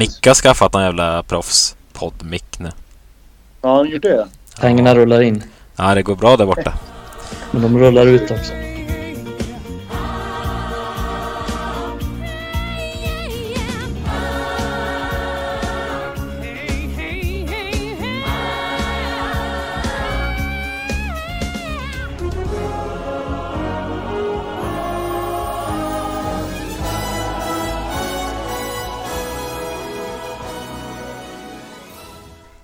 Micke 0.00 0.26
har 0.26 0.34
skaffat 0.34 0.74
en 0.74 0.82
jävla 0.82 1.22
proffs 1.22 1.76
poddmick 1.92 2.58
nu. 2.58 2.70
Ja, 3.62 3.76
han 3.76 3.90
gjort 3.90 4.02
det? 4.02 4.28
Pengarna 4.60 4.94
rullar 4.94 5.22
in. 5.22 5.42
Ja, 5.76 5.94
det 5.94 6.02
går 6.02 6.16
bra 6.16 6.36
där 6.36 6.46
borta. 6.46 6.72
Men 7.50 7.62
de 7.62 7.78
rullar 7.78 8.06
ut 8.06 8.30
också. 8.30 8.52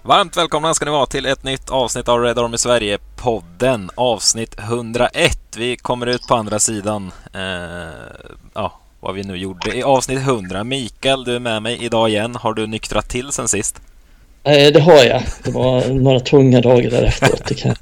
Varmt 0.06 0.36
välkomna 0.36 0.74
ska 0.74 0.84
ni 0.84 0.90
vara 0.90 1.06
till 1.06 1.26
ett 1.26 1.44
nytt 1.44 1.70
avsnitt 1.70 2.08
av 2.08 2.22
Red 2.22 2.38
Army 2.38 2.56
Sverige-podden. 2.56 3.90
Avsnitt 3.94 4.56
101. 4.58 5.38
Vi 5.56 5.76
kommer 5.76 6.06
ut 6.06 6.26
på 6.28 6.34
andra 6.34 6.58
sidan. 6.58 7.10
Eh, 7.34 7.40
ja, 8.54 8.80
vad 9.00 9.14
vi 9.14 9.22
nu 9.22 9.36
gjorde 9.36 9.76
i 9.76 9.82
avsnitt 9.82 10.18
100. 10.18 10.64
Mikael, 10.64 11.24
du 11.24 11.34
är 11.34 11.38
med 11.38 11.62
mig 11.62 11.84
idag 11.84 12.08
igen. 12.08 12.34
Har 12.34 12.54
du 12.54 12.66
nyktrat 12.66 13.08
till 13.08 13.32
sen 13.32 13.48
sist? 13.48 13.80
Eh, 14.44 14.72
det 14.72 14.80
har 14.80 15.04
jag. 15.04 15.22
Det 15.44 15.50
var 15.50 15.88
några 15.88 16.20
tunga 16.20 16.60
dagar 16.60 16.90
där 16.90 17.02
efteråt. 17.02 17.44
Det 17.46 17.54
kan, 17.54 17.74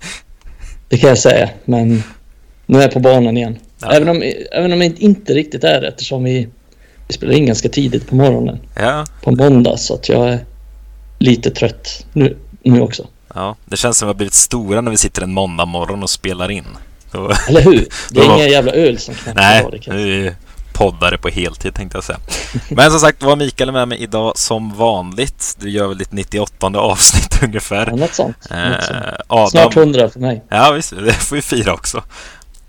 det 0.88 0.98
kan 0.98 1.09
jag 1.09 1.19
säga. 1.19 1.48
Men 1.64 2.02
nu 2.66 2.78
är 2.78 2.83
jag 2.83 2.92
på 2.92 3.00
banan 3.00 3.36
igen. 3.36 3.59
Ja. 3.80 3.92
Även, 3.92 4.09
om, 4.09 4.22
även 4.52 4.72
om 4.72 4.83
jag 4.83 4.98
inte 4.98 5.34
riktigt 5.34 5.64
är 5.64 5.80
det 5.80 5.88
eftersom 5.88 6.25
vi, 6.25 6.48
vi 7.09 7.14
spelar 7.14 7.34
in 7.34 7.47
ganska 7.47 7.69
tidigt 7.69 8.09
på 8.09 8.14
morgonen. 8.14 8.59
Ja, 8.77 9.05
På 9.22 9.30
måndag. 9.30 9.77
Så 9.77 9.95
att 9.95 10.09
jag 10.09 10.28
är 10.28 10.38
lite 11.24 11.51
trött 11.51 12.06
nu, 12.12 12.37
nu 12.62 12.80
också. 12.80 13.06
ja. 13.34 13.56
Det 13.64 13.77
känns 13.77 13.98
som 13.98 14.06
att 14.06 14.08
vi 14.08 14.12
har 14.12 14.17
blivit 14.17 14.34
stora 14.34 14.80
när 14.80 14.91
vi 14.91 14.97
sitter 14.97 15.22
en 15.22 15.33
måndag 15.33 15.64
morgon 15.64 16.03
och 16.03 16.11
spelar 16.11 16.50
in. 16.50 16.64
Då, 17.11 17.33
Eller 17.48 17.61
hur? 17.61 17.89
Det 18.11 18.20
är 18.20 18.25
inga 18.25 18.48
jävla 18.48 18.72
öl 18.72 18.98
som 18.98 19.14
knäcker 19.14 19.41
nej, 19.41 19.66
det. 19.72 19.78
Kan. 19.78 19.97
vi 19.97 20.27
är 20.27 20.34
poddare 20.72 21.19
på 21.19 21.28
heltid 21.28 21.75
tänkte 21.75 21.97
jag 21.97 22.05
säga. 22.05 22.19
Men 22.69 22.91
som 22.91 23.00
sagt 23.00 23.22
var 23.22 23.36
Mikael 23.36 23.72
med 23.72 23.89
mig 23.89 24.03
idag 24.03 24.39
som 24.39 24.75
vanligt. 24.75 25.56
Du 25.61 25.70
gör 25.70 25.89
väl 25.89 25.98
ditt 25.98 26.12
98 26.12 26.66
avsnitt 26.66 27.42
ungefär. 27.42 27.86
Ja, 27.86 27.97
något 27.97 28.14
sånt. 28.14 28.36
Något 28.50 28.84
sånt. 28.84 28.98
Eh, 29.05 29.12
Adam, 29.27 29.48
Snart 29.48 29.75
hundra 29.75 30.09
för 30.09 30.20
mig. 30.20 30.44
Ja 30.48 30.72
visst, 30.72 30.91
det 30.91 31.12
får 31.12 31.36
vi 31.36 31.42
fira 31.42 31.72
också. 31.75 32.03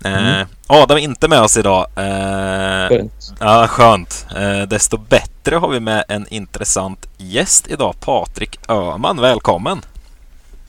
Eh, 0.04 0.12
Mm. 0.34 0.46
Adam 0.66 0.96
är 0.96 1.00
inte 1.00 1.28
med 1.28 1.40
oss 1.40 1.56
idag. 1.56 1.86
Eh, 1.96 2.88
Skönt. 2.88 3.12
ja, 3.40 3.66
skönt. 3.68 4.26
Eh, 4.36 4.62
desto 4.68 4.96
bättre 4.98 5.56
har 5.56 5.68
vi 5.68 5.80
med 5.80 6.04
en 6.08 6.26
intressant 6.30 7.06
gäst 7.18 7.66
idag. 7.70 7.94
Patrik 8.00 8.58
Öhman, 8.68 9.20
välkommen! 9.20 9.82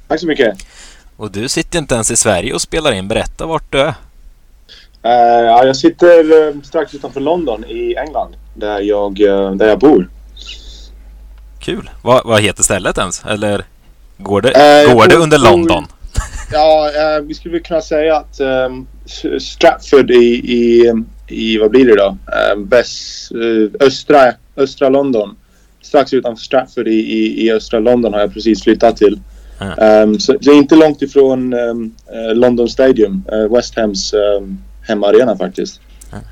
Tack 0.07 0.19
så 0.19 0.27
mycket. 0.27 0.57
Och 1.17 1.31
du 1.31 1.49
sitter 1.49 1.79
inte 1.79 1.95
ens 1.95 2.11
i 2.11 2.15
Sverige 2.15 2.53
och 2.53 2.61
spelar 2.61 2.91
in. 2.91 3.07
Berätta 3.07 3.45
vart 3.45 3.71
du 3.71 3.79
är. 3.81 3.93
Eh, 5.03 5.11
ja, 5.45 5.63
jag 5.65 5.75
sitter 5.77 6.47
eh, 6.47 6.61
strax 6.63 6.93
utanför 6.93 7.19
London 7.19 7.65
i 7.65 7.95
England. 7.95 8.35
Där 8.55 8.79
jag, 8.79 9.21
eh, 9.21 9.51
där 9.51 9.67
jag 9.67 9.79
bor. 9.79 10.09
Kul! 11.59 11.89
Vad, 12.01 12.25
vad 12.25 12.41
heter 12.41 12.63
stället 12.63 12.97
ens? 12.97 13.25
Eller 13.25 13.65
går 14.17 14.41
det, 14.41 14.51
Eh, 14.51 14.93
går 14.93 15.07
det 15.07 15.15
under 15.15 15.37
bor- 15.37 15.43
London? 15.51 15.87
Ja, 16.51 16.89
eh, 16.95 17.21
vi 17.23 17.33
skulle 17.33 17.59
kunna 17.59 17.81
säga 17.81 18.17
att 18.17 18.39
um, 18.39 18.87
Stratford 19.39 20.11
i, 20.11 20.41
i, 20.53 20.93
i, 21.27 21.57
vad 21.57 21.71
blir 21.71 21.85
det 21.85 21.95
då? 21.95 22.17
Eh, 22.27 22.57
väst, 22.57 23.31
eh, 23.31 23.87
östra, 23.87 24.33
östra 24.57 24.89
London. 24.89 25.35
Strax 25.81 26.13
utanför 26.13 26.43
Stratford 26.43 26.87
i, 26.87 26.91
i, 26.91 27.45
i 27.45 27.51
östra 27.51 27.79
London 27.79 28.13
har 28.13 28.19
jag 28.19 28.33
precis 28.33 28.63
flyttat 28.63 28.97
till. 28.97 29.19
Ah. 29.57 29.73
Ehm, 29.73 30.19
så 30.19 30.33
det 30.33 30.51
är 30.51 30.55
inte 30.55 30.75
långt 30.75 31.01
ifrån 31.01 31.53
um, 31.53 31.95
London 32.33 32.69
Stadium, 32.69 33.23
eh, 33.31 33.55
West 33.55 33.75
Hams 33.75 34.13
um, 34.13 34.59
hemmaarena 34.87 35.37
faktiskt. 35.37 35.81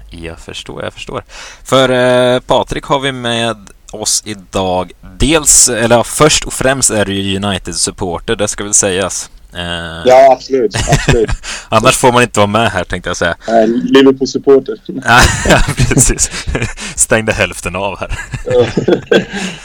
Jag 0.09 0.39
förstår, 0.39 0.83
jag 0.83 0.93
förstår. 0.93 1.23
För 1.63 1.89
eh, 1.89 2.39
Patrik 2.39 2.83
har 2.83 2.99
vi 2.99 3.11
med 3.11 3.57
oss 3.91 4.23
idag. 4.25 4.91
Dels, 5.17 5.69
eller 5.69 5.95
ja, 5.95 6.03
först 6.03 6.45
och 6.45 6.53
främst 6.53 6.89
är 6.89 7.05
du 7.05 7.13
ju 7.13 7.37
United-supporter, 7.37 8.35
det 8.35 8.47
ska 8.47 8.63
väl 8.63 8.73
sägas. 8.73 9.29
Eh, 9.55 10.01
Ja, 10.05 10.31
absolut. 10.33 10.75
absolut. 10.75 11.29
Annars 11.69 11.97
får 11.97 12.11
man 12.11 12.21
inte 12.23 12.39
vara 12.39 12.47
med 12.47 12.69
här 12.71 12.83
tänkte 12.83 13.09
jag 13.09 13.17
säga. 13.17 13.35
Eh, 13.47 13.67
Liverpool-supporter. 13.67 14.75
ja, 15.49 15.59
precis. 15.77 16.31
Stängde 16.95 17.33
hälften 17.33 17.75
av 17.75 17.99
här. 17.99 18.19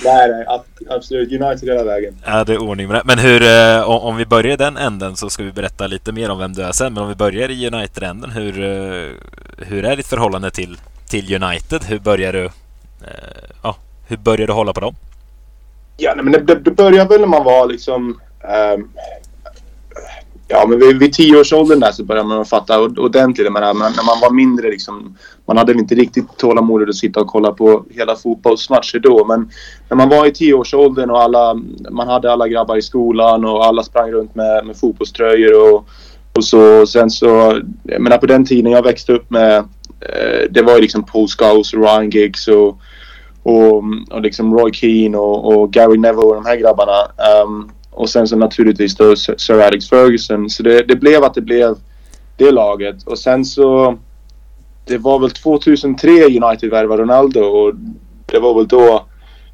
nej, 0.05 0.29
nej. 0.29 0.45
ab- 0.49 0.65
Absolut. 0.91 1.33
United 1.43 1.69
hela 1.69 1.85
vägen. 1.85 2.15
Ja, 2.27 2.45
det 2.45 2.53
är 2.53 2.59
ordning 2.63 2.89
med 2.89 2.97
det. 2.97 3.03
Men 3.05 3.19
hur, 3.19 3.43
eh, 3.43 3.83
om, 3.91 4.17
vi 4.17 4.27
börjar 4.27 4.53
i 4.53 4.57
den 4.57 4.77
änden 4.77 5.17
så 5.17 5.31
ska 5.31 5.43
vi 5.43 5.53
berätta 5.53 5.87
lite 5.87 6.13
mer 6.13 6.31
om 6.31 6.39
vem 6.39 6.53
du 6.53 6.63
är 6.63 6.73
sen. 6.73 6.95
Men 6.95 7.03
om 7.03 7.09
vi 7.09 7.15
börjar 7.15 7.49
i 7.51 7.67
United-änden, 7.67 8.31
hur, 8.31 8.63
eh, 8.63 9.11
hur 9.59 9.85
är 9.85 9.97
ditt 9.97 10.07
förhållande 10.07 10.51
till, 10.51 10.79
till 11.09 11.43
United? 11.43 11.85
Hur 11.85 11.99
börjar 11.99 12.33
du, 12.33 12.45
eh, 12.45 12.51
ja, 13.63 13.77
hur 14.07 14.17
börjar 14.17 14.47
du 14.47 14.53
hålla 14.53 14.73
på 14.73 14.81
dem? 14.81 14.95
Ja, 15.97 16.13
nej, 16.17 16.25
men 16.25 16.33
det, 16.33 16.39
det, 16.55 16.55
det 16.61 16.71
började 16.71 17.09
väl 17.09 17.21
när 17.21 17.29
man 17.29 17.45
var 17.45 17.67
liksom... 17.67 18.21
ehm, 18.49 18.89
ja, 20.51 20.67
men 20.67 20.79
vid, 20.79 20.99
vid 20.99 21.13
tioårsåldern 21.13 21.81
där 21.81 21.93
så 21.93 22.05
började 22.05 22.29
man 22.29 22.45
fatta 22.45 22.81
ordentligt. 22.81 23.45
Jag 23.45 23.53
menar, 23.53 23.75
men 23.75 23.93
när 23.97 24.05
man 24.05 24.21
var 24.23 24.31
mindre 24.31 24.71
liksom... 24.71 25.17
Man 25.47 25.57
hade 25.57 25.73
väl 25.73 25.81
inte 25.83 25.95
riktigt 25.95 26.37
tålamodet 26.37 26.89
att 26.89 26.95
sitta 26.95 27.21
och 27.21 27.27
kolla 27.27 27.53
på 27.53 27.85
hela 27.91 28.17
fotbollsmatcher 28.17 28.99
då. 28.99 29.25
Men 29.25 29.51
när 29.89 29.97
man 29.97 30.09
var 30.09 30.27
i 30.27 30.33
tioårsåldern 30.33 31.11
och 31.11 31.23
alla... 31.23 31.55
Man 31.91 32.09
hade 32.09 32.33
alla 32.33 32.49
grabbar 32.49 32.77
i 32.77 32.83
skolan 32.83 33.45
och 33.45 33.67
alla 33.67 33.83
sprang 33.83 34.11
runt 34.11 34.35
med, 34.35 34.67
med 34.67 34.77
fotbollströjor 34.77 35.75
och, 35.75 35.89
och 36.37 36.45
så. 36.45 36.87
Sen 36.87 37.11
så... 37.11 37.61
Jag 37.83 38.03
menar, 38.03 38.19
på 38.19 38.27
den 38.27 38.45
tiden 38.45 38.73
jag 38.73 38.83
växte 38.83 39.13
upp 39.13 39.31
med... 39.31 39.57
eh, 40.01 40.51
det 40.51 40.63
var 40.63 40.75
ju 40.75 40.81
liksom 40.81 41.05
Paul 41.05 41.29
Scholes 41.29 41.73
och 41.73 41.81
Ryan 41.81 42.11
Giggs 42.11 42.49
och 42.49 42.79
och, 43.43 43.85
och 44.11 44.21
liksom 44.21 44.59
Roy 44.59 44.73
Keane 44.73 45.19
och, 45.19 45.53
och 45.53 45.73
Gary 45.73 45.99
Neville 45.99 46.27
och 46.27 46.35
de 46.35 46.47
här 46.47 46.57
grabbarna. 46.57 46.93
Um, 47.45 47.71
och 48.01 48.09
sen 48.09 48.29
så 48.29 48.37
naturligtvis 48.37 48.97
då 48.97 49.17
Sir 49.17 49.61
Alex 49.61 49.89
Ferguson. 49.89 50.51
Så 50.51 50.63
det, 50.63 50.83
det 50.83 50.97
blev 50.97 51.25
att 51.25 51.35
det 51.35 51.41
blev 51.41 51.77
det 52.37 52.51
laget. 52.51 53.03
Och 53.03 53.19
sen 53.19 53.45
så... 53.45 53.99
Det 54.85 54.99
var 54.99 55.19
väl 55.19 55.31
2003 55.31 56.11
United 56.25 56.71
värvade 56.71 57.03
Ronaldo 57.03 57.41
och 57.41 57.75
det 58.27 58.39
var 58.39 58.55
väl 58.55 58.69
då... 58.69 59.07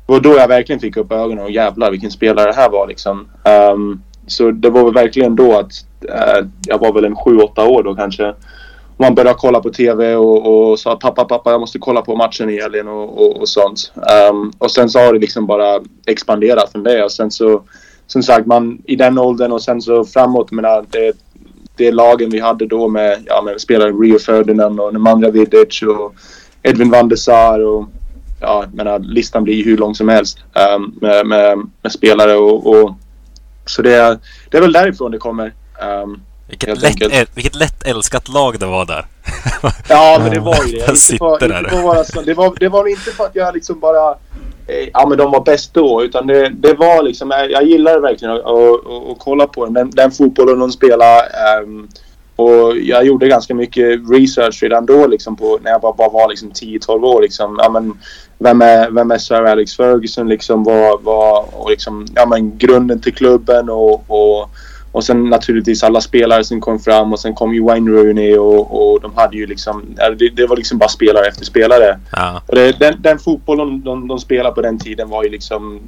Det 0.07 0.13
var 0.13 0.21
då 0.21 0.37
jag 0.37 0.49
verkligen 0.49 0.81
fick 0.81 0.97
upp 0.97 1.13
ögonen 1.13 1.45
och 1.45 1.51
jävlar 1.51 1.91
vilken 1.91 2.11
spelare 2.11 2.51
det 2.51 2.57
här 2.57 2.71
var 2.71 2.87
liksom. 2.87 3.29
Um, 3.73 4.03
så 4.27 4.51
det 4.51 4.71
var 4.71 4.85
väl 4.85 4.95
verkligen 4.95 5.37
då 5.37 5.59
att 5.59 5.73
uh, 6.05 6.49
jag 6.67 6.79
var 6.79 6.93
väl 6.93 7.05
en 7.05 7.17
7-8 7.17 7.67
år 7.67 7.83
då 7.83 7.95
kanske 7.95 8.35
man 8.97 9.15
började 9.15 9.39
kolla 9.39 9.61
på 9.61 9.71
TV 9.71 10.15
och, 10.15 10.71
och 10.71 10.79
sa 10.79 10.97
pappa, 10.97 11.25
pappa, 11.25 11.51
jag 11.51 11.61
måste 11.61 11.79
kolla 11.79 12.03
på 12.03 12.17
matchen 12.17 12.51
i 12.51 12.61
helgen 12.61 12.89
och, 12.89 13.23
och, 13.23 13.41
och 13.41 13.49
sånt. 13.49 13.93
Um, 14.31 14.53
och 14.59 14.71
sen 14.71 14.89
så 14.91 14.99
har 14.99 15.13
det 15.13 15.19
liksom 15.19 15.47
bara 15.47 15.81
expanderat 16.07 16.73
från 16.73 16.83
det 16.83 17.05
och 17.05 17.13
sen 17.13 17.31
så 17.31 17.63
som 18.07 18.23
sagt 18.23 18.47
man 18.47 18.79
i 18.85 18.97
den 18.97 19.19
åldern 19.19 19.53
och 19.53 19.63
sen 19.63 19.83
så 19.83 20.05
framåt, 20.05 20.51
menar 20.53 20.79
äh, 20.79 20.85
det, 20.91 21.13
det 21.77 21.93
lagen 21.93 22.31
vi 22.31 22.41
hade 22.41 22.67
då 22.67 22.89
med, 22.89 23.19
ja 23.27 23.43
med 23.43 23.61
spelare 23.61 23.91
Rio 23.91 24.19
Ferdinand 24.19 24.81
och 24.81 24.93
Nemanja 24.93 25.31
Vidic 25.31 25.83
och 25.83 26.15
Edvin 26.63 26.91
van 26.91 27.09
der 27.09 27.17
Sar 27.17 27.61
och 27.61 27.85
ja, 28.41 28.65
menar 28.73 28.99
listan 28.99 29.45
blir 29.45 29.65
hur 29.65 29.77
lång 29.77 29.95
som 29.95 30.09
helst 30.09 30.39
um, 30.77 30.99
med, 31.01 31.27
med, 31.27 31.59
med 31.83 31.93
spelare 31.93 32.37
och, 32.37 32.67
och 32.67 32.95
så 33.67 33.83
det, 33.83 33.95
är- 33.95 34.19
det 34.51 34.57
är 34.57 34.63
väl 34.63 34.73
därifrån 34.73 35.11
det 35.11 35.19
kommer. 35.19 35.53
Um, 36.05 36.21
vilket 36.49 36.83
lätt, 36.83 36.97
äl- 36.97 37.27
vilket 37.35 37.55
lätt 37.55 37.87
älskat 37.87 38.29
lag 38.29 38.59
det 38.59 38.67
var 38.67 38.87
där. 38.87 39.07
Ja, 39.89 40.19
men 40.23 40.31
det 40.31 40.41
var 40.41 40.65
ju 40.67 40.73
det. 40.73 40.79
Inte 40.79 41.17
för, 41.19 41.59
inte 41.59 41.71
för 41.71 41.83
vara 41.83 42.05
så, 42.05 42.23
det, 42.23 42.35
var, 42.35 42.55
det 42.61 42.69
var 42.69 42.87
inte 42.87 43.11
för 43.11 43.25
att 43.25 43.35
jag 43.35 43.55
liksom 43.55 43.81
bara... 43.81 44.11
Eh, 44.69 44.89
ja, 44.93 45.07
men 45.09 45.19
de 45.19 45.31
var 45.31 45.41
bäst 45.41 45.75
då. 45.75 46.05
Utan 46.05 46.27
det, 46.27 46.49
det 46.49 46.75
var 46.75 47.03
liksom... 47.03 47.31
Jag, 47.31 47.51
jag 47.51 47.65
gillade 47.65 48.01
verkligen 48.01 48.35
att, 48.35 48.41
att, 48.41 48.87
att, 48.87 49.11
att 49.11 49.19
kolla 49.19 49.47
på. 49.47 49.67
Den, 49.67 49.91
den 49.91 50.11
fotbollen 50.11 50.59
de 50.59 50.73
spelade. 50.73 51.21
ehm, 51.21 51.89
och 52.37 52.77
jag 52.77 53.05
gjorde 53.07 53.29
ganska 53.29 53.55
mycket 53.55 54.01
research 54.11 54.63
redan 54.63 54.87
då 54.87 55.07
liksom 55.07 55.37
på 55.37 55.59
när 55.63 55.71
jag 55.71 55.81
bara, 55.81 55.93
bara 55.93 56.09
var 56.09 56.29
liksom 56.29 56.51
10-12 56.53 57.05
år. 57.05 57.23
Liksom, 57.23 57.59
ja, 57.63 57.71
men, 57.71 57.99
vem, 58.39 58.63
är, 58.63 58.91
vem 58.91 59.11
är 59.11 59.19
Sir 59.19 59.45
Alex 59.45 59.77
Ferguson? 59.77 60.29
Liksom, 60.29 60.65
vad, 60.65 61.03
vad, 61.03 61.45
och 61.53 61.71
liksom, 61.71 62.07
ja, 62.15 62.27
men, 62.27 62.59
grunden 62.59 63.01
till 63.01 63.15
klubben 63.15 63.71
och, 63.71 64.05
och 64.11 64.51
och 64.97 65.05
sen 65.05 65.25
naturligtvis 65.25 65.83
alla 65.83 66.01
spelare 66.01 66.45
som 66.45 66.61
kom 66.61 66.79
fram 66.79 67.13
och 67.13 67.21
sen 67.21 67.35
kom 67.35 67.55
ju 67.55 67.63
Wayne 67.63 67.91
Rooney 67.91 68.37
och, 68.37 68.93
och 68.93 69.01
de 69.01 69.15
hade 69.17 69.37
ju 69.37 69.47
liksom... 69.47 69.85
Det, 70.19 70.29
det 70.29 70.47
var 70.47 70.57
liksom 70.57 70.79
bara 70.79 70.89
spelare 70.89 71.27
efter 71.27 71.45
spelare. 71.45 71.99
Ja, 72.13 72.43
Och 72.47 72.55
det, 72.55 72.79
den, 72.79 72.95
den 73.03 73.19
fotbollen 73.19 73.83
de, 73.85 74.09
de 74.09 74.19
spelade 74.19 74.55
på 74.55 74.61
den 74.63 74.79
tiden 74.79 75.09
var 75.09 75.25
ju 75.25 75.31
liksom... 75.31 75.81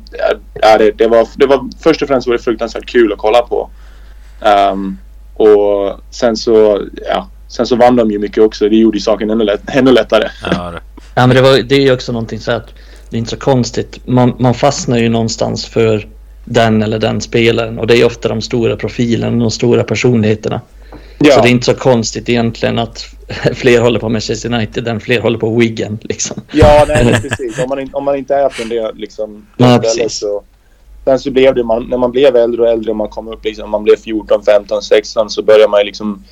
ja, 0.63 0.79
det, 0.79 0.91
det, 0.91 1.07
var, 1.09 1.29
det 1.37 1.47
var... 1.47 1.69
Först 1.83 2.03
och 2.03 2.09
främst 2.09 2.27
var 2.27 2.35
det 2.35 2.43
fruktansvärt 2.43 2.87
kul 2.87 3.13
att 3.13 3.19
kolla 3.19 3.43
på. 3.43 3.71
Ehm, 4.41 4.99
och 5.35 6.01
sen 6.11 6.37
så... 6.37 6.83
Ja, 7.09 7.29
sen 7.49 7.67
så 7.67 7.77
vann 7.77 7.97
de 7.97 8.11
ju 8.11 8.19
mycket 8.19 8.43
också. 8.45 8.69
Det 8.69 8.77
gjorde 8.77 8.97
ju 8.97 9.03
saken 9.03 9.31
ännu, 9.31 9.45
lätt, 9.45 9.63
ännu 9.69 9.93
lättare. 9.93 10.29
ja, 10.53 10.71
det- 10.71 10.81
Ja, 11.15 11.27
men 11.27 11.37
det, 11.37 11.43
var, 11.43 11.63
det 11.63 11.75
är 11.75 11.81
ju 11.81 11.93
också 11.93 12.13
någonting 12.13 12.39
så 12.41 12.53
att 12.53 12.75
det 13.11 13.17
är 13.17 13.19
inte 13.19 13.31
så 13.31 13.37
konstigt. 13.37 14.07
Man, 14.07 14.35
man 14.39 14.55
fastnar 14.55 14.99
ju 14.99 15.09
någonstans 15.09 15.67
för 15.67 16.09
den 16.51 16.83
eller 16.83 16.99
den 16.99 17.21
spelaren 17.21 17.79
och 17.79 17.87
det 17.87 17.97
är 17.97 18.05
ofta 18.05 18.29
de 18.29 18.43
stora 18.43 18.77
profilerna, 18.77 19.37
de 19.37 19.51
stora 19.51 19.85
personligheterna. 19.85 20.61
Ja. 21.19 21.33
Så 21.33 21.41
det 21.41 21.49
är 21.49 21.51
inte 21.51 21.67
så 21.67 21.75
konstigt 21.75 22.29
egentligen 22.29 22.79
att 22.79 23.07
fler 23.55 23.81
håller 23.81 24.01
på 24.01 24.09
Manchester 24.09 24.55
United 24.55 24.89
än 24.89 25.01
fler 25.01 25.21
håller 25.21 25.39
på 25.39 25.57
Wigan. 25.57 25.99
Liksom. 26.03 26.43
Ja, 26.53 26.85
nej, 26.89 27.21
precis. 27.23 27.59
Om 27.59 27.69
man, 27.69 27.91
om 27.93 28.05
man 28.05 28.17
inte 28.17 28.35
är 28.35 28.49
från 28.49 28.69
det 28.69 28.93
liksom, 28.95 29.47
ja, 29.57 29.79
precis. 29.83 30.19
så... 30.19 30.43
Sen 31.05 31.19
så 31.19 31.31
blev 31.31 31.55
det, 31.55 31.65
man, 31.65 31.87
när 31.91 31.99
man 31.99 32.11
blev 32.11 32.37
äldre 32.37 32.63
och 32.63 32.69
äldre 32.69 32.91
och 32.91 32.97
man 32.97 33.09
kom 33.09 33.29
upp 33.29 33.45
liksom, 33.45 33.71
man 33.71 33.85
blev 33.85 33.97
14, 33.97 34.43
15, 34.45 34.83
16 34.83 35.31
så 35.31 35.43
börjar 35.43 35.69
man 35.69 35.87
liksom 35.87 36.25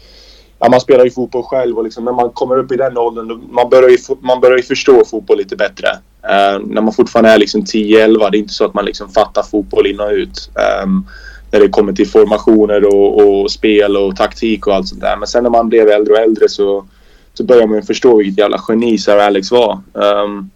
ja, 0.58 0.68
man 0.68 0.80
spelar 0.80 1.04
ju 1.04 1.10
fotboll 1.10 1.42
själv 1.42 1.78
och 1.78 1.84
liksom, 1.84 2.04
när 2.04 2.12
man 2.12 2.30
kommer 2.30 2.58
upp 2.58 2.72
i 2.72 2.76
den 2.76 2.98
åldern, 2.98 3.42
man 3.50 3.70
börjar 3.70 3.88
ju, 3.88 3.98
man 4.20 4.40
börjar 4.40 4.56
ju 4.56 4.62
förstå 4.62 5.04
fotboll 5.04 5.38
lite 5.38 5.56
bättre. 5.56 5.88
Uh, 6.24 6.66
när 6.66 6.82
man 6.82 6.92
fortfarande 6.92 7.30
är 7.30 7.38
liksom 7.38 7.62
10-11, 7.62 8.30
det 8.30 8.36
är 8.36 8.38
inte 8.38 8.54
så 8.54 8.64
att 8.64 8.74
man 8.74 8.84
liksom 8.84 9.08
fattar 9.08 9.42
fotboll 9.42 9.86
in 9.86 10.00
och 10.00 10.10
ut. 10.10 10.50
Um, 10.84 11.06
när 11.50 11.60
det 11.60 11.68
kommer 11.68 11.92
till 11.92 12.08
formationer 12.08 12.84
och, 12.84 13.20
och, 13.20 13.50
spel 13.50 13.96
och 13.96 14.16
taktik 14.16 14.66
och 14.66 14.74
allt 14.74 14.88
sånt 14.88 15.00
där. 15.00 15.16
Men 15.16 15.28
sen 15.28 15.42
när 15.42 15.50
man 15.50 15.68
blev 15.68 15.88
äldre 15.88 16.14
och 16.14 16.20
äldre 16.20 16.48
så, 16.48 16.86
så 17.34 17.44
började 17.44 17.66
man 17.66 17.82
förstå 17.82 18.16
vilket 18.16 18.38
jävla 18.38 18.60
geni 18.68 18.98
Sir 18.98 19.18
Alex 19.18 19.50
var. 19.50 19.80
Um, 19.92 20.50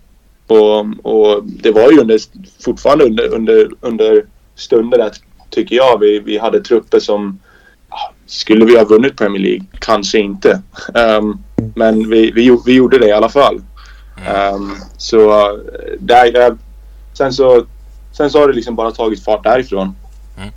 och, 0.47 0.87
och, 1.03 1.45
det 1.45 1.71
var 1.71 1.91
ju 1.91 2.01
under, 2.01 2.19
fortfarande 2.65 3.05
under, 3.05 3.35
under, 3.35 3.71
under 3.81 4.25
stunder 4.55 4.99
där, 4.99 5.11
tycker 5.51 5.77
jag, 5.77 5.99
vi, 5.99 6.19
vi 6.19 6.39
hade 6.39 6.61
trupper 6.61 7.01
som 7.01 7.39
skulle 8.27 8.65
vi 8.65 8.79
ha 8.79 8.85
vunnit 8.85 9.17
Premier 9.17 9.43
League? 9.43 9.65
Kanske 9.79 10.19
inte. 10.19 10.63
Um, 10.95 11.45
men 11.75 12.11
vi, 12.11 12.31
vi, 12.31 12.59
vi 12.67 12.75
gjorde 12.75 12.99
det 12.99 13.07
i 13.07 13.13
alla 13.13 13.29
fall. 13.29 13.63
Um, 14.55 14.77
så 14.97 15.51
där, 15.99 16.57
sen 17.13 17.33
så 17.33 17.67
sen 18.13 18.31
så 18.31 18.41
har 18.41 18.49
det 18.49 18.55
liksom 18.55 18.77
bara 18.77 18.91
tagit 18.91 19.25
fart 19.25 19.45
därifrån. 19.45 19.97
Mm. 20.37 20.51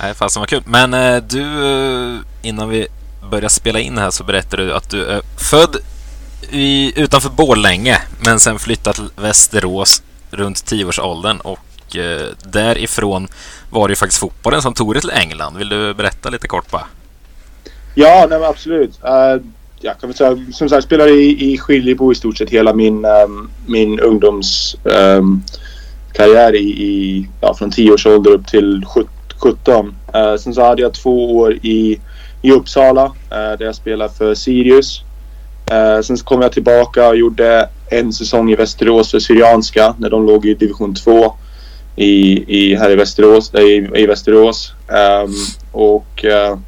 Nej, 0.00 0.14
fasen 0.14 0.40
vad 0.40 0.48
kul. 0.48 0.62
Men 0.66 0.94
eh, 0.94 1.22
du, 1.22 1.40
eh, 1.40 2.18
innan 2.42 2.68
vi 2.68 2.86
börjar 3.30 3.48
spela 3.48 3.80
in 3.80 3.98
här 3.98 4.10
så 4.10 4.24
berättade 4.24 4.64
du 4.64 4.74
att 4.74 4.90
du 4.90 5.04
är 5.04 5.20
född 5.36 5.76
i, 6.50 7.00
utanför 7.00 7.30
Borlänge 7.30 7.98
men 8.24 8.40
sen 8.40 8.58
flyttat 8.58 8.96
till 8.96 9.08
Västerås 9.16 10.02
runt 10.30 10.56
10-årsåldern 10.56 11.40
och 11.40 11.58
Eh, 11.96 12.26
därifrån 12.44 13.28
var 13.70 13.88
det 13.88 13.92
ju 13.92 13.96
faktiskt 13.96 14.20
fotbollen 14.20 14.62
som 14.62 14.74
tog 14.74 14.94
dig 14.94 15.00
till 15.00 15.10
England. 15.10 15.56
Vill 15.56 15.68
du 15.68 15.94
berätta 15.94 16.30
lite 16.30 16.48
kort 16.48 16.70
bara? 16.70 16.86
Ja, 17.94 18.26
nej, 18.30 18.44
absolut. 18.44 19.00
Eh, 19.04 19.10
uh, 19.10 19.42
jag 19.80 20.00
kan 20.00 20.08
väl 20.08 20.16
säga, 20.16 20.36
som 20.52 20.68
sagt, 20.68 20.84
spelade 20.84 21.10
i, 21.10 21.52
i 21.52 21.58
Skiljebo 21.58 22.12
i 22.12 22.14
stort 22.14 22.38
sett 22.38 22.50
hela 22.50 22.74
min, 22.74 23.04
um, 23.04 23.50
min 23.66 24.00
ungdomskarriär 24.00 25.18
ehm, 25.18 25.42
um, 26.48 26.54
i, 26.54 26.58
i, 26.58 27.28
ja, 27.40 27.54
från 27.54 27.70
10 27.70 27.92
års 27.92 28.06
ålder 28.06 28.30
upp 28.30 28.46
till 28.46 28.84
17. 29.36 29.86
Uh, 30.14 30.20
eh, 30.20 30.36
sen 30.36 30.54
så 30.54 30.62
hade 30.62 30.82
jag 30.82 30.94
två 30.94 31.36
år 31.36 31.52
i, 31.52 32.00
i 32.42 32.52
Uppsala 32.52 33.04
uh, 33.04 33.12
där 33.30 33.64
jag 33.64 33.74
spelade 33.74 34.14
för 34.14 34.34
Sirius. 34.34 35.02
Uh, 35.72 36.02
sen 36.02 36.18
så 36.18 36.24
kom 36.24 36.42
jag 36.42 36.52
tillbaka 36.52 37.08
och 37.08 37.16
gjorde 37.16 37.68
en 37.90 38.12
säsong 38.12 38.50
i 38.50 38.56
Västerås 38.56 39.10
för 39.10 39.18
Syrianska 39.18 39.94
när 39.98 40.10
de 40.10 40.26
låg 40.26 40.46
i 40.46 40.54
division 40.54 40.94
2 40.94 41.34
i, 41.96 42.44
i, 42.58 42.74
här 42.74 42.90
i 42.90 42.96
Västerås. 42.96 43.54
Eh, 43.54 43.60
I, 43.60 43.90
i 43.94 44.06
Västerås. 44.06 44.72
Um, 44.88 45.34
och 45.72 46.24
uh, 46.24 46.58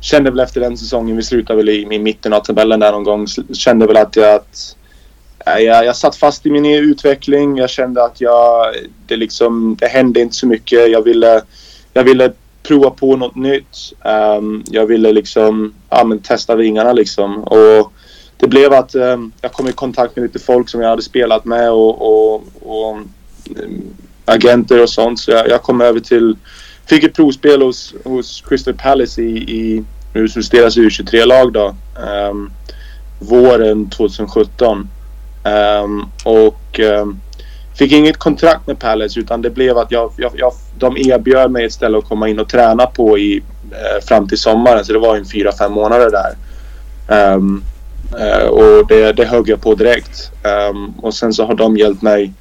kände 0.00 0.30
väl 0.30 0.40
efter 0.40 0.60
den 0.60 0.76
säsongen, 0.76 1.16
vi 1.16 1.22
slutade 1.22 1.56
väl 1.56 1.68
i, 1.68 1.86
i 1.90 1.98
mitten 1.98 2.32
av 2.32 2.40
tabellen 2.40 2.80
där 2.80 2.92
någon 2.92 3.04
gång, 3.04 3.26
kände 3.52 3.86
väl 3.86 3.96
att 3.96 4.16
jag, 4.16 4.34
att, 4.34 4.76
eh, 5.46 5.58
jag, 5.58 5.84
jag 5.84 5.96
satt 5.96 6.16
fast 6.16 6.46
i 6.46 6.50
min 6.50 6.66
utveckling. 6.66 7.56
Jag 7.56 7.70
kände 7.70 8.04
att 8.04 8.20
jag, 8.20 8.74
det, 9.06 9.16
liksom, 9.16 9.76
det 9.80 9.86
hände 9.86 10.20
inte 10.20 10.34
så 10.34 10.46
mycket. 10.46 10.90
Jag 10.90 11.02
ville, 11.02 11.42
jag 11.92 12.04
ville 12.04 12.32
prova 12.62 12.90
på 12.90 13.16
något 13.16 13.36
nytt. 13.36 13.92
Um, 14.38 14.64
jag 14.70 14.86
ville 14.86 15.12
liksom 15.12 15.74
ja, 15.90 16.04
men 16.04 16.18
testa 16.18 16.56
vingarna 16.56 16.92
liksom. 16.92 17.44
Och 17.44 17.92
det 18.36 18.48
blev 18.48 18.72
att 18.72 18.94
um, 18.94 19.32
jag 19.40 19.52
kom 19.52 19.68
i 19.68 19.72
kontakt 19.72 20.16
med 20.16 20.22
lite 20.22 20.38
folk 20.38 20.68
som 20.68 20.80
jag 20.80 20.88
hade 20.88 21.02
spelat 21.02 21.44
med 21.44 21.70
och, 21.70 22.02
och, 22.02 22.42
och 22.62 22.96
um, 22.96 23.10
agenter 24.30 24.82
och 24.82 24.90
sånt. 24.90 25.20
Så 25.20 25.30
jag, 25.30 25.48
jag 25.48 25.62
kom 25.62 25.80
över 25.80 26.00
till, 26.00 26.36
fick 26.86 27.04
ett 27.04 27.14
provspel 27.14 27.62
hos, 27.62 27.94
hos 28.04 28.44
Crystal 28.48 28.74
Palace 28.74 29.22
i, 29.22 29.36
i 29.36 29.84
hos 30.14 30.50
deras 30.50 30.76
U23-lag 30.76 31.52
då. 31.52 31.74
Um, 32.30 32.50
våren 33.18 33.90
2017. 33.90 34.78
Um, 34.78 34.88
ehm, 35.44 36.04
och 36.24 36.80
um, 36.80 37.20
fick 37.74 37.92
inget 37.92 38.16
kontrakt 38.16 38.66
med 38.66 38.78
Palace 38.78 39.20
utan 39.20 39.42
det 39.42 39.50
blev 39.50 39.78
att 39.78 39.90
jag, 39.90 40.12
jag, 40.16 40.32
jag, 40.34 40.52
de 40.78 40.96
erbjöd 40.96 41.50
mig 41.50 41.64
ett 41.64 41.72
ställe 41.72 41.98
att 41.98 42.08
komma 42.08 42.28
in 42.28 42.40
och 42.40 42.48
träna 42.48 42.86
på 42.86 43.18
i, 43.18 43.38
uh, 43.38 44.06
fram 44.08 44.28
till 44.28 44.38
sommaren. 44.38 44.84
Så 44.84 44.92
det 44.92 44.98
var 44.98 45.16
en 45.16 45.24
fyra, 45.24 45.52
fem 45.52 45.72
månader 45.72 46.10
där. 46.10 46.34
Um, 47.34 47.64
uh, 48.18 48.48
och 48.48 48.86
det, 48.86 49.12
det 49.12 49.24
högg 49.24 49.48
jag 49.48 49.60
på 49.60 49.74
direkt. 49.74 50.30
Um, 50.70 50.94
och 50.98 51.14
sen 51.14 51.32
så 51.32 51.46
har 51.46 51.54
de 51.54 51.76
hjälpt 51.76 52.02
mig 52.02 52.32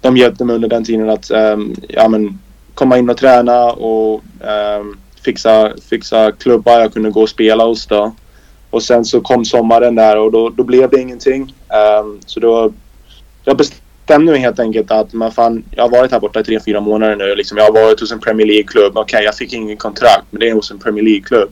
de 0.00 0.16
hjälpte 0.16 0.44
mig 0.44 0.54
under 0.54 0.68
den 0.68 0.84
tiden 0.84 1.10
att 1.10 1.30
um, 1.30 1.74
ja, 1.88 2.08
men, 2.08 2.38
komma 2.74 2.98
in 2.98 3.10
och 3.10 3.16
träna 3.16 3.64
och 3.72 4.22
um, 4.80 4.98
fixa, 5.24 5.72
fixa 5.90 6.32
klubbar 6.32 6.80
jag 6.80 6.92
kunde 6.92 7.10
gå 7.10 7.22
och 7.22 7.28
spela 7.28 7.64
hos. 7.64 7.86
Då. 7.86 8.14
Och 8.70 8.82
sen 8.82 9.04
så 9.04 9.20
kom 9.20 9.44
sommaren 9.44 9.94
där 9.94 10.18
och 10.18 10.32
då, 10.32 10.48
då 10.48 10.64
blev 10.64 10.90
det 10.90 11.00
ingenting. 11.00 11.54
Um, 12.02 12.20
så 12.26 12.40
då, 12.40 12.72
jag 13.44 13.56
bestämde 13.56 14.32
mig 14.32 14.40
helt 14.40 14.60
enkelt 14.60 14.90
att 14.90 15.12
man 15.12 15.32
fan, 15.32 15.64
jag 15.70 15.82
har 15.82 15.90
varit 15.90 16.12
här 16.12 16.20
borta 16.20 16.40
i 16.40 16.44
tre, 16.44 16.60
fyra 16.60 16.80
månader 16.80 17.16
nu. 17.16 17.34
Liksom, 17.34 17.58
jag 17.58 17.64
har 17.64 17.72
varit 17.72 18.00
hos 18.00 18.12
en 18.12 18.20
Premier 18.20 18.46
League-klubb. 18.46 18.92
Okej, 18.96 19.02
okay, 19.02 19.24
jag 19.24 19.34
fick 19.34 19.52
ingen 19.52 19.76
kontrakt, 19.76 20.24
men 20.30 20.40
det 20.40 20.48
är 20.48 20.54
hos 20.54 20.70
en 20.70 20.78
Premier 20.78 21.04
League-klubb. 21.04 21.50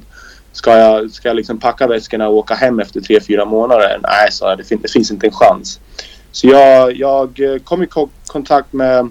Ska 0.52 0.78
jag, 0.78 1.10
ska 1.10 1.28
jag 1.28 1.36
liksom 1.36 1.60
packa 1.60 1.86
väskorna 1.86 2.28
och 2.28 2.36
åka 2.36 2.54
hem 2.54 2.80
efter 2.80 3.00
tre, 3.00 3.20
fyra 3.20 3.44
månader? 3.44 3.98
Nej, 4.02 4.32
så 4.32 4.54
det, 4.54 4.64
fin 4.64 4.78
det 4.82 4.92
finns 4.92 5.10
inte 5.10 5.26
en 5.26 5.32
chans. 5.32 5.80
Så 6.32 6.46
jag, 6.46 6.96
jag 6.96 7.40
eh, 7.40 7.58
kom 7.58 7.82
i 7.82 7.88
kontakt 8.26 8.72
med, 8.72 9.10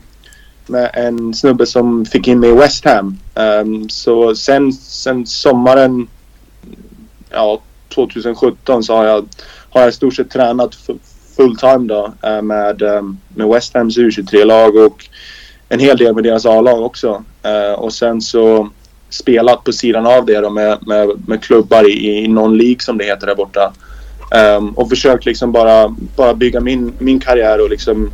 med 0.68 0.92
en 0.94 1.34
snubbe 1.34 1.66
som 1.66 2.06
fick 2.06 2.28
in 2.28 2.40
mig 2.40 2.50
i 2.50 2.54
West 2.54 2.86
Ham. 2.86 3.18
Um, 3.36 3.90
så 3.90 4.36
sen, 4.36 4.74
sen 4.74 5.26
sommaren 5.26 6.08
ja, 7.30 7.62
2017 7.96 8.84
så 8.84 8.96
har 8.96 9.06
jag, 9.06 9.26
har 9.70 9.82
jag 9.82 9.90
i 9.90 9.94
stort 9.94 10.16
sett 10.16 10.32
tränat 10.32 10.76
fulltime 11.36 11.88
då 11.88 12.14
uh, 12.28 12.42
med, 12.42 12.82
um, 12.82 13.20
med 13.36 13.48
West 13.48 13.74
Hams 13.74 13.98
U23-lag 13.98 14.76
och 14.76 15.06
en 15.70 15.80
hel 15.80 15.98
del 15.98 16.16
med 16.16 16.24
deras 16.24 16.46
A-lag 16.46 16.82
också. 16.82 17.24
Uh, 17.46 17.80
och 17.80 17.94
sen 17.94 18.22
så 18.22 18.70
spelat 19.10 19.64
på 19.64 19.72
sidan 19.72 20.06
av 20.06 20.26
det 20.26 20.42
då 20.42 20.50
med, 20.50 20.88
med, 20.88 21.10
med 21.28 21.44
klubbar 21.44 21.90
i, 21.90 22.24
i 22.24 22.28
någon 22.28 22.58
League 22.58 22.80
som 22.80 22.98
det 22.98 23.06
heter 23.06 23.28
där 23.28 23.36
borta. 23.36 23.74
Um, 24.32 24.70
och 24.70 24.90
försökt 24.90 25.26
liksom 25.26 25.52
bara, 25.52 25.96
bara 26.16 26.34
bygga 26.34 26.60
min, 26.60 26.94
min 27.00 27.20
karriär 27.20 27.62
och 27.62 27.70
liksom 27.70 28.12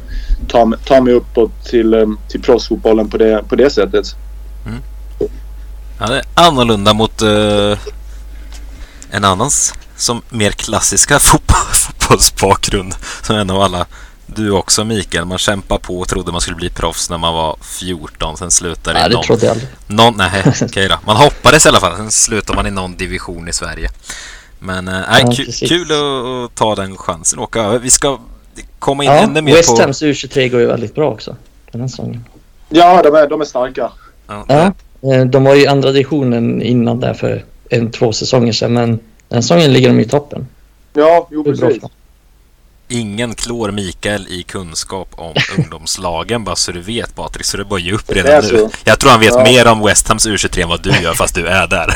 ta, 0.48 0.74
ta 0.86 1.02
mig 1.02 1.14
uppåt 1.14 1.66
till, 1.66 1.94
um, 1.94 2.20
till 2.30 2.42
proffsfotbollen 2.42 3.10
på 3.10 3.18
det, 3.18 3.44
på 3.50 3.56
det 3.56 3.70
sättet. 3.70 4.16
Mm. 4.66 4.80
Ja, 6.00 6.08
det 6.08 6.18
är 6.18 6.24
annorlunda 6.34 6.94
mot 6.94 7.22
uh, 7.22 7.78
en 9.12 9.26
annans 9.26 9.74
som 9.96 10.22
mer 10.30 10.52
klassiska 10.52 11.20
fotboll, 11.20 11.74
fotbollsbakgrund 11.74 12.96
som 13.22 13.36
en 13.36 13.50
av 13.50 13.62
alla. 13.62 13.86
Du 14.26 14.52
också 14.52 14.84
Mikael, 14.84 15.26
man 15.26 15.38
kämpar 15.38 15.78
på 15.78 16.00
och 16.00 16.08
trodde 16.08 16.32
man 16.32 16.42
skulle 16.42 16.56
bli 16.56 16.70
proffs 16.70 17.10
när 17.10 17.18
man 17.18 17.34
var 17.34 17.58
14, 17.62 18.38
sen 18.38 18.52
slutade 18.52 19.00
nej, 19.00 19.10
i 19.10 19.14
någon... 19.14 19.16
Nej, 19.16 19.22
det 19.22 19.28
trodde 19.28 19.46
jag 19.46 19.52
aldrig. 19.52 19.70
Någon, 19.88 20.14
nej, 20.18 20.44
okej 20.62 20.88
då. 20.90 21.00
Man 21.06 21.16
hoppades 21.16 21.66
i 21.66 21.70
alla 21.70 21.80
fall, 21.80 21.96
sen 21.98 22.12
slutade 22.12 22.56
man 22.56 22.68
i 22.68 22.72
någon 22.72 22.96
division 22.96 23.48
i 23.48 23.54
Sverige. 23.54 23.90
Men 24.64 24.88
äh, 24.88 24.94
ja, 24.94 25.32
kul 25.68 25.88
att, 25.92 26.56
ta 26.56 26.76
den 26.76 26.98
chansen 26.98 27.40
och 27.40 27.44
åka 27.44 27.62
över. 27.62 27.80
Vi 27.80 27.90
ska 27.90 28.20
komma 28.80 29.04
in 29.04 29.10
ja, 29.10 29.18
ännu 29.18 29.42
mer 29.42 29.54
West 29.54 29.70
på... 29.70 29.74
West 29.74 29.82
Hams 29.82 30.04
U23 30.04 30.50
går 30.50 30.60
ju 30.60 30.68
väldigt 30.68 30.96
bra 30.96 31.12
också. 31.12 31.36
Den 31.72 31.82
här 31.82 31.88
säsongen. 31.88 32.26
Ja, 32.70 33.02
de 33.04 33.16
är, 33.16 33.28
de 33.28 33.42
är 33.42 33.46
starka. 33.46 33.92
Ja. 34.28 34.46
ja, 34.48 34.74
eh, 35.14 35.26
de 35.26 35.44
var 35.44 35.56
i 35.56 35.68
andra 35.68 35.92
divisionen 35.92 36.62
innan 36.62 37.00
där 37.00 37.14
för 37.14 37.46
en, 37.70 37.92
två 37.92 38.14
säsonger 38.14 38.52
sedan. 38.52 38.74
Men 38.74 39.00
den 39.28 39.44
säsongen 39.44 39.74
ligger 39.74 39.88
de 39.88 40.00
i 40.00 40.06
toppen. 40.06 40.48
Ja, 40.94 41.28
jo 41.32 41.44
precis 41.44 41.84
ingen 42.94 43.36
klår 43.36 43.72
Mikael 43.72 44.28
i 44.28 44.44
kunskap 44.44 45.10
om 45.16 45.34
ungdomslagen, 45.58 46.44
bara 46.44 46.56
så 46.56 46.72
du 46.72 46.82
vet 46.82 47.16
Patrik, 47.16 47.46
så 47.46 47.58
du 47.58 47.64
bara 47.64 47.80
ge 47.80 47.92
upp 47.92 48.12
redan 48.12 48.44
nu. 48.52 48.70
Jag 48.84 49.00
tror 49.00 49.12
han 49.12 49.20
vet 49.20 49.34
ja. 49.34 49.44
mer 49.44 49.68
om 49.68 49.82
West 49.82 50.08
Hams 50.08 50.28
U23 50.28 50.62
än 50.62 50.70
vad 50.70 50.84
du 50.84 50.90
gör, 51.02 51.14
fast 51.14 51.36
du 51.36 51.48
är 51.48 51.68
där. 51.68 51.88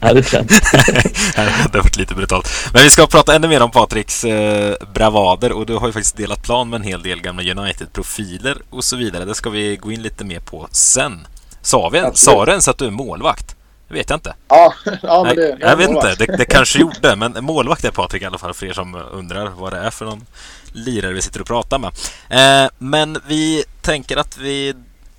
Ja, 0.00 0.12
det 0.12 0.22
tror 0.22 0.42
Det 1.72 1.78
har 1.78 1.82
varit 1.82 1.96
lite 1.96 2.14
brutalt. 2.14 2.48
Men 2.72 2.82
vi 2.82 2.90
ska 2.90 3.06
prata 3.06 3.34
ännu 3.34 3.48
mer 3.48 3.62
om 3.62 3.70
Patriks 3.70 4.24
eh, 4.24 4.74
bravader 4.94 5.52
och 5.52 5.66
du 5.66 5.76
har 5.76 5.86
ju 5.86 5.92
faktiskt 5.92 6.16
delat 6.16 6.42
plan 6.42 6.70
med 6.70 6.76
en 6.76 6.86
hel 6.86 7.02
del 7.02 7.20
gamla 7.20 7.42
United-profiler 7.42 8.56
och 8.70 8.84
så 8.84 8.96
vidare. 8.96 9.24
Det 9.24 9.34
ska 9.34 9.50
vi 9.50 9.76
gå 9.76 9.92
in 9.92 10.02
lite 10.02 10.24
mer 10.24 10.40
på 10.40 10.68
sen. 10.70 11.26
Sa, 11.62 11.88
vi, 11.88 12.02
sa 12.14 12.44
du 12.44 12.50
ens 12.50 12.68
att 12.68 12.78
du 12.78 12.86
är 12.86 12.90
målvakt? 12.90 13.55
Vet 13.88 14.10
jag 14.10 14.16
inte. 14.16 14.34
Ja, 14.48 14.74
ja 15.02 15.24
men 15.24 15.36
det... 15.36 15.48
Nej, 15.48 15.58
jag 15.60 15.76
vet 15.76 15.90
inte, 15.90 16.14
det, 16.14 16.36
det 16.36 16.44
kanske 16.44 16.78
gjorde. 16.78 17.16
Men 17.16 17.44
målvakt 17.44 17.84
är 17.84 17.90
Patrik 17.90 18.22
i 18.22 18.26
alla 18.26 18.38
fall 18.38 18.54
för 18.54 18.66
er 18.66 18.72
som 18.72 18.94
undrar 18.94 19.46
vad 19.46 19.72
det 19.72 19.78
är 19.78 19.90
för 19.90 20.04
någon 20.04 20.26
lirare 20.72 21.12
vi 21.12 21.22
sitter 21.22 21.40
och 21.40 21.46
pratar 21.46 21.78
med. 21.78 21.92
Eh, 22.28 22.70
men 22.78 23.20
vi 23.26 23.64
tänker 23.82 24.16
att 24.16 24.38
vi 24.38 24.74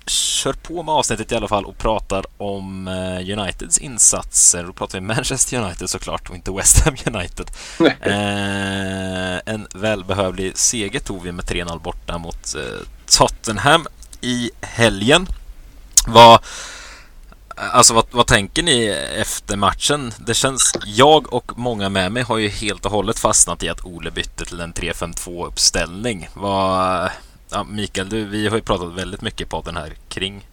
kör 0.06 0.52
på 0.52 0.82
med 0.82 0.94
avsnittet 0.94 1.32
i 1.32 1.34
alla 1.34 1.48
fall 1.48 1.64
och 1.64 1.78
pratar 1.78 2.24
om 2.36 2.88
eh, 2.88 3.38
Uniteds 3.38 3.78
insatser. 3.78 4.64
Då 4.64 4.72
pratar 4.72 5.00
vi 5.00 5.06
Manchester 5.06 5.62
United 5.62 5.90
såklart 5.90 6.30
och 6.30 6.36
inte 6.36 6.50
West 6.50 6.84
Ham 6.84 6.96
United. 7.06 7.50
eh, 8.00 9.54
en 9.54 9.66
välbehövlig 9.74 10.58
seger 10.58 11.00
tog 11.00 11.22
vi 11.22 11.32
med 11.32 11.44
3-0 11.44 11.80
borta 11.80 12.18
mot 12.18 12.54
eh, 12.54 12.86
Tottenham 13.06 13.86
i 14.20 14.50
helgen. 14.60 15.26
Vad, 16.06 16.40
alltså 17.72 17.94
vad, 17.94 18.04
vad, 18.10 18.26
tänker 18.26 18.62
ni 18.62 18.86
efter 19.16 19.56
matchen? 19.56 20.12
Det 20.18 20.34
känns, 20.34 20.72
jag 20.84 21.32
och 21.32 21.58
många 21.58 21.88
med 21.88 22.12
mig 22.12 22.22
har 22.22 22.38
ju 22.38 22.48
helt 22.48 22.84
och 22.86 22.92
hållet 22.92 23.18
fastnat 23.18 23.62
i 23.62 23.68
att 23.68 23.84
Ole 23.84 24.10
bytte 24.10 24.44
till 24.44 24.60
en 24.60 24.72
3-5-2 24.72 25.46
uppställning. 25.46 26.28
Vad, 26.34 27.10
ja, 27.50 27.64
Mikael, 27.64 28.08
du, 28.08 28.24
vi 28.24 28.48
har 28.48 28.56
ju 28.56 28.62
pratat 28.62 28.92
väldigt 28.92 29.22
mycket 29.22 29.48
på 29.48 29.60
den 29.60 29.76
här 29.76 29.92
kring 30.08 30.46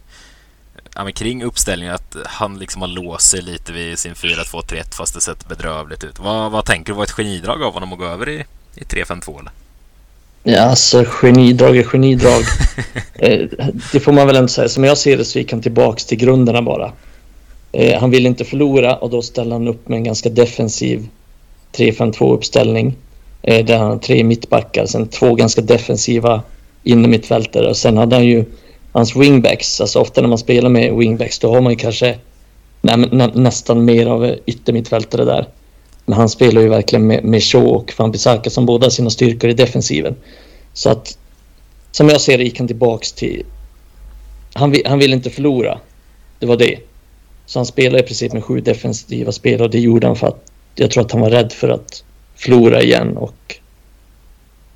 ja, 0.95 1.03
men 1.03 1.13
kring 1.13 1.43
uppställningen 1.43 1.95
att 1.95 2.15
han 2.25 2.59
liksom 2.59 2.81
har 2.81 2.89
låst 2.89 3.29
sig 3.29 3.41
lite 3.41 3.73
vid 3.73 3.99
sin 3.99 4.13
4-2-3-1 4.13 4.95
fast 4.95 5.13
det 5.13 5.21
sett 5.21 5.47
bedrövligt 5.47 6.03
ut. 6.03 6.19
Vad, 6.19 6.51
vad 6.51 6.65
tänker 6.65 6.93
du? 6.93 6.97
Var 6.97 7.03
ett 7.03 7.11
genidrag 7.11 7.63
av 7.63 7.73
honom 7.73 7.93
att 7.93 7.99
gå 7.99 8.05
över 8.05 8.29
i, 8.29 8.45
i 8.75 8.83
3-5-2 8.83 9.39
eller? 9.39 9.51
Ja, 10.47 10.61
alltså 10.61 11.05
genidrag 11.07 11.77
är 11.77 11.83
genidrag. 11.83 12.41
Eh, 13.19 13.47
det 13.91 13.99
får 13.99 14.11
man 14.11 14.27
väl 14.27 14.35
inte 14.35 14.53
säga. 14.53 14.69
Som 14.69 14.83
jag 14.83 14.97
ser 14.97 15.17
det 15.17 15.25
så 15.25 15.39
gick 15.39 15.51
han 15.51 15.61
tillbaks 15.61 16.05
till 16.05 16.17
grunderna 16.17 16.61
bara. 16.61 16.91
Eh, 17.71 17.99
han 17.99 18.09
ville 18.09 18.29
inte 18.29 18.45
förlora 18.45 18.95
och 18.95 19.09
då 19.09 19.21
ställde 19.21 19.55
han 19.55 19.67
upp 19.67 19.89
med 19.89 19.97
en 19.97 20.03
ganska 20.03 20.29
defensiv 20.29 21.07
3-5-2 21.77 22.33
uppställning. 22.33 22.95
Eh, 23.41 23.65
där 23.65 23.77
han 23.77 23.89
har 23.89 23.97
tre 23.97 24.23
mittbackar, 24.23 24.85
sen 24.85 25.07
två 25.07 25.35
ganska 25.35 25.61
defensiva 25.61 26.41
innermittfältare 26.83 27.69
och 27.69 27.77
sen 27.77 27.97
hade 27.97 28.15
han 28.15 28.25
ju 28.25 28.45
hans 28.91 29.15
wingbacks. 29.15 29.81
Alltså 29.81 29.99
ofta 29.99 30.21
när 30.21 30.27
man 30.27 30.37
spelar 30.37 30.69
med 30.69 30.93
wingbacks 30.95 31.39
då 31.39 31.53
har 31.53 31.61
man 31.61 31.71
ju 31.71 31.77
kanske 31.77 32.15
nä, 32.81 32.95
nä, 32.95 33.27
nästan 33.27 33.85
mer 33.85 34.07
av 34.07 34.35
yttermittfältare 34.45 35.25
där. 35.25 35.47
Men 36.05 36.17
han 36.17 36.29
spelar 36.29 36.61
ju 36.61 36.69
verkligen 36.69 37.07
med, 37.07 37.23
med 37.23 37.43
Shaw 37.43 37.67
och 37.67 37.93
Van 37.97 38.11
Bissaka 38.11 38.49
som 38.49 38.65
båda 38.65 38.85
har 38.85 38.91
sina 38.91 39.09
styrkor 39.09 39.49
i 39.49 39.53
defensiven. 39.53 40.15
Så 40.73 40.89
att 40.89 41.17
som 41.91 42.09
jag 42.09 42.21
ser 42.21 42.37
det 42.37 42.43
gick 42.43 42.57
han 42.57 42.67
tillbaks 42.67 43.11
till... 43.11 43.45
Han, 44.53 44.75
han 44.85 44.99
ville 44.99 45.15
inte 45.15 45.29
förlora. 45.29 45.79
Det 46.39 46.45
var 46.45 46.57
det. 46.57 46.79
Så 47.45 47.59
han 47.59 47.65
spelade 47.65 48.03
i 48.03 48.07
princip 48.07 48.33
med 48.33 48.43
sju 48.43 48.61
defensiva 48.61 49.31
spelare 49.31 49.63
och 49.63 49.69
det 49.69 49.79
gjorde 49.79 50.07
han 50.07 50.15
för 50.15 50.27
att 50.27 50.51
jag 50.75 50.91
tror 50.91 51.05
att 51.05 51.11
han 51.11 51.21
var 51.21 51.29
rädd 51.29 51.51
för 51.51 51.69
att 51.69 52.03
förlora 52.35 52.81
igen 52.81 53.17
och 53.17 53.55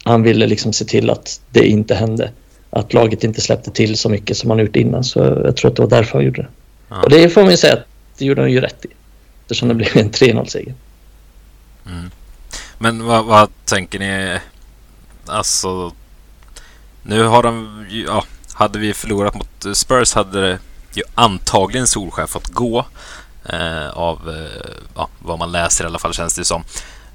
han 0.03 0.24
ville 0.24 0.48
liksom 0.48 0.74
se 0.74 0.86
till 0.86 1.09
att 1.09 1.41
det 1.51 1.67
inte 1.67 1.95
hände. 1.95 2.31
Att 2.69 2.93
laget 2.93 3.24
inte 3.24 3.41
släppte 3.41 3.71
till 3.71 3.98
så 3.98 4.09
mycket 4.09 4.38
som 4.38 4.50
han 4.50 4.59
gjort 4.59 4.75
innan. 4.75 5.03
Så 5.03 5.19
jag 5.19 5.57
tror 5.57 5.71
att 5.71 5.75
det 5.75 5.81
var 5.81 5.89
därför 5.89 6.13
han 6.13 6.25
gjorde 6.25 6.41
det. 6.41 6.48
Ja. 6.89 7.03
Och 7.03 7.09
det 7.09 7.29
får 7.29 7.41
man 7.41 7.51
ju 7.51 7.57
säga 7.57 7.74
att 7.74 7.86
det 8.17 8.25
gjorde 8.25 8.41
han 8.41 8.51
ju 8.51 8.62
rätt 8.62 8.86
i. 8.86 8.89
Eftersom 9.41 9.67
det 9.67 9.74
blev 9.74 9.98
en 9.98 10.12
3-0-seger. 10.12 10.74
Mm. 11.89 12.12
Men 12.77 13.05
vad, 13.05 13.25
vad, 13.25 13.50
tänker 13.65 14.00
ni? 14.00 14.39
Alltså, 15.27 15.93
nu 17.03 17.24
har 17.24 17.43
de 17.43 17.86
ja, 17.89 18.24
hade 18.53 18.79
vi 18.79 18.93
förlorat 18.93 19.36
mot 19.36 19.77
Spurs 19.77 20.13
hade 20.13 20.41
det 20.41 20.60
ju 20.93 21.03
antagligen 21.15 21.88
Solskär 21.88 22.27
fått 22.27 22.48
gå. 22.48 22.86
Eh, 23.46 23.89
av 23.89 24.29
eh, 24.29 24.72
ja, 24.96 25.10
vad 25.19 25.39
man 25.39 25.51
läser 25.51 25.84
i 25.84 25.88
alla 25.88 26.00
fall 26.00 26.13
känns 26.13 26.36
det 26.36 26.46
som. 26.46 26.63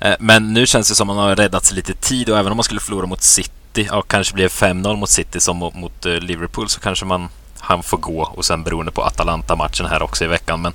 Eh, 0.00 0.14
men 0.20 0.52
nu 0.52 0.66
känns 0.66 0.88
det 0.88 0.94
som 0.94 1.10
att 1.10 1.16
man 1.16 1.28
har 1.28 1.36
räddat 1.36 1.64
sig 1.64 1.76
lite 1.76 1.94
tid 1.94 2.30
och 2.30 2.38
även 2.38 2.52
om 2.52 2.56
man 2.56 2.64
skulle 2.64 2.80
förlora 2.80 3.06
mot 3.06 3.22
City, 3.22 3.88
ja, 3.90 4.02
kanske 4.02 4.34
blir 4.34 4.48
5-0 4.48 4.96
mot 4.96 5.10
City 5.10 5.40
som 5.40 5.56
mot, 5.56 5.74
mot 5.74 6.06
eh, 6.06 6.12
Liverpool 6.12 6.68
så 6.68 6.80
kanske 6.80 7.04
man 7.04 7.28
han 7.58 7.82
får 7.82 7.98
gå 7.98 8.22
och 8.22 8.44
sen 8.44 8.62
beroende 8.62 8.92
på 8.92 9.02
Atalanta-matchen 9.02 9.86
här 9.86 10.02
också 10.02 10.24
i 10.24 10.26
veckan. 10.26 10.62
Men, 10.62 10.72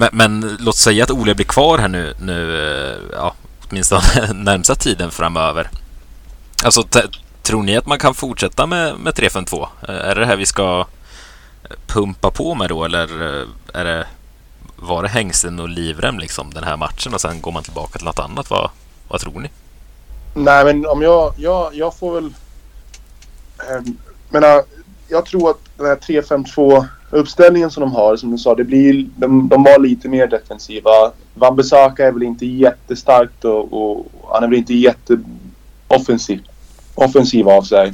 men, 0.00 0.08
men, 0.12 0.56
låt 0.60 0.76
säga 0.76 1.04
att 1.04 1.10
Ole 1.10 1.34
blir 1.34 1.46
kvar 1.46 1.78
här 1.78 1.88
nu, 1.88 2.14
nu 2.20 2.66
eh, 2.66 2.96
ja, 3.12 3.34
åtminstone 3.68 4.32
närmsta 4.34 4.74
tiden 4.74 5.10
framöver. 5.10 5.70
Alltså, 6.64 6.84
tror 7.42 7.62
ni 7.62 7.76
att 7.76 7.86
man 7.86 7.98
kan 7.98 8.14
fortsätta 8.14 8.66
med, 8.66 8.98
med 8.98 9.14
3-5-2? 9.14 9.68
Eh, 9.88 9.94
är 9.94 10.14
det 10.14 10.20
det 10.20 10.26
här 10.26 10.36
vi 10.36 10.46
ska 10.46 10.86
eh, 11.64 11.76
pumpa 11.86 12.30
på 12.30 12.54
med 12.54 12.68
då 12.68 12.84
eller 12.84 13.08
är 13.74 13.84
det 13.84 14.06
var 14.76 15.02
det 15.02 15.08
hängsten 15.08 15.60
och 15.60 15.68
livrem 15.68 16.18
liksom 16.18 16.50
den 16.54 16.64
här 16.64 16.76
matchen 16.76 17.14
och 17.14 17.20
sen 17.20 17.40
går 17.40 17.52
man 17.52 17.62
tillbaka 17.62 17.98
till 17.98 18.06
något 18.06 18.18
annat? 18.18 18.50
Vad, 18.50 18.70
vad 19.08 19.20
tror 19.20 19.40
ni? 19.40 19.50
Nej, 20.34 20.64
men 20.64 20.86
om 20.86 21.02
jag, 21.02 21.34
jag, 21.36 21.74
jag 21.74 21.96
får 21.96 22.14
väl... 22.14 22.34
Eh, 23.58 23.82
menar, 24.28 24.62
jag 25.08 25.26
tror 25.26 25.50
att 25.50 25.58
den 25.76 25.86
här 25.86 25.96
3-5-2 25.96 26.86
uppställningen 27.10 27.70
som 27.70 27.80
de 27.80 27.92
har, 27.92 28.16
som 28.16 28.30
du 28.30 28.38
sa, 28.38 28.54
det 28.54 28.64
blir, 28.64 29.06
de, 29.16 29.48
de 29.48 29.62
var 29.62 29.78
lite 29.78 30.08
mer 30.08 30.26
defensiva. 30.26 30.90
Van 31.34 31.56
Besaka 31.56 32.06
är 32.06 32.12
väl 32.12 32.22
inte 32.22 32.46
jättestarkt 32.46 33.44
och, 33.44 33.72
och 33.72 34.06
han 34.32 34.44
är 34.44 34.48
väl 34.48 34.58
inte 34.58 34.74
jätteoffensiv 34.74 36.40
offensiv 36.94 37.48
av 37.48 37.62
sig. 37.62 37.92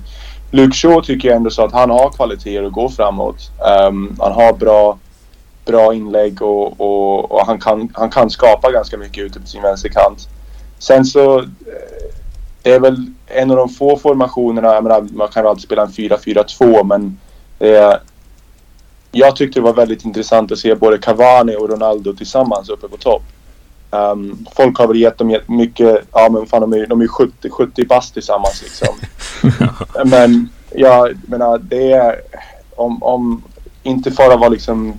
Luke 0.50 0.76
Shaw 0.76 1.02
tycker 1.02 1.28
jag 1.28 1.37
ändå 1.37 1.50
så 1.50 1.64
att 1.64 1.73
han 1.73 1.90
har 1.90 2.11
kvaliteter 2.11 2.62
att 2.62 2.73
gå 2.73 2.88
framåt. 2.88 3.50
Um, 3.88 4.16
han 4.20 4.32
har 4.32 4.52
bra 4.52 4.99
bra 5.66 5.94
inlägg 5.94 6.42
och, 6.42 6.80
och, 6.80 7.32
och, 7.32 7.46
han, 7.46 7.61
kan, 7.61 7.88
han 7.94 8.11
kan 8.11 8.30
skapa 8.30 8.70
ganska 8.70 8.96
mycket 8.96 9.25
ute 9.25 9.40
på 9.40 9.46
sin 9.46 9.62
vänsterkant. 9.62 10.28
Sen 10.78 11.04
så 11.04 11.38
eh, 11.38 11.44
det 12.62 12.73
är 12.73 12.80
väl 12.80 13.06
en 13.26 13.50
av 13.50 13.56
de 13.56 13.68
få 13.68 13.96
formationerna, 13.96 14.75
jag 14.75 14.82
menar, 14.82 15.06
man 15.12 15.28
kan 15.28 15.42
ju 15.42 15.49
alltid 15.49 15.62
spela 15.62 15.82
en 15.82 15.88
4-4-2 15.88 16.85
men 16.85 17.18
eh, 17.58 17.94
jag 19.12 19.36
tyckte 19.36 19.60
det 19.60 19.64
var 19.64 19.75
väldigt 19.75 20.04
intressant 20.04 20.52
att 20.52 20.58
se 20.58 20.75
både 20.75 20.98
Cavani 20.98 21.56
och 21.56 21.68
Ronaldo 21.68 22.12
tillsammans 22.12 22.68
uppe 22.68 22.88
på 22.88 22.96
topp. 22.96 23.22
Um, 23.90 24.46
folk 24.56 24.78
har 24.78 24.86
väl 24.88 24.96
gett 24.96 25.18
dem 25.18 25.38
mycket, 25.46 26.04
ja 26.12 26.28
men 26.32 26.46
fan 26.46 26.60
de 26.60 26.72
är, 26.72 26.86
de 26.86 27.00
är 27.00 27.06
70, 27.06 27.50
70 27.50 27.86
bast 27.86 28.14
tillsammans 28.14 28.62
liksom. 28.62 28.94
men 30.10 30.48
jag 30.70 31.18
menar 31.28 31.58
det 31.58 31.92
är, 31.92 32.20
om, 32.76 33.02
om 33.02 33.42
inte 33.82 34.10
för 34.10 34.32
att 34.32 34.40
vara 34.40 34.48
liksom 34.48 34.94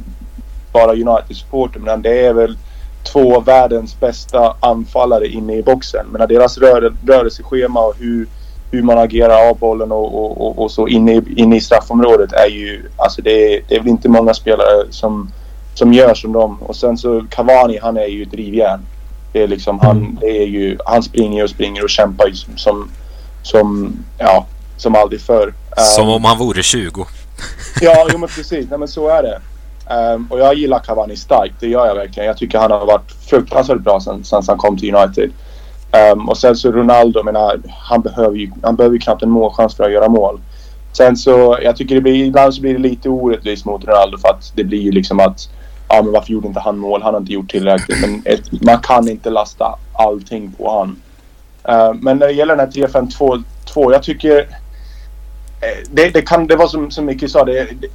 bara 0.72 0.92
United-supporter 0.92 1.80
men 1.80 2.02
det 2.02 2.26
är 2.26 2.34
väl 2.34 2.58
två 3.04 3.40
världens 3.40 4.00
bästa 4.00 4.56
anfallare 4.60 5.28
inne 5.28 5.56
i 5.56 5.64
boxen. 5.64 6.06
Men 6.12 6.28
deras 6.28 6.58
rör, 6.58 6.94
rörelseschema 7.08 7.80
och 7.80 7.96
hur, 8.00 8.28
hur 8.72 8.84
man 8.84 8.98
agerar 8.98 9.50
av 9.50 9.58
bollen 9.58 9.92
och, 9.92 10.16
och, 10.16 10.48
och, 10.48 10.64
och 10.64 10.72
så 10.72 10.88
inne 10.88 11.14
i, 11.14 11.22
inne 11.36 11.56
i 11.56 11.62
straffområdet 11.62 12.34
är 12.34 12.48
ju... 12.48 12.90
Alltså 12.98 13.22
det 13.22 13.56
är, 13.56 13.62
det 13.68 13.76
är 13.76 13.80
väl 13.80 13.88
inte 13.88 14.10
många 14.10 14.34
spelare 14.34 14.86
som, 14.90 15.32
som 15.74 15.94
gör 15.94 16.14
som 16.14 16.34
dem. 16.34 16.58
Och 16.62 16.76
sen 16.76 16.98
så 16.98 17.26
Cavani, 17.30 17.80
han 17.82 17.98
är 17.98 18.08
ju 18.08 18.26
drivjärn. 18.26 18.80
Det 19.34 19.44
är 19.44 19.48
liksom, 19.48 19.80
han, 19.80 19.98
mm. 19.98 20.18
det 20.22 20.44
är 20.44 20.48
ju, 20.48 20.78
han 20.86 21.04
springer 21.04 21.44
och 21.44 21.50
springer 21.50 21.84
och 21.84 21.90
kämpar 21.90 22.32
som, 22.56 22.90
som, 23.44 23.94
ja, 24.18 24.46
som 24.78 24.96
aldrig 24.96 25.22
förr. 25.22 25.54
Som 25.96 26.08
um, 26.08 26.14
om 26.14 26.24
han 26.24 26.38
vore 26.38 26.64
20. 26.64 27.06
ja, 27.82 28.08
jo 28.12 28.18
men 28.18 28.30
precis. 28.30 28.70
Nej, 28.70 28.80
men 28.80 28.88
så 28.88 29.10
är 29.10 29.24
det. 29.24 29.40
Um, 29.96 30.28
och 30.30 30.40
jag 30.40 30.56
gillar 30.56 30.80
Cavani 30.80 31.16
starkt, 31.16 31.54
det 31.60 31.68
gör 31.68 31.88
jag 31.88 31.96
verkligen. 31.96 32.28
Jag 32.28 32.38
tycker 32.38 32.60
han 32.60 32.72
har 32.72 32.86
varit 32.86 33.12
fruktansvärt 33.30 33.80
bra 33.80 34.00
sen, 34.00 34.24
sen 34.24 34.44
han 34.48 34.58
kom 34.58 34.78
till 34.78 34.96
United. 34.96 35.32
Um, 36.14 36.30
och 36.30 36.38
sen 36.38 36.56
så 36.56 36.72
Ronaldo, 36.72 37.24
menar, 37.24 37.40
ah, 37.40 37.58
han 37.80 38.02
behöver 38.02 38.38
ju 38.38 38.52
han 38.64 38.76
behöver 38.76 38.94
ju 38.94 39.00
knappt 39.00 39.24
en 39.24 39.30
målchans 39.30 39.76
för 39.76 39.84
att 39.84 39.92
göra 39.92 40.10
mål. 40.10 40.40
Sen 40.94 41.18
så, 41.18 41.58
jag 41.62 41.78
tycker 41.78 41.96
det 41.96 42.02
blir, 42.02 42.26
ibland 42.26 42.54
så 42.54 42.62
blir 42.62 42.74
det 42.74 42.80
lite 42.80 43.10
orättvist 43.10 43.66
mot 43.66 43.86
Ronaldo 43.86 44.18
för 44.18 44.30
att 44.30 44.52
det 44.56 44.64
blir 44.64 44.82
ju 44.82 44.92
liksom 44.92 45.20
att 45.20 45.50
ja 45.90 46.02
men 46.04 46.12
varför 46.12 46.32
gjorde 46.32 46.48
inte 46.48 46.60
han 46.60 46.78
mål? 46.78 47.02
Han 47.02 47.14
har 47.14 47.22
inte 47.22 47.34
gjort 47.34 47.52
tillräckligt. 47.52 48.02
Men 48.02 48.22
ett, 48.26 48.64
man 48.64 48.80
kan 48.80 49.10
inte 49.10 49.30
lasta 49.30 49.80
allting 49.94 50.52
på 50.52 50.72
han. 50.72 50.96
Uh, 51.70 51.94
men 52.02 52.18
när 52.18 52.28
det 52.28 52.34
gäller 52.34 52.56
den 52.56 52.66
här 52.66 52.88
3-5-2, 52.88 53.92
jag 53.92 54.04
tycker 54.04 54.40
eh, 54.40 55.90
det, 55.92 56.10
det, 56.10 56.22
kan, 56.22 56.48
det 56.48 56.56
var 56.56 56.68
som, 56.68 56.92
som 56.92 57.06
Micke 57.06 57.30
sa, 57.30 57.46
det, 57.46 57.68
det 57.82 57.88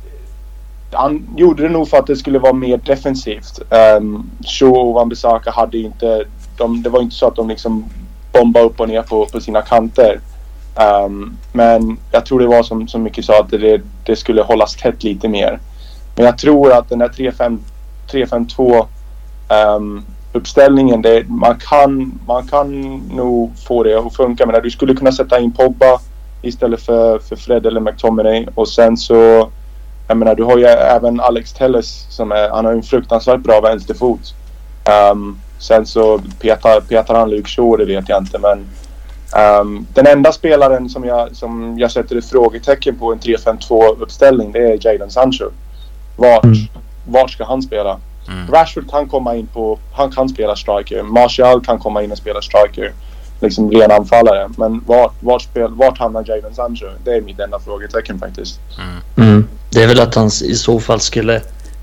han 0.92 1.34
gjorde 1.36 1.62
det 1.62 1.68
nog 1.68 1.88
för 1.88 1.96
att 1.96 2.06
det 2.06 2.16
skulle 2.16 2.38
vara 2.38 2.52
mer 2.52 2.76
defensivt. 2.76 3.60
Um, 3.98 4.30
Shaw 4.44 4.78
och 4.78 4.94
Wan-Bissaka 4.94 5.50
hade 5.50 5.78
inte... 5.78 6.24
De, 6.56 6.82
det 6.82 6.88
var 6.90 7.02
inte 7.02 7.14
så 7.14 7.26
att 7.26 7.36
de 7.36 7.48
liksom 7.48 7.84
bombade 8.32 8.66
upp 8.66 8.80
och 8.80 8.88
ner 8.88 9.02
på, 9.02 9.26
på 9.26 9.40
sina 9.40 9.62
kanter. 9.62 10.20
Um, 11.04 11.36
men 11.52 11.98
jag 12.10 12.26
tror 12.26 12.40
det 12.40 12.46
var 12.46 12.62
som, 12.62 12.88
som 12.88 13.02
Micke 13.02 13.24
sa 13.24 13.40
att 13.40 13.50
det, 13.50 13.80
det 14.04 14.16
skulle 14.16 14.42
hållas 14.42 14.76
tätt 14.76 15.04
lite 15.04 15.28
mer. 15.28 15.60
Men 16.16 16.24
jag 16.24 16.38
tror 16.38 16.72
att 16.72 16.88
den 16.88 16.98
där 16.98 17.08
3-5-2 18.08 18.78
um, 18.78 18.86
ehm, 19.48 20.04
uppställningen, 20.32 21.02
det, 21.02 21.28
man, 21.28 21.58
kan, 21.58 22.20
man 22.26 22.46
kan 22.46 22.96
nog 22.96 23.52
få 23.66 23.82
det 23.82 23.98
att 23.98 24.16
funka. 24.16 24.46
Men 24.46 24.62
du 24.62 24.70
skulle 24.70 24.94
kunna 24.94 25.12
sätta 25.12 25.40
in 25.40 25.52
Pogba 25.52 26.00
istället 26.42 26.82
för, 26.82 27.18
för 27.18 27.36
Fred 27.36 27.66
eller 27.66 27.80
McTominay 27.80 28.46
och 28.54 28.68
sen 28.68 28.96
så 28.96 29.48
jag 30.08 30.16
menar, 30.16 30.34
du 30.34 30.44
har 30.44 30.58
ju 30.58 30.64
även 30.64 31.20
Alex 31.20 31.52
Telles 31.52 32.06
som 32.08 32.32
är, 32.32 32.48
han 32.48 32.64
har 32.64 32.72
en 32.72 32.82
fruktansvärt 32.82 33.40
bra 33.40 33.60
vänsterfot. 33.60 34.34
Um, 35.12 35.38
sen 35.62 35.86
så 35.86 36.20
petar, 36.40 36.80
petar 36.80 37.14
han 37.14 37.30
Luke 37.30 37.48
Shaw, 37.48 37.76
det 37.76 37.84
vet 37.84 38.08
jag 38.08 38.18
inte. 38.18 38.38
Men 38.38 38.66
um, 39.60 39.86
den 39.94 40.06
enda 40.06 40.32
spelaren 40.32 40.88
som 40.88 41.04
jag, 41.04 41.36
som 41.36 41.78
jag 41.78 41.90
sätter 41.90 42.16
ett 42.16 42.30
frågetecken 42.30 42.98
på 42.98 43.12
en 43.12 43.18
3-5-2 43.18 44.02
uppställning 44.02 44.52
det 44.52 44.58
är 44.58 44.86
Jadon 44.86 45.10
Sancho. 45.10 45.50
Vart, 46.16 46.44
mm. 46.44 46.56
vart 47.06 47.30
ska 47.30 47.44
han 47.44 47.62
spela? 47.62 48.00
Mm. 48.28 48.46
Rashford 48.50 48.90
kan 48.90 49.08
komma 49.08 49.36
in 49.36 49.46
på, 49.46 49.78
han 49.92 50.10
kan 50.10 50.28
spela 50.28 50.56
striker. 50.56 51.02
Martial 51.02 51.64
kan 51.64 51.78
komma 51.78 52.02
in 52.02 52.12
och 52.12 52.18
spela 52.18 52.42
striker. 52.42 52.92
Liksom 53.40 53.70
ren 53.70 53.90
anfallare. 53.90 54.50
Men 54.56 54.82
vart, 54.86 55.14
vart, 55.20 55.42
spel, 55.42 55.70
vart 55.70 55.98
hamnar 55.98 56.24
Jadon 56.28 56.54
Sancho? 56.54 56.86
Det 57.04 57.10
är 57.10 57.20
mitt 57.20 57.40
enda 57.40 57.58
frågetecken 57.58 58.18
faktiskt. 58.18 58.58
Mm. 58.78 59.28
Mm. 59.28 59.48
Det 59.70 59.82
är 59.82 59.88
väl 59.88 60.00
att 60.00 60.14
han 60.14 60.26
i 60.26 60.54
så 60.54 60.80
fall 60.80 61.00
skulle 61.00 61.40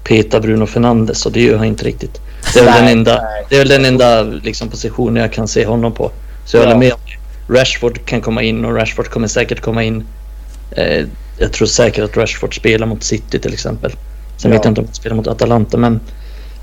peta 0.10 0.40
Bruno 0.40 0.66
Fernandes 0.66 1.26
och 1.26 1.32
det 1.32 1.42
gör 1.42 1.58
han 1.58 1.68
inte 1.68 1.86
riktigt. 1.86 2.22
Det 2.54 2.60
är 2.60 2.64
väl 2.64 2.74
den 2.74 2.88
enda, 2.88 3.22
det 3.50 3.58
är 3.58 3.66
den 3.66 3.86
enda 3.86 4.22
liksom, 4.22 4.70
positionen 4.70 5.16
jag 5.16 5.34
kan 5.34 5.48
se 5.48 5.66
honom 5.66 5.94
på. 5.94 6.12
Så 6.46 6.58
jag 6.58 6.64
ja. 6.64 6.68
håller 6.68 6.80
med. 6.80 6.94
Rashford 7.50 8.06
kan 8.06 8.22
komma 8.22 8.44
in 8.44 8.66
och 8.66 8.76
Rashford 8.76 9.08
kommer 9.08 9.28
säkert 9.28 9.62
komma 9.62 9.84
in. 9.84 10.04
Eh, 10.72 11.06
jag 11.38 11.54
tror 11.54 11.68
säkert 11.68 12.04
att 12.04 12.18
Rashford 12.18 12.56
spelar 12.56 12.88
mot 12.88 13.04
City 13.04 13.40
till 13.40 13.54
exempel. 13.54 13.92
Sen 14.38 14.52
ja. 14.52 14.58
vet 14.58 14.66
jag 14.66 14.72
inte 14.72 14.82
om 14.82 14.88
han 14.88 14.96
spelar 14.96 15.16
mot 15.16 15.28
Atalanta 15.28 15.78
men 15.78 16.00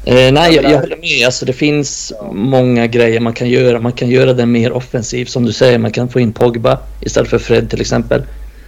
Eh, 0.05 0.33
nej, 0.33 0.55
jag, 0.55 0.65
jag, 0.65 0.81
håller 0.81 0.97
med. 0.97 1.27
Alltså, 1.27 1.47
det 1.47 1.53
finns 1.53 2.13
ja. 2.21 2.33
många 2.33 2.87
grejer 2.87 3.21
man 3.21 3.33
kan 3.33 3.49
göra. 3.49 3.81
Man 3.81 3.93
kan 3.93 4.09
göra 4.09 4.33
det 4.33 4.47
mer 4.47 4.73
offensivt. 4.73 5.29
Som 5.29 5.45
du 5.45 5.53
säger, 5.53 5.79
man 5.79 5.93
kan 5.93 6.09
få 6.09 6.21
in 6.21 6.33
Pogba 6.33 6.79
istället 7.01 7.31
för 7.31 7.39
Fred 7.39 7.71
till 7.71 7.81
exempel. 7.81 8.23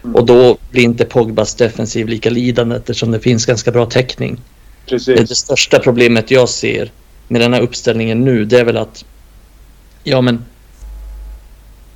Mm. 0.05 0.17
Och 0.17 0.27
då 0.27 0.57
blir 0.71 0.83
inte 0.83 1.05
Pogbas 1.05 1.55
defensiv 1.55 2.09
lika 2.09 2.31
lidande 2.31 2.77
eftersom 2.77 3.11
det 3.11 3.21
finns 3.21 3.47
ganska 3.47 3.71
bra 3.71 3.87
täckning. 3.87 4.41
Precis. 4.89 5.19
Det, 5.19 5.25
det 5.25 5.35
största 5.35 5.79
problemet 5.79 6.31
jag 6.31 6.49
ser 6.49 6.93
med 7.29 7.41
den 7.41 7.55
här 7.55 7.61
uppställningen 7.61 8.25
nu, 8.25 8.45
det 8.45 8.59
är 8.59 8.65
väl 8.65 8.77
att 8.77 9.05
ja, 10.05 10.21
men 10.21 10.45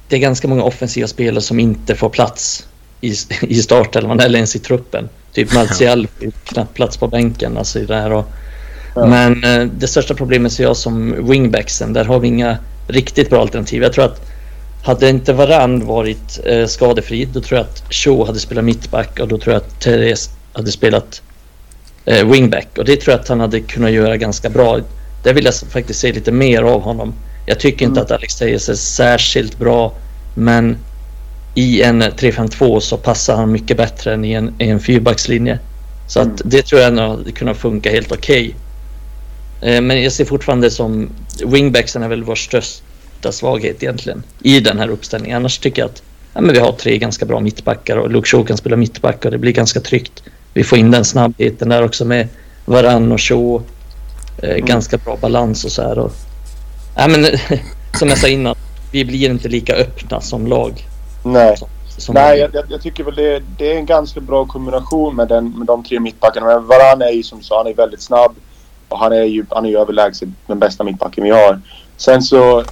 det 0.08 0.16
är 0.16 0.20
ganska 0.20 0.48
många 0.48 0.62
offensiva 0.62 1.06
spelare 1.06 1.42
som 1.42 1.60
inte 1.60 1.94
får 1.94 2.08
plats 2.08 2.66
i, 3.00 3.14
i 3.42 3.62
startelvan 3.62 4.20
eller 4.20 4.38
ens 4.38 4.56
i 4.56 4.58
truppen. 4.58 5.08
Typ 5.32 5.54
Martial 5.54 6.06
får 6.06 6.30
knappt 6.30 6.74
plats 6.74 6.96
på 6.96 7.08
bänken. 7.08 7.58
Alltså 7.58 7.78
i 7.78 7.84
det 7.84 7.94
här 7.94 8.12
och, 8.12 8.26
men 8.94 9.44
eh, 9.44 9.66
det 9.78 9.88
största 9.88 10.14
problemet 10.14 10.52
ser 10.52 10.64
jag 10.64 10.76
som 10.76 11.28
wingbacksen. 11.28 11.92
Där 11.92 12.04
har 12.04 12.18
vi 12.18 12.28
inga 12.28 12.58
riktigt 12.88 13.30
bra 13.30 13.40
alternativ. 13.40 13.82
Jag 13.82 13.92
tror 13.92 14.04
att 14.04 14.32
hade 14.82 15.08
inte 15.08 15.32
Varann 15.32 15.86
varit 15.86 16.40
eh, 16.44 16.66
skadefri 16.66 17.24
då 17.24 17.40
tror 17.40 17.58
jag 17.58 17.66
att 17.66 17.94
Shaw 17.94 18.26
hade 18.26 18.38
spelat 18.38 18.64
mittback 18.64 19.20
och 19.20 19.28
då 19.28 19.38
tror 19.38 19.52
jag 19.54 19.62
att 19.62 19.80
Therese 19.80 20.30
hade 20.52 20.72
spelat 20.72 21.22
eh, 22.04 22.30
wingback. 22.30 22.68
Och 22.78 22.84
det 22.84 22.96
tror 22.96 23.12
jag 23.12 23.20
att 23.20 23.28
han 23.28 23.40
hade 23.40 23.60
kunnat 23.60 23.90
göra 23.90 24.16
ganska 24.16 24.50
bra. 24.50 24.80
Det 25.22 25.32
vill 25.32 25.44
jag 25.44 25.54
faktiskt 25.54 26.00
se 26.00 26.12
lite 26.12 26.32
mer 26.32 26.62
av 26.62 26.80
honom. 26.80 27.14
Jag 27.46 27.60
tycker 27.60 27.84
inte 27.84 28.00
mm. 28.00 28.04
att 28.04 28.10
Alex 28.10 28.34
Tejes 28.34 28.68
är 28.68 28.74
särskilt 28.74 29.58
bra 29.58 29.94
men 30.34 30.76
i 31.54 31.82
en 31.82 32.02
3-5-2 32.02 32.80
så 32.80 32.96
passar 32.96 33.36
han 33.36 33.52
mycket 33.52 33.76
bättre 33.76 34.14
än 34.14 34.24
i 34.24 34.32
en, 34.32 34.54
i 34.58 34.68
en 34.68 34.80
fyrbackslinje. 34.80 35.58
Så 36.08 36.20
mm. 36.20 36.34
att 36.34 36.42
det 36.44 36.62
tror 36.62 36.80
jag 36.80 36.96
hade 36.96 37.32
kunnat 37.32 37.56
funka 37.56 37.90
helt 37.90 38.12
okej. 38.12 38.54
Okay. 39.60 39.74
Eh, 39.74 39.80
men 39.80 40.02
jag 40.02 40.12
ser 40.12 40.24
fortfarande 40.24 40.70
som 40.70 41.10
wingbacksen 41.46 42.02
är 42.02 42.08
väl 42.08 42.24
vår 42.24 42.34
största 42.34 43.32
svaghet 43.32 43.82
egentligen 43.82 44.22
i 44.42 44.60
den 44.60 44.78
här 44.78 44.88
uppställningen. 44.88 45.36
Annars 45.36 45.58
tycker 45.58 45.82
jag 45.82 45.90
att 45.90 46.02
ja, 46.34 46.40
men 46.40 46.54
vi 46.54 46.60
har 46.60 46.72
tre 46.72 46.98
ganska 46.98 47.26
bra 47.26 47.40
mittbackar 47.40 47.96
och 47.96 48.10
Luke 48.10 48.28
Shaw 48.28 48.44
kan 48.46 48.56
spela 48.56 48.76
mittback 48.76 49.24
och 49.24 49.30
det 49.30 49.38
blir 49.38 49.52
ganska 49.52 49.80
tryggt. 49.80 50.22
Vi 50.54 50.64
får 50.64 50.78
in 50.78 50.90
den 50.90 51.04
snabbheten 51.04 51.68
där 51.68 51.84
också 51.84 52.04
med 52.04 52.28
Varann 52.64 53.12
och 53.12 53.20
Shaw. 53.20 53.62
Eh, 54.38 54.50
mm. 54.50 54.64
Ganska 54.66 54.98
bra 54.98 55.16
balans 55.16 55.64
och 55.64 55.72
så 55.72 55.82
här. 55.82 55.98
Och, 55.98 56.12
ja, 56.96 57.08
men, 57.08 57.26
som 57.98 58.08
jag 58.08 58.18
sa 58.18 58.28
innan, 58.28 58.54
vi 58.92 59.04
blir 59.04 59.30
inte 59.30 59.48
lika 59.48 59.74
öppna 59.74 60.20
som 60.20 60.46
lag. 60.46 60.86
Nej. 61.22 61.56
Som, 61.56 61.68
som 61.98 62.14
Nej, 62.14 62.38
jag, 62.38 62.64
jag, 62.68 62.82
tycker 62.82 63.04
väl 63.04 63.14
det, 63.14 63.42
det, 63.58 63.72
är 63.72 63.76
en 63.76 63.86
ganska 63.86 64.20
bra 64.20 64.46
kombination 64.46 65.16
med, 65.16 65.28
den, 65.28 65.58
med 65.58 65.66
de 65.66 65.84
tre 65.84 66.00
mittbackarna. 66.00 66.46
Men 66.46 66.66
Varann 66.66 67.02
är 67.02 67.10
ju 67.10 67.22
som 67.22 67.38
du 67.38 67.44
sa, 67.44 67.58
han 67.58 67.66
är 67.66 67.74
väldigt 67.74 68.02
snabb. 68.02 68.36
Och 68.88 68.98
han 68.98 69.12
är 69.12 69.22
ju 69.22 69.44
han 69.50 69.66
är 69.66 69.76
överlägset 69.76 70.28
den 70.46 70.58
bästa 70.58 70.84
mittbacken 70.84 71.24
vi 71.24 71.30
har. 71.30 71.60
Sen 71.96 72.22
så... 72.22 72.64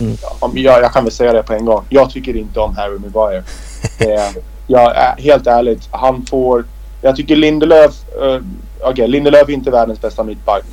Mm. 0.00 0.16
Jag, 0.54 0.82
jag 0.82 0.92
kan 0.92 1.04
väl 1.04 1.12
säga 1.12 1.32
det 1.32 1.42
på 1.42 1.52
en 1.52 1.64
gång. 1.64 1.84
Jag 1.88 2.10
tycker 2.10 2.36
inte 2.36 2.60
om 2.60 2.76
Harry 2.76 2.98
Maguire. 2.98 3.44
Det, 3.98 4.34
jag, 4.66 4.90
helt 5.18 5.46
ärligt, 5.46 5.88
han 5.90 6.26
får... 6.26 6.64
Jag 7.04 7.16
tycker 7.16 7.36
Lindelöf... 7.36 7.92
Uh, 8.22 8.40
Okej, 8.80 8.92
okay, 8.92 9.06
Lindelöf 9.06 9.48
är 9.48 9.52
inte 9.52 9.70
världens 9.70 10.00
bästa 10.00 10.24
mittback. 10.24 10.64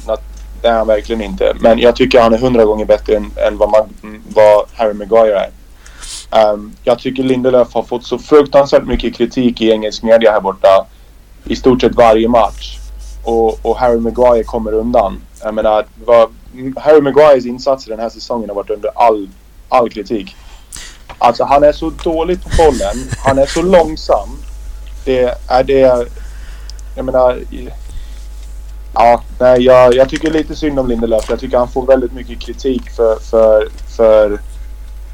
Det 0.61 0.67
är 0.67 0.73
han 0.73 0.87
verkligen 0.87 1.21
inte. 1.21 1.53
Men 1.59 1.79
jag 1.79 1.95
tycker 1.95 2.21
han 2.21 2.33
är 2.33 2.37
hundra 2.37 2.65
gånger 2.65 2.85
bättre 2.85 3.15
än, 3.15 3.31
än 3.47 3.57
vad, 3.57 3.69
man, 3.69 3.89
mm, 4.03 4.21
vad 4.35 4.65
Harry 4.73 4.93
Maguire 4.93 5.39
är. 5.39 5.49
Um, 6.51 6.75
jag 6.83 6.99
tycker 6.99 7.23
Lindelöf 7.23 7.73
har 7.73 7.83
fått 7.83 8.05
så 8.05 8.17
fruktansvärt 8.17 8.85
mycket 8.85 9.15
kritik 9.15 9.61
i 9.61 9.71
engelsk 9.71 10.03
media 10.03 10.31
här 10.31 10.41
borta. 10.41 10.85
I 11.45 11.55
stort 11.55 11.81
sett 11.81 11.95
varje 11.95 12.27
match 12.27 12.77
och, 13.23 13.65
och 13.65 13.77
Harry 13.77 13.99
Maguire 13.99 14.43
kommer 14.43 14.73
undan. 14.73 15.21
Jag 15.43 15.53
menar, 15.53 15.85
vad, 16.05 16.29
Harry 16.75 17.01
Maguires 17.01 17.45
insatser 17.45 17.89
den 17.89 17.99
här 17.99 18.09
säsongen 18.09 18.49
har 18.49 18.55
varit 18.55 18.69
under 18.69 18.89
all, 18.95 19.29
all 19.69 19.89
kritik. 19.89 20.35
Alltså 21.17 21.43
han 21.43 21.63
är 21.63 21.71
så 21.71 21.89
dålig 21.89 22.43
på 22.43 22.49
bollen. 22.57 22.95
Han 23.25 23.37
är 23.37 23.45
så 23.45 23.61
långsam. 23.61 24.29
Det 25.05 25.37
är 25.47 25.63
det... 25.63 26.07
Jag 26.95 27.05
menar... 27.05 27.39
Ja, 28.93 29.23
nej, 29.39 29.61
jag, 29.61 29.95
jag 29.95 30.09
tycker 30.09 30.31
lite 30.31 30.55
synd 30.55 30.79
om 30.79 30.87
Lindelöf. 30.87 31.29
Jag 31.29 31.39
tycker 31.39 31.57
han 31.57 31.67
får 31.67 31.85
väldigt 31.85 32.13
mycket 32.13 32.39
kritik 32.39 32.89
för, 32.89 33.15
för, 33.19 33.67
för 33.97 34.39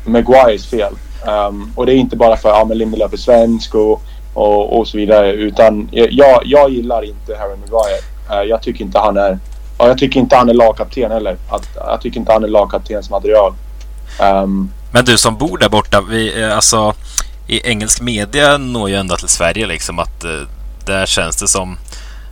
Maguires 0.06 0.68
fel. 0.68 0.94
Um, 1.28 1.72
och 1.76 1.86
det 1.86 1.94
är 1.94 1.96
inte 1.96 2.16
bara 2.16 2.38
för 2.38 2.50
att 2.50 2.70
ja, 2.70 2.74
Lindelöf 2.74 3.13
är 3.13 3.18
svensk 3.18 3.76
och 3.76 4.02
och, 4.38 4.80
och 4.80 4.88
så 4.88 4.98
vidare. 4.98 5.32
Utan 5.32 5.90
jag, 5.92 6.42
jag 6.46 6.70
gillar 6.70 7.04
inte 7.04 7.38
Harry 7.38 7.56
Maguire. 7.56 8.00
Uh, 8.32 8.50
jag 8.50 8.62
tycker 8.62 8.86
inte 8.86 9.00
han 9.00 9.18
är... 9.18 9.40
Och 9.78 9.90
jag 9.90 9.98
tycker 9.98 10.20
inte 10.20 10.36
han 10.36 10.50
är 10.50 10.54
lagkapten 10.54 11.12
heller. 11.12 11.38
Att, 11.50 11.68
jag 11.76 12.02
tycker 12.02 12.20
inte 12.20 12.32
han 12.32 12.44
är 12.44 12.48
lagkaptens 12.48 13.10
material. 13.10 13.54
Um, 14.22 14.72
Men 14.92 15.06
du 15.06 15.18
som 15.18 15.38
bor 15.38 15.58
där 15.58 15.70
borta, 15.70 16.02
vi, 16.10 16.42
eh, 16.42 16.56
alltså 16.56 16.94
i 17.48 17.68
engelsk 17.70 18.02
media 18.02 18.58
når 18.58 18.90
ju 18.90 18.96
ända 18.96 19.16
till 19.16 19.28
Sverige 19.28 19.68
liksom 19.68 20.00
att 20.00 20.26
uh, 20.26 20.48
där 20.88 21.06
känns 21.06 21.36
det 21.36 21.47
som 21.47 21.78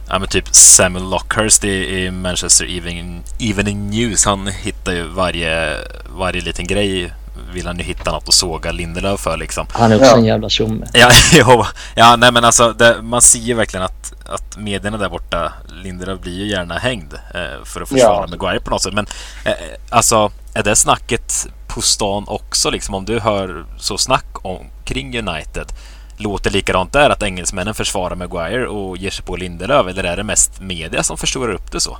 Ja 0.09 0.19
men 0.19 0.29
typ 0.29 0.47
Samuel 0.51 1.09
Lockhurst 1.09 1.63
i, 1.63 1.99
i 1.99 2.11
Manchester 2.11 2.77
Evening, 2.77 3.23
Evening 3.39 3.89
News. 3.89 4.25
Han 4.25 4.47
hittar 4.47 4.93
ju 4.93 5.07
varje, 5.07 5.77
varje 6.17 6.41
liten 6.41 6.67
grej 6.67 7.11
vill 7.53 7.67
han 7.67 7.77
ju 7.77 7.83
hitta 7.83 8.11
något 8.11 8.27
att 8.27 8.33
såga 8.33 8.71
Lindelöf 8.71 9.19
för 9.19 9.37
liksom. 9.37 9.67
Han 9.71 9.91
är 9.91 9.95
också 9.95 10.09
ja. 10.09 10.17
en 10.17 10.25
jävla 10.25 10.49
tjomme. 10.49 10.87
Ja, 10.93 11.11
jo, 11.33 11.65
ja, 11.95 12.15
nej 12.15 12.31
men 12.31 12.45
alltså 12.45 12.73
det, 12.73 13.01
man 13.01 13.21
ser 13.21 13.39
ju 13.39 13.53
verkligen 13.53 13.85
att, 13.85 14.13
att 14.25 14.57
medierna 14.57 14.97
där 14.97 15.09
borta, 15.09 15.53
Lindelöf 15.83 16.19
blir 16.19 16.33
ju 16.33 16.47
gärna 16.47 16.77
hängd 16.77 17.13
eh, 17.13 17.65
för 17.65 17.81
att 17.81 17.89
försvara 17.89 18.27
ja. 18.27 18.27
Maguire 18.27 18.59
på 18.59 18.69
något 18.69 18.81
sätt. 18.81 18.93
Men 18.93 19.07
eh, 19.45 19.53
alltså, 19.89 20.31
är 20.53 20.63
det 20.63 20.75
snacket 20.75 21.47
på 21.67 21.81
stan 21.81 22.23
också 22.27 22.69
liksom? 22.69 22.95
Om 22.95 23.05
du 23.05 23.19
hör 23.19 23.65
så 23.77 23.97
snack 23.97 24.45
om, 24.45 24.65
kring 24.85 25.19
United, 25.19 25.67
låter 26.17 26.51
likadant 26.51 26.93
där 26.93 27.09
att 27.09 27.23
engelsmännen 27.23 27.73
försvarar 27.73 28.15
Maguire 28.15 28.67
och 28.67 28.97
ger 28.97 29.09
sig 29.09 29.25
på 29.25 29.35
Lindelöf? 29.35 29.87
Eller 29.87 30.03
är 30.03 30.17
det 30.17 30.23
mest 30.23 30.61
media 30.61 31.03
som 31.03 31.17
förstorar 31.17 31.53
upp 31.53 31.71
det 31.71 31.79
så? 31.79 31.97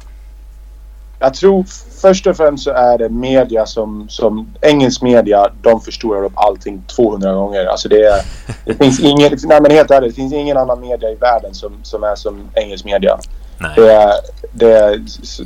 Jag 1.20 1.34
tror 1.34 1.66
först 2.02 2.28
och 2.28 2.38
främst 2.38 2.64
så 2.64 2.72
är 2.72 2.98
det 2.98 3.10
media 3.10 3.66
som, 3.66 4.06
som 4.10 4.56
engelsk 4.62 5.02
media, 5.02 5.50
de 5.62 5.82
förstorar 5.82 6.24
upp 6.24 6.34
allting 6.36 6.84
200 6.96 7.34
gånger. 7.34 7.66
Alltså 7.66 7.90
det, 7.90 8.24
det 8.66 8.74
finns 8.74 9.00
ingen, 9.00 9.38
nej 9.44 9.62
men 9.62 9.72
helt 9.72 9.92
ärligt, 9.92 10.10
det 10.10 10.16
finns 10.16 10.34
ingen 10.34 10.58
annan 10.58 10.82
media 10.82 11.10
i 11.10 11.16
världen 11.16 11.54
som, 11.54 11.74
som 11.84 12.04
är 12.04 12.16
som 12.16 12.50
engelsk 12.54 12.86
media. 12.86 13.20
Nej. 13.58 13.72
Det, 13.76 14.22
det, 14.52 15.00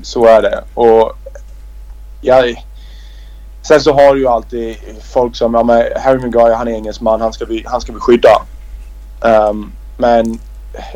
så 0.04 0.26
är 0.26 0.42
det. 0.42 0.64
Och 0.74 1.12
jag, 2.22 2.66
sen 3.62 3.82
så 3.82 3.94
har 3.94 4.14
du 4.14 4.20
ju 4.20 4.28
alltid 4.28 4.76
folk 5.14 5.36
som, 5.36 5.54
ja 5.54 5.64
men 5.64 5.84
Harry 5.96 6.20
Maguire 6.20 6.54
han 6.54 6.68
är 6.68 6.72
engelsman, 6.72 7.22
han 7.22 7.34
ska 7.34 7.46
vi, 7.46 7.64
han 7.68 7.82
ska 7.82 7.94
vi 7.94 8.00
skydda. 8.00 8.42
Um, 9.22 9.72
men 9.98 10.40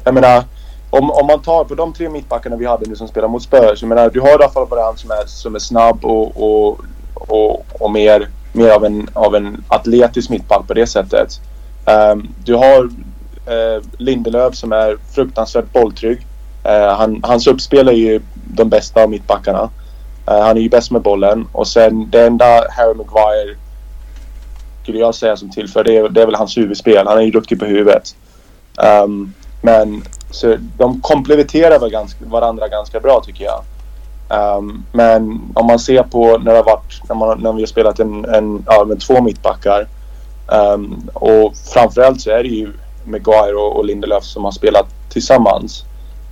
jag 0.03 0.13
menar 0.13 0.43
om, 0.89 1.11
om 1.11 1.27
man 1.27 1.41
tar 1.41 1.63
på 1.63 1.75
de 1.75 1.93
tre 1.93 2.09
mittbackarna 2.09 2.55
vi 2.55 2.65
hade 2.65 2.85
nu 2.89 2.95
som 2.95 3.07
spelar 3.07 3.27
mot 3.27 3.43
Spurs. 3.43 3.81
Jag 3.81 3.89
menar, 3.89 4.09
du 4.09 4.21
har 4.21 4.37
Rafael 4.37 4.67
Varane 4.67 4.97
som 4.97 5.11
är, 5.11 5.25
som 5.25 5.55
är 5.55 5.59
snabb 5.59 6.05
och, 6.05 6.43
och, 6.43 6.79
och, 7.13 7.65
och 7.79 7.91
mer, 7.91 8.27
mer 8.51 8.69
av, 8.69 8.85
en, 8.85 9.09
av 9.13 9.35
en 9.35 9.63
atletisk 9.67 10.29
mittback 10.29 10.67
på 10.67 10.73
det 10.73 10.87
sättet. 10.87 11.41
Um, 11.85 12.29
du 12.45 12.55
har 12.55 12.83
uh, 12.83 13.83
Lindelöf 13.97 14.55
som 14.55 14.71
är 14.71 14.97
fruktansvärt 15.15 15.73
bolltrygg. 15.73 16.27
Uh, 16.65 16.95
han, 16.95 17.19
hans 17.23 17.47
uppspel 17.47 17.87
är 17.87 17.93
ju 17.93 18.21
de 18.33 18.69
bästa 18.69 19.03
av 19.03 19.09
mittbackarna. 19.09 19.69
Uh, 20.31 20.41
han 20.41 20.57
är 20.57 20.61
ju 20.61 20.69
bäst 20.69 20.91
med 20.91 21.01
bollen 21.01 21.47
och 21.51 21.67
sen 21.67 22.09
det 22.09 22.25
enda 22.25 22.45
Harry 22.45 22.93
Maguire 22.93 23.55
skulle 24.83 24.99
jag 24.99 25.15
säga 25.15 25.37
som 25.37 25.49
tillför 25.49 25.83
det 25.83 25.97
är, 25.97 26.09
det 26.09 26.21
är 26.21 26.25
väl 26.25 26.35
hans 26.35 26.57
huvudspel. 26.57 27.07
Han 27.07 27.17
är 27.17 27.21
ju 27.21 27.31
duktig 27.31 27.59
på 27.59 27.65
huvudet. 27.65 28.15
Um, 29.03 29.33
men 29.61 30.03
så 30.31 30.55
de 30.77 31.01
komplementerar 31.01 31.89
ganska, 31.89 32.25
varandra 32.25 32.67
ganska 32.67 32.99
bra 32.99 33.21
tycker 33.25 33.45
jag. 33.45 33.63
Um, 34.57 34.85
men 34.91 35.41
om 35.53 35.65
man 35.65 35.79
ser 35.79 36.03
på 36.03 36.37
när, 36.37 36.51
det 36.51 36.57
har 36.57 36.63
varit, 36.63 37.01
när, 37.09 37.15
man, 37.15 37.39
när 37.39 37.53
vi 37.53 37.61
har 37.61 37.67
spelat 37.67 37.99
en, 37.99 38.25
en, 38.25 38.63
ja, 38.67 38.85
med 38.85 38.99
två 38.99 39.21
mittbackar 39.21 39.87
um, 40.47 41.09
och 41.13 41.53
framförallt 41.73 42.21
så 42.21 42.29
är 42.29 42.43
det 42.43 42.49
ju 42.49 42.73
Maguire 43.05 43.55
och, 43.55 43.77
och 43.77 43.85
Lindelöf 43.85 44.23
som 44.23 44.43
har 44.43 44.51
spelat 44.51 44.87
tillsammans. 45.09 45.83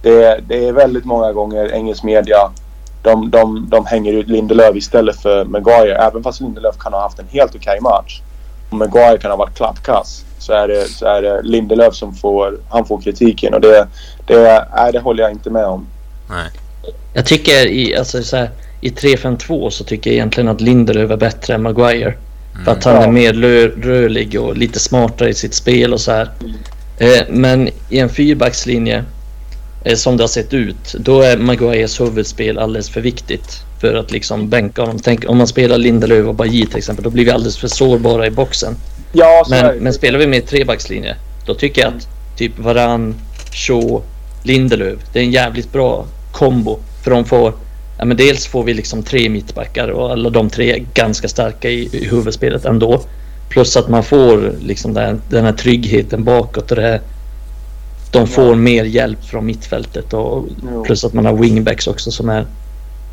Det, 0.01 0.39
det 0.47 0.67
är 0.67 0.73
väldigt 0.73 1.05
många 1.05 1.31
gånger 1.31 1.71
engelsk 1.73 2.03
media 2.03 2.51
de, 3.01 3.29
de, 3.29 3.69
de 3.69 3.85
hänger 3.85 4.13
ut 4.13 4.27
Lindelöf 4.27 4.75
istället 4.75 5.21
för 5.21 5.45
Maguire. 5.45 5.95
Även 5.95 6.23
fast 6.23 6.41
Lindelöf 6.41 6.77
kan 6.77 6.93
ha 6.93 7.01
haft 7.01 7.19
en 7.19 7.27
helt 7.27 7.55
okej 7.55 7.79
okay 7.79 7.81
match. 7.81 8.21
Och 8.71 8.77
Maguire 8.77 9.17
kan 9.17 9.31
ha 9.31 9.37
varit 9.37 9.55
klappkass. 9.55 10.25
Så 10.39 10.53
är 10.53 10.67
det, 10.67 10.89
så 10.89 11.05
är 11.05 11.21
det 11.21 11.41
Lindelöf 11.41 11.95
som 11.95 12.13
får, 12.13 12.57
han 12.69 12.85
får 12.85 13.01
kritiken. 13.01 13.53
Och 13.53 13.61
det, 13.61 13.87
det, 14.27 14.33
är, 14.33 14.91
det 14.91 14.99
håller 14.99 15.23
jag 15.23 15.31
inte 15.31 15.49
med 15.49 15.65
om. 15.65 15.87
Nej. 16.29 16.49
Jag 17.13 17.25
tycker 17.25 17.67
i, 17.67 17.95
alltså, 17.95 18.23
så 18.23 18.37
här, 18.37 18.49
i 18.81 18.89
3-5-2 18.89 19.69
så 19.69 19.83
tycker 19.83 20.09
jag 20.09 20.15
egentligen 20.15 20.49
att 20.49 20.61
Lindelöf 20.61 21.11
är 21.11 21.17
bättre 21.17 21.53
än 21.53 21.61
Maguire. 21.61 22.13
Mm. 22.53 22.65
För 22.65 22.71
att 22.71 22.83
han 22.83 22.95
är 22.95 23.07
mer 23.07 23.33
rörlig 23.81 24.41
och 24.41 24.57
lite 24.57 24.79
smartare 24.79 25.29
i 25.29 25.33
sitt 25.33 25.53
spel 25.53 25.93
och 25.93 26.01
så 26.01 26.11
här. 26.11 26.31
Mm. 26.41 26.55
Eh, 26.97 27.23
men 27.29 27.69
i 27.89 27.99
en 27.99 28.09
fyrbackslinje 28.09 29.03
som 29.95 30.17
det 30.17 30.23
har 30.23 30.27
sett 30.27 30.53
ut, 30.53 30.95
då 30.99 31.21
är 31.21 31.37
Maguires 31.37 32.01
huvudspel 32.01 32.57
alldeles 32.57 32.89
för 32.89 33.01
viktigt 33.01 33.63
för 33.81 33.93
att 33.93 34.11
liksom 34.11 34.49
bänka 34.49 34.81
honom. 34.81 34.99
Tänk 34.99 35.29
om 35.29 35.37
man 35.37 35.47
spelar 35.47 35.77
Lindelöf 35.77 36.27
och 36.27 36.35
Bajy 36.35 36.65
till 36.65 36.77
exempel, 36.77 37.03
då 37.03 37.09
blir 37.09 37.25
vi 37.25 37.31
alldeles 37.31 37.57
för 37.57 37.67
sårbara 37.67 38.27
i 38.27 38.31
boxen. 38.31 38.75
Ja, 39.13 39.45
men, 39.49 39.77
men 39.77 39.93
spelar 39.93 40.19
vi 40.19 40.27
med 40.27 40.47
trebackslinje, 40.47 41.15
då 41.45 41.53
tycker 41.53 41.81
jag 41.81 41.93
att 41.93 42.07
typ 42.37 42.59
Varan, 42.59 43.15
Shaw, 43.53 44.01
Lindelöf, 44.43 44.99
det 45.13 45.19
är 45.19 45.23
en 45.23 45.31
jävligt 45.31 45.71
bra 45.71 46.05
kombo. 46.31 46.79
För 47.03 47.11
de 47.11 47.25
får, 47.25 47.53
ja 47.97 48.05
men 48.05 48.17
dels 48.17 48.47
får 48.47 48.63
vi 48.63 48.73
liksom 48.73 49.03
tre 49.03 49.29
mittbackar 49.29 49.87
och 49.87 50.11
alla 50.11 50.29
de 50.29 50.49
tre 50.49 50.73
är 50.73 50.85
ganska 50.93 51.27
starka 51.27 51.69
i, 51.69 51.89
i 51.91 52.07
huvudspelet 52.11 52.65
ändå. 52.65 53.01
Plus 53.49 53.77
att 53.77 53.89
man 53.89 54.03
får 54.03 54.53
liksom 54.61 54.93
den, 54.93 55.21
den 55.29 55.45
här 55.45 55.53
tryggheten 55.53 56.23
bakåt 56.23 56.71
och 56.71 56.77
det 56.77 56.83
här 56.83 57.01
de 58.11 58.27
får 58.27 58.55
mer 58.55 58.83
hjälp 58.83 59.25
från 59.25 59.45
mittfältet 59.45 60.13
och 60.13 60.45
jo. 60.71 60.83
plus 60.83 61.03
att 61.03 61.13
man 61.13 61.25
har 61.25 61.33
wingbacks 61.33 61.87
också 61.87 62.11
som 62.11 62.29
är 62.29 62.45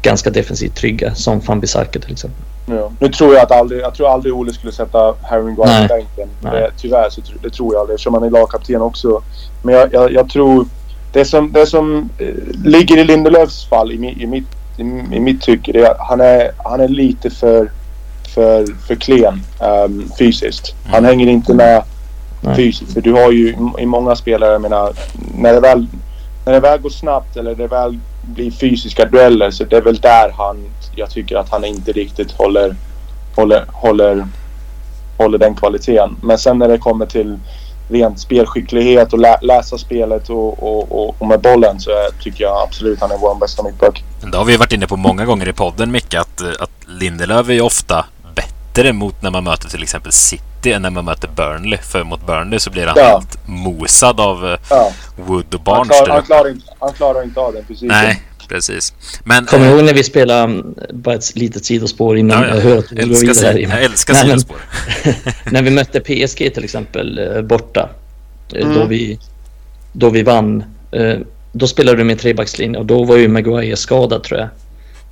ganska 0.03 0.31
defensivt 0.31 0.77
trygga 0.77 1.15
som 1.15 1.41
van 1.41 1.61
Bissaka 1.61 2.01
till 2.01 2.13
exempel. 2.13 2.45
Ja. 2.67 2.93
Nu 3.01 3.09
tror 3.09 3.35
jag 3.35 3.43
att 3.43 3.53
aldrig, 3.53 3.81
jag 3.81 3.95
tror 3.95 4.09
aldrig 4.09 4.35
Ole 4.35 4.53
skulle 4.53 4.73
sätta 4.73 5.15
Harry 5.23 5.43
Maguire 5.43 5.89
på 5.89 5.95
bänken. 5.95 6.29
Det, 6.41 6.71
tyvärr 6.77 7.11
så 7.11 7.21
det 7.43 7.51
tror 7.51 7.75
jag 7.75 7.81
aldrig 7.81 7.95
eftersom 7.95 8.15
han 8.15 8.23
är 8.23 8.31
lagkapten 8.31 8.83
också. 8.83 9.23
Men 9.63 9.75
jag, 9.75 9.95
jag, 9.95 10.13
jag, 10.13 10.31
tror 10.31 10.67
det 11.13 11.25
som, 11.25 11.53
det 11.53 11.67
som 11.67 12.11
eh, 12.19 12.35
ligger 12.65 12.97
i 12.97 13.05
Lindelöfs 13.05 13.69
fall 13.69 13.93
i, 13.93 14.23
i, 14.23 14.27
mitt, 14.27 14.47
i, 14.77 14.83
i 15.17 15.21
mitt 15.21 15.43
tycke 15.43 15.73
det 15.73 15.81
är 15.81 15.91
att 15.91 16.09
han 16.09 16.21
är, 16.21 16.51
han 16.65 16.81
är 16.81 16.89
lite 16.89 17.31
för, 17.31 17.71
för, 18.35 18.67
för 18.87 18.95
klen 18.95 19.43
um, 19.61 20.11
fysiskt. 20.19 20.75
Han 20.85 20.99
mm. 20.99 21.09
hänger 21.09 21.27
inte 21.27 21.55
med 21.55 21.83
fysiskt. 22.57 22.93
För 22.93 23.01
du 23.01 23.13
har 23.13 23.33
ju 23.33 23.57
i 23.79 23.87
många 23.87 24.17
spelare, 24.17 24.53
jag 24.53 24.63
menar, 24.63 24.93
när 25.35 25.53
det 25.53 25.61
väl, 25.61 25.87
när 26.45 26.53
det 26.53 26.61
väl 26.61 26.81
går 26.81 26.91
snabbt 26.91 27.37
eller 27.37 27.55
det 27.55 27.67
väl 27.67 27.99
blir 28.23 28.51
fysiska 28.51 29.05
dueller 29.05 29.51
så 29.51 29.65
det 29.65 29.77
är 29.77 29.83
väl 29.83 29.97
där 29.97 30.33
han, 30.37 30.65
jag 30.95 31.11
tycker 31.11 31.37
att 31.37 31.49
han 31.49 31.65
inte 31.65 31.93
riktigt 31.93 32.33
håller, 32.33 32.77
håller, 33.37 33.65
håller, 33.73 34.27
håller 35.17 35.39
den 35.39 35.55
kvaliteten. 35.55 36.17
Men 36.23 36.39
sen 36.39 36.59
när 36.59 36.69
det 36.69 36.79
kommer 36.79 37.07
till 37.07 37.39
rent 37.89 38.21
spelskicklighet 38.21 39.13
och 39.13 39.19
lä 39.19 39.39
läsa 39.43 39.79
spelet 39.79 40.31
och, 40.31 40.63
och, 40.63 40.93
och, 40.93 41.17
och, 41.19 41.29
med 41.29 41.41
bollen 41.41 41.81
så 41.81 41.91
tycker 42.23 42.45
jag 42.45 42.63
absolut 42.63 43.01
han 43.01 43.11
är 43.11 43.19
vår 43.19 43.35
bästa 43.35 43.63
mittback. 43.63 44.05
Det 44.33 44.39
har 44.39 44.45
vi 44.45 44.57
varit 44.57 44.73
inne 44.73 44.87
på 44.87 44.97
många 44.97 45.25
gånger 45.25 45.49
i 45.49 45.53
podden 45.53 45.91
Micke 45.93 46.15
att, 46.15 46.43
att 46.61 46.71
Lindelöf 46.87 47.49
är 47.49 47.53
ju 47.53 47.61
ofta 47.61 48.07
bättre 48.35 48.93
mot 48.93 49.23
när 49.23 49.31
man 49.31 49.45
möter 49.45 49.69
till 49.69 49.83
exempel 49.83 50.13
City 50.13 50.48
än 50.67 50.83
när 50.83 50.91
man 50.91 51.05
möter 51.05 51.29
Burnley. 51.37 51.79
För 51.79 52.05
mot 52.05 52.27
Burnley 52.27 52.59
så 52.59 52.71
blir 52.71 52.87
han 52.87 52.95
ja. 52.99 53.05
helt 53.05 53.49
mosad 53.49 54.21
av 54.21 54.47
eh, 54.47 54.59
ja. 54.71 54.93
Wood 55.17 55.55
och 55.55 55.61
Barnes. 55.61 55.97
Han, 55.97 56.05
klar, 56.05 56.15
han, 56.15 56.23
klarar 56.23 56.51
inte, 56.51 56.67
han 56.79 56.93
klarar 56.93 57.23
inte 57.23 57.41
av 57.41 57.53
den 57.53 57.65
precis. 57.65 57.89
Nej, 57.89 58.23
precis. 58.49 58.93
Men, 59.25 59.47
Kommer 59.47 59.67
du 59.67 59.73
ihåg 59.73 59.85
när 59.85 59.95
vi 59.95 60.05
spelade, 60.05 60.43
mm, 60.43 60.75
bara 60.93 61.15
ett 61.15 61.37
litet 61.37 61.65
sidospår 61.65 62.19
innan 62.19 62.43
ja, 62.43 62.49
jag 62.49 62.61
hör 62.61 62.79
att 62.79 62.89
du 62.89 62.97
går 62.97 63.21
vidare 63.21 63.47
här. 63.47 63.59
Jag 63.59 63.83
älskar 63.83 64.15
Nej, 64.15 64.23
sidospår. 64.23 64.57
när 65.51 65.63
vi 65.63 65.71
mötte 65.71 66.01
PSG 66.01 66.55
till 66.55 66.65
exempel 66.65 67.19
eh, 67.19 67.43
borta, 67.43 67.89
eh, 68.53 68.63
mm. 68.63 68.75
då, 68.75 68.85
vi, 68.85 69.19
då 69.93 70.11
vi 70.11 70.23
vann, 70.23 70.65
då 71.53 71.67
spelade 71.67 71.99
du 71.99 72.05
med 72.05 72.19
trebackslinje 72.19 72.79
och 72.79 72.87
då 72.87 73.05
var 73.05 73.17
ju 73.17 73.29
Maguire 73.29 73.77
skadad 73.77 74.23
tror 74.23 74.41
jag. 74.41 74.49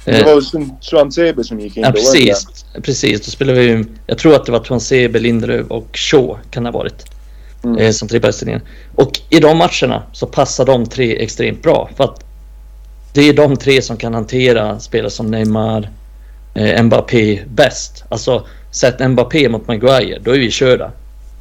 Det 0.06 0.22
var 0.22 0.42
Swansebe 0.80 1.44
som 1.44 1.60
gick 1.60 1.76
in 1.76 1.82
ja, 1.82 1.88
då, 1.88 1.94
precis. 1.94 2.64
Precis, 2.82 3.26
då 3.26 3.30
spelade 3.30 3.60
vi 3.60 3.84
Jag 4.06 4.18
tror 4.18 4.34
att 4.34 4.46
det 4.46 4.52
var 4.52 4.64
Swansebe, 4.64 5.18
Lindelöf 5.18 5.66
och 5.70 5.88
Shaw 5.92 6.38
kan 6.50 6.62
det 6.62 6.70
ha 6.70 6.78
varit. 6.78 7.04
Mm. 7.64 7.78
Eh, 7.78 7.90
som 7.90 8.08
trebackslinjen. 8.08 8.60
Och 8.94 9.20
i 9.30 9.40
de 9.40 9.58
matcherna 9.58 10.02
så 10.12 10.26
passar 10.26 10.64
de 10.64 10.86
tre 10.86 11.22
extremt 11.22 11.62
bra. 11.62 11.90
För 11.96 12.04
att 12.04 12.24
det 13.12 13.28
är 13.28 13.32
de 13.32 13.56
tre 13.56 13.82
som 13.82 13.96
kan 13.96 14.14
hantera 14.14 14.80
spelare 14.80 15.10
som 15.10 15.30
Neymar, 15.30 15.90
eh, 16.54 16.82
Mbappé 16.82 17.40
bäst. 17.48 18.04
Alltså 18.08 18.46
sätt 18.70 19.10
Mbappé 19.10 19.48
mot 19.48 19.68
Maguire, 19.68 20.18
då 20.24 20.30
är 20.30 20.38
vi 20.38 20.50
körda. 20.50 20.90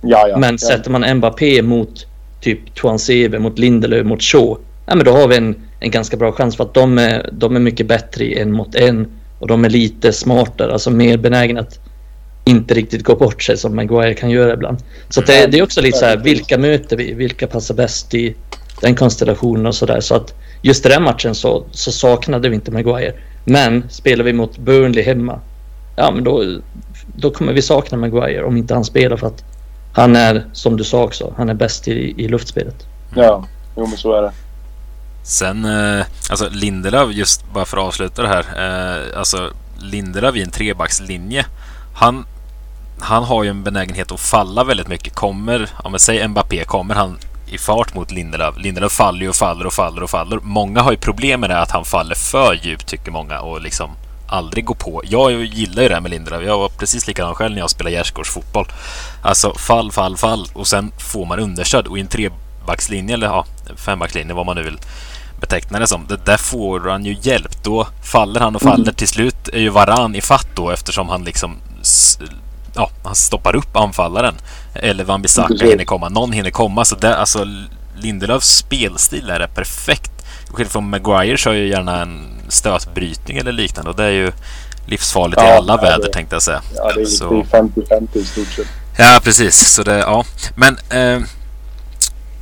Ja, 0.02 0.28
ja, 0.28 0.38
men 0.38 0.58
ja. 0.62 0.68
sätter 0.68 0.92
man 0.92 1.18
Mbappé 1.18 1.62
mot 1.62 2.06
typ 2.42 2.76
Tuansebe, 2.76 3.40
mot 3.40 3.60
Lindelöf, 3.60 4.06
mot 4.06 4.22
Shaw. 4.22 4.58
Ja, 4.86 4.96
men 4.96 5.06
då 5.06 5.12
har 5.12 5.28
vi 5.28 5.38
en 5.38 5.56
en 5.86 5.92
ganska 5.92 6.18
bra 6.18 6.32
chans 6.32 6.58
för 6.58 6.64
att 6.64 6.74
de 6.74 6.98
är, 6.98 7.30
de 7.32 7.56
är 7.56 7.60
mycket 7.60 7.88
bättre 7.88 8.26
i 8.26 8.40
en 8.40 8.52
mot 8.52 8.76
en 8.76 9.08
och 9.40 9.48
de 9.48 9.66
är 9.66 9.70
lite 9.70 10.14
smartare, 10.14 10.74
alltså 10.74 10.92
mer 10.92 11.18
benägna 11.18 11.62
att 11.62 11.80
inte 12.46 12.74
riktigt 12.74 13.04
gå 13.04 13.16
bort 13.16 13.44
sig 13.44 13.58
som 13.58 13.76
Maguire 13.76 14.14
kan 14.14 14.30
göra 14.30 14.54
ibland. 14.54 14.78
Så 15.10 15.22
det, 15.22 15.48
det, 15.48 15.60
är 15.60 15.64
också 15.64 15.82
lite 15.82 15.98
så 15.98 16.06
här, 16.06 16.18
vilka 16.18 16.58
möter 16.58 16.98
vi? 16.98 17.14
Vilka 17.14 17.48
passar 17.48 17.76
bäst 17.76 18.14
i 18.14 18.36
den 18.82 18.96
konstellationen 18.96 19.66
och 19.66 19.76
sådär. 19.76 20.00
Så 20.00 20.16
att 20.16 20.34
just 20.62 20.86
i 20.86 20.90
den 20.90 21.04
matchen 21.04 21.36
så, 21.36 21.64
så 21.72 21.92
saknade 21.92 22.50
vi 22.50 22.56
inte 22.56 22.72
Maguire. 22.72 23.14
Men 23.46 23.90
spelar 23.90 24.24
vi 24.24 24.34
mot 24.34 24.58
Burnley 24.58 25.04
hemma, 25.04 25.40
ja 25.96 26.12
men 26.12 26.24
då, 26.24 26.44
då 27.16 27.32
kommer 27.32 27.54
vi 27.54 27.62
sakna 27.62 27.98
Maguire 27.98 28.44
om 28.44 28.58
inte 28.58 28.74
han 28.74 28.86
spelar 28.86 29.18
för 29.18 29.28
att 29.28 29.44
han 29.94 30.16
är, 30.16 30.46
som 30.54 30.78
du 30.78 30.84
sa 30.84 31.04
också, 31.04 31.34
han 31.38 31.50
är 31.50 31.54
bäst 31.54 31.88
i, 31.88 32.14
i 32.18 32.28
luftspelet. 32.28 32.88
Ja, 33.16 33.46
jo 33.78 33.88
men 33.88 33.98
så 33.98 34.14
är 34.14 34.22
det. 34.22 34.32
Sen, 35.26 35.66
eh, 35.66 36.06
alltså 36.30 36.50
Lindelöf, 36.50 37.12
just 37.12 37.54
bara 37.54 37.66
för 37.66 37.78
att 37.78 37.84
avsluta 37.84 38.22
det 38.22 38.28
här. 38.28 38.46
Eh, 38.58 39.20
alltså 39.20 39.52
Lindelöf 39.80 40.36
i 40.36 40.42
en 40.42 40.52
trebackslinje. 40.52 41.46
Han, 41.96 42.26
han 43.00 43.24
har 43.24 43.44
ju 43.44 43.50
en 43.50 43.64
benägenhet 43.64 44.12
att 44.12 44.20
falla 44.20 44.64
väldigt 44.64 44.88
mycket. 44.88 45.16
Kommer, 45.16 45.70
om 45.84 45.92
jag 45.92 46.02
säger 46.02 46.28
Mbappé, 46.28 46.64
kommer 46.64 46.96
han 46.96 47.18
i 47.48 47.58
fart 47.58 47.94
mot 47.94 48.12
Lindelöf. 48.12 48.58
Lindelöf 48.58 48.92
faller 48.92 49.22
ju 49.22 49.30
och 49.30 49.36
faller 49.36 49.68
och 49.68 49.74
faller 49.74 50.04
och 50.04 50.10
faller. 50.10 50.40
Många 50.42 50.82
har 50.82 50.92
ju 50.92 50.98
problem 50.98 51.42
med 51.42 51.50
det 51.50 51.60
att 51.60 51.72
han 51.72 51.86
faller 51.86 52.16
för 52.16 52.54
djupt 52.54 52.88
tycker 52.88 53.12
många 53.12 53.40
och 53.40 53.62
liksom 53.62 53.92
aldrig 54.28 54.66
går 54.66 54.76
på. 54.76 55.02
Jag 55.06 55.32
gillar 55.44 55.84
ju 55.84 55.90
det 55.90 55.96
här 55.96 56.02
med 56.02 56.12
Lindelöf. 56.12 56.44
Jag 56.46 56.58
var 56.58 56.70
precis 56.70 57.08
likadan 57.08 57.36
själv 57.36 57.54
när 57.54 57.62
jag 57.62 57.70
spelade 57.70 57.96
gärdsgårdsfotboll. 57.96 58.68
Alltså 59.22 59.54
fall, 59.54 59.92
fall, 59.92 60.18
fall 60.18 60.48
och 60.54 60.68
sen 60.68 60.92
får 60.98 61.26
man 61.26 61.40
understöd 61.40 61.88
och 61.88 61.98
i 61.98 62.02
en 62.02 62.08
trebackslinje 62.08 63.14
eller 63.14 63.28
ja, 63.28 63.46
fembackslinje 63.76 64.34
vad 64.34 64.46
man 64.46 64.56
nu 64.56 64.64
vill 64.64 64.78
betecknar 65.42 65.80
det 65.80 65.88
som. 65.88 66.06
Det 66.08 66.26
där 66.26 66.38
får 66.38 66.80
han 66.80 67.06
ju 67.06 67.18
hjälp. 67.22 67.64
Då 67.64 67.88
faller 68.04 68.40
han 68.40 68.56
och 68.56 68.62
faller. 68.62 68.84
Mm. 68.84 68.96
Till 68.96 69.08
slut 69.08 69.48
är 69.54 69.60
ju 69.60 69.70
Varan 69.70 70.16
i 70.16 70.22
fatt 70.22 70.48
då 70.56 70.70
eftersom 70.70 71.10
han 71.10 71.24
liksom 71.24 71.58
ja, 72.76 72.90
han 73.04 73.16
stoppar 73.16 73.56
upp 73.56 73.76
anfallaren. 73.76 74.36
Eller 74.74 75.04
Van 75.04 75.22
Bissaka 75.22 75.54
mm. 75.54 75.70
hinner 75.70 75.86
komma. 75.86 76.10
Någon 76.10 76.32
hinner 76.32 76.50
komma. 76.50 76.86
Så 76.86 76.96
det, 76.96 77.18
alltså, 77.18 77.48
Lindelöfs 77.98 78.58
spelstil 78.58 79.30
är 79.30 79.48
perfekt. 79.48 80.12
Skillnad 80.50 80.72
från 80.72 80.90
Maguire 80.90 81.38
kör 81.38 81.54
ju 81.54 81.68
gärna 81.68 82.02
en 82.02 82.42
stötbrytning 82.48 83.38
eller 83.38 83.52
liknande 83.52 83.92
och 83.92 83.98
det 83.98 84.04
är 84.04 84.12
ju 84.12 84.32
livsfarligt 84.86 85.42
ja, 85.42 85.48
i 85.48 85.52
alla 85.52 85.78
väder 85.78 86.10
tänkte 86.14 86.36
jag 86.36 86.44
säga. 86.44 86.62
Ja, 86.76 86.92
det 86.94 87.02
är 87.02 87.06
50-50 87.06 88.18
i 88.18 88.26
stort 88.26 88.48
sett. 88.48 88.68
Ja, 88.98 89.20
precis. 89.24 89.74
Så 89.74 89.84
det, 89.84 89.98
ja. 89.98 90.26
Men 90.56 90.78
eh, 90.90 91.28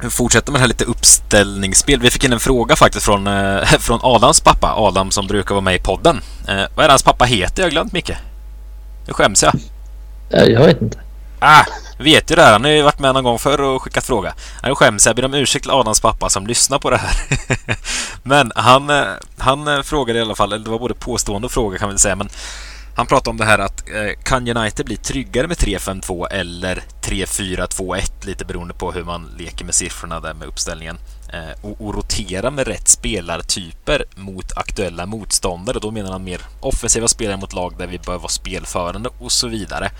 fortsätta 0.09 0.51
med 0.51 0.59
det 0.59 0.61
här 0.61 0.67
lite 0.67 0.85
uppställningsspel. 0.85 1.99
Vi 1.99 2.09
fick 2.09 2.23
in 2.23 2.33
en 2.33 2.39
fråga 2.39 2.75
faktiskt 2.75 3.05
från, 3.05 3.27
eh, 3.27 3.63
från 3.79 3.99
Adams 4.03 4.41
pappa, 4.41 4.73
Adam 4.77 5.11
som 5.11 5.27
brukar 5.27 5.55
vara 5.55 5.61
med 5.61 5.75
i 5.75 5.79
podden. 5.79 6.21
Eh, 6.47 6.63
vad 6.75 6.85
är 6.85 6.89
hans 6.89 7.03
pappa 7.03 7.25
heter? 7.25 7.61
Jag 7.61 7.65
har 7.65 7.71
glömt 7.71 7.93
Micke. 7.93 8.11
Nu 9.07 9.13
skäms 9.13 9.43
jag. 9.43 9.53
Jag 10.29 10.65
vet 10.65 10.81
inte. 10.81 10.99
Ah, 11.39 11.63
vet 11.97 12.31
ju 12.31 12.35
det 12.35 12.41
här. 12.41 12.51
Han 12.51 12.63
har 12.63 12.71
ju 12.71 12.81
varit 12.81 12.99
med 12.99 13.13
någon 13.13 13.23
gång 13.23 13.39
förr 13.39 13.61
och 13.61 13.83
skickat 13.83 14.03
fråga. 14.05 14.33
Nu 14.63 14.75
skäms 14.75 15.05
jag. 15.05 15.15
ber 15.15 15.25
om 15.25 15.33
ursäkt 15.33 15.63
till 15.63 15.71
Adams 15.71 15.99
pappa 15.99 16.29
som 16.29 16.47
lyssnar 16.47 16.79
på 16.79 16.89
det 16.89 16.97
här. 16.97 17.15
Men 18.23 18.51
han, 18.55 18.89
eh, 18.89 19.03
han 19.37 19.83
frågade 19.83 20.19
i 20.19 20.21
alla 20.21 20.35
fall, 20.35 20.53
eller 20.53 20.65
det 20.65 20.71
var 20.71 20.79
både 20.79 20.93
påstående 20.93 21.45
och 21.45 21.51
fråga 21.51 21.77
kan 21.77 21.89
vi 21.89 21.97
säga, 21.97 22.15
men 22.15 22.29
han 22.95 23.05
pratade 23.05 23.29
om 23.29 23.37
det 23.37 23.45
här 23.45 23.59
att 23.59 23.89
eh, 23.89 24.23
kan 24.23 24.57
United 24.57 24.85
bli 24.85 24.97
tryggare 24.97 25.47
med 25.47 25.57
3-5-2 25.57 26.27
eller 26.31 26.83
3-4-2-1 27.01 28.25
lite 28.25 28.45
beroende 28.45 28.73
på 28.73 28.91
hur 28.91 29.03
man 29.03 29.29
leker 29.37 29.65
med 29.65 29.75
siffrorna 29.75 30.19
där 30.19 30.33
med 30.33 30.47
uppställningen 30.47 30.97
eh, 31.33 31.61
och, 31.61 31.81
och, 31.81 31.95
rotera 31.95 32.51
med 32.51 32.67
rätt 32.67 32.87
spelartyper 32.87 34.05
mot 34.15 34.57
aktuella 34.57 35.05
motståndare. 35.05 35.79
Då 35.79 35.91
menar 35.91 36.11
han 36.11 36.23
mer 36.23 36.41
offensiva 36.59 37.07
spelare 37.07 37.37
mot 37.37 37.53
lag 37.53 37.77
där 37.77 37.87
vi 37.87 37.99
bör 37.99 38.17
vara 38.17 38.27
spelförande 38.27 39.09
och 39.19 39.31
så 39.31 39.47
vidare. 39.47 39.91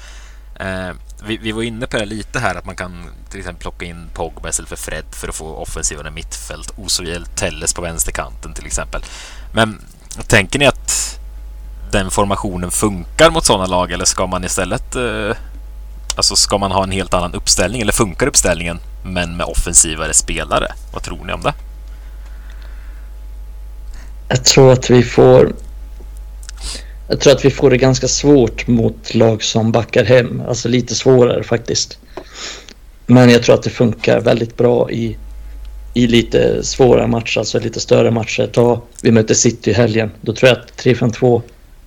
Eh, 0.60 0.92
vi, 1.26 1.38
vi, 1.38 1.52
var 1.52 1.64
inne 1.64 1.88
på 1.88 1.98
det 1.98 2.06
lite 2.06 2.40
här 2.40 2.56
att 2.56 2.66
man 2.66 2.76
kan 2.76 3.06
till 3.30 3.40
exempel 3.40 3.62
plocka 3.62 3.86
in 3.86 4.10
Pogba 4.14 4.50
istället 4.50 4.70
för 4.70 4.76
Fred 4.76 5.06
för 5.12 5.28
att 5.28 5.36
få 5.36 5.56
offensivare 5.56 6.12
mittfält. 6.12 6.74
Osoviel 6.78 7.26
Telles 7.26 7.74
på 7.74 7.82
vänsterkanten 7.82 8.54
till 8.54 8.66
exempel. 8.66 9.02
Men 9.54 9.82
tänker 10.28 10.60
ni 10.60 10.66
att 10.66 11.20
den 11.94 12.12
formationen 12.12 12.72
funkar 12.72 13.32
mot 13.32 13.46
sådana 13.46 13.66
lag 13.66 13.92
eller 13.92 14.06
ska 14.06 14.28
man 14.28 14.44
istället 14.44 14.96
eh, 14.96 15.36
Alltså 16.16 16.36
ska 16.36 16.58
man 16.58 16.72
ha 16.72 16.84
en 16.84 16.92
helt 16.92 17.14
annan 17.14 17.34
uppställning 17.34 17.82
eller 17.82 17.92
funkar 17.92 18.28
uppställningen 18.28 18.80
men 19.06 19.38
med 19.38 19.46
offensivare 19.46 20.14
spelare? 20.14 20.68
Vad 20.94 21.04
tror 21.04 21.26
ni 21.26 21.34
om 21.34 21.42
det? 21.42 21.54
Jag 24.30 24.46
tror 24.46 24.72
att 24.72 24.90
vi 24.90 25.04
får 25.04 25.54
jag 27.10 27.20
tror 27.20 27.34
att 27.34 27.46
vi 27.46 27.50
får 27.50 27.70
det 27.70 27.78
ganska 27.78 28.08
svårt 28.08 28.68
mot 28.68 29.14
lag 29.14 29.44
som 29.44 29.72
backar 29.72 30.04
hem. 30.04 30.42
Alltså 30.48 30.70
lite 30.70 30.96
svårare 30.96 31.44
faktiskt. 31.44 31.98
Men 33.06 33.30
jag 33.30 33.44
tror 33.44 33.56
att 33.56 33.64
det 33.64 33.70
funkar 33.70 34.22
väldigt 34.22 34.58
bra 34.58 34.92
i, 34.92 35.18
i 35.94 36.08
lite 36.08 36.64
svåra 36.64 37.08
matcher, 37.08 37.40
alltså 37.40 37.60
lite 37.60 37.80
större 37.80 38.12
matcher. 38.12 38.50
Ta, 38.54 38.82
vi 39.02 39.12
möter 39.12 39.34
City 39.34 39.70
i 39.70 39.74
helgen. 39.74 40.12
Då 40.22 40.34
tror 40.34 40.50
jag 40.50 40.58
att 40.58 40.84
3-5-2 40.84 41.42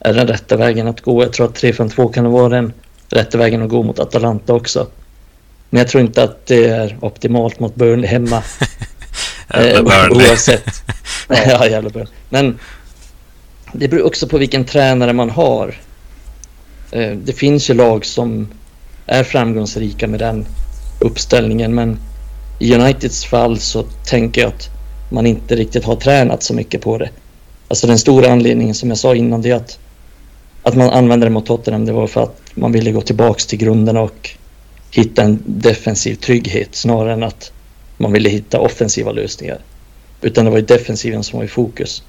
är 0.06 0.14
den 0.14 0.26
rätta 0.26 0.56
vägen 0.56 0.88
att 0.88 1.00
gå. 1.00 1.22
Jag 1.22 1.32
tror 1.32 1.46
att 1.46 1.62
3-5-2 1.62 2.12
kan 2.12 2.30
vara 2.30 2.48
den 2.48 2.72
rätta 3.08 3.38
vägen 3.38 3.62
att 3.62 3.68
gå 3.68 3.82
mot 3.82 3.98
Atalanta 3.98 4.54
också. 4.54 4.86
Men 5.70 5.78
jag 5.78 5.88
tror 5.88 6.00
inte 6.00 6.22
att 6.22 6.46
det 6.46 6.66
är 6.66 6.96
optimalt 7.00 7.60
mot 7.60 7.74
Burnley 7.74 8.10
hemma. 8.10 8.42
eh, 9.54 9.80
oavsett. 10.10 10.64
ja, 11.28 11.66
jävla 11.66 11.90
Burnley. 11.90 12.12
Men 12.28 12.58
det 13.72 13.88
beror 13.88 14.06
också 14.06 14.28
på 14.28 14.38
vilken 14.38 14.64
tränare 14.64 15.12
man 15.12 15.30
har. 15.30 15.74
Eh, 16.90 17.12
det 17.12 17.32
finns 17.32 17.70
ju 17.70 17.74
lag 17.74 18.04
som 18.04 18.48
är 19.06 19.24
framgångsrika 19.24 20.08
med 20.08 20.20
den 20.20 20.46
uppställningen 21.00 21.74
men 21.74 21.98
i 22.58 22.74
Uniteds 22.74 23.24
fall 23.24 23.58
så 23.58 23.82
tänker 23.82 24.40
jag 24.40 24.48
att 24.48 24.68
man 25.10 25.26
inte 25.26 25.56
riktigt 25.56 25.84
har 25.84 25.96
tränat 25.96 26.42
så 26.42 26.54
mycket 26.54 26.80
på 26.80 26.98
det. 26.98 27.10
Alltså 27.68 27.86
den 27.86 27.98
stora 27.98 28.32
anledningen 28.32 28.74
som 28.74 28.88
jag 28.88 28.98
sa 28.98 29.14
innan 29.14 29.42
det 29.42 29.50
är 29.50 29.54
att, 29.54 29.78
att 30.66 30.74
man 30.74 30.90
använde 30.90 31.26
det 31.26 31.30
mot 31.30 31.46
Tottenham 31.46 31.84
det 31.84 31.92
var 31.92 32.06
för 32.06 32.22
att 32.22 32.40
man 32.54 32.72
ville 32.72 32.92
gå 32.92 33.00
tillbaks 33.00 33.46
till 33.46 33.58
grunderna 33.58 34.00
och 34.00 34.30
hitta 34.90 35.22
en 35.22 35.42
defensiv 35.46 36.14
trygghet 36.14 36.74
snarare 36.74 37.12
än 37.12 37.22
att 37.22 37.52
man 37.96 38.12
ville 38.12 38.28
hitta 38.28 38.60
offensiva 38.60 39.12
lösningar. 39.12 39.58
Utan 40.22 40.44
det 40.44 40.50
var 40.50 40.58
ju 40.58 40.64
defensiven 40.64 41.24
som 41.24 41.38
var 41.38 41.44
i 41.44 41.48
fokus. 41.48 42.02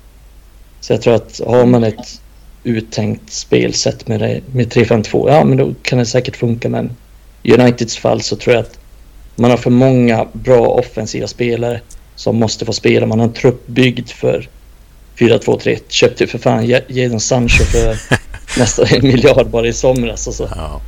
Så 0.80 0.93
jag 0.93 1.02
tror 1.02 1.13
att 1.13 1.41
har 1.48 1.65
man 1.65 1.84
ett 1.84 2.22
uttänkt 2.63 3.32
spelsätt 3.32 4.08
med, 4.08 4.20
det, 4.20 4.41
med 4.52 4.74
3-5-2, 4.74 5.30
ja 5.30 5.43
men 5.43 5.58
då 5.58 5.74
kan 5.82 6.00
det 6.00 6.06
säkert 6.06 6.38
funka. 6.38 6.70
Men 6.70 6.96
i 7.43 7.54
Uniteds 7.54 7.98
fall 7.98 8.22
så 8.22 8.36
tror 8.36 8.56
jag 8.56 8.62
att 8.62 8.80
man 9.36 9.52
har 9.52 9.58
för 9.58 9.72
många 9.72 10.28
bra 10.34 10.67
offensiva 10.67 11.28
spelare 11.28 11.82
som 12.15 12.36
måste 12.36 12.65
få 12.65 12.74
spela. 12.74 13.06
Man 13.06 13.20
har 13.20 13.28
en 13.28 13.34
trupp 13.34 13.67
byggd 13.67 14.10
för 14.10 14.50
4-2-3. 15.17 15.80
Köpte 15.88 16.28
för 16.28 16.38
fan 16.38 16.67
Jadon 16.88 17.20
Sancho 17.20 17.63
för 17.63 17.98
nästan 18.60 18.86
en 18.89 19.02
miljard 19.08 19.48
bara 19.48 19.67
i 19.67 19.74
somras. 19.74 20.28
Alltså. 20.28 20.50
Ja. 20.56 20.82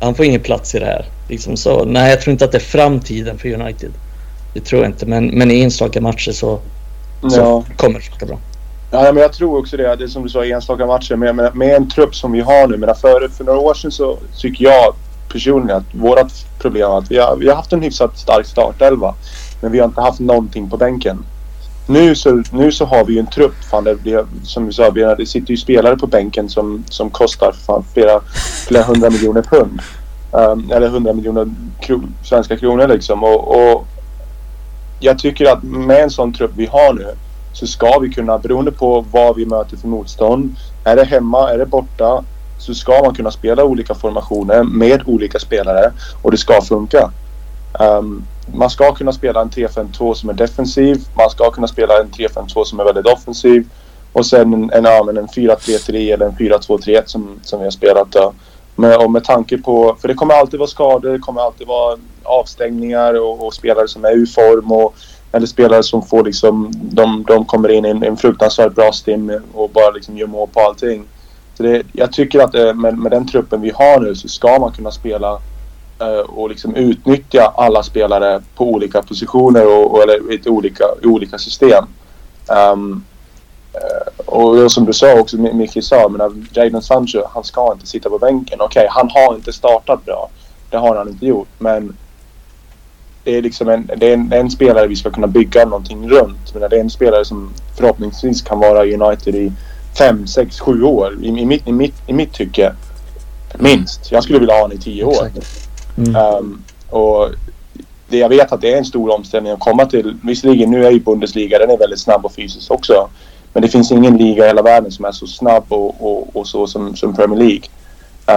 Han 0.00 0.14
får 0.14 0.24
ingen 0.24 0.40
plats 0.40 0.74
i 0.74 0.78
det 0.78 0.86
här. 0.86 1.04
Liksom 1.28 1.56
så, 1.56 1.84
nej, 1.84 2.10
jag 2.10 2.20
tror 2.20 2.32
inte 2.32 2.44
att 2.44 2.52
det 2.52 2.58
är 2.58 2.60
framtiden 2.60 3.38
för 3.38 3.52
United. 3.52 3.90
Det 4.54 4.60
tror 4.60 4.82
jag 4.82 4.90
inte, 4.90 5.06
men, 5.06 5.26
men 5.26 5.50
i 5.50 5.60
enstaka 5.60 6.00
matcher 6.00 6.32
så, 6.32 6.60
så 7.20 7.36
ja. 7.36 7.64
kommer 7.76 7.98
det 7.98 8.04
funka 8.04 8.26
bra. 8.26 8.38
Ja, 8.90 9.12
men 9.12 9.22
jag 9.22 9.32
tror 9.32 9.58
också 9.58 9.76
det. 9.76 9.96
Det 9.96 10.04
är 10.04 10.08
som 10.08 10.22
du 10.22 10.28
sa, 10.28 10.44
enstaka 10.44 10.86
matcher. 10.86 11.16
Men 11.16 11.36
med, 11.36 11.56
med 11.56 11.76
en 11.76 11.90
trupp 11.90 12.14
som 12.14 12.32
vi 12.32 12.40
har 12.40 12.66
nu. 12.68 12.76
Men 12.76 12.94
för, 12.94 13.28
för 13.28 13.44
några 13.44 13.58
år 13.58 13.74
sedan 13.74 13.90
så 13.90 14.18
tycker 14.38 14.64
jag 14.64 14.94
personligen 15.28 15.76
att 15.76 15.94
vårt 15.94 16.32
problem 16.58 16.90
är 16.90 16.98
att 16.98 17.10
vi 17.10 17.18
har, 17.18 17.36
vi 17.36 17.48
har 17.48 17.56
haft 17.56 17.72
en 17.72 17.82
hyfsat 17.82 18.18
stark 18.18 18.46
startelva. 18.46 19.14
Men 19.60 19.72
vi 19.72 19.78
har 19.78 19.86
inte 19.86 20.00
haft 20.00 20.20
någonting 20.20 20.70
på 20.70 20.76
bänken. 20.76 21.24
Nu 21.92 22.14
så, 22.14 22.42
nu 22.52 22.72
så 22.72 22.84
har 22.84 23.04
vi 23.04 23.12
ju 23.12 23.18
en 23.18 23.26
trupp. 23.26 23.54
Fan, 23.70 23.84
det 23.84 23.94
det, 24.04 24.26
som 24.42 24.66
vi 24.66 24.72
sa, 24.72 24.90
det 24.90 25.28
sitter 25.28 25.50
ju 25.50 25.56
spelare 25.56 25.96
på 25.96 26.06
bänken 26.06 26.48
som, 26.48 26.84
som 26.88 27.10
kostar 27.10 27.52
fan, 27.52 27.84
flera, 27.94 28.20
flera 28.68 28.82
hundra 28.82 29.10
miljoner 29.10 29.42
pund. 29.42 29.80
Um, 30.30 30.70
eller 30.72 30.88
hundra 30.88 31.12
miljoner 31.12 31.50
kro, 31.80 32.02
svenska 32.24 32.56
kronor 32.56 32.88
liksom. 32.88 33.24
Och, 33.24 33.48
och 33.48 33.86
jag 35.00 35.18
tycker 35.18 35.52
att 35.52 35.62
med 35.62 36.02
en 36.02 36.10
sån 36.10 36.32
trupp 36.32 36.50
vi 36.56 36.66
har 36.66 36.92
nu 36.92 37.06
så 37.52 37.66
ska 37.66 37.98
vi 37.98 38.10
kunna, 38.10 38.38
beroende 38.38 38.72
på 38.72 39.04
vad 39.10 39.36
vi 39.36 39.46
möter 39.46 39.76
för 39.76 39.88
motstånd, 39.88 40.56
är 40.84 40.96
det 40.96 41.04
hemma, 41.04 41.50
är 41.50 41.58
det 41.58 41.66
borta, 41.66 42.24
så 42.58 42.74
ska 42.74 43.02
man 43.04 43.14
kunna 43.14 43.30
spela 43.30 43.64
olika 43.64 43.94
formationer 43.94 44.62
med 44.62 45.02
olika 45.06 45.38
spelare 45.38 45.92
och 46.22 46.30
det 46.30 46.36
ska 46.36 46.62
funka. 46.62 47.10
Um, 47.80 48.24
man 48.46 48.70
ska 48.70 48.94
kunna 48.94 49.12
spela 49.12 49.40
en 49.40 49.50
3-5-2 49.50 50.14
som 50.14 50.28
är 50.28 50.34
defensiv. 50.34 51.00
Man 51.16 51.30
ska 51.30 51.50
kunna 51.50 51.68
spela 51.68 52.00
en 52.00 52.10
3-5-2 52.10 52.64
som 52.64 52.80
är 52.80 52.84
väldigt 52.84 53.06
offensiv. 53.06 53.68
Och 54.12 54.26
sen 54.26 54.54
en, 54.54 54.70
en, 54.70 54.86
en, 54.86 55.16
en 55.16 55.26
4-3-3 55.26 56.14
eller 56.14 56.26
en 56.26 56.32
4-2-3-1 56.32 57.02
som, 57.06 57.40
som 57.42 57.58
vi 57.58 57.64
har 57.64 57.70
spelat. 57.70 58.12
Då. 58.12 58.32
Med, 58.76 58.96
och 58.96 59.10
med 59.10 59.24
tanke 59.24 59.58
på, 59.58 59.96
för 60.00 60.08
det 60.08 60.14
kommer 60.14 60.34
alltid 60.34 60.58
vara 60.58 60.68
skador, 60.68 61.12
det 61.12 61.18
kommer 61.18 61.40
alltid 61.40 61.66
vara 61.66 61.98
avstängningar 62.22 63.20
och, 63.20 63.46
och 63.46 63.54
spelare 63.54 63.88
som 63.88 64.04
är 64.04 64.12
ur 64.12 64.26
form. 64.26 64.72
Och, 64.72 64.94
eller 65.32 65.46
spelare 65.46 65.82
som 65.82 66.02
får 66.02 66.24
liksom, 66.24 66.70
de, 66.74 67.24
de 67.28 67.44
kommer 67.44 67.68
in 67.68 67.84
i 67.84 67.88
en, 67.88 68.02
en 68.02 68.16
fruktansvärt 68.16 68.74
bra 68.74 68.92
stim 68.92 69.40
och 69.54 69.70
bara 69.70 69.90
liksom 69.90 70.18
gör 70.18 70.26
mål 70.26 70.48
på 70.52 70.60
allting. 70.60 71.04
Så 71.54 71.62
det, 71.62 71.82
jag 71.92 72.12
tycker 72.12 72.40
att 72.40 72.54
eh, 72.54 72.74
med, 72.74 72.98
med 72.98 73.12
den 73.12 73.28
truppen 73.28 73.60
vi 73.60 73.70
har 73.70 74.00
nu 74.00 74.14
så 74.14 74.28
ska 74.28 74.58
man 74.58 74.72
kunna 74.72 74.90
spela 74.90 75.38
Eh, 76.02 76.20
och 76.20 76.48
liksom 76.48 76.74
utnyttja 76.74 77.52
alla 77.56 77.82
spelare 77.82 78.42
på 78.54 78.64
olika 78.64 79.02
positioner 79.02 79.66
och, 79.66 79.94
och 79.94 80.02
eller 80.02 80.32
i 80.32 80.48
olika, 80.48 80.84
i 81.02 81.06
olika 81.06 81.38
system. 81.38 81.84
Um, 82.72 83.04
och 84.26 84.72
som 84.72 84.84
du 84.84 84.92
sa 84.92 85.20
också, 85.20 85.36
Micke 85.36 85.84
sa, 85.84 86.08
men 86.08 86.48
Jadon 86.52 86.82
Sancho, 86.82 87.22
han 87.34 87.44
ska 87.44 87.72
inte 87.72 87.86
sitta 87.86 88.10
på 88.10 88.18
bänken. 88.18 88.60
Okej, 88.60 88.80
okay, 88.80 88.88
han 88.90 89.10
har 89.10 89.34
inte 89.34 89.52
startat 89.52 90.04
bra. 90.04 90.30
Det 90.70 90.76
har 90.76 90.96
han 90.96 91.08
inte 91.08 91.26
gjort. 91.26 91.48
Men 91.58 91.96
det 93.24 93.36
är 93.36 93.42
liksom 93.42 93.68
en, 93.68 93.90
det 93.96 94.08
är 94.08 94.14
en, 94.14 94.32
en, 94.32 94.50
spelare 94.50 94.86
vi 94.86 94.96
ska 94.96 95.10
kunna 95.10 95.26
bygga 95.26 95.64
någonting 95.64 96.10
runt. 96.10 96.54
Men 96.54 96.70
det 96.70 96.76
är 96.76 96.80
en 96.80 96.90
spelare 96.90 97.24
som 97.24 97.52
förhoppningsvis 97.76 98.42
kan 98.42 98.58
vara 98.58 98.84
United 98.84 99.34
i 99.34 99.52
fem, 99.98 100.26
sex, 100.26 100.60
sju 100.60 100.82
år. 100.82 101.18
I, 101.22 101.26
i, 101.26 101.46
mitt, 101.46 101.68
i, 101.68 101.72
mitt, 101.72 101.94
I 102.06 102.12
mitt 102.12 102.32
tycke. 102.32 102.72
Minst. 103.58 104.12
Jag 104.12 104.24
skulle 104.24 104.38
vilja 104.38 104.54
ha 104.54 104.62
honom 104.62 104.76
i 104.76 104.80
tio 104.80 105.04
år. 105.04 105.28
Mm. 105.96 106.16
Um, 106.16 106.62
och 106.90 107.28
det, 108.08 108.18
jag 108.18 108.28
vet 108.28 108.52
att 108.52 108.60
det 108.60 108.72
är 108.72 108.78
en 108.78 108.84
stor 108.84 109.14
omställning 109.14 109.52
att 109.52 109.60
komma 109.60 109.86
till. 109.86 110.16
Visserligen 110.22 110.70
nu 110.70 110.86
är 110.86 110.90
ju 110.90 111.00
Bundesliga, 111.00 111.58
den 111.58 111.70
är 111.70 111.78
väldigt 111.78 112.00
snabb 112.00 112.24
och 112.24 112.34
fysisk 112.34 112.70
också. 112.70 113.08
Men 113.52 113.62
det 113.62 113.68
finns 113.68 113.92
ingen 113.92 114.16
liga 114.16 114.44
i 114.44 114.46
hela 114.46 114.62
världen 114.62 114.92
som 114.92 115.04
är 115.04 115.12
så 115.12 115.26
snabb 115.26 115.64
och, 115.68 116.06
och, 116.06 116.36
och 116.36 116.46
så 116.46 116.66
som, 116.66 116.96
som 116.96 117.14
Premier 117.14 117.38
League. 117.38 117.68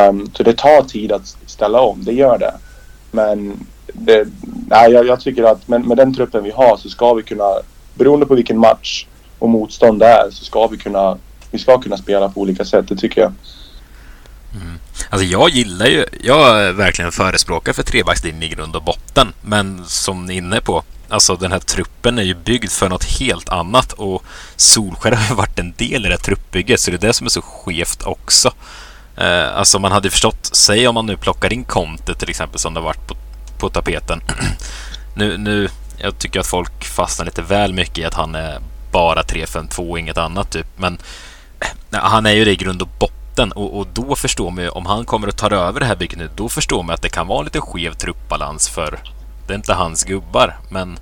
Um, 0.10 0.32
så 0.34 0.44
det 0.44 0.54
tar 0.54 0.82
tid 0.82 1.12
att 1.12 1.38
ställa 1.46 1.82
om, 1.82 2.04
det 2.04 2.14
gör 2.14 2.38
det. 2.38 2.54
Men 3.12 3.66
det, 3.94 4.28
nej, 4.68 4.92
jag, 4.92 5.08
jag, 5.08 5.20
tycker 5.20 5.44
att 5.44 5.68
med, 5.68 5.86
med 5.86 5.98
den 5.98 6.14
truppen 6.14 6.44
vi 6.44 6.52
har 6.52 6.78
så 6.78 6.90
ska 6.90 7.14
vi 7.14 7.24
kunna, 7.24 7.50
beroende 7.94 8.26
på 8.26 8.36
vilken 8.36 8.58
match 8.58 9.08
och 9.40 9.50
motstånd 9.50 10.00
det 10.00 10.06
är, 10.06 10.30
så 10.32 10.46
ska 10.46 10.68
vi 10.68 10.78
kunna, 10.78 11.18
vi 11.52 11.60
ska 11.60 11.78
kunna 11.78 11.98
spela 11.98 12.30
på 12.30 12.42
olika 12.42 12.66
sätt, 12.66 12.88
det 12.88 12.96
tycker 12.96 13.22
jag. 13.22 13.32
Mm. 14.56 14.80
Alltså 15.10 15.26
jag 15.26 15.50
gillar 15.50 15.86
ju, 15.86 16.06
jag 16.24 16.62
är 16.62 16.72
verkligen 16.72 17.12
förespråkar 17.12 17.74
för 17.74 17.84
trebackslinjen 17.84 18.44
i 18.44 18.48
grund 18.48 18.76
och 18.76 18.84
botten. 18.84 19.34
Men 19.42 19.86
som 19.86 20.26
ni 20.26 20.34
är 20.34 20.38
inne 20.38 20.62
på, 20.62 20.84
alltså 21.10 21.36
den 21.36 21.52
här 21.52 21.60
truppen 21.60 22.20
är 22.20 22.24
ju 22.24 22.36
byggd 22.36 22.72
för 22.72 22.90
något 22.90 23.04
helt 23.04 23.50
annat 23.50 23.94
och 23.94 24.24
Solskär 24.56 25.12
har 25.16 25.30
ju 25.30 25.36
varit 25.36 25.60
en 25.60 25.74
del 25.78 26.06
i 26.06 26.10
det 26.10 26.16
här 26.16 26.24
truppbygget 26.24 26.80
så 26.80 26.92
det 26.92 26.98
är 26.98 27.08
det 27.08 27.14
som 27.14 27.26
är 27.26 27.32
så 27.32 27.42
skevt 27.42 28.04
också. 28.04 28.54
Eh, 29.18 29.58
alltså 29.58 29.80
man 29.80 29.92
hade 29.92 30.10
förstått, 30.10 30.50
säg 30.54 30.88
om 30.88 30.94
man 30.94 31.06
nu 31.06 31.18
plockar 31.18 31.54
in 31.54 31.64
Conte 31.64 32.14
till 32.16 32.30
exempel 32.30 32.60
som 32.60 32.74
det 32.74 32.80
har 32.80 32.86
varit 32.86 33.08
på 33.08 33.16
på 33.58 33.70
tapeten. 33.70 34.22
nu, 35.16 35.38
nu, 35.38 35.70
jag 35.98 36.18
tycker 36.18 36.40
att 36.40 36.48
folk 36.48 36.86
fastnar 36.86 37.26
lite 37.26 37.42
väl 37.42 37.74
mycket 37.74 37.98
i 37.98 38.06
att 38.06 38.14
han 38.14 38.36
är 38.36 38.60
bara 38.92 39.22
3-5-2 39.22 40.00
inget 40.00 40.18
annat 40.18 40.52
typ. 40.52 40.68
Men 40.78 40.98
eh, 41.60 42.00
han 42.00 42.26
är 42.26 42.32
ju 42.32 42.46
det 42.46 42.52
i 42.52 42.56
grund 42.56 42.82
och 42.82 42.90
botten 43.00 43.25
och, 43.40 43.78
och, 43.78 43.88
då 43.94 44.16
förstår 44.16 44.52
man 44.52 44.64
ju 44.64 44.70
om 44.70 44.86
han 44.86 45.06
kommer 45.06 45.28
att 45.28 45.38
ta 45.38 45.50
över 45.50 45.80
det 45.80 45.86
här 45.86 45.96
bygget 45.96 46.20
nu. 46.20 46.30
Då 46.36 46.50
förstår 46.50 46.84
man 46.84 46.94
att 46.94 47.02
det 47.02 47.10
kan 47.10 47.28
vara 47.28 47.42
lite 47.42 47.62
skev 47.62 47.94
truppbalans 47.94 48.70
för 48.70 49.00
det 49.48 49.54
är 49.54 49.56
inte 49.56 49.74
hans 49.74 50.04
gubbar. 50.04 50.58
Men 50.70 50.98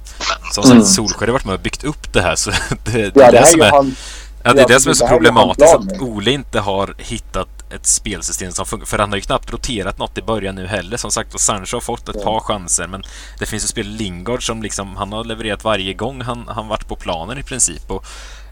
som 0.52 0.64
sagt, 0.64 0.74
mm. 0.74 0.86
Solskjaer 0.86 1.28
har 1.28 1.34
varit 1.34 1.46
med 1.46 1.54
och 1.54 1.62
byggt 1.62 1.84
upp 1.84 2.14
det 2.14 2.22
här. 2.22 2.36
Så 2.36 2.52
det, 2.84 2.92
det, 2.92 3.12
ja, 3.16 3.28
är 3.28 3.32
det, 3.32 3.40
det 3.40 3.46
som 3.46 3.62
är, 3.62 3.72
han, 3.72 3.96
ja, 4.44 4.54
det 4.54 4.62
är 4.62 4.68
det 4.68 4.80
som 4.80 4.90
är 4.90 4.94
så 4.94 5.08
problematiskt. 5.08 5.76
Att 5.76 6.02
Ole 6.02 6.32
inte 6.32 6.60
har 6.60 6.96
hittat 6.98 7.74
ett 7.74 7.86
spelsystem 7.86 8.52
som 8.52 8.66
funkar. 8.66 8.86
För 8.86 9.00
han 9.00 9.10
har 9.10 9.16
ju 9.16 9.22
knappt 9.22 9.52
roterat 9.52 9.98
något 9.98 10.18
i 10.18 10.22
början 10.22 10.56
nu 10.56 10.68
heller. 10.68 10.98
Som 10.98 11.12
sagt, 11.12 11.34
och 11.34 11.40
Sancho 11.40 11.76
har 11.76 11.82
fått 11.82 12.10
ett 12.10 12.24
par 12.24 12.40
chanser. 12.40 12.88
Men 12.88 13.04
det 13.40 13.46
finns 13.46 13.64
ju 13.64 13.68
spel 13.68 13.88
Lingard 13.88 14.46
som 14.46 14.64
liksom, 14.64 14.96
han 14.96 15.12
har 15.14 15.24
levererat 15.24 15.64
varje 15.64 15.94
gång 15.94 16.22
han, 16.22 16.48
han 16.48 16.68
varit 16.68 16.88
på 16.88 16.96
planen 16.96 17.38
i 17.38 17.44
princip. 17.44 17.92
Och 17.92 18.06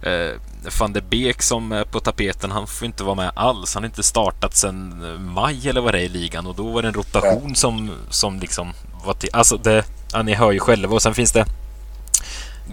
eh, 0.08 0.36
van 0.80 0.94
de 0.94 1.02
Beek 1.02 1.42
som 1.42 1.72
är 1.72 1.84
på 1.84 2.00
tapeten, 2.00 2.52
han 2.52 2.68
får 2.68 2.86
inte 2.86 3.04
vara 3.04 3.16
med 3.16 3.32
alls. 3.36 3.74
Han 3.74 3.84
har 3.84 3.88
inte 3.88 4.04
startat 4.04 4.56
sedan 4.56 5.04
maj 5.34 5.70
eller 5.70 5.82
vad 5.82 5.94
det 5.94 6.00
är 6.00 6.04
i 6.04 6.10
ligan. 6.10 6.48
Och 6.48 6.56
då 6.56 6.72
var 6.72 6.82
det 6.82 6.88
en 6.88 6.94
rotation 6.94 7.56
som, 7.56 7.92
som 8.10 8.40
liksom 8.40 8.74
var 9.06 9.14
till... 9.14 9.30
Alltså 9.34 9.58
det... 9.58 9.84
Ja, 10.14 10.24
ni 10.24 10.34
hör 10.34 10.52
ju 10.52 10.60
själva. 10.60 10.96
Och 10.96 11.02
sen 11.02 11.14
finns 11.14 11.32
det 11.32 11.46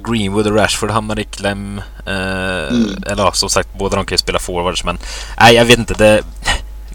Greenwood 0.05 0.47
och 0.47 0.57
Rashford 0.57 0.91
hamnar 0.91 1.19
i 1.19 1.25
kläm. 1.25 1.79
Eh, 2.07 2.69
mm. 2.69 3.03
Eller 3.07 3.23
ja, 3.23 3.33
som 3.33 3.49
sagt, 3.49 3.69
båda 3.79 3.97
de 3.97 4.07
kan 4.07 4.15
ju 4.15 4.19
spela 4.19 4.39
forwards 4.39 4.85
men... 4.85 4.99
Nej, 5.41 5.55
jag 5.55 5.65
vet 5.65 5.79
inte. 5.79 5.95
Det, 5.95 6.23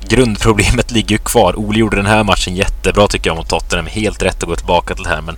grundproblemet 0.08 0.91
ligger 0.91 1.12
ju 1.15 1.17
kvar. 1.17 1.60
Ole 1.60 1.79
gjorde 1.79 1.97
den 1.97 2.06
här 2.06 2.23
matchen 2.23 2.56
jättebra 2.56 3.08
tycker 3.08 3.29
jag 3.29 3.38
mot 3.38 3.49
Tottenham. 3.49 3.88
Helt 3.88 4.23
rätt 4.23 4.43
att 4.43 4.49
gå 4.49 4.56
tillbaka 4.56 4.95
till 4.95 5.03
det 5.03 5.10
här 5.10 5.21
men... 5.21 5.38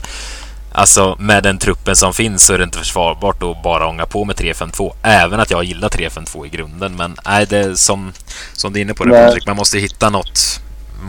Alltså 0.78 1.16
med 1.20 1.44
den 1.44 1.58
truppen 1.58 1.96
som 1.96 2.14
finns 2.14 2.46
så 2.46 2.54
är 2.54 2.58
det 2.58 2.64
inte 2.64 2.78
försvarbart 2.78 3.44
att 3.44 3.64
bara 3.64 3.88
ånga 3.88 4.06
på 4.06 4.26
med 4.26 4.36
3-5-2. 4.36 4.94
Även 5.02 5.40
att 5.40 5.52
jag 5.52 5.64
gillar 5.64 5.90
3-5-2 5.90 6.46
i 6.46 6.50
grunden. 6.50 6.96
Men 6.96 7.18
nej, 7.26 7.46
det 7.50 7.58
är 7.58 7.76
som, 7.76 8.14
som 8.54 8.74
du 8.74 8.80
är 8.80 8.82
inne 8.82 8.94
på 8.94 9.04
det 9.04 9.26
Patrik. 9.26 9.48
Man 9.48 9.56
måste 9.56 9.80
hitta 9.80 10.10
något 10.10 10.60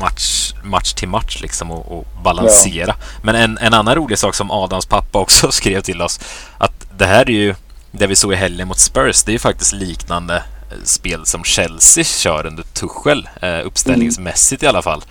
match, 0.00 0.52
match 0.64 0.92
till 0.92 1.08
match 1.08 1.40
liksom 1.40 1.70
och, 1.70 1.98
och 1.98 2.06
balansera. 2.22 2.94
Ja. 2.98 3.04
Men 3.22 3.34
en, 3.34 3.58
en 3.58 3.74
annan 3.74 3.94
rolig 3.94 4.18
sak 4.18 4.34
som 4.34 4.50
Adams 4.50 4.86
pappa 4.86 5.18
också 5.18 5.50
skrev 5.52 5.80
till 5.80 6.02
oss 6.02 6.20
att 6.58 6.86
det 6.98 7.06
här 7.06 7.30
är 7.30 7.34
ju 7.34 7.54
det 7.90 8.06
vi 8.06 8.16
såg 8.16 8.32
i 8.32 8.36
helgen 8.36 8.68
mot 8.68 8.78
Spurs. 8.78 9.22
Det 9.22 9.30
är 9.30 9.32
ju 9.32 9.38
faktiskt 9.38 9.72
liknande 9.72 10.36
eh, 10.36 10.76
spel 10.84 11.26
som 11.26 11.44
Chelsea 11.44 12.04
kör 12.04 12.46
under 12.46 12.62
Tuchel 12.62 13.28
eh, 13.42 13.66
uppställningsmässigt 13.66 14.62
i 14.62 14.66
alla 14.66 14.82
fall. 14.82 15.02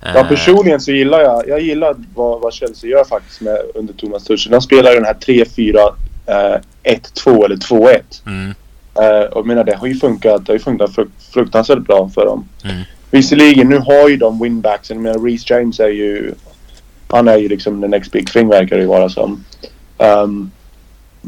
Ja, 0.00 0.20
eh, 0.20 0.28
personligen 0.28 0.80
så 0.80 0.92
gillar 0.92 1.20
jag, 1.20 1.48
jag 1.48 1.60
gillar 1.60 1.96
vad, 2.14 2.40
vad 2.40 2.52
Chelsea 2.52 2.90
gör 2.90 3.04
faktiskt 3.04 3.40
med, 3.40 3.58
under 3.74 3.94
Thomas 3.94 4.24
Tuchel. 4.24 4.52
De 4.52 4.60
spelar 4.60 4.94
den 4.94 5.04
här 5.04 5.14
3-4, 5.14 5.94
eh, 6.26 6.60
1-2 6.82 7.44
eller 7.44 7.56
2-1. 7.56 8.00
Mm. 8.26 8.54
Eh, 8.94 9.26
och 9.30 9.38
jag 9.38 9.46
menar, 9.46 9.64
det 9.64 9.74
har 9.74 9.86
ju 9.86 9.94
funkat, 9.94 10.46
det 10.46 10.52
har 10.52 10.58
ju 10.58 10.64
funkat 10.64 10.90
fruktansvärt 11.32 11.78
bra 11.78 12.10
för 12.14 12.26
dem. 12.26 12.48
Mm. 12.64 12.82
Visserligen, 13.10 13.68
nu 13.68 13.78
har 13.78 14.08
ju 14.08 14.16
de 14.16 14.42
winbacksen. 14.42 15.02
Men 15.02 15.24
Reece 15.24 15.50
James 15.50 15.80
är 15.80 15.88
ju... 15.88 16.34
Han 17.08 17.28
är 17.28 17.36
ju 17.36 17.48
liksom 17.48 17.82
the 17.82 17.88
next 17.88 18.12
big 18.12 18.32
thing 18.32 18.48
verkar 18.48 18.76
det 18.76 18.82
ju 18.82 18.88
vara 18.88 19.08
som. 19.08 19.44
Um, 19.98 20.50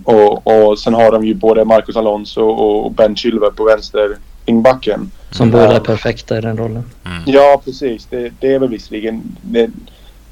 och, 0.04 0.46
och 0.46 0.78
sen 0.78 0.94
har 0.94 1.12
de 1.12 1.24
ju 1.24 1.34
både 1.34 1.64
Marcus 1.64 1.96
Alonso 1.96 2.42
och 2.42 2.92
Ben 2.92 3.16
Chilwell 3.16 3.52
på 3.52 3.64
vänster 3.64 4.16
wingbacken. 4.50 5.10
Som 5.30 5.50
båda 5.50 5.76
är 5.76 5.80
perfekta 5.80 6.38
i 6.38 6.40
den 6.40 6.56
rollen. 6.56 6.84
Mm. 7.06 7.22
Ja, 7.26 7.62
precis. 7.64 8.06
Det, 8.10 8.32
det 8.40 8.54
är 8.54 8.58
väl 8.58 8.68
visserligen... 8.68 9.22
Det, 9.42 9.70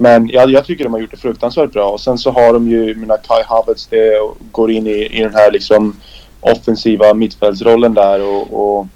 men 0.00 0.28
jag, 0.28 0.50
jag, 0.50 0.64
tycker 0.64 0.85
de 0.85 0.92
har 0.92 1.00
gjort 1.00 1.11
det 1.11 1.16
fruktansvärt 1.16 1.72
bra. 1.72 1.90
Och 1.90 2.00
sen 2.00 2.18
så 2.18 2.31
har 2.31 2.52
de 2.52 2.70
ju, 2.70 2.94
mina 2.94 3.16
Kai 3.16 3.42
Havertz 3.46 3.87
det 3.87 4.20
går 4.52 4.70
in 4.70 4.87
i, 4.87 4.90
i 4.90 5.22
den 5.22 5.35
här 5.35 5.52
liksom 5.52 5.96
offensiva 6.40 7.14
mittfältsrollen 7.14 7.94
där 7.94 8.22
och, 8.22 8.78
och 8.78 8.87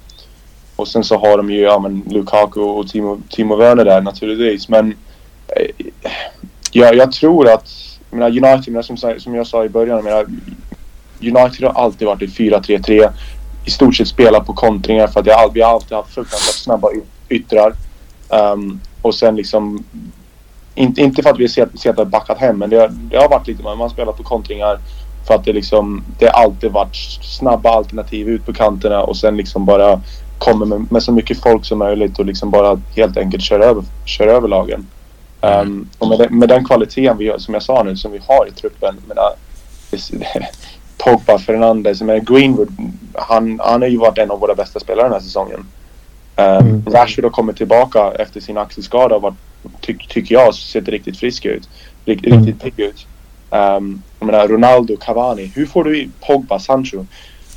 och 0.77 0.89
sen 0.89 1.05
så 1.05 1.19
har 1.19 1.37
de 1.37 1.51
ju 1.51 1.61
ja, 1.61 1.79
men 1.79 2.03
Lukaku 2.11 2.61
och 2.61 2.89
Timo, 2.89 3.21
Timo 3.29 3.57
Werner 3.57 3.85
där 3.85 4.01
naturligtvis. 4.01 4.69
Men 4.69 4.95
eh, 5.49 5.87
ja, 6.73 6.93
jag 6.93 7.13
tror 7.13 7.49
att 7.49 7.99
jag 8.11 8.19
menar, 8.19 8.55
United, 8.55 8.85
som, 8.85 8.97
som 9.19 9.35
jag 9.35 9.47
sa 9.47 9.65
i 9.65 9.69
början, 9.69 9.97
jag 9.97 10.05
menar, 10.05 10.27
United 11.21 11.67
har 11.67 11.85
alltid 11.85 12.07
varit 12.07 12.23
i 12.23 12.27
4-3-3. 12.27 13.11
I 13.65 13.71
stort 13.71 13.97
sett 13.97 14.09
spelat 14.09 14.47
på 14.47 14.53
kontringar 14.53 15.07
för 15.07 15.21
att 15.21 15.27
jag, 15.27 15.51
vi 15.55 15.63
har 15.63 15.73
alltid 15.73 15.97
haft 15.97 16.15
fruktansvärt 16.15 16.55
snabba 16.55 16.89
yttrar. 17.29 17.75
Um, 18.29 18.81
och 19.03 19.15
sen 19.15 19.37
liksom... 19.37 19.85
Inte, 20.75 21.01
inte 21.01 21.23
för 21.23 21.31
att 21.31 21.39
vi 21.39 21.49
har 21.97 22.05
backat 22.05 22.39
hem, 22.39 22.59
men 22.59 22.71
det 22.71 22.77
har, 22.77 22.89
det 22.89 23.17
har 23.17 23.29
varit 23.29 23.47
lite... 23.47 23.63
Man 23.63 23.81
har 23.81 23.89
spelat 23.89 24.17
på 24.17 24.23
kontringar 24.23 24.79
för 25.27 25.35
att 25.35 25.45
det 25.45 25.53
liksom... 25.53 26.05
Det 26.19 26.27
har 26.27 26.43
alltid 26.43 26.73
varit 26.73 26.97
snabba 27.23 27.71
alternativ 27.71 28.29
ut 28.29 28.47
på 28.47 28.53
kanterna 28.53 29.03
och 29.03 29.17
sen 29.17 29.37
liksom 29.37 29.65
bara 29.65 30.01
kommer 30.39 30.67
med, 30.67 30.93
med, 30.93 31.03
så 31.03 31.13
mycket 31.13 31.43
folk 31.43 31.65
som 31.65 31.79
möjligt 31.79 32.19
och 32.19 32.25
liksom 32.25 32.51
bara 32.51 32.81
helt 32.97 33.17
enkelt 33.17 33.43
kör 33.43 33.61
över, 33.61 33.85
kör 34.05 34.27
över 34.27 34.49
lagen. 34.49 34.87
Um, 35.41 35.89
och 35.99 36.09
med, 36.09 36.31
med 36.31 36.49
den 36.49 36.65
kvaliteten 36.65 37.19
vi, 37.19 37.35
som 37.39 37.55
jag 37.55 37.63
sa 37.63 37.83
nu, 37.83 37.97
som 37.97 38.13
vi 38.13 38.21
har 38.29 38.49
i 38.49 38.51
truppen. 38.51 38.97
Menar, 39.07 39.33
Pogba, 41.05 41.39
Fernandes, 41.39 42.03
men 42.03 42.25
Greenwood, 42.25 42.69
han, 43.15 43.61
han 43.61 43.83
har 43.83 43.89
ju 43.89 43.97
varit 43.97 44.19
en 44.19 44.31
av 44.31 44.41
våra 44.41 44.55
bästa 44.55 44.81
spelare 44.81 45.07
den 45.07 45.13
här 45.13 45.21
säsongen. 45.21 45.67
Um, 46.37 46.45
mm. 46.47 46.83
Rashford 46.87 47.25
har 47.25 47.31
kommit 47.31 47.57
tillbaka 47.57 48.13
efter 48.19 48.41
sin 48.41 48.59
axelskada 48.59 49.17
och 49.17 49.35
ty, 49.81 49.97
tycker 50.09 50.35
jag, 50.35 50.55
ser 50.55 50.81
riktigt 50.81 51.19
frisk 51.19 51.45
ut. 51.45 51.69
Rikt, 52.05 52.27
mm. 52.27 52.39
Riktigt 52.39 52.63
pigg 52.63 52.87
ut. 52.87 53.07
Um, 53.51 54.03
jag 54.19 54.27
menar, 54.27 54.49
Ronaldo, 54.49 54.97
Cavani. 54.97 55.53
Hur 55.55 55.67
får 55.67 55.85
du 55.85 55.99
i 55.99 56.11
Pogba, 56.27 56.59
Sancho? 56.59 57.07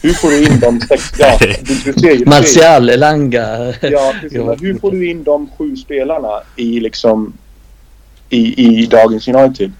Hur 0.01 0.13
får 0.13 0.29
du 0.29 0.45
in 0.45 0.59
de 0.59 0.81
sex... 0.81 1.11
Ja, 1.19 1.37
du, 1.39 1.91
du 1.91 1.99
ser, 1.99 2.25
Martial, 2.25 2.89
Elanga. 2.89 3.73
Ja, 3.81 4.13
precis. 4.21 4.39
hur 4.61 4.79
får 4.79 4.91
du 4.91 5.09
in 5.09 5.23
de 5.23 5.49
sju 5.57 5.75
spelarna 5.75 6.41
i 6.55 6.79
liksom... 6.79 7.33
I, 8.29 8.81
i 8.81 8.85
dagens 8.85 9.27
United? 9.27 9.71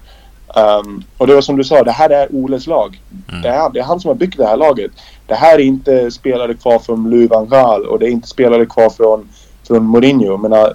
Um, 0.56 1.04
och 1.18 1.26
det 1.26 1.34
var 1.34 1.40
som 1.40 1.56
du 1.56 1.64
sa, 1.64 1.82
det 1.82 1.90
här 1.90 2.10
är 2.10 2.34
Oles 2.34 2.66
lag. 2.66 3.00
Mm. 3.28 3.42
Det, 3.42 3.48
är, 3.48 3.70
det 3.70 3.80
är 3.80 3.84
han 3.84 4.00
som 4.00 4.08
har 4.08 4.14
byggt 4.14 4.36
det 4.36 4.46
här 4.46 4.56
laget. 4.56 4.90
Det 5.26 5.34
här 5.34 5.54
är 5.54 5.62
inte 5.62 6.10
spelare 6.10 6.54
kvar 6.54 6.78
från 6.78 7.10
Louis 7.10 7.30
van 7.30 7.48
Gaal 7.48 7.86
och 7.86 7.98
det 7.98 8.06
är 8.06 8.10
inte 8.10 8.28
spelare 8.28 8.66
kvar 8.66 8.90
från, 8.90 9.28
från 9.66 9.84
Mourinho. 9.84 10.36
Men 10.36 10.52
uh, 10.52 10.68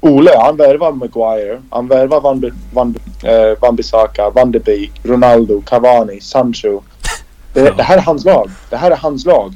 Ole, 0.00 0.30
han 0.38 0.56
värvar 0.56 0.92
Maguire, 0.92 1.62
han 1.70 1.88
värvar 1.88 2.20
Van, 2.20 2.52
Van, 2.72 2.94
uh, 3.24 3.60
Van 3.60 3.76
Bissaka, 3.76 4.30
Van 4.30 4.52
de 4.52 4.58
Beek, 4.58 4.92
Ronaldo, 5.02 5.60
Cavani, 5.60 6.20
Sancho. 6.20 6.80
Det, 7.54 7.76
det, 7.76 7.82
här 7.82 7.96
är 7.98 8.02
hans 8.02 8.24
lag. 8.24 8.50
Det 8.70 8.76
här 8.76 8.90
är 8.90 8.96
hans 8.96 9.26
lag. 9.26 9.54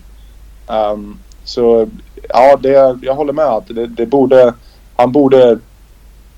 Um, 0.66 1.18
så 1.44 1.88
ja, 2.28 2.56
det, 2.56 2.98
jag 3.02 3.14
håller 3.14 3.32
med 3.32 3.44
att 3.44 3.68
det, 3.68 3.86
det, 3.86 4.06
borde... 4.06 4.54
Han 4.96 5.12
borde... 5.12 5.58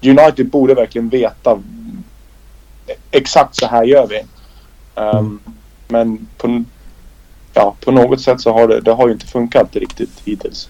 United 0.02 0.50
borde 0.50 0.74
verkligen 0.74 1.08
veta 1.08 1.58
exakt 3.10 3.56
så 3.56 3.66
här 3.66 3.84
gör 3.84 4.06
vi. 4.06 4.22
Um, 4.94 5.40
men 5.88 6.26
på, 6.36 6.64
ja, 7.54 7.76
på 7.80 7.90
något 7.90 8.20
sätt 8.20 8.40
så 8.40 8.52
har 8.52 8.68
det, 8.68 8.80
det 8.80 8.92
har 8.92 9.06
ju 9.06 9.12
inte 9.12 9.26
funkat 9.26 9.76
riktigt 9.76 10.22
hittills. 10.24 10.68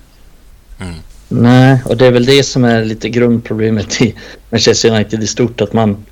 Mm. 0.81 0.95
Nej, 1.29 1.83
och 1.85 1.97
det 1.97 2.07
är 2.07 2.11
väl 2.11 2.27
det 2.27 2.43
som 2.43 2.65
är 2.65 2.85
lite 2.85 3.09
grundproblemet 3.09 4.01
i 4.01 4.15
Manchester 4.51 4.91
United 4.91 5.23
i 5.23 5.27
stort. 5.27 5.61
Att 5.61 5.73
man, 5.73 6.05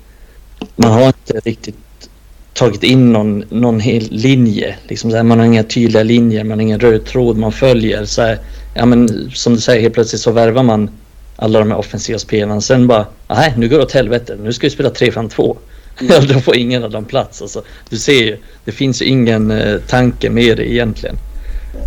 man 0.75 0.91
har 0.91 1.05
inte 1.07 1.39
riktigt 1.45 2.09
tagit 2.53 2.83
in 2.83 3.13
någon, 3.13 3.43
någon 3.49 3.79
hel 3.79 4.07
linje. 4.11 4.75
Liksom 4.87 5.11
så 5.11 5.17
här, 5.17 5.23
man 5.23 5.39
har 5.39 5.45
inga 5.45 5.63
tydliga 5.63 6.03
linjer, 6.03 6.43
man 6.43 6.57
har 6.57 6.63
ingen 6.63 6.79
röd 6.79 7.05
tråd 7.05 7.37
man 7.37 7.51
följer. 7.51 8.05
Så 8.05 8.21
här, 8.21 8.39
ja, 8.73 8.85
men, 8.85 9.31
som 9.33 9.53
du 9.53 9.61
säger, 9.61 9.81
helt 9.81 9.93
plötsligt 9.93 10.21
så 10.21 10.31
värvar 10.31 10.63
man 10.63 10.89
alla 11.35 11.59
de 11.59 11.71
här 11.71 11.77
offensiva 11.77 12.19
spelarna. 12.19 12.61
Sen 12.61 12.87
bara, 12.87 13.05
nej 13.27 13.53
nu 13.57 13.69
går 13.69 13.77
det 13.77 13.83
åt 13.83 13.91
helvete, 13.91 14.37
nu 14.43 14.53
ska 14.53 14.67
vi 14.67 14.71
spela 14.71 14.89
3-5-2. 14.89 15.57
Mm. 16.09 16.27
Då 16.27 16.39
får 16.39 16.55
ingen 16.55 16.83
av 16.83 16.91
dem 16.91 17.05
plats. 17.05 17.41
Alltså, 17.41 17.63
du 17.89 17.97
ser 17.97 18.23
ju, 18.23 18.37
det 18.65 18.71
finns 18.71 19.01
ju 19.01 19.05
ingen 19.05 19.51
eh, 19.51 19.77
tanke 19.77 20.29
med 20.29 20.57
det 20.57 20.71
egentligen. 20.71 21.15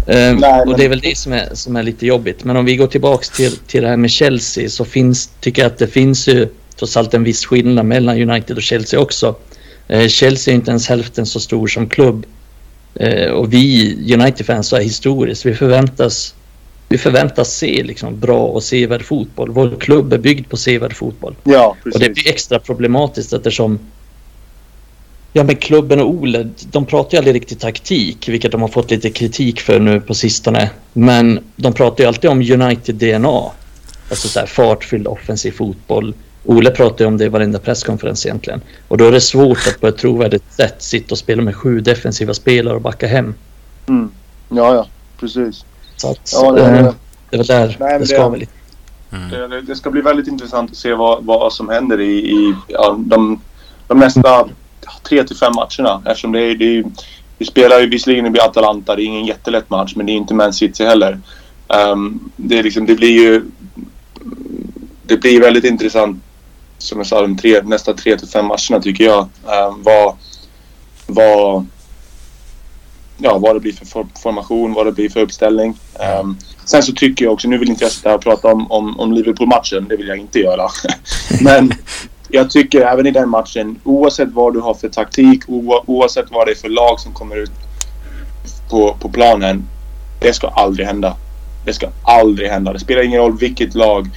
Um, 0.07 0.37
nej, 0.37 0.63
och 0.67 0.77
det 0.79 0.85
är 0.85 0.89
väl 0.89 1.01
det 1.01 1.17
som 1.19 1.33
är, 1.33 1.49
som 1.53 1.77
är 1.77 1.83
lite 1.83 2.07
jobbigt. 2.07 2.45
Men 2.45 2.57
om 2.57 2.65
vi 2.65 2.77
går 2.77 2.87
tillbaks 2.87 3.31
till, 3.31 3.57
till 3.57 3.83
det 3.83 3.89
här 3.89 3.97
med 3.97 4.11
Chelsea 4.11 4.69
så 4.69 4.85
finns, 4.85 5.31
tycker 5.41 5.63
jag 5.63 5.73
att 5.73 5.79
det 5.79 5.87
finns 5.87 6.29
ju 6.29 6.49
trots 6.77 6.97
allt 6.97 7.15
en 7.15 7.25
viss 7.25 7.47
skillnad 7.47 7.87
mellan 7.87 8.31
United 8.31 8.57
och 8.57 8.63
Chelsea 8.63 9.01
också. 9.01 9.37
Eh, 9.89 10.09
Chelsea 10.09 10.53
är 10.53 10.57
inte 10.57 10.71
ens 10.71 10.89
hälften 10.89 11.27
så 11.27 11.41
stor 11.41 11.67
som 11.67 11.89
klubb. 11.89 12.27
Eh, 12.95 13.31
och 13.31 13.53
vi 13.53 13.95
United-fans 14.15 14.73
är 14.73 14.81
historiskt. 14.81 15.47
Vi 15.47 15.55
förväntas, 15.55 16.35
vi 16.89 16.99
förväntas 16.99 17.57
se 17.57 17.83
liksom 17.83 18.21
bra 18.21 18.43
och 18.43 18.63
sevärd 18.63 19.05
fotboll. 19.05 19.51
Vår 19.51 19.77
klubb 19.81 20.13
är 20.13 20.19
byggd 20.19 20.49
på 20.49 20.57
sevärd 20.57 20.97
fotboll. 20.97 21.35
Ja. 21.45 21.77
Och 21.95 22.01
det 22.01 22.11
blir 22.11 22.29
extra 22.29 22.59
problematiskt 22.59 23.33
eftersom 23.33 23.79
Ja 25.33 25.45
men 25.45 25.57
klubben 25.57 26.01
och 26.01 26.09
Ole, 26.09 26.49
de 26.71 26.87
pratar 26.87 27.13
ju 27.13 27.19
aldrig 27.19 27.35
riktigt 27.35 27.61
taktik, 27.61 28.29
vilket 28.29 28.53
de 28.53 28.61
har 28.61 28.69
fått 28.69 28.91
lite 28.91 29.11
kritik 29.11 29.61
för 29.61 29.81
nu 29.81 30.01
på 30.01 30.15
sistone. 30.15 30.71
Men 30.93 31.41
de 31.57 31.73
pratar 31.73 32.05
ju 32.05 32.09
alltid 32.09 32.31
om 32.31 32.41
United-DNA. 32.41 33.51
Alltså 34.11 34.29
så 34.29 34.41
här 34.41 34.47
fartfylld 34.47 35.07
offensiv 35.07 35.51
fotboll, 35.53 36.15
Ole 36.45 36.71
pratar 36.71 37.05
ju 37.05 37.09
om 37.09 37.17
det 37.17 37.25
i 37.25 37.29
varenda 37.29 37.59
presskonferens 37.59 38.27
egentligen. 38.27 38.61
Och 38.89 38.99
då 38.99 39.07
är 39.07 39.13
det 39.13 39.21
svårt 39.21 39.59
att 39.67 39.81
på 39.81 39.87
ett 39.87 39.99
trovärdigt 39.99 40.53
sätt 40.53 40.75
sitta 40.79 41.15
och 41.15 41.19
spela 41.19 41.43
med 41.43 41.57
sju 41.57 41.81
defensiva 41.81 42.35
spelare 42.35 42.75
och 42.75 42.81
backa 42.81 43.07
hem. 43.07 43.35
Mm. 43.89 44.11
Ja, 44.49 44.75
ja, 44.75 44.87
precis. 45.21 45.65
Så 45.97 46.11
att, 46.11 46.31
ja, 46.33 46.53
det, 46.53 46.63
äh, 46.63 46.93
det 47.31 47.37
är 47.37 47.39
väl 47.39 47.47
där 47.47 47.77
nej, 47.81 47.99
det 47.99 48.07
ska 48.07 48.29
väl 48.29 48.47
mm. 49.13 49.51
det, 49.51 49.61
det, 49.61 49.77
ska 49.77 49.91
bli 49.91 50.01
väldigt 50.01 50.27
intressant 50.27 50.71
att 50.71 50.77
se 50.77 50.95
vad, 50.95 51.25
vad 51.25 51.53
som 51.53 51.69
händer 51.69 52.01
i, 52.01 52.31
i 52.31 52.55
ja, 52.69 52.97
de, 52.99 53.41
de 53.87 53.99
nästa 53.99 54.49
tre 55.03 55.25
till 55.25 55.37
fem 55.37 55.53
matcherna. 55.55 56.03
Eftersom 56.07 56.33
det 56.33 56.41
är, 56.41 56.55
det 56.55 56.79
är, 56.79 56.85
vi 57.39 57.47
spelar 57.47 57.81
ju 57.81 57.89
visserligen 57.89 58.37
i 58.37 58.41
Atalanta, 58.41 58.97
det 58.97 59.03
är 59.03 59.07
ingen 59.07 59.27
jättelätt 59.27 59.71
match, 59.71 59.93
men 59.97 60.07
det 60.07 60.13
är 60.13 60.15
inte 60.15 60.35
Man 60.35 60.53
City 60.53 60.85
heller. 60.85 61.21
Um, 61.69 62.31
det, 62.37 62.63
liksom, 62.63 62.87
det 62.87 62.95
blir 62.95 63.23
ju 63.23 63.43
det 65.11 65.17
blir 65.17 65.41
väldigt 65.41 65.65
intressant 65.65 66.23
som 66.79 66.99
jag 66.99 67.07
sa 67.07 67.23
de 67.23 67.37
tre, 67.37 67.63
nästa 67.63 67.95
tre 67.95 68.19
till 68.19 68.29
fem 68.29 68.47
matcherna 68.47 68.83
tycker 68.83 69.05
jag. 69.05 69.21
Um, 69.23 69.83
vad, 69.83 70.17
vad, 71.07 71.67
ja, 73.19 73.39
vad 73.39 73.57
det 73.57 73.61
blir 73.61 73.73
för 73.73 74.07
formation, 74.23 74.73
vad 74.73 74.87
det 74.87 74.93
blir 74.93 75.09
för 75.09 75.21
uppställning. 75.21 75.79
Um, 76.21 76.39
sen 76.65 76.83
så 76.83 76.93
tycker 76.93 77.25
jag 77.25 77.33
också, 77.33 77.49
nu 77.49 77.59
vill 77.59 77.71
inte 77.71 77.85
jag 77.85 77.93
sitta 77.93 78.09
här 78.09 78.17
och 78.17 78.23
prata 78.23 78.49
om, 78.49 78.71
om, 78.71 79.01
om 79.01 79.13
Liverpool-matchen, 79.13 79.87
det 79.89 79.97
vill 79.97 80.09
jag 80.09 80.19
inte 80.19 80.39
göra. 80.39 80.69
Men 81.41 81.73
jag 82.31 82.51
tycker 82.51 82.81
även 82.81 83.07
i 83.07 83.11
den 83.11 83.29
matchen, 83.29 83.81
oavsett 83.85 84.33
vad 84.33 84.55
du 84.55 84.61
har 84.61 84.75
för 84.75 84.89
taktik, 84.89 85.43
oavsett 85.87 86.31
vad 86.31 86.47
det 86.47 86.51
är 86.51 86.57
för 86.57 86.69
lag 86.69 87.01
som 87.01 87.13
kommer 87.13 87.37
ut 87.37 87.53
på, 88.71 88.97
på 89.01 89.09
planen. 89.09 89.65
Det 90.21 90.33
ska 90.33 90.49
aldrig 90.49 90.87
hända. 90.87 91.17
Det 91.65 91.73
ska 91.73 91.89
aldrig 92.03 92.51
hända. 92.51 92.73
Det 92.73 92.79
spelar 92.79 93.03
ingen 93.03 93.21
roll 93.21 93.39
vilket 93.39 93.75
lag 93.75 94.09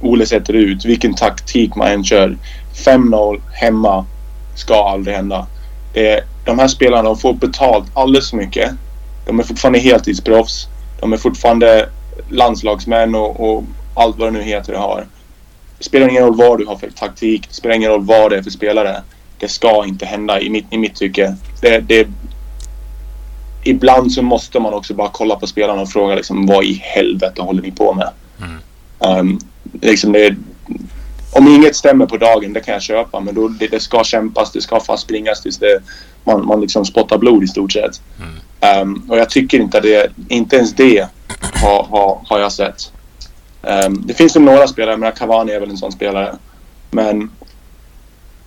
Ole 0.00 0.26
sätter 0.26 0.52
ut, 0.52 0.84
vilken 0.84 1.14
taktik 1.14 1.74
man 1.74 1.88
än 1.88 2.04
kör. 2.04 2.36
5-0 2.84 3.40
hemma 3.52 4.06
ska 4.54 4.74
aldrig 4.88 5.16
hända. 5.16 5.46
Det, 5.92 6.24
de 6.44 6.58
här 6.58 6.68
spelarna 6.68 7.02
de 7.02 7.18
får 7.18 7.34
betalt 7.34 7.86
alldeles 7.94 8.30
för 8.30 8.36
mycket. 8.36 8.70
De 9.26 9.38
är 9.38 9.42
fortfarande 9.42 9.78
heltidsproffs. 9.78 10.68
De 11.00 11.12
är 11.12 11.16
fortfarande 11.16 11.88
landslagsmän 12.28 13.14
och, 13.14 13.40
och 13.40 13.64
allt 13.94 14.18
vad 14.18 14.28
det 14.28 14.38
nu 14.38 14.42
heter 14.42 14.72
det 14.72 14.78
har. 14.78 15.06
Det 15.82 15.86
spelar 15.86 16.08
ingen 16.08 16.22
roll 16.22 16.36
vad 16.36 16.58
du 16.58 16.66
har 16.66 16.76
för 16.76 16.90
taktik. 16.90 17.48
Det 17.48 17.54
spelar 17.54 17.74
ingen 17.74 17.90
roll 17.90 18.04
vad 18.04 18.30
det 18.30 18.36
är 18.36 18.42
för 18.42 18.50
spelare. 18.50 19.02
Det 19.38 19.48
ska 19.48 19.84
inte 19.86 20.06
hända 20.06 20.40
i 20.40 20.50
mitt, 20.50 20.66
i 20.70 20.78
mitt 20.78 20.94
tycke. 20.94 21.36
Det, 21.60 21.78
det, 21.78 22.08
ibland 23.64 24.12
så 24.12 24.22
måste 24.22 24.60
man 24.60 24.74
också 24.74 24.94
bara 24.94 25.08
kolla 25.12 25.36
på 25.36 25.46
spelarna 25.46 25.82
och 25.82 25.88
fråga 25.88 26.14
liksom, 26.14 26.46
vad 26.46 26.64
i 26.64 26.72
helvete 26.72 27.42
håller 27.42 27.62
ni 27.62 27.70
på 27.70 27.94
med? 27.94 28.10
Mm. 28.40 29.18
Um, 29.18 29.40
liksom 29.80 30.12
det, 30.12 30.36
om 31.32 31.48
inget 31.48 31.76
stämmer 31.76 32.06
på 32.06 32.16
dagen, 32.16 32.52
det 32.52 32.60
kan 32.60 32.74
jag 32.74 32.82
köpa. 32.82 33.20
Men 33.20 33.34
då, 33.34 33.48
det, 33.48 33.66
det 33.66 33.80
ska 33.80 34.04
kämpas, 34.04 34.52
det 34.52 34.60
ska 34.60 34.80
fast 34.80 35.02
springas 35.02 35.42
tills 35.42 35.58
det, 35.58 35.82
man, 36.24 36.46
man 36.46 36.60
liksom 36.60 36.84
spottar 36.84 37.18
blod 37.18 37.44
i 37.44 37.48
stort 37.48 37.72
sett. 37.72 38.00
Mm. 38.18 38.82
Um, 38.82 39.10
och 39.10 39.18
jag 39.18 39.30
tycker 39.30 39.60
inte 39.60 39.78
att 39.78 39.84
det, 39.84 40.12
inte 40.28 40.56
ens 40.56 40.74
det 40.74 41.08
har, 41.62 41.84
har, 41.84 42.20
har 42.24 42.38
jag 42.38 42.52
sett. 42.52 42.92
Um, 43.62 44.02
det 44.06 44.14
finns 44.14 44.36
ju 44.36 44.40
några 44.40 44.66
spelare, 44.66 44.96
men 44.96 45.12
Cavani 45.12 45.52
är 45.52 45.60
väl 45.60 45.70
en 45.70 45.76
sån 45.76 45.92
spelare. 45.92 46.36
Men 46.90 47.30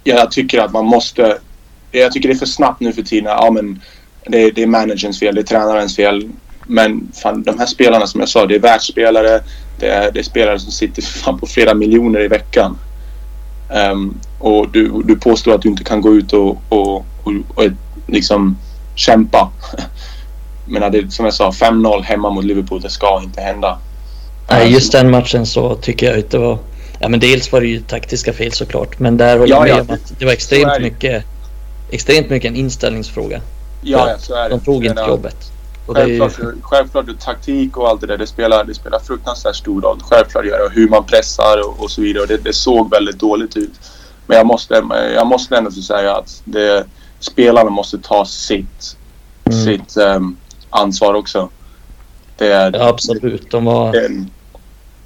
jag 0.04 0.32
tycker 0.32 0.62
att 0.62 0.74
man 0.74 0.86
måste... 0.86 1.38
Jag 1.92 2.12
tycker 2.12 2.30
det 2.30 2.36
är 2.36 2.40
för 2.40 2.46
snabbt 2.46 2.80
nu 2.80 2.94
för 2.94 3.02
tiden. 3.02 3.26
Ja, 3.26 3.52
men 3.52 3.82
det, 4.26 4.52
det 4.52 4.64
är 4.64 4.68
managerns 4.68 5.20
fel, 5.20 5.36
det 5.36 5.42
är 5.42 5.46
tränarens 5.46 5.96
fel. 5.96 6.30
Men 6.68 7.12
fan, 7.14 7.44
de 7.44 7.60
här 7.60 7.66
spelarna 7.66 8.08
som 8.08 8.20
jag 8.20 8.30
sa, 8.30 8.46
det 8.46 8.56
är 8.56 8.60
världsspelare. 8.60 9.44
Det 9.80 9.88
är, 9.88 10.12
det 10.12 10.20
är 10.20 10.24
spelare 10.24 10.60
som 10.60 10.72
sitter 10.72 11.02
fan 11.24 11.40
på 11.40 11.48
flera 11.48 11.74
miljoner 11.74 12.20
i 12.20 12.28
veckan. 12.28 12.78
Um, 13.92 14.20
och 14.40 14.70
du, 14.70 15.04
du 15.04 15.16
påstår 15.16 15.56
att 15.56 15.62
du 15.62 15.70
inte 15.70 15.84
kan 15.84 16.02
gå 16.02 16.14
ut 16.16 16.34
och, 16.34 16.58
och, 16.70 16.96
och, 16.96 17.34
och 17.56 17.64
liksom 18.08 18.58
kämpa. 18.96 19.52
Men 20.66 20.92
det, 20.92 21.14
som 21.14 21.26
jag 21.26 21.34
sa, 21.34 21.50
5-0 21.50 22.02
hemma 22.02 22.30
mot 22.30 22.46
Liverpool, 22.46 22.82
det 22.82 22.90
ska 22.90 23.22
inte 23.24 23.42
hända. 23.42 23.80
Nej, 24.50 24.74
just 24.74 24.92
den 24.92 25.12
matchen 25.12 25.46
så 25.46 25.76
tycker 25.76 26.12
jag 26.12 26.20
att 26.20 26.30
det 26.30 26.38
var... 26.38 26.58
Ja, 27.00 27.10
men 27.10 27.20
dels 27.20 27.52
var 27.52 27.62
det 27.62 27.68
ju 27.68 27.82
taktiska 27.82 28.34
fel 28.34 28.52
såklart, 28.52 29.00
men 29.00 29.18
där 29.18 29.38
håller 29.38 29.56
jag 29.56 29.64
med 29.64 29.82
om 29.82 29.90
att 29.90 30.20
det 30.20 30.26
var 30.26 30.32
extremt 30.32 30.82
mycket, 30.82 31.24
extremt 31.90 32.30
mycket 32.30 32.50
en 32.50 32.56
inställningsfråga. 32.56 33.42
Ja, 33.82 34.10
ja, 34.10 34.18
så 34.20 34.36
är 34.36 34.44
det. 34.44 34.50
De 34.50 34.60
tog 34.60 34.86
inte 34.86 35.02
jobbet. 35.02 35.52
Självklart, 35.88 36.40
ju... 36.40 36.62
självklart 36.62 37.20
taktik 37.20 37.78
och 37.78 37.90
allt 37.90 38.02
det 38.02 38.08
där, 38.08 38.18
det 38.18 38.28
spelar, 38.28 38.64
det 38.64 38.74
spelar 38.74 39.00
fruktansvärt 39.00 39.56
stor 39.56 39.82
roll. 39.82 40.00
Självklart 40.02 40.46
gör 40.46 40.60
det. 40.60 40.76
Hur 40.76 40.90
man 40.90 41.06
pressar 41.06 41.68
och, 41.68 41.84
och 41.84 41.92
så 41.92 42.02
vidare. 42.02 42.22
Och 42.22 42.28
det, 42.28 42.38
det, 42.38 42.54
såg 42.54 42.92
väldigt 42.92 43.20
dåligt 43.20 43.58
ut. 43.58 43.72
Men 44.28 44.38
jag 44.38 44.46
måste, 44.46 44.84
jag 45.16 45.28
måste 45.28 45.58
ändå 45.58 45.72
säga 45.72 46.16
att 46.16 46.42
det, 46.46 46.86
spelarna 47.20 47.70
måste 47.70 47.98
ta 47.98 48.26
sitt, 48.26 48.98
mm. 49.46 49.64
sitt 49.64 49.98
um, 49.98 50.38
ansvar 50.70 51.14
också. 51.14 51.50
Det 52.38 52.48
är, 52.48 52.72
ja, 52.74 52.88
absolut. 52.88 53.52
De 53.52 53.66
var, 53.66 53.92
det, 53.92 54.26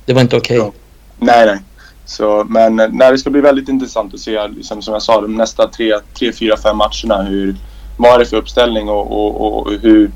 det 0.09 0.13
var 0.13 0.21
inte 0.21 0.37
okej. 0.37 0.59
Okay. 0.59 0.79
Nej, 1.19 1.45
nej. 1.45 1.59
Så, 2.05 2.45
men 2.49 2.75
nej, 2.75 3.11
det 3.11 3.17
ska 3.17 3.29
bli 3.29 3.41
väldigt 3.41 3.69
intressant 3.69 4.13
att 4.13 4.19
se, 4.19 4.47
liksom, 4.47 4.81
som 4.81 4.93
jag 4.93 5.01
sa, 5.01 5.21
de 5.21 5.35
nästa 5.35 5.67
tre, 5.67 5.93
tre 6.19 6.33
fyra, 6.33 6.57
fem 6.57 6.77
matcherna. 6.77 7.23
Hur, 7.23 7.55
vad 7.97 8.13
är 8.13 8.19
det 8.19 8.25
för 8.25 8.37
uppställning 8.37 8.89
och, 8.89 9.11
och, 9.11 9.59
och 9.59 9.71
hur, 9.81 10.11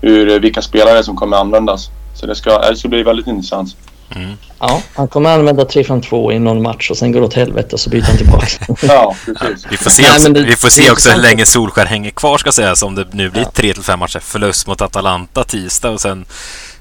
hur, 0.00 0.40
vilka 0.40 0.62
spelare 0.62 1.04
som 1.04 1.16
kommer 1.16 1.36
användas. 1.36 1.90
Så 2.14 2.26
det 2.26 2.34
ska, 2.34 2.58
det 2.70 2.76
ska 2.76 2.88
bli 2.88 3.02
väldigt 3.02 3.26
intressant. 3.26 3.76
Mm. 4.16 4.30
Ja, 4.58 4.82
han 4.94 5.08
kommer 5.08 5.30
använda 5.30 5.64
3-5-2 5.64 6.32
i 6.32 6.38
någon 6.38 6.62
match 6.62 6.90
och 6.90 6.96
sen 6.96 7.12
går 7.12 7.20
det 7.20 7.26
åt 7.26 7.34
helvete 7.34 7.72
och 7.72 7.80
så 7.80 7.90
byter 7.90 8.02
han 8.02 8.16
tillbaka. 8.16 8.46
ja, 8.82 9.16
precis. 9.26 9.66
Vi 9.70 9.76
får 9.76 9.90
se 9.90 10.02
också, 10.02 10.28
Nej, 10.28 10.42
det, 10.42 10.48
vi 10.48 10.56
får 10.56 10.68
se 10.68 10.90
också 10.90 11.10
hur 11.10 11.22
länge 11.22 11.46
Solskär 11.46 11.86
hänger 11.86 12.10
kvar 12.10 12.38
ska 12.38 12.52
sägas 12.52 12.82
om 12.82 12.94
det 12.94 13.06
nu 13.12 13.30
blir 13.30 13.42
ja. 13.42 13.50
3-5 13.54 13.96
matcher. 13.96 14.18
Förlust 14.18 14.66
mot 14.66 14.82
Atalanta 14.82 15.44
tisdag 15.44 15.90
och 15.90 16.00
sen 16.00 16.24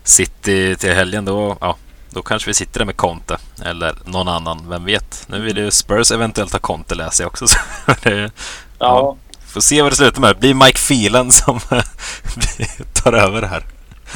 City 0.04 0.76
till 0.76 0.94
helgen. 0.94 1.26
Då, 1.26 1.58
ja, 1.62 1.76
då 2.18 2.24
kanske 2.24 2.50
vi 2.50 2.54
sitter 2.54 2.80
där 2.80 2.86
med 2.86 2.98
Conte 2.98 3.38
eller 3.62 3.96
någon 4.06 4.28
annan, 4.28 4.70
vem 4.70 4.86
vet. 4.86 5.26
Nu 5.30 5.40
vill 5.40 5.58
ju 5.58 5.72
Spurs 5.72 6.12
eventuellt 6.12 6.52
ha 6.52 6.60
Conte 6.60 6.96
läser 6.96 7.24
jag 7.24 7.30
också. 7.30 7.46
det, 8.04 8.32
ja. 8.80 9.18
Får 9.48 9.62
se 9.62 9.82
vad 9.82 9.92
det 9.92 9.96
slutar 9.96 10.22
med. 10.22 10.30
Det 10.30 10.40
blir 10.40 10.54
Mike 10.54 10.80
Phelan 10.88 11.32
som 11.32 11.60
tar 12.94 13.14
över 13.14 13.42
här. 13.42 13.64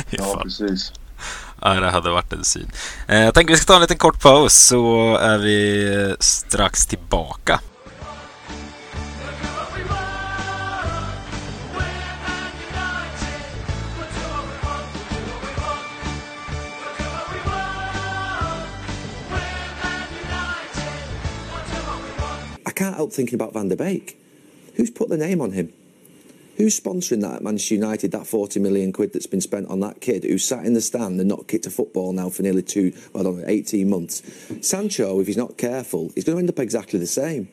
Ja, 0.10 0.39
precis. 0.43 0.93
Ja, 1.62 1.74
det 1.74 1.89
hade 1.89 2.10
varit 2.10 2.34
en 2.34 2.43
syn. 2.43 2.72
Eh, 3.08 3.20
jag 3.20 3.34
tänker 3.34 3.54
vi 3.54 3.58
ska 3.58 3.66
ta 3.66 3.76
en 3.76 3.82
liten 3.82 3.97
kort 3.97 4.22
paus 4.22 4.54
så 4.54 5.16
är 5.18 5.38
vi 5.38 6.16
strax 6.20 6.86
tillbaka. 6.86 7.60
I 22.72 22.74
can't 22.74 22.95
help 22.95 23.11
thinking 23.11 23.36
about 23.36 23.51
Van 23.51 23.67
der 23.67 23.76
Beek. 23.76 24.17
Who's 24.76 24.89
put 24.89 25.09
the 25.09 25.17
name 25.17 25.41
on 25.41 25.51
him? 25.51 25.74
Who's 26.55 26.80
sponsoring 26.80 27.19
that 27.19 27.36
at 27.36 27.43
Manchester 27.43 27.76
United, 27.76 28.13
that 28.13 28.26
40 28.26 28.61
million 28.61 28.93
quid 28.93 29.11
that's 29.11 29.28
been 29.28 29.41
spent 29.41 29.67
on 29.67 29.82
that 29.82 29.99
kid 29.99 30.24
who 30.24 30.38
sat 30.38 30.65
in 30.65 30.74
the 30.74 30.80
stand 30.80 31.19
and 31.19 31.28
not 31.28 31.49
kicked 31.49 31.65
a 31.65 31.69
football 31.69 32.13
now 32.13 32.30
for 32.30 32.43
nearly 32.43 32.61
two, 32.61 32.93
well, 33.11 33.22
I 33.22 33.24
don't 33.26 33.39
know, 33.39 33.45
18 33.45 33.89
months? 33.89 34.24
Sancho, 34.65 35.19
if 35.19 35.28
he's 35.28 35.36
not 35.36 35.57
careful, 35.57 36.13
he's 36.15 36.24
going 36.24 36.38
to 36.38 36.39
end 36.39 36.49
up 36.49 36.59
exactly 36.59 36.97
the 36.97 37.07
same. 37.07 37.49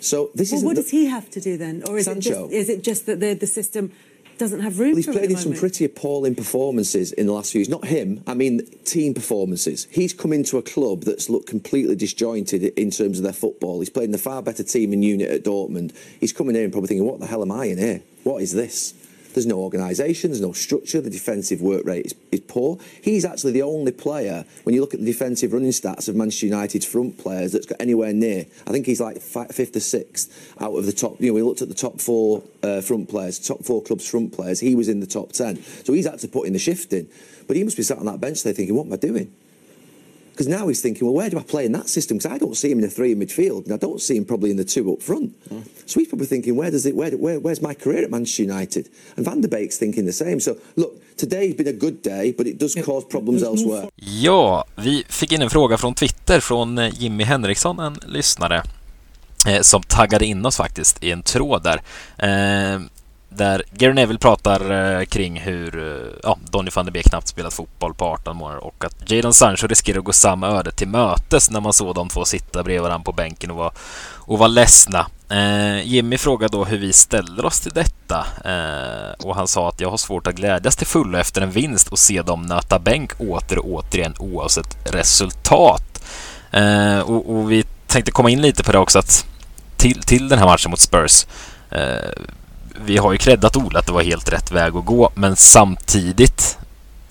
So 0.00 0.30
this 0.34 0.52
is. 0.52 0.60
Well, 0.60 0.72
what 0.72 0.76
does 0.76 0.90
he 0.90 1.06
have 1.06 1.30
to 1.30 1.40
do 1.40 1.56
then, 1.56 1.82
or 1.88 1.96
is 1.96 2.04
Sancho, 2.04 2.48
it 2.48 2.50
just, 2.50 2.52
is 2.52 2.68
it 2.68 2.82
just 2.82 3.06
that 3.06 3.20
the 3.20 3.32
the 3.32 3.46
system 3.46 3.92
doesn't 4.40 4.60
have 4.60 4.78
room. 4.80 4.90
Well, 4.90 4.96
he's 4.96 5.06
played 5.06 5.30
in 5.30 5.36
some 5.36 5.52
pretty 5.52 5.84
appalling 5.84 6.34
performances 6.34 7.12
in 7.12 7.26
the 7.26 7.32
last 7.32 7.52
few 7.52 7.60
years. 7.60 7.68
Not 7.68 7.84
him, 7.84 8.24
I 8.26 8.34
mean 8.34 8.66
team 8.84 9.14
performances. 9.14 9.86
He's 9.90 10.12
come 10.12 10.32
into 10.32 10.58
a 10.58 10.62
club 10.62 11.02
that's 11.02 11.30
looked 11.30 11.46
completely 11.46 11.94
disjointed 11.94 12.64
in 12.64 12.90
terms 12.90 13.18
of 13.18 13.24
their 13.24 13.32
football. 13.32 13.78
He's 13.80 13.90
played 13.90 14.06
in 14.06 14.12
the 14.12 14.18
far 14.18 14.42
better 14.42 14.64
team 14.64 14.92
in 14.92 15.02
unit 15.02 15.30
at 15.30 15.44
Dortmund. 15.44 15.94
He's 16.18 16.32
coming 16.32 16.56
in 16.56 16.62
and 16.62 16.72
probably 16.72 16.88
thinking, 16.88 17.06
"What 17.06 17.20
the 17.20 17.26
hell 17.26 17.42
am 17.42 17.52
I 17.52 17.66
in 17.66 17.78
here? 17.78 18.02
What 18.24 18.42
is 18.42 18.52
this?" 18.52 18.94
There's 19.32 19.46
no 19.46 19.58
organisation, 19.58 20.30
there's 20.30 20.40
no 20.40 20.52
structure, 20.52 21.00
the 21.00 21.10
defensive 21.10 21.60
work 21.60 21.84
rate 21.84 22.06
is, 22.06 22.14
is, 22.32 22.40
poor. 22.40 22.78
He's 23.02 23.24
actually 23.24 23.52
the 23.52 23.62
only 23.62 23.92
player, 23.92 24.44
when 24.64 24.74
you 24.74 24.80
look 24.80 24.94
at 24.94 25.00
the 25.00 25.06
defensive 25.06 25.52
running 25.52 25.70
stats 25.70 26.08
of 26.08 26.16
Manchester 26.16 26.46
United's 26.46 26.86
front 26.86 27.18
players, 27.18 27.52
that's 27.52 27.66
got 27.66 27.80
anywhere 27.80 28.12
near. 28.12 28.46
I 28.66 28.70
think 28.70 28.86
he's 28.86 29.00
like 29.00 29.20
fifth 29.20 29.76
or 29.76 29.80
sixth 29.80 30.54
out 30.60 30.74
of 30.74 30.86
the 30.86 30.92
top. 30.92 31.20
You 31.20 31.28
know, 31.28 31.34
we 31.34 31.42
looked 31.42 31.62
at 31.62 31.68
the 31.68 31.74
top 31.74 32.00
four 32.00 32.42
uh, 32.62 32.80
front 32.80 33.08
players, 33.08 33.38
top 33.38 33.64
four 33.64 33.82
clubs' 33.82 34.08
front 34.08 34.32
players. 34.32 34.60
He 34.60 34.74
was 34.74 34.88
in 34.88 35.00
the 35.00 35.06
top 35.06 35.32
10. 35.32 35.62
So 35.84 35.92
he's 35.92 36.06
had 36.06 36.18
to 36.20 36.28
put 36.28 36.46
in 36.46 36.52
the 36.52 36.58
shift 36.58 36.92
in. 36.92 37.08
But 37.46 37.56
he 37.56 37.64
must 37.64 37.76
be 37.76 37.82
sat 37.82 37.98
on 37.98 38.06
that 38.06 38.20
bench 38.20 38.42
there 38.42 38.52
thinking, 38.52 38.74
what 38.74 38.86
am 38.86 38.92
I 38.92 38.96
doing? 38.96 39.32
Because 40.40 40.58
now 40.58 40.68
he's 40.68 40.80
thinking, 40.80 41.06
well, 41.06 41.12
where 41.12 41.28
do 41.28 41.38
I 41.38 41.42
play 41.42 41.66
in 41.66 41.72
that 41.72 41.86
system? 41.86 42.16
Because 42.16 42.32
I 42.32 42.38
don't 42.38 42.56
see 42.56 42.70
him 42.70 42.78
in 42.78 42.84
the 42.84 42.88
three 42.88 43.12
in 43.12 43.18
midfield, 43.18 43.64
and 43.66 43.74
I 43.74 43.76
don't 43.76 44.00
see 44.00 44.16
him 44.16 44.24
probably 44.24 44.50
in 44.50 44.56
the 44.56 44.64
two 44.64 44.90
up 44.90 45.02
front. 45.02 45.38
Mm. 45.50 45.68
So 45.84 46.00
he's 46.00 46.08
probably 46.08 46.28
thinking, 46.28 46.56
where 46.56 46.70
does 46.70 46.86
it, 46.86 46.96
where, 46.96 47.10
where, 47.10 47.38
where's 47.38 47.60
my 47.60 47.74
career 47.74 48.04
at 48.04 48.10
Manchester 48.10 48.44
United? 48.44 48.88
And 49.16 49.26
Van 49.26 49.42
der 49.42 49.48
Beek's 49.48 49.76
thinking 49.76 50.06
the 50.06 50.14
same. 50.14 50.40
So 50.40 50.56
look, 50.76 50.92
today's 51.18 51.54
been 51.56 51.68
a 51.68 51.78
good 51.78 52.00
day, 52.02 52.32
but 52.32 52.46
it 52.46 52.58
does 52.58 52.74
cause 52.74 53.04
problems 53.04 53.42
elsewhere. 53.42 53.88
Ja, 53.96 54.64
vi 54.76 55.04
fick 55.08 55.32
in 55.32 55.42
en 55.42 55.50
fråga 55.50 55.78
från 55.78 55.94
Twitter 55.94 56.40
från 56.40 56.78
eh, 56.78 56.92
Jimmy 56.98 57.24
Henriksson, 57.24 57.78
en 57.78 57.96
lyssnare 58.06 58.62
eh, 59.46 59.60
som 59.60 59.82
taggade 59.82 60.26
in 60.26 60.46
oss 60.46 60.56
faktiskt 60.56 61.04
i 61.04 61.10
en 61.10 61.22
tråd 61.22 61.62
där. 61.62 61.82
Eh, 62.18 62.80
där 63.30 63.62
Gary 63.70 63.92
Neville 63.92 64.18
pratar 64.18 64.70
eh, 64.70 65.04
kring 65.04 65.40
hur 65.40 65.78
eh, 65.78 66.18
ja, 66.22 66.38
Donny 66.50 66.70
van 66.74 66.84
de 66.84 66.90
Beek 66.90 67.06
knappt 67.06 67.28
spelat 67.28 67.54
fotboll 67.54 67.94
på 67.94 68.04
18 68.04 68.36
månader 68.36 68.64
och 68.64 68.84
att 68.84 69.10
Jadon 69.10 69.34
Sancho 69.34 69.66
riskerar 69.66 69.98
att 69.98 70.04
gå 70.04 70.12
samma 70.12 70.48
öde 70.48 70.72
till 70.72 70.88
mötes 70.88 71.50
när 71.50 71.60
man 71.60 71.72
såg 71.72 71.94
de 71.94 72.08
två 72.08 72.24
sitta 72.24 72.62
bredvid 72.62 72.82
varandra 72.82 73.04
på 73.04 73.12
bänken 73.12 73.50
och 73.50 73.56
vara 73.56 73.72
och 74.30 74.38
var 74.38 74.48
ledsna. 74.48 75.06
Eh, 75.28 75.86
Jimmy 75.86 76.18
frågade 76.18 76.56
då 76.56 76.64
hur 76.64 76.78
vi 76.78 76.92
ställer 76.92 77.44
oss 77.44 77.60
till 77.60 77.72
detta 77.72 78.26
eh, 78.44 79.26
och 79.26 79.36
han 79.36 79.48
sa 79.48 79.68
att 79.68 79.80
jag 79.80 79.90
har 79.90 79.96
svårt 79.96 80.26
att 80.26 80.34
glädjas 80.34 80.76
till 80.76 80.86
fullo 80.86 81.18
efter 81.18 81.40
en 81.40 81.50
vinst 81.50 81.88
och 81.88 81.98
se 81.98 82.22
dem 82.22 82.42
nöta 82.42 82.78
bänk 82.78 83.20
åter 83.20 83.58
och 83.58 83.70
återigen 83.70 84.14
oavsett 84.18 84.94
resultat. 84.94 86.04
Eh, 86.50 87.00
och, 87.00 87.36
och, 87.36 87.52
vi 87.52 87.64
tänkte 87.86 88.12
komma 88.12 88.30
in 88.30 88.42
lite 88.42 88.62
på 88.62 88.72
det 88.72 88.78
också 88.78 88.98
att 88.98 89.26
till, 89.76 90.02
till 90.02 90.28
den 90.28 90.38
här 90.38 90.46
matchen 90.46 90.70
mot 90.70 90.80
Spurs 90.80 91.26
eh, 91.70 92.10
vi 92.84 92.96
har 92.96 93.12
ju 93.12 93.18
creddat 93.18 93.56
Ola 93.56 93.78
att 93.78 93.86
det 93.86 93.92
var 93.92 94.02
helt 94.02 94.32
rätt 94.32 94.50
väg 94.50 94.76
att 94.76 94.84
gå 94.84 95.10
men 95.14 95.36
samtidigt 95.36 96.58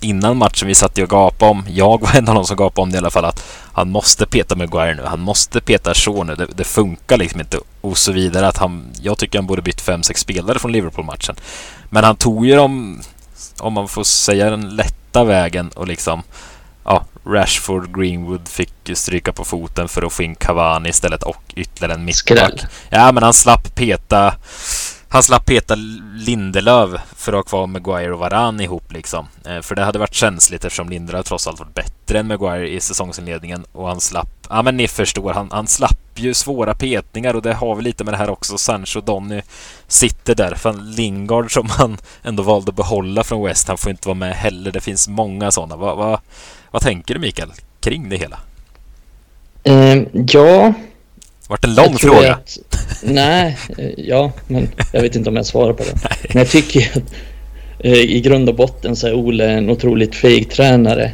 innan 0.01 0.38
matchen 0.38 0.68
vi 0.68 0.76
satt 0.76 0.97
och 0.97 1.10
gapade 1.10 1.51
om, 1.51 1.66
jag 1.70 2.01
var 2.01 2.16
en 2.16 2.28
av 2.28 2.36
de 2.36 2.45
som 2.45 2.57
gapade 2.57 2.84
om 2.84 2.91
det 2.91 2.95
i 2.95 2.97
alla 2.97 3.12
fall, 3.12 3.26
att 3.26 3.43
han 3.74 3.89
måste 3.89 4.26
peta 4.26 4.55
Maguire 4.55 4.95
nu, 4.95 5.03
han 5.03 5.20
måste 5.20 5.62
peta 5.62 5.93
Shaw 5.93 6.24
nu, 6.24 6.36
det, 6.36 6.45
det, 6.55 6.64
funkar 6.64 7.18
liksom 7.18 7.39
inte 7.39 7.60
och 7.82 7.97
så 7.97 8.12
vidare. 8.12 8.47
Att 8.47 8.57
han, 8.57 8.86
jag 9.01 9.18
tycker 9.18 9.39
han 9.39 9.47
borde 9.47 9.62
bytt 9.62 9.82
5-6 9.82 10.14
spelare 10.14 10.60
från 10.60 10.72
Liverpool-matchen. 10.72 11.36
Men 11.89 12.03
han 12.03 12.16
tog 12.16 12.45
ju 12.45 12.55
dem, 12.55 13.01
om 13.60 13.74
man 13.74 13.88
får 13.88 14.03
säga 14.03 14.49
den 14.49 14.70
lätta 14.70 15.24
vägen 15.24 15.70
och 15.76 15.88
liksom 15.88 16.24
ja, 16.84 17.05
Rashford, 17.26 17.99
Greenwood 17.99 18.47
fick 18.47 18.74
stryka 18.93 19.32
på 19.34 19.45
foten 19.45 19.88
för 19.88 20.05
att 20.05 20.14
få 20.14 20.24
in 20.24 20.36
Cavani 20.36 20.89
istället 20.89 21.24
och 21.24 21.43
ytterligare 21.55 21.93
en 21.93 22.05
mittback. 22.05 22.62
Ja, 22.89 23.12
men 23.12 23.24
han 23.24 23.34
slapp 23.34 23.76
peta 23.76 24.34
han 25.12 25.24
slapp 25.24 25.45
peta 25.45 25.76
Lindelöf 26.16 27.01
för 27.16 27.34
att 27.34 27.38
ha 27.38 27.43
kvar 27.43 27.68
Maguire 27.68 28.14
och 28.14 28.20
Varan 28.20 28.60
ihop 28.60 28.93
liksom. 28.93 29.28
Eh, 29.45 29.62
för 29.62 29.76
det 29.76 29.84
hade 29.84 29.99
varit 29.99 30.14
känsligt 30.14 30.66
eftersom 30.66 30.89
Lindelöf 30.89 31.26
trots 31.26 31.47
allt 31.47 31.60
varit 31.60 31.74
bättre 31.74 32.20
än 32.20 32.28
Maguire 32.28 32.70
i 32.70 32.80
säsongsinledningen 32.80 33.66
och 33.72 33.88
han 33.88 34.01
slapp, 34.01 34.47
ja 34.49 34.62
men 34.62 34.78
ni 34.78 34.88
förstår, 34.88 35.34
han, 35.34 35.49
han 35.51 35.68
slapp 35.68 35.99
ju 36.16 36.34
svåra 36.34 36.74
petningar 36.76 37.34
och 37.36 37.41
det 37.41 37.53
har 37.53 37.76
vi 37.76 37.84
lite 37.84 38.03
med 38.03 38.14
det 38.14 38.18
här 38.18 38.30
också. 38.30 38.57
Sancho 38.57 39.01
Donny 39.01 39.41
sitter 39.88 40.36
där. 40.36 40.55
För 40.55 40.74
Lingard 40.74 41.53
som 41.53 41.70
han 41.70 41.97
ändå 42.24 42.43
valde 42.43 42.70
att 42.70 42.76
behålla 42.76 43.24
från 43.24 43.45
West, 43.45 43.68
han 43.68 43.78
får 43.78 43.91
inte 43.91 44.07
vara 44.07 44.18
med 44.18 44.34
heller. 44.34 44.72
Det 44.72 44.82
finns 44.82 45.07
många 45.07 45.51
sådana. 45.51 45.76
Vad, 45.76 45.97
va, 45.97 46.22
vad 46.72 46.82
tänker 46.82 47.14
du 47.14 47.20
Mikael 47.20 47.51
kring 47.80 48.10
det 48.10 48.18
hela? 48.18 48.39
Eh, 49.64 50.03
ja, 50.14 50.74
vart 51.50 51.66
en 51.66 51.76
lång 51.76 51.95
fråga. 51.95 52.34
Att, 52.34 52.58
nej, 53.04 53.58
eh, 53.78 53.89
ja, 53.97 54.32
men 54.47 54.68
jag 54.93 55.02
vet 55.02 55.16
inte 55.16 55.30
om 55.30 55.36
jag 55.36 55.45
svarar 55.45 55.74
på 55.74 55.84
det. 55.84 56.10
Men 56.34 56.38
jag 56.38 56.50
tycker 56.50 56.82
att 56.82 57.14
eh, 57.80 57.93
i 57.93 58.22
grund 58.22 58.50
och 58.50 58.56
botten 58.56 58.95
så 58.95 59.08
är 59.08 59.14
Ole 59.14 59.45
en 59.52 59.70
otroligt 59.70 60.16
feg 60.16 60.50
tränare. 60.50 61.12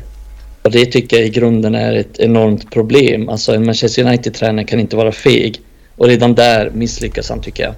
Och 0.61 0.71
det 0.71 0.85
tycker 0.85 1.17
jag 1.17 1.25
i 1.25 1.29
grunden 1.29 1.75
är 1.75 1.93
ett 1.93 2.19
enormt 2.19 2.71
problem. 2.71 3.29
Alltså 3.29 3.55
en 3.55 3.65
Manchester 3.65 4.03
United-tränare 4.03 4.65
kan 4.65 4.79
inte 4.79 4.95
vara 4.95 5.11
feg. 5.11 5.59
Och 5.95 6.07
redan 6.07 6.35
där 6.35 6.69
misslyckas 6.73 7.29
han 7.29 7.41
tycker 7.41 7.63
jag. 7.63 7.73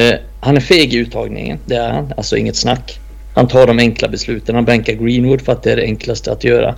Eh, 0.00 0.18
han 0.40 0.56
är 0.56 0.60
feg 0.60 0.94
i 0.94 0.96
uttagningen, 0.96 1.58
det 1.66 1.76
är 1.76 1.90
han. 1.90 2.12
Alltså 2.16 2.36
inget 2.36 2.56
snack. 2.56 2.98
Han 3.34 3.48
tar 3.48 3.66
de 3.66 3.78
enkla 3.78 4.08
besluten. 4.08 4.54
Han 4.54 4.64
bänkar 4.64 4.92
Greenwood 4.92 5.40
för 5.40 5.52
att 5.52 5.62
det 5.62 5.72
är 5.72 5.76
det 5.76 5.82
enklaste 5.82 6.32
att 6.32 6.44
göra. 6.44 6.74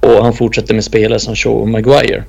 Och 0.00 0.24
han 0.24 0.32
fortsätter 0.32 0.74
med 0.74 0.84
spelare 0.84 1.20
som 1.20 1.36
Shaw 1.36 1.60
och 1.60 1.68
Maguire. 1.68 2.24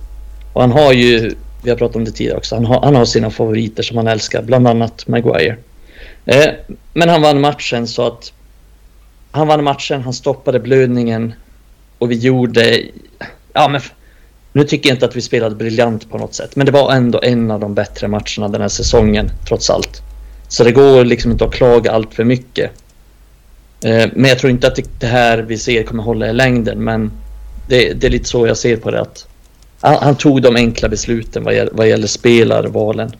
Och 0.53 0.61
han 0.61 0.71
har 0.71 0.93
ju 0.93 1.35
vi 1.65 1.69
har 1.69 1.77
pratat 1.77 1.95
om 1.95 2.05
det 2.05 2.11
tidigare 2.11 2.37
också. 2.37 2.55
Han 2.55 2.65
har, 2.65 2.81
han 2.81 2.95
har 2.95 3.05
sina 3.05 3.31
favoriter 3.31 3.83
som 3.83 3.97
han 3.97 4.07
älskar, 4.07 4.41
bland 4.41 4.67
annat 4.67 5.07
Maguire. 5.07 5.57
Eh, 6.25 6.49
men 6.93 7.09
han 7.09 7.21
vann 7.21 7.41
matchen 7.41 7.87
så 7.87 8.07
att 8.07 8.33
han 9.31 9.47
vann 9.47 9.63
matchen, 9.63 10.01
han 10.01 10.13
stoppade 10.13 10.59
blödningen 10.59 11.33
och 11.97 12.11
vi 12.11 12.15
gjorde... 12.15 12.81
Ja, 13.53 13.67
men 13.67 13.81
nu 14.53 14.63
tycker 14.63 14.89
jag 14.89 14.95
inte 14.95 15.05
att 15.05 15.15
vi 15.15 15.21
spelade 15.21 15.55
briljant 15.55 16.09
på 16.09 16.17
något 16.17 16.33
sätt, 16.33 16.55
men 16.55 16.65
det 16.65 16.71
var 16.71 16.91
ändå 16.91 17.19
en 17.23 17.51
av 17.51 17.59
de 17.59 17.73
bättre 17.73 18.07
matcherna 18.07 18.47
den 18.47 18.61
här 18.61 18.67
säsongen, 18.67 19.31
trots 19.47 19.69
allt. 19.69 20.01
Så 20.47 20.63
det 20.63 20.71
går 20.71 21.05
liksom 21.05 21.31
inte 21.31 21.45
att 21.45 21.53
klaga 21.53 21.91
allt 21.91 22.13
för 22.13 22.23
mycket. 22.23 22.71
Eh, 23.83 24.09
men 24.13 24.29
jag 24.29 24.39
tror 24.39 24.51
inte 24.51 24.67
att 24.67 24.79
det 24.99 25.07
här 25.07 25.37
vi 25.37 25.57
ser 25.57 25.83
kommer 25.83 26.03
hålla 26.03 26.29
i 26.29 26.33
längden, 26.33 26.83
men 26.83 27.11
det, 27.67 27.93
det 27.93 28.07
är 28.07 28.11
lite 28.11 28.29
så 28.29 28.47
jag 28.47 28.57
ser 28.57 28.77
på 28.77 28.91
det. 28.91 29.01
att 29.01 29.27
han, 29.85 29.97
han, 30.01 30.15
tog 30.15 30.41
de 30.41 30.55
enkla 30.55 30.89
besluten 30.89 31.43
vad, 31.43 31.55
gäller, 31.55 31.71
vad 31.73 31.87
gäller 31.87 32.07
spelarvalen. 32.07 33.11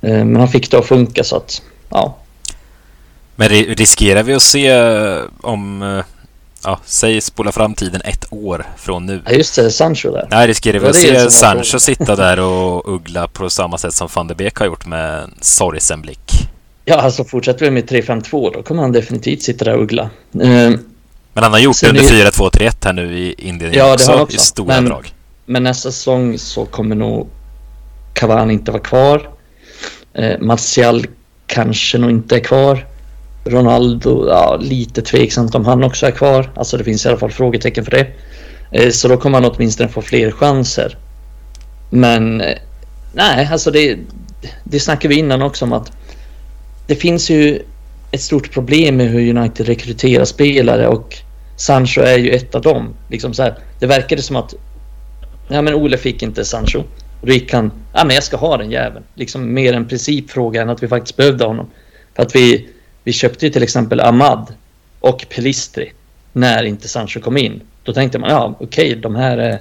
Eh, 0.00 0.24
men 0.24 0.36
han 0.36 0.48
fick 0.48 0.70
det 0.70 0.78
att 0.78 0.86
funka 0.86 1.24
så 1.24 1.36
att, 1.36 1.62
ja. 1.88 2.16
Men 3.36 3.48
riskerar 3.48 4.22
vi 4.22 4.34
att 4.34 4.42
se 4.42 4.68
eh, 4.68 5.22
om, 5.40 5.82
eh, 5.82 6.04
ja, 6.64 6.80
säg 6.84 7.20
spola 7.20 7.52
fram 7.52 7.74
tiden 7.74 8.00
ett 8.04 8.24
år 8.30 8.66
från 8.76 9.06
nu? 9.06 9.22
Ja, 9.26 9.32
just 9.32 9.56
det, 9.56 9.70
Sancho 9.70 10.10
där. 10.10 10.28
Nej, 10.30 10.46
riskerar 10.46 10.78
vi 10.78 10.88
att 10.88 10.96
se 10.96 11.30
Sancho 11.30 11.78
sitta 11.78 12.16
där 12.16 12.40
och 12.50 12.94
uggla 12.94 13.28
på 13.28 13.50
samma 13.50 13.78
sätt 13.78 13.94
som 13.94 14.08
van 14.14 14.28
de 14.28 14.34
Beek 14.34 14.56
har 14.56 14.66
gjort 14.66 14.86
med 14.86 15.22
en 15.22 15.34
sorgsen 15.40 16.02
blick? 16.02 16.48
Ja, 16.84 16.96
alltså 16.96 17.24
fortsätter 17.24 17.64
vi 17.64 17.70
med 17.70 17.90
3-5-2 17.90 18.52
då 18.54 18.62
kommer 18.62 18.82
han 18.82 18.92
definitivt 18.92 19.42
sitta 19.42 19.64
där 19.64 19.74
och 19.74 19.82
uggla. 19.82 20.10
Men 21.32 21.44
han 21.44 21.52
har 21.52 21.58
gjort 21.58 21.80
det 21.80 21.88
under 21.88 22.02
4-2-3-1 22.02 22.84
här 22.84 22.92
nu 22.92 23.18
i 23.18 23.34
inledningen 23.38 23.86
ja, 23.86 23.94
också, 23.94 24.12
också, 24.12 24.36
i 24.36 24.38
stora 24.38 24.74
men, 24.74 24.84
drag. 24.84 25.12
Men 25.50 25.62
nästa 25.62 25.90
säsong 25.90 26.38
så 26.38 26.64
kommer 26.64 26.96
nog 26.96 27.28
Cavani 28.12 28.52
inte 28.52 28.70
vara 28.70 28.82
kvar. 28.82 29.30
Eh, 30.14 30.38
Martial 30.38 31.06
kanske 31.46 31.98
nog 31.98 32.10
inte 32.10 32.36
är 32.36 32.40
kvar. 32.40 32.86
Ronaldo, 33.44 34.28
ja, 34.28 34.56
lite 34.60 35.02
tveksamt 35.02 35.54
om 35.54 35.64
han 35.64 35.84
också 35.84 36.06
är 36.06 36.10
kvar. 36.10 36.50
Alltså 36.56 36.76
det 36.76 36.84
finns 36.84 37.06
i 37.06 37.08
alla 37.08 37.18
fall 37.18 37.30
frågetecken 37.30 37.84
för 37.84 37.90
det. 37.90 38.06
Eh, 38.70 38.90
så 38.90 39.08
då 39.08 39.16
kommer 39.16 39.40
han 39.40 39.50
åtminstone 39.50 39.88
få 39.88 40.02
fler 40.02 40.30
chanser. 40.30 40.98
Men 41.90 42.40
eh, 42.40 42.58
nej, 43.12 43.48
alltså 43.52 43.70
det, 43.70 43.98
det 44.64 44.80
snackade 44.80 45.14
vi 45.14 45.20
innan 45.20 45.42
också 45.42 45.64
om 45.64 45.72
att 45.72 45.92
det 46.86 46.94
finns 46.94 47.30
ju 47.30 47.62
ett 48.10 48.22
stort 48.22 48.52
problem 48.52 48.96
med 48.96 49.08
hur 49.08 49.36
United 49.36 49.66
rekryterar 49.66 50.24
spelare 50.24 50.88
och 50.88 51.16
Sancho 51.56 52.00
är 52.00 52.18
ju 52.18 52.30
ett 52.30 52.54
av 52.54 52.62
dem. 52.62 52.94
Liksom 53.08 53.34
så 53.34 53.42
här, 53.42 53.58
det 53.78 53.86
verkade 53.86 54.22
som 54.22 54.36
att 54.36 54.54
Ja 55.50 55.62
men 55.62 55.74
Ole 55.74 55.96
fick 55.96 56.22
inte 56.22 56.44
Sancho. 56.44 56.78
Och 57.20 57.26
då 57.26 57.32
gick 57.32 57.52
han, 57.52 57.72
ja 57.92 58.04
men 58.04 58.14
jag 58.14 58.24
ska 58.24 58.36
ha 58.36 58.56
den 58.56 58.70
jäveln. 58.70 59.04
Liksom 59.14 59.54
mer 59.54 59.72
en 59.72 59.88
principfråga 59.88 60.62
än 60.62 60.70
att 60.70 60.82
vi 60.82 60.88
faktiskt 60.88 61.16
behövde 61.16 61.44
honom. 61.44 61.70
För 62.14 62.22
att 62.22 62.36
vi, 62.36 62.68
vi 63.04 63.12
köpte 63.12 63.46
ju 63.46 63.52
till 63.52 63.62
exempel 63.62 64.00
Ahmad 64.00 64.54
och 65.00 65.26
Pelistri 65.28 65.92
när 66.32 66.62
inte 66.62 66.88
Sancho 66.88 67.20
kom 67.20 67.36
in. 67.36 67.60
Då 67.82 67.92
tänkte 67.92 68.18
man, 68.18 68.30
ja 68.30 68.54
okej, 68.60 68.88
okay, 68.88 69.00
de 69.00 69.16
här 69.16 69.38
är... 69.38 69.60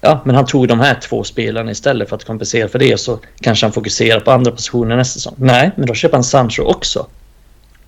Ja, 0.00 0.20
men 0.24 0.34
han 0.34 0.46
tog 0.46 0.68
de 0.68 0.80
här 0.80 0.94
två 0.94 1.24
spelarna 1.24 1.70
istället 1.70 2.08
för 2.08 2.16
att 2.16 2.24
kompensera 2.24 2.68
för 2.68 2.78
det. 2.78 3.00
Så 3.00 3.18
kanske 3.40 3.66
han 3.66 3.72
fokuserar 3.72 4.20
på 4.20 4.30
andra 4.30 4.50
positioner 4.50 4.96
nästa 4.96 5.14
säsong. 5.14 5.34
Nej, 5.36 5.70
men 5.76 5.86
då 5.86 5.94
köper 5.94 6.16
han 6.16 6.24
Sancho 6.24 6.62
också. 6.62 7.06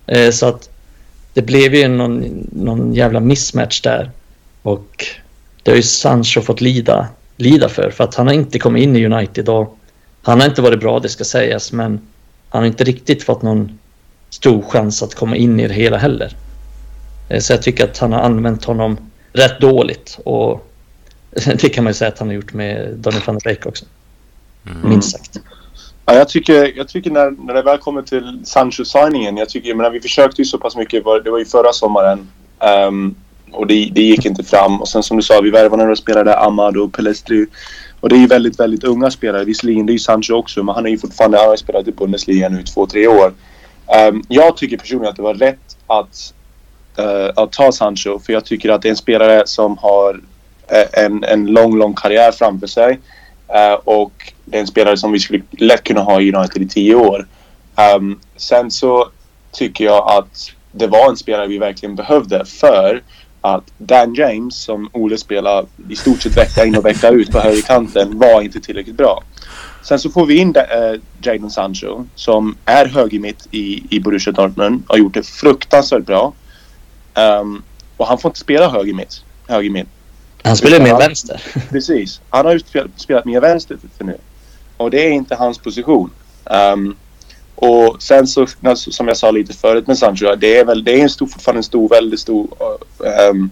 Eh, 0.07 0.31
så 0.31 0.45
att 0.45 0.69
det 1.33 1.41
blev 1.41 1.75
ju 1.75 1.87
någon, 1.87 2.47
någon 2.51 2.93
jävla 2.93 3.19
mismatch 3.19 3.81
där. 3.81 4.11
Och 4.61 5.05
det 5.63 5.71
har 5.71 5.75
ju 5.75 5.83
Sancho 5.83 6.41
fått 6.41 6.61
lida 6.61 7.07
lida 7.37 7.69
för. 7.69 7.91
För 7.91 8.03
att 8.03 8.15
han 8.15 8.27
har 8.27 8.33
inte 8.33 8.59
kommit 8.59 8.83
in 8.83 8.95
i 8.95 9.05
United 9.05 9.49
och 9.49 9.77
han 10.21 10.39
har 10.39 10.47
inte 10.47 10.61
varit 10.61 10.79
bra, 10.79 10.99
det 10.99 11.09
ska 11.09 11.23
sägas, 11.23 11.71
men 11.71 11.99
han 12.49 12.61
har 12.61 12.67
inte 12.67 12.83
riktigt 12.83 13.23
fått 13.23 13.41
någon 13.41 13.79
stor 14.29 14.61
chans 14.61 15.03
att 15.03 15.15
komma 15.15 15.35
in 15.35 15.59
i 15.59 15.67
det 15.67 15.73
hela 15.73 15.97
heller. 15.97 16.35
Eh, 17.29 17.39
så 17.39 17.53
jag 17.53 17.61
tycker 17.61 17.83
att 17.83 17.97
han 17.97 18.13
har 18.13 18.19
använt 18.19 18.65
honom 18.65 18.97
rätt 19.33 19.61
dåligt 19.61 20.19
och 20.25 20.67
det 21.61 21.69
kan 21.69 21.83
man 21.83 21.89
ju 21.89 21.95
säga 21.95 22.07
att 22.07 22.19
han 22.19 22.27
har 22.27 22.35
gjort 22.35 22.53
med 22.53 22.93
Donny 22.95 23.19
van 23.25 23.35
der 23.35 23.41
Beek 23.43 23.65
också. 23.65 23.85
Mm. 24.65 24.89
Minst 24.89 25.11
sagt. 25.11 25.39
Ja, 26.05 26.13
jag 26.13 26.29
tycker, 26.29 26.77
jag 26.77 26.87
tycker 26.87 27.11
när, 27.11 27.31
när 27.31 27.53
det 27.53 27.61
väl 27.61 27.77
kommer 27.77 28.01
till 28.01 28.41
Sancho-signingen, 28.45 29.37
jag 29.37 29.49
tycker, 29.49 29.69
jag 29.69 29.77
menar, 29.77 29.89
vi 29.89 30.01
försökte 30.01 30.41
ju 30.41 30.45
så 30.45 30.57
pass 30.57 30.75
mycket, 30.75 31.03
det 31.23 31.31
var 31.31 31.39
ju 31.39 31.45
förra 31.45 31.73
sommaren, 31.73 32.27
um, 32.87 33.15
och 33.55 33.67
det, 33.67 33.89
det 33.93 34.01
gick 34.01 34.25
inte 34.25 34.43
fram. 34.43 34.81
Och 34.81 34.87
sen 34.87 35.03
som 35.03 35.17
du 35.17 35.23
sa, 35.23 35.41
vi 35.41 35.49
värvade 35.49 35.83
några 35.83 35.95
spelare, 35.95 36.35
Amad 36.35 36.77
och 36.77 36.93
Pelestri. 36.93 37.45
Och 37.99 38.09
det 38.09 38.15
är 38.15 38.19
ju 38.19 38.27
väldigt, 38.27 38.59
väldigt 38.59 38.83
unga 38.83 39.11
spelare. 39.11 39.43
Visserligen, 39.43 39.85
det 39.85 39.91
är 39.91 39.93
ju 39.93 39.99
Sancho 39.99 40.33
också, 40.33 40.63
men 40.63 40.75
han 40.75 40.85
är 40.85 40.89
ju 40.89 40.97
fortfarande, 40.97 41.37
han 41.37 41.49
har 41.49 41.55
spelat 41.55 41.87
i 41.87 41.91
Bundesliga 41.91 42.49
nu 42.49 42.61
i 42.61 42.63
två, 42.63 42.85
tre 42.85 43.07
år. 43.07 43.33
Um, 44.09 44.23
jag 44.27 44.57
tycker 44.57 44.77
personligen 44.77 45.09
att 45.09 45.15
det 45.15 45.21
var 45.21 45.33
rätt 45.33 45.77
att, 45.87 46.33
uh, 46.99 47.31
att 47.35 47.51
ta 47.51 47.71
Sancho, 47.71 48.19
för 48.19 48.33
jag 48.33 48.45
tycker 48.45 48.69
att 48.69 48.81
det 48.81 48.87
är 48.87 48.89
en 48.89 48.95
spelare 48.95 49.43
som 49.45 49.77
har 49.77 50.21
eh, 50.67 51.05
en, 51.05 51.23
en 51.23 51.45
lång, 51.45 51.77
lång 51.77 51.93
karriär 51.93 52.31
framför 52.31 52.67
sig. 52.67 52.99
Uh, 53.49 53.73
och 53.73 54.33
det 54.45 54.57
är 54.57 54.61
en 54.61 54.67
spelare 54.67 54.97
som 54.97 55.11
vi 55.11 55.19
skulle 55.19 55.43
lätt 55.51 55.83
kunna 55.83 56.01
ha 56.01 56.21
i 56.21 56.33
United 56.33 56.61
i 56.61 56.67
tio 56.67 56.95
år. 56.95 57.27
Um, 57.95 58.19
sen 58.37 58.71
så 58.71 59.09
tycker 59.51 59.85
jag 59.85 60.17
att 60.17 60.51
det 60.71 60.87
var 60.87 61.09
en 61.09 61.17
spelare 61.17 61.47
vi 61.47 61.57
verkligen 61.57 61.95
behövde 61.95 62.45
för 62.45 63.03
att 63.45 63.71
Dan 63.77 64.13
James 64.13 64.55
som 64.55 64.89
Ole 64.93 65.17
spelar 65.17 65.65
i 65.89 65.95
stort 65.95 66.21
sett 66.21 66.37
vecka 66.37 66.65
in 66.65 66.77
och 66.77 66.85
vecka 66.85 67.09
ut 67.09 67.31
på 67.31 67.39
högerkanten 67.39 68.19
var 68.19 68.41
inte 68.41 68.59
tillräckligt 68.59 68.95
bra. 68.95 69.23
Sen 69.83 69.99
så 69.99 70.09
får 70.09 70.25
vi 70.25 70.35
in 70.35 70.55
äh, 70.55 70.63
Jadon 71.21 71.51
Sancho 71.51 72.05
som 72.15 72.57
är 72.65 72.85
högermitt 72.85 73.47
i, 73.51 73.83
i 73.89 73.99
Borussia 73.99 74.33
Dortmund 74.33 74.83
och 74.87 74.95
har 74.95 74.97
gjort 74.97 75.13
det 75.13 75.23
fruktansvärt 75.23 76.05
bra. 76.05 76.33
Um, 77.41 77.63
och 77.97 78.07
han 78.07 78.17
får 78.17 78.29
inte 78.29 78.39
spela 78.39 78.69
högermitt. 78.69 79.23
högermitt. 79.47 79.87
Han 80.43 80.55
spelar 80.55 80.79
mer 80.79 80.97
vänster. 80.97 81.41
Precis. 81.69 82.21
Han 82.29 82.45
har 82.45 82.53
ju 82.53 82.59
spelat, 82.59 82.91
spelat 82.95 83.25
mer 83.25 83.41
vänster 83.41 83.77
för, 83.77 83.87
för 83.97 84.05
nu. 84.05 84.17
Och 84.77 84.91
det 84.91 85.07
är 85.07 85.11
inte 85.11 85.35
hans 85.35 85.57
position. 85.57 86.09
Um, 86.43 86.95
och 87.55 88.03
sen 88.03 88.27
så, 88.27 88.47
som 88.75 89.07
jag 89.07 89.17
sa 89.17 89.31
lite 89.31 89.53
förut 89.53 89.87
med 89.87 89.97
Sancho, 89.97 90.35
det 90.35 90.57
är 90.57 90.65
väl, 90.65 90.83
det 90.83 90.99
är 90.99 91.03
en 91.03 91.09
stor, 91.09 91.27
fortfarande 91.27 91.59
en 91.59 91.63
stor, 91.63 91.89
väldigt 91.89 92.19
stor 92.19 92.47
um, 93.29 93.49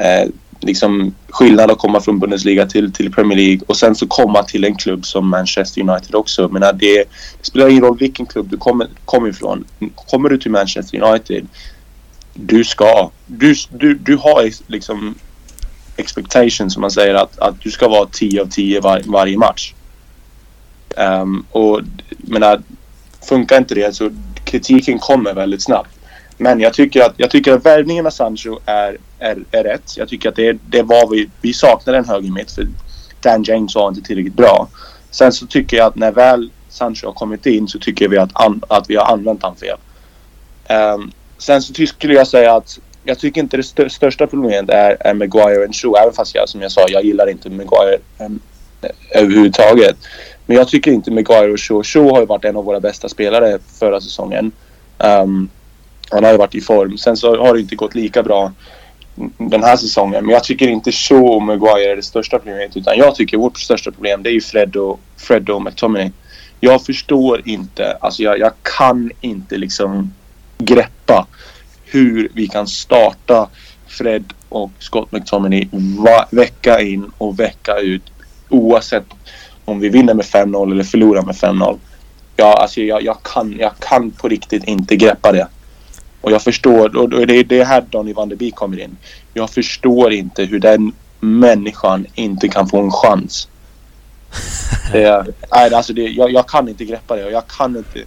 uh, 0.00 0.30
liksom 0.60 1.14
skillnad 1.28 1.70
att 1.70 1.78
komma 1.78 2.00
från 2.00 2.18
Bundesliga 2.18 2.66
till, 2.66 2.92
till 2.92 3.12
Premier 3.12 3.38
League 3.38 3.60
och 3.66 3.76
sen 3.76 3.94
så 3.94 4.06
komma 4.06 4.42
till 4.42 4.64
en 4.64 4.76
klubb 4.76 5.06
som 5.06 5.28
Manchester 5.28 5.80
United 5.80 6.14
också. 6.14 6.48
Men 6.48 6.60
det, 6.60 6.72
det 6.78 7.06
spelar 7.42 7.68
ingen 7.68 7.82
roll 7.82 7.98
vilken 7.98 8.26
klubb 8.26 8.50
du 8.50 8.56
kommer, 8.56 8.88
kommer 9.04 9.28
ifrån. 9.28 9.64
Kommer 9.94 10.28
du 10.28 10.38
till 10.38 10.50
Manchester 10.50 11.02
United, 11.02 11.46
du 12.34 12.64
ska, 12.64 13.10
du, 13.26 13.54
du, 13.70 13.94
du 13.94 14.16
har 14.16 14.50
liksom 14.66 15.14
expectation 15.96 16.70
som 16.70 16.80
man 16.80 16.90
säger 16.90 17.14
att, 17.14 17.38
att 17.38 17.60
du 17.60 17.70
ska 17.70 17.88
vara 17.88 18.08
10 18.12 18.42
av 18.42 18.46
10 18.46 18.80
var, 18.80 19.02
varje 19.06 19.38
match. 19.38 19.74
Um, 20.96 21.46
och 21.50 21.80
menar, 22.18 22.62
funkar 23.28 23.58
inte 23.58 23.74
det 23.74 23.94
så 23.94 24.10
kritiken 24.44 24.98
kommer 24.98 25.34
väldigt 25.34 25.62
snabbt. 25.62 25.90
Men 26.38 26.60
jag 26.60 26.74
tycker 26.74 27.02
att, 27.02 27.14
jag 27.16 27.30
tycker 27.30 27.52
att 27.52 27.66
värvningen 27.66 28.06
av 28.06 28.10
Sancho 28.10 28.58
är, 28.66 28.98
är, 29.18 29.44
är 29.50 29.64
rätt. 29.64 29.96
Jag 29.96 30.08
tycker 30.08 30.28
att 30.28 30.36
det, 30.36 30.58
det 30.66 30.82
var 30.82 31.10
vi, 31.10 31.30
vi 31.40 31.52
saknade 31.52 31.98
en 31.98 32.04
höger 32.04 32.30
mitt 32.30 32.50
för 32.52 32.68
Dan 33.20 33.42
James 33.42 33.74
var 33.74 33.88
inte 33.88 34.02
tillräckligt 34.02 34.34
bra. 34.34 34.68
Sen 35.10 35.32
så 35.32 35.46
tycker 35.46 35.76
jag 35.76 35.86
att 35.86 35.96
när 35.96 36.12
väl 36.12 36.50
Sancho 36.68 37.06
har 37.06 37.12
kommit 37.12 37.46
in 37.46 37.68
så 37.68 37.78
tycker 37.78 38.08
vi 38.08 38.18
att, 38.18 38.30
an, 38.32 38.62
att 38.68 38.90
vi 38.90 38.96
har 38.96 39.04
använt 39.12 39.42
han 39.42 39.56
fel. 39.56 39.76
Um, 40.94 41.12
sen 41.38 41.62
så 41.62 41.86
skulle 41.86 42.14
jag 42.14 42.28
säga 42.28 42.54
att 42.54 42.78
jag 43.04 43.18
tycker 43.18 43.40
inte 43.40 43.56
det 43.56 43.60
st 43.60 43.90
största 43.90 44.26
problemet 44.26 44.70
är, 44.70 44.96
är 45.00 45.14
Maguire 45.14 45.66
och 45.66 45.74
Shaw. 45.74 45.96
Även 46.02 46.14
fast 46.14 46.34
jag 46.34 46.48
som 46.48 46.62
jag 46.62 46.72
sa, 46.72 46.80
jag 46.88 47.04
gillar 47.04 47.30
inte 47.30 47.50
Maguire 47.50 47.98
um, 48.18 48.40
överhuvudtaget. 49.10 49.96
Men 50.52 50.58
jag 50.58 50.68
tycker 50.68 50.90
inte 50.90 51.10
Maguire 51.10 51.52
och 51.52 51.60
Shaw. 51.60 51.82
Shaw 51.82 52.10
har 52.10 52.20
ju 52.20 52.26
varit 52.26 52.44
en 52.44 52.56
av 52.56 52.64
våra 52.64 52.80
bästa 52.80 53.08
spelare 53.08 53.58
förra 53.78 54.00
säsongen. 54.00 54.52
Um, 54.98 55.48
han 56.10 56.24
har 56.24 56.32
ju 56.32 56.38
varit 56.38 56.54
i 56.54 56.60
form. 56.60 56.98
Sen 56.98 57.16
så 57.16 57.36
har 57.36 57.54
det 57.54 57.60
inte 57.60 57.76
gått 57.76 57.94
lika 57.94 58.22
bra 58.22 58.52
den 59.38 59.62
här 59.62 59.76
säsongen. 59.76 60.24
Men 60.24 60.32
jag 60.32 60.44
tycker 60.44 60.68
inte 60.68 60.92
Shaw 60.92 61.28
och 61.28 61.42
Maguire 61.42 61.92
är 61.92 61.96
det 61.96 62.02
största 62.02 62.38
problemet. 62.38 62.76
Utan 62.76 62.96
jag 62.96 63.14
tycker 63.14 63.36
vårt 63.36 63.58
största 63.58 63.90
problem 63.90 64.22
det 64.22 64.30
är 64.30 64.32
ju 64.32 64.40
Fred 64.40 64.76
och, 64.76 65.00
Fred 65.16 65.50
och 65.50 65.62
McTominay. 65.62 66.10
Jag 66.60 66.84
förstår 66.84 67.48
inte, 67.48 67.96
alltså 68.00 68.22
jag, 68.22 68.38
jag 68.38 68.52
kan 68.62 69.10
inte 69.20 69.56
liksom 69.56 70.14
greppa 70.58 71.26
hur 71.84 72.28
vi 72.34 72.46
kan 72.48 72.66
starta 72.66 73.48
Fred 73.86 74.24
och 74.48 74.70
Scott 74.78 75.12
McTominay 75.12 75.68
va, 75.98 76.26
vecka 76.30 76.80
in 76.80 77.10
och 77.18 77.40
vecka 77.40 77.78
ut 77.78 78.02
oavsett 78.48 79.04
om 79.64 79.80
vi 79.80 79.88
vinner 79.88 80.14
med 80.14 80.24
5-0 80.24 80.72
eller 80.72 80.84
förlorar 80.84 81.22
med 81.22 81.34
5-0. 81.34 81.78
Ja, 82.36 82.62
alltså 82.62 82.80
jag, 82.80 83.02
jag, 83.02 83.22
kan, 83.22 83.56
jag 83.58 83.72
kan 83.78 84.10
på 84.10 84.28
riktigt 84.28 84.64
inte 84.64 84.96
greppa 84.96 85.32
det. 85.32 85.48
Och 86.20 86.32
jag 86.32 86.42
förstår, 86.42 86.96
och 86.96 87.26
det 87.26 87.34
är 87.34 87.44
det 87.44 87.64
här 87.64 87.84
Donny 87.90 88.12
van 88.12 88.28
de 88.28 88.36
Beek 88.36 88.54
kommer 88.54 88.80
in. 88.80 88.96
Jag 89.34 89.50
förstår 89.50 90.12
inte 90.12 90.44
hur 90.44 90.58
den 90.58 90.92
människan 91.20 92.06
inte 92.14 92.48
kan 92.48 92.68
få 92.68 92.80
en 92.80 92.90
chans. 92.90 93.48
Det, 94.92 95.26
nej, 95.52 95.74
alltså 95.74 95.92
det, 95.92 96.02
jag, 96.02 96.32
jag, 96.32 96.48
kan 96.48 96.68
inte 96.68 96.84
greppa 96.84 97.16
det 97.16 97.24
och 97.24 97.32
jag 97.32 97.46
kan 97.46 97.76
inte. 97.76 98.00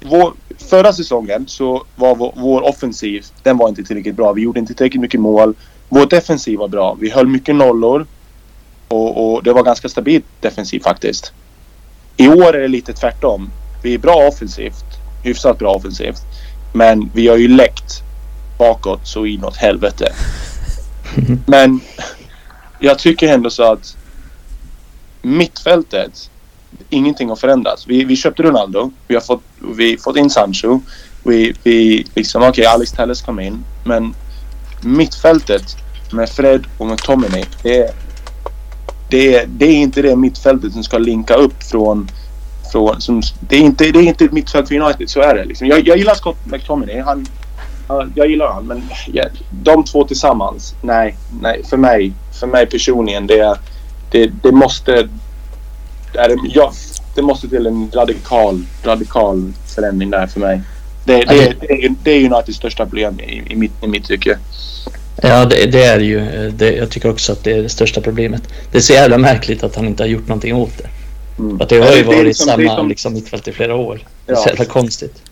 Vår, 0.00 0.32
förra 0.58 0.92
säsongen 0.92 1.44
så 1.48 1.84
var 1.96 2.14
vår, 2.14 2.32
vår, 2.36 2.68
offensiv, 2.68 3.24
den 3.42 3.56
var 3.56 3.68
inte 3.68 3.82
tillräckligt 3.82 4.16
bra. 4.16 4.32
Vi 4.32 4.42
gjorde 4.42 4.60
inte 4.60 4.74
tillräckligt 4.74 5.00
mycket 5.00 5.20
mål. 5.20 5.54
Vår 5.88 6.06
defensiv 6.06 6.58
var 6.58 6.68
bra. 6.68 6.96
Vi 7.00 7.10
höll 7.10 7.26
mycket 7.26 7.54
nollor. 7.54 8.06
Och, 8.88 9.34
och 9.34 9.42
det 9.42 9.52
var 9.52 9.62
ganska 9.62 9.88
stabilt 9.88 10.24
defensivt 10.40 10.82
faktiskt. 10.82 11.32
I 12.16 12.28
år 12.28 12.56
är 12.56 12.60
det 12.60 12.68
lite 12.68 12.92
tvärtom. 12.92 13.50
Vi 13.82 13.94
är 13.94 13.98
bra 13.98 14.28
offensivt. 14.28 14.84
Hyfsat 15.22 15.58
bra 15.58 15.74
offensivt. 15.74 16.20
Men 16.72 17.10
vi 17.14 17.28
har 17.28 17.36
ju 17.36 17.48
läckt 17.48 18.02
bakåt 18.58 19.00
så 19.06 19.26
inåt 19.26 19.56
helvete. 19.56 20.12
Men 21.46 21.80
jag 22.78 22.98
tycker 22.98 23.28
ändå 23.34 23.50
så 23.50 23.72
att 23.72 23.96
mittfältet, 25.22 26.30
ingenting 26.90 27.28
har 27.28 27.36
förändrats. 27.36 27.86
Vi, 27.86 28.04
vi 28.04 28.16
köpte 28.16 28.42
Ronaldo, 28.42 28.90
vi 29.08 29.14
har 29.14 29.22
fått, 29.22 29.42
vi 29.76 29.98
fått 29.98 30.16
in 30.16 30.30
Sancho. 30.30 30.80
Vi, 31.24 31.54
vi 31.62 32.06
liksom, 32.14 32.42
okej 32.42 32.50
okay, 32.50 32.64
Alex 32.64 32.92
Telles 32.92 33.22
kom 33.22 33.40
in. 33.40 33.64
Men 33.84 34.14
mittfältet 34.82 35.76
med 36.12 36.28
Fred 36.28 36.64
och 36.78 36.86
med 36.86 36.98
Tomini, 36.98 37.44
det, 37.62 37.94
det, 39.08 39.44
det 39.44 39.66
är 39.66 39.76
inte 39.76 40.02
det 40.02 40.16
mittfältet 40.16 40.72
som 40.72 40.84
ska 40.84 40.98
linka 40.98 41.34
upp 41.34 41.62
från 41.62 42.10
från, 42.72 43.00
som, 43.00 43.22
det, 43.40 43.56
är 43.56 43.60
inte, 43.60 43.84
det 43.84 43.98
är 43.98 44.02
inte 44.02 44.24
ett 44.24 44.32
mittfält 44.32 44.68
för 44.68 44.74
United, 44.74 45.10
så 45.10 45.20
är 45.20 45.34
det. 45.34 45.44
Liksom. 45.44 45.66
Jag, 45.66 45.88
jag 45.88 45.98
gillar 45.98 46.14
Scott 46.14 46.36
McTominay. 46.44 47.00
Han, 47.00 47.26
jag 48.14 48.30
gillar 48.30 48.46
honom, 48.46 48.66
men 48.66 48.82
ja, 49.12 49.24
de 49.50 49.84
två 49.84 50.04
tillsammans, 50.04 50.74
nej, 50.82 51.16
nej. 51.40 51.62
För 51.64 51.76
mig, 51.76 52.12
för 52.40 52.46
mig 52.46 52.66
personligen, 52.66 53.26
det, 53.26 53.58
det, 54.10 54.30
det 54.42 54.52
måste... 54.52 55.08
Det, 56.12 56.36
ja, 56.54 56.72
det 57.14 57.22
måste 57.22 57.48
till 57.48 57.66
en 57.66 57.90
radikal, 57.94 58.64
radikal 58.84 59.52
förändring 59.74 60.10
där 60.10 60.26
för 60.26 60.40
mig. 60.40 60.60
Det, 61.04 61.24
det, 61.24 61.54
det, 61.60 61.94
det 62.02 62.10
är 62.10 62.32
Uniteds 62.32 62.58
största 62.58 62.86
problem 62.86 63.20
i, 63.20 63.52
i, 63.52 63.56
mitt, 63.56 63.84
i 63.84 63.86
mitt 63.86 64.04
tycke. 64.04 64.38
Ja, 65.22 65.44
det, 65.44 65.66
det, 65.66 65.84
är 65.84 66.00
ju. 66.00 66.50
Det, 66.50 66.76
jag 66.76 66.90
tycker 66.90 67.10
också 67.10 67.32
att 67.32 67.44
det 67.44 67.52
är 67.52 67.62
det 67.62 67.68
största 67.68 68.00
problemet. 68.00 68.42
Det 68.72 68.78
är 68.78 68.82
så 68.82 68.92
jävla 68.92 69.18
märkligt 69.18 69.62
att 69.62 69.76
han 69.76 69.86
inte 69.86 70.02
har 70.02 70.08
gjort 70.08 70.28
någonting 70.28 70.54
åt 70.54 70.78
det. 70.78 70.88
Mm. 71.38 71.60
Att 71.60 71.68
det 71.68 71.78
har 71.78 71.96
ju 71.96 72.02
varit 72.02 72.24
liksom, 72.24 72.46
samma 72.46 72.76
som... 72.76 72.88
liksom, 72.88 73.14
mittfält 73.14 73.48
i 73.48 73.52
flera 73.52 73.74
år. 73.76 74.00
Det 74.26 74.32
är 74.32 74.36
så 74.36 74.48
jävla 74.48 74.64
konstigt. 74.64 75.22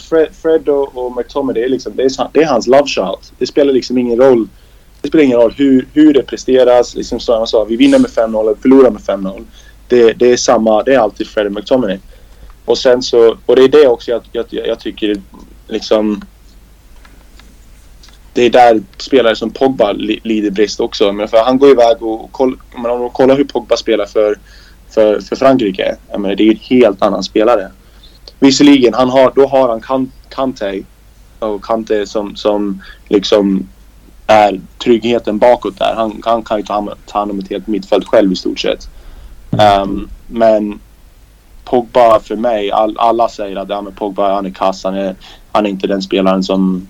Fred, 0.00 0.28
Fred 0.42 0.68
och, 0.68 0.98
och 0.98 1.16
McTominay, 1.16 1.62
det 1.62 1.66
är, 1.66 1.70
liksom, 1.70 1.92
det, 1.96 2.02
är, 2.02 2.28
det 2.32 2.42
är 2.42 2.46
hans 2.46 2.66
love 2.66 2.86
shot. 2.86 3.32
Det 3.38 3.46
spelar 3.46 3.72
liksom 3.72 3.98
ingen 3.98 4.18
roll. 4.18 4.48
Det 5.02 5.08
spelar 5.08 5.24
ingen 5.24 5.38
roll 5.38 5.54
hur, 5.56 5.88
hur 5.92 6.14
det 6.14 6.22
presteras. 6.22 6.94
Liksom 6.94 7.20
som 7.20 7.34
jag 7.34 7.48
sa, 7.48 7.64
vi 7.64 7.76
vinner 7.76 7.98
med 7.98 8.10
5-0 8.10 8.40
eller 8.40 8.54
förlorar 8.54 8.90
med 8.90 9.02
5-0. 9.02 9.44
Det, 9.88 10.12
det 10.12 10.32
är 10.32 10.36
samma, 10.36 10.82
det 10.82 10.94
är 10.94 10.98
alltid 10.98 11.26
Fred 11.26 11.46
och 11.46 11.52
McTominay. 11.52 11.98
Och 12.64 12.78
sen 12.78 13.02
så, 13.02 13.36
och 13.46 13.56
det 13.56 13.62
är 13.62 13.68
det 13.68 13.88
också 13.88 14.10
jag, 14.10 14.22
jag, 14.32 14.46
jag 14.50 14.80
tycker 14.80 15.20
liksom 15.68 16.22
det 18.36 18.42
är 18.42 18.50
där 18.50 18.82
spelare 18.96 19.36
som 19.36 19.50
Pogba 19.50 19.92
lider 19.92 20.50
brist 20.50 20.80
också. 20.80 21.12
Men 21.12 21.28
för 21.28 21.38
han 21.38 21.58
går 21.58 21.70
iväg 21.70 22.02
och, 22.02 22.40
och 22.40 22.40
om 22.40 22.82
man 22.82 23.10
kollar 23.10 23.36
hur 23.36 23.44
Pogba 23.44 23.76
spelar 23.76 24.06
för 24.06 24.36
för, 24.96 25.20
för 25.20 25.36
Frankrike. 25.36 25.96
Jag 26.10 26.20
menar, 26.20 26.34
det 26.34 26.42
är 26.42 26.50
en 26.50 26.56
helt 26.56 27.02
annan 27.02 27.22
spelare. 27.22 27.70
Visserligen, 28.38 28.94
han 28.94 29.08
har, 29.08 29.32
då 29.34 29.46
har 29.46 29.68
han 29.68 30.10
Kante 30.28 30.82
och 31.38 31.64
Kante 31.64 32.06
som, 32.06 32.36
som 32.36 32.82
liksom 33.08 33.68
är 34.26 34.60
tryggheten 34.84 35.38
bakåt 35.38 35.78
där. 35.78 35.94
Han, 35.96 36.22
han 36.24 36.42
kan 36.42 36.58
ju 36.58 36.62
ta 36.62 36.74
hand, 36.74 36.90
ta 37.06 37.18
hand 37.18 37.30
om 37.30 37.38
ett 37.38 37.50
helt 37.50 37.66
mittfält 37.66 38.06
själv 38.06 38.32
i 38.32 38.36
stort 38.36 38.60
sett. 38.60 38.88
Um, 39.50 40.08
men 40.26 40.80
Pogba 41.64 42.20
för 42.20 42.36
mig, 42.36 42.70
all, 42.70 42.98
alla 42.98 43.28
säger 43.28 43.56
att 43.56 43.68
ja, 43.68 43.82
men 43.82 43.94
Pogba 43.94 44.34
han 44.34 44.46
är 44.46 44.50
kass. 44.50 44.84
Han 44.84 44.94
är, 44.94 45.14
han 45.52 45.66
är 45.66 45.70
inte 45.70 45.86
den 45.86 46.02
spelaren 46.02 46.42
som, 46.42 46.88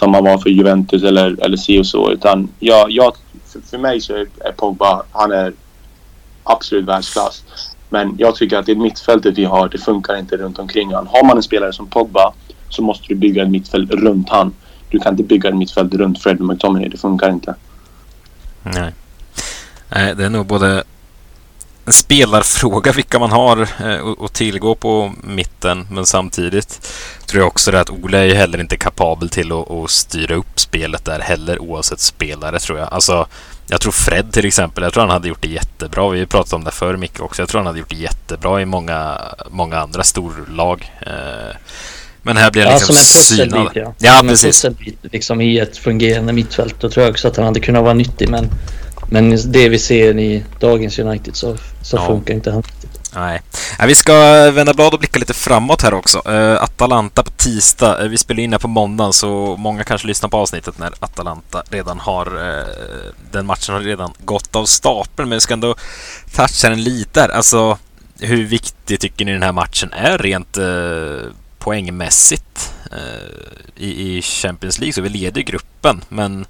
som 0.00 0.14
han 0.14 0.24
var 0.24 0.38
för 0.38 0.50
Juventus 0.50 1.02
eller, 1.02 1.44
eller 1.44 1.56
si 1.56 1.80
och 1.80 1.86
så. 1.86 2.12
Utan 2.12 2.48
jag, 2.58 2.90
jag, 2.90 3.16
för, 3.46 3.60
för 3.60 3.78
mig 3.78 4.00
så 4.00 4.14
är 4.16 4.52
Pogba, 4.56 5.02
han 5.12 5.32
är 5.32 5.52
absolut 6.42 6.84
världsklass. 6.84 7.44
Men 7.88 8.14
jag 8.18 8.34
tycker 8.34 8.58
att 8.58 8.66
det 8.66 8.74
mittfältet 8.74 9.38
vi 9.38 9.44
har, 9.44 9.68
det 9.68 9.78
funkar 9.78 10.18
inte 10.18 10.36
runt 10.36 10.58
omkring 10.58 10.94
han. 10.94 11.06
Har 11.06 11.24
man 11.26 11.36
en 11.36 11.42
spelare 11.42 11.72
som 11.72 11.86
Pogba 11.86 12.32
så 12.68 12.82
måste 12.82 13.04
du 13.08 13.14
bygga 13.14 13.42
ett 13.42 13.50
mittfält 13.50 13.90
runt 13.90 14.28
han. 14.28 14.52
Du 14.88 14.98
kan 14.98 15.12
inte 15.12 15.22
bygga 15.22 15.48
ett 15.48 15.56
mittfält 15.56 15.94
runt 15.94 16.22
Fred 16.22 16.40
McTominay. 16.40 16.88
Det 16.88 16.96
funkar 16.96 17.30
inte. 17.30 17.54
Nej. 18.62 18.92
Nej, 19.88 20.14
det 20.14 20.24
är 20.24 20.30
nog 20.30 20.46
både 20.46 20.84
spelarfråga 21.86 22.92
vilka 22.92 23.18
man 23.18 23.30
har 23.30 23.68
eh, 23.84 24.24
att 24.24 24.32
tillgå 24.32 24.74
på 24.74 25.12
mitten 25.22 25.86
men 25.90 26.06
samtidigt 26.06 26.88
tror 27.26 27.40
jag 27.40 27.48
också 27.48 27.70
det 27.70 27.80
att 27.80 27.90
Ole 27.90 28.18
är 28.18 28.34
heller 28.34 28.60
inte 28.60 28.76
kapabel 28.76 29.28
till 29.28 29.52
att, 29.52 29.70
att 29.70 29.90
styra 29.90 30.34
upp 30.34 30.60
spelet 30.60 31.04
där 31.04 31.20
heller 31.20 31.58
oavsett 31.58 32.00
spelare 32.00 32.58
tror 32.58 32.78
jag. 32.78 32.92
Alltså 32.92 33.26
jag 33.70 33.80
tror 33.80 33.92
Fred 33.92 34.32
till 34.32 34.46
exempel, 34.46 34.84
jag 34.84 34.92
tror 34.92 35.02
han 35.02 35.10
hade 35.10 35.28
gjort 35.28 35.42
det 35.42 35.48
jättebra. 35.48 36.08
Vi 36.08 36.18
har 36.18 36.26
pratat 36.26 36.52
om 36.52 36.64
det 36.64 36.70
förr 36.70 36.96
mycket 36.96 37.20
också. 37.20 37.42
Jag 37.42 37.48
tror 37.48 37.58
han 37.58 37.66
hade 37.66 37.78
gjort 37.78 37.90
det 37.90 37.96
jättebra 37.96 38.60
i 38.60 38.64
många, 38.64 39.18
många 39.50 39.78
andra 39.78 40.04
storlag. 40.04 40.92
Eh, 41.06 41.56
men 42.22 42.36
här 42.36 42.50
blir 42.50 42.64
han 42.64 42.74
liksom 42.74 42.94
ja, 42.94 43.02
synad. 43.02 43.70
Ja, 43.74 43.94
ja 43.98 44.18
som 44.18 44.28
precis. 44.28 44.64
En 44.64 44.76
liksom 45.02 45.40
i 45.40 45.58
ett 45.58 45.76
fungerande 45.76 46.32
mittfält. 46.32 46.74
Då 46.80 46.90
tror 46.90 47.04
jag 47.04 47.10
också 47.10 47.28
att 47.28 47.36
han 47.36 47.46
hade 47.46 47.60
kunnat 47.60 47.82
vara 47.82 47.94
nyttig. 47.94 48.28
Men, 48.28 48.50
men 49.10 49.52
det 49.52 49.68
vi 49.68 49.78
ser 49.78 50.18
i 50.18 50.44
dagens 50.60 50.98
United 50.98 51.36
så, 51.36 51.56
så 51.82 51.96
ja. 51.96 52.06
funkar 52.06 52.34
inte 52.34 52.50
han. 52.50 52.62
Nej. 53.14 53.42
Nej, 53.78 53.88
vi 53.88 53.94
ska 53.94 54.12
vända 54.50 54.74
blad 54.74 54.94
och 54.94 54.98
blicka 54.98 55.18
lite 55.18 55.34
framåt 55.34 55.82
här 55.82 55.94
också. 55.94 56.22
Uh, 56.28 56.62
Atalanta 56.62 57.22
på 57.22 57.30
tisdag. 57.30 58.02
Uh, 58.02 58.08
vi 58.08 58.18
spelar 58.18 58.42
in 58.42 58.52
här 58.52 58.58
på 58.58 58.68
måndagen 58.68 59.12
så 59.12 59.56
många 59.58 59.84
kanske 59.84 60.06
lyssnar 60.06 60.28
på 60.28 60.36
avsnittet 60.36 60.78
när 60.78 60.92
Atalanta 61.00 61.62
redan 61.70 62.00
har... 62.00 62.26
Uh, 62.26 62.64
den 63.32 63.46
matchen 63.46 63.74
har 63.74 63.80
redan 63.80 64.12
gått 64.24 64.56
av 64.56 64.64
stapeln 64.64 65.28
men 65.28 65.36
vi 65.36 65.40
ska 65.40 65.54
ändå 65.54 65.74
toucha 66.34 66.68
den 66.68 66.82
lite 66.82 67.20
här. 67.20 67.28
Alltså, 67.28 67.78
hur 68.20 68.44
viktig 68.44 69.00
tycker 69.00 69.24
ni 69.24 69.32
den 69.32 69.42
här 69.42 69.52
matchen 69.52 69.92
är 69.92 70.18
rent 70.18 70.56
eh, 70.56 71.32
poängmässigt 71.58 72.72
eh, 72.92 73.84
i, 73.84 74.18
i 74.18 74.22
Champions 74.22 74.78
League? 74.78 74.92
Så 74.92 75.02
vi 75.02 75.08
leder 75.08 75.40
gruppen, 75.40 76.04
men 76.08 76.46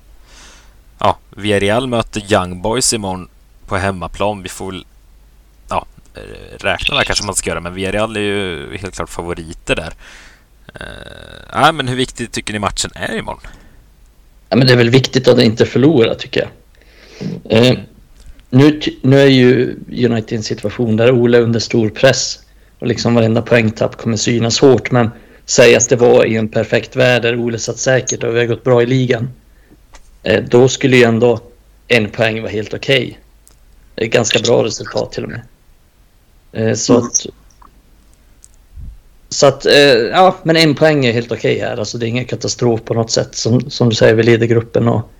Villarreal 1.36 1.86
möter 1.86 2.32
Young 2.32 2.62
Boys 2.62 2.92
imorgon 2.92 3.28
på 3.66 3.76
hemmaplan. 3.76 4.42
Vi 4.42 4.48
får 4.48 4.72
väl 4.72 4.84
ja, 5.68 5.86
räkna 6.58 6.96
där 6.96 7.04
kanske 7.04 7.26
man 7.26 7.34
ska 7.34 7.50
göra, 7.50 7.60
men 7.60 7.74
Villarreal 7.74 8.16
är 8.16 8.20
ju 8.20 8.76
helt 8.76 8.94
klart 8.94 9.10
favoriter 9.10 9.76
där. 9.76 9.92
Uh, 10.80 11.66
äh, 11.66 11.72
men 11.72 11.88
hur 11.88 11.96
viktig 11.96 12.32
tycker 12.32 12.52
ni 12.52 12.58
matchen 12.58 12.90
är 12.94 13.16
imorgon? 13.16 13.40
Ja, 14.48 14.56
men 14.56 14.66
det 14.66 14.72
är 14.72 14.76
väl 14.76 14.90
viktigt 14.90 15.28
att 15.28 15.40
inte 15.40 15.66
förlora 15.66 16.14
tycker 16.14 16.40
jag. 16.40 16.50
Uh, 17.62 17.78
nu, 18.50 18.80
nu 19.02 19.20
är 19.20 19.26
ju 19.26 19.76
United 19.88 20.32
i 20.32 20.36
en 20.36 20.42
situation 20.42 20.96
där 20.96 21.12
Ole 21.12 21.38
är 21.38 21.42
under 21.42 21.60
stor 21.60 21.88
press 21.88 22.38
och 22.78 22.86
liksom 22.86 23.14
varenda 23.14 23.42
poängtapp 23.42 23.96
kommer 23.96 24.16
synas 24.16 24.60
hårt. 24.60 24.90
Men 24.90 25.10
säg 25.46 25.76
att 25.76 25.88
det 25.88 25.96
var 25.96 26.24
i 26.24 26.36
en 26.36 26.48
perfekt 26.48 26.96
värld 26.96 27.22
där 27.22 27.36
Ole 27.36 27.58
satt 27.58 27.78
säkert 27.78 28.24
och 28.24 28.34
vi 28.34 28.38
har 28.38 28.46
gått 28.46 28.64
bra 28.64 28.82
i 28.82 28.86
ligan. 28.86 29.30
Uh, 30.28 30.44
då 30.48 30.68
skulle 30.68 30.96
ju 30.96 31.04
ändå 31.04 31.40
en 31.88 32.10
poäng 32.10 32.42
vara 32.42 32.52
helt 32.52 32.74
okej. 32.74 33.02
Okay. 33.02 33.16
Det 33.94 34.02
är 34.02 34.06
ett 34.06 34.12
ganska 34.12 34.38
bra 34.38 34.64
resultat 34.64 35.12
till 35.12 35.24
och 35.24 35.30
med. 35.30 36.78
Så 36.78 36.98
att 36.98 37.26
så 39.32 39.46
att, 39.46 39.66
eh, 39.66 39.74
ja, 40.12 40.36
men 40.42 40.56
en 40.56 40.74
poäng 40.74 41.06
är 41.06 41.12
helt 41.12 41.32
okej 41.32 41.56
okay 41.56 41.68
här. 41.68 41.76
Alltså 41.76 41.98
det 41.98 42.06
är 42.06 42.08
ingen 42.08 42.24
katastrof 42.24 42.80
på 42.84 42.94
något 42.94 43.10
sätt. 43.10 43.34
Som, 43.34 43.70
som 43.70 43.88
du 43.88 43.94
säger, 43.94 44.14
vi 44.14 44.22
leder 44.22 44.46
gruppen 44.46 44.88
och, 44.88 45.10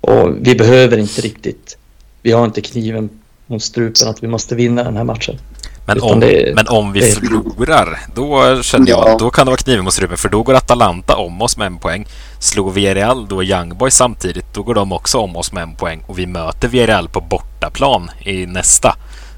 och 0.00 0.30
vi 0.40 0.54
behöver 0.54 0.98
inte 0.98 1.20
riktigt. 1.20 1.78
Vi 2.22 2.32
har 2.32 2.44
inte 2.44 2.60
kniven 2.60 3.10
mot 3.46 3.62
strupen 3.62 4.08
att 4.08 4.22
vi 4.22 4.26
måste 4.26 4.54
vinna 4.54 4.84
den 4.84 4.96
här 4.96 5.04
matchen. 5.04 5.38
Men 5.86 6.00
om, 6.00 6.20
det, 6.20 6.52
men 6.54 6.68
om 6.68 6.92
vi 6.92 7.00
det, 7.00 7.06
förlorar, 7.06 7.98
då 8.14 8.62
känner 8.62 8.90
jag 8.90 9.08
att 9.08 9.18
då 9.18 9.30
kan 9.30 9.46
det 9.46 9.50
vara 9.50 9.60
kniven 9.60 9.84
mot 9.84 9.94
strupen. 9.94 10.16
För 10.16 10.28
då 10.28 10.42
går 10.42 10.54
Atalanta 10.54 11.16
om 11.16 11.42
oss 11.42 11.56
med 11.56 11.66
en 11.66 11.78
poäng. 11.78 12.06
Slår 12.38 12.70
Villarreal 12.70 13.28
då 13.28 13.42
Young 13.42 13.78
Boys 13.78 13.94
samtidigt, 13.94 14.54
då 14.54 14.62
går 14.62 14.74
de 14.74 14.92
också 14.92 15.18
om 15.18 15.36
oss 15.36 15.52
med 15.52 15.62
en 15.62 15.76
poäng. 15.76 16.02
Och 16.06 16.18
vi 16.18 16.26
möter 16.26 16.68
Villarreal 16.68 17.08
på 17.08 17.20
bortaplan 17.20 18.10
i 18.20 18.46
nästa. 18.46 18.96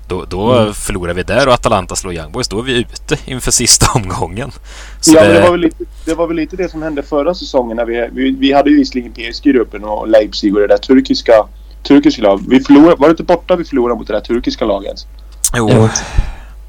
Då, 0.09 0.24
då 0.24 0.53
mm. 0.53 0.74
förlorar 0.74 1.14
vi 1.14 1.22
där 1.22 1.46
och 1.46 1.55
Atalanta 1.55 1.96
slår 1.96 2.14
Young 2.14 2.32
Boys. 2.32 2.49
Då 2.49 2.59
är 2.59 2.62
vi 2.62 2.78
ute 2.78 3.16
inför 3.24 3.51
sista 3.51 3.86
omgången. 3.94 4.53
Så 5.01 5.12
ja, 5.14 5.24
det... 5.24 5.32
Det, 5.32 5.40
var 5.40 5.51
väl 5.51 5.61
lite, 5.61 5.84
det 6.05 6.14
var 6.14 6.26
väl 6.26 6.36
lite 6.36 6.57
det 6.57 6.68
som 6.68 6.82
hände 6.82 7.03
förra 7.03 7.34
säsongen. 7.34 7.76
När 7.76 7.84
vi, 7.84 8.09
vi, 8.12 8.30
vi 8.30 8.53
hade 8.53 8.70
ju 8.70 8.76
visserligen 8.76 9.12
PSG-gruppen 9.12 9.84
och 9.84 10.09
Leipzig 10.09 10.55
och 10.55 10.61
det 10.61 10.66
där 10.66 10.76
turkiska, 10.76 11.32
turkiska 11.82 12.22
laget. 12.22 12.46
Vi 12.49 12.61
förlorade, 12.61 12.96
var 12.96 13.09
det 13.09 13.11
inte 13.11 13.22
borta 13.22 13.57
vi 13.57 13.64
förlorade 13.64 13.99
mot 13.99 14.07
det 14.07 14.12
där 14.12 14.20
turkiska 14.20 14.64
laget? 14.64 15.07
Jo. 15.57 15.88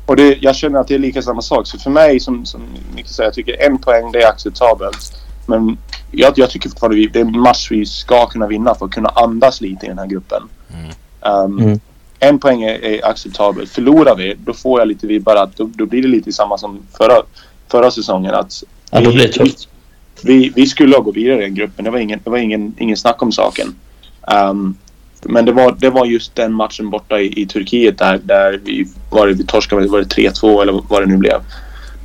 Och 0.05 0.15
det, 0.15 0.37
jag 0.41 0.55
känner 0.55 0.79
att 0.79 0.87
det 0.87 0.95
är 0.95 0.99
lika 0.99 1.21
samma 1.21 1.41
sak. 1.41 1.67
Så 1.67 1.79
för 1.79 1.89
mig, 1.89 2.19
som, 2.19 2.45
som 2.45 2.61
Micke 2.95 3.07
säger, 3.07 3.27
jag 3.27 3.33
tycker 3.33 3.65
en 3.65 3.77
poäng 3.77 4.11
det 4.11 4.21
är 4.21 4.29
acceptabelt. 4.29 5.13
Men 5.49 5.77
jag, 6.11 6.33
jag 6.35 6.49
tycker 6.49 6.69
fortfarande 6.69 7.05
att 7.05 7.13
det 7.13 7.19
är 7.19 7.25
en 7.25 7.39
match 7.39 7.67
vi 7.71 7.85
ska 7.85 8.25
kunna 8.25 8.47
vinna 8.47 8.75
för 8.75 8.85
att 8.85 8.91
kunna 8.91 9.09
andas 9.09 9.61
lite 9.61 9.85
i 9.85 9.89
den 9.89 9.99
här 9.99 10.07
gruppen. 10.07 10.43
Mm. 10.73 11.45
Um, 11.45 11.59
mm 11.59 11.79
en 12.19 12.39
poäng 12.39 12.63
är, 12.63 12.85
är 12.85 13.05
acceptabelt. 13.05 13.69
Förlorar 13.69 14.15
vi, 14.15 14.35
då 14.45 14.53
får 14.53 14.79
jag 14.79 14.87
lite 14.87 15.07
vibbar 15.07 15.35
att 15.35 15.57
då, 15.57 15.69
då 15.73 15.85
blir 15.85 16.01
det 16.01 16.07
lite 16.07 16.31
samma 16.31 16.57
som 16.57 16.79
förra, 16.97 17.21
förra 17.67 17.91
säsongen. 17.91 18.33
Att 18.33 18.63
ja, 18.91 19.01
då 19.01 19.11
blir 19.11 19.27
det 19.27 19.33
tufft. 19.33 19.67
Vi, 20.23 20.51
vi 20.55 20.67
skulle 20.67 20.95
ha 20.95 21.01
gått 21.01 21.15
vidare 21.15 21.37
i 21.37 21.41
den 21.41 21.55
gruppen. 21.55 21.85
Det 21.85 21.91
var 21.91 21.99
ingen, 21.99 22.19
det 22.23 22.29
var 22.29 22.37
ingen, 22.37 22.75
ingen 22.77 22.97
snack 22.97 23.21
om 23.21 23.31
saken. 23.31 23.75
Um, 24.49 24.75
men 25.23 25.45
det 25.45 25.51
var, 25.51 25.75
det 25.79 25.89
var 25.89 26.05
just 26.05 26.35
den 26.35 26.53
matchen 26.53 26.89
borta 26.89 27.19
i, 27.19 27.41
i 27.41 27.45
Turkiet 27.45 27.97
där, 27.97 28.19
där 28.23 28.59
vi, 28.63 28.87
var 29.09 29.27
det, 29.27 29.33
vi 29.33 29.45
torskade, 29.45 29.87
var 29.87 29.99
det 29.99 30.15
3-2 30.15 30.61
eller 30.61 30.81
vad 30.89 31.01
det 31.01 31.05
nu 31.05 31.17
blev. 31.17 31.35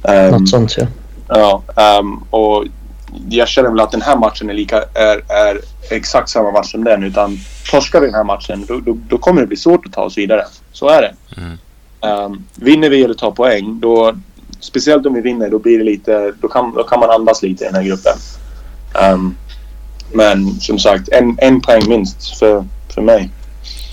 Um, 0.03 0.31
Något 0.31 0.49
sånt 0.49 0.77
ja. 0.79 0.87
Ja, 1.29 1.63
um, 2.01 2.25
och 2.31 2.65
jag 3.29 3.49
känner 3.49 3.71
väl 3.71 3.81
att 3.81 3.91
den 3.91 4.03
här 4.03 4.17
matchen 4.17 4.51
är, 4.51 4.55
lika, 4.55 4.83
är, 4.95 5.33
är 5.33 5.61
exakt 5.91 6.29
samma 6.29 6.51
match 6.51 6.71
som 6.71 6.85
den. 6.85 7.03
Utan 7.03 7.39
torskar 7.71 8.01
vi 8.01 8.07
den 8.07 8.15
här 8.15 8.25
matchen 8.25 8.65
då, 8.69 8.81
då, 8.81 8.97
då, 9.09 9.19
kommer 9.19 9.41
det 9.41 9.47
bli 9.47 9.57
svårt 9.57 9.87
att 9.87 9.93
ta 9.93 10.03
oss 10.03 10.19
vidare. 10.19 10.45
Så 10.73 10.89
är 10.89 11.03
det. 11.03 11.15
Mm. 11.41 11.59
Um, 12.25 12.45
vinner 12.55 12.91
vi 12.91 13.05
eller 13.05 13.15
tar 13.15 13.31
poäng, 13.31 13.81
då, 13.81 14.15
speciellt 14.61 15.07
om 15.07 15.15
vi 15.15 15.21
vinner, 15.21 15.51
då 15.51 15.59
blir 15.59 15.79
det 15.79 15.85
lite, 15.85 16.33
då 16.41 16.49
kan, 16.49 16.75
då 16.75 16.85
kan 16.85 17.01
man 17.01 17.11
andas 17.11 17.43
lite 17.43 17.65
i 17.65 17.67
den 17.67 17.75
här 17.75 17.83
gruppen. 17.83 18.17
Um, 19.13 19.37
men 20.13 20.61
som 20.61 20.79
sagt, 20.79 21.09
en, 21.09 21.39
en 21.39 21.61
poäng 21.61 21.83
minst 21.89 22.39
för, 22.39 22.65
för 22.95 23.03
mig. 23.03 23.31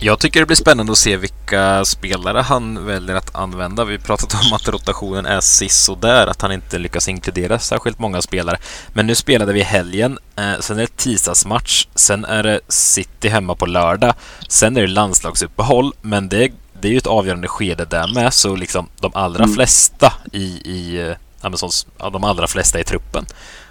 Jag 0.04 0.20
tycker 0.20 0.40
det 0.40 0.46
blir 0.46 0.58
spännande 0.58 0.92
att 0.92 0.98
se 0.98 1.18
vilka 1.18 1.86
spelare 1.86 2.40
han 2.40 2.86
väljer 2.86 3.16
att 3.16 3.36
använda. 3.36 3.86
Vi 3.86 4.00
pratat 4.00 4.34
om 4.34 4.54
att 4.54 4.68
rotationen 4.68 5.26
är 5.26 5.42
sis 5.42 5.90
där, 6.02 6.28
att 6.28 6.42
han 6.42 6.52
inte 6.52 6.78
lyckas 6.78 7.08
inkludera 7.08 7.60
särskilt 7.60 8.00
många 8.00 8.22
spelare. 8.22 8.58
Men 8.94 9.08
nu 9.08 9.16
spelade 9.16 9.54
vi 9.54 9.62
helgen, 9.62 10.20
eh, 10.36 10.60
sen 10.60 10.78
är 10.78 10.82
det 10.82 10.98
tisdagsmatch, 10.98 11.88
sen 11.96 12.26
är 12.26 12.44
det 12.44 12.60
City 12.68 13.30
hemma 13.30 13.56
på 13.56 13.66
lördag, 13.66 14.14
sen 14.48 14.78
är 14.78 14.82
det 14.82 14.88
landslagsuppehåll, 14.88 15.94
men 16.02 16.30
det, 16.30 16.52
det 16.82 16.88
är 16.88 16.92
ju 16.92 16.98
ett 16.98 17.08
avgörande 17.08 17.48
skede 17.48 17.86
där 17.86 18.14
med, 18.14 18.34
så 18.34 18.56
liksom 18.56 18.88
de 19.00 19.12
allra 19.16 19.44
mm. 19.44 19.56
flesta 19.56 20.14
i, 20.32 20.46
i 20.72 21.08
eh, 21.10 21.16
Amazons, 21.42 21.88
de 21.98 22.24
allra 22.24 22.48
flesta 22.48 22.80
i 22.80 22.84
truppen 22.84 23.26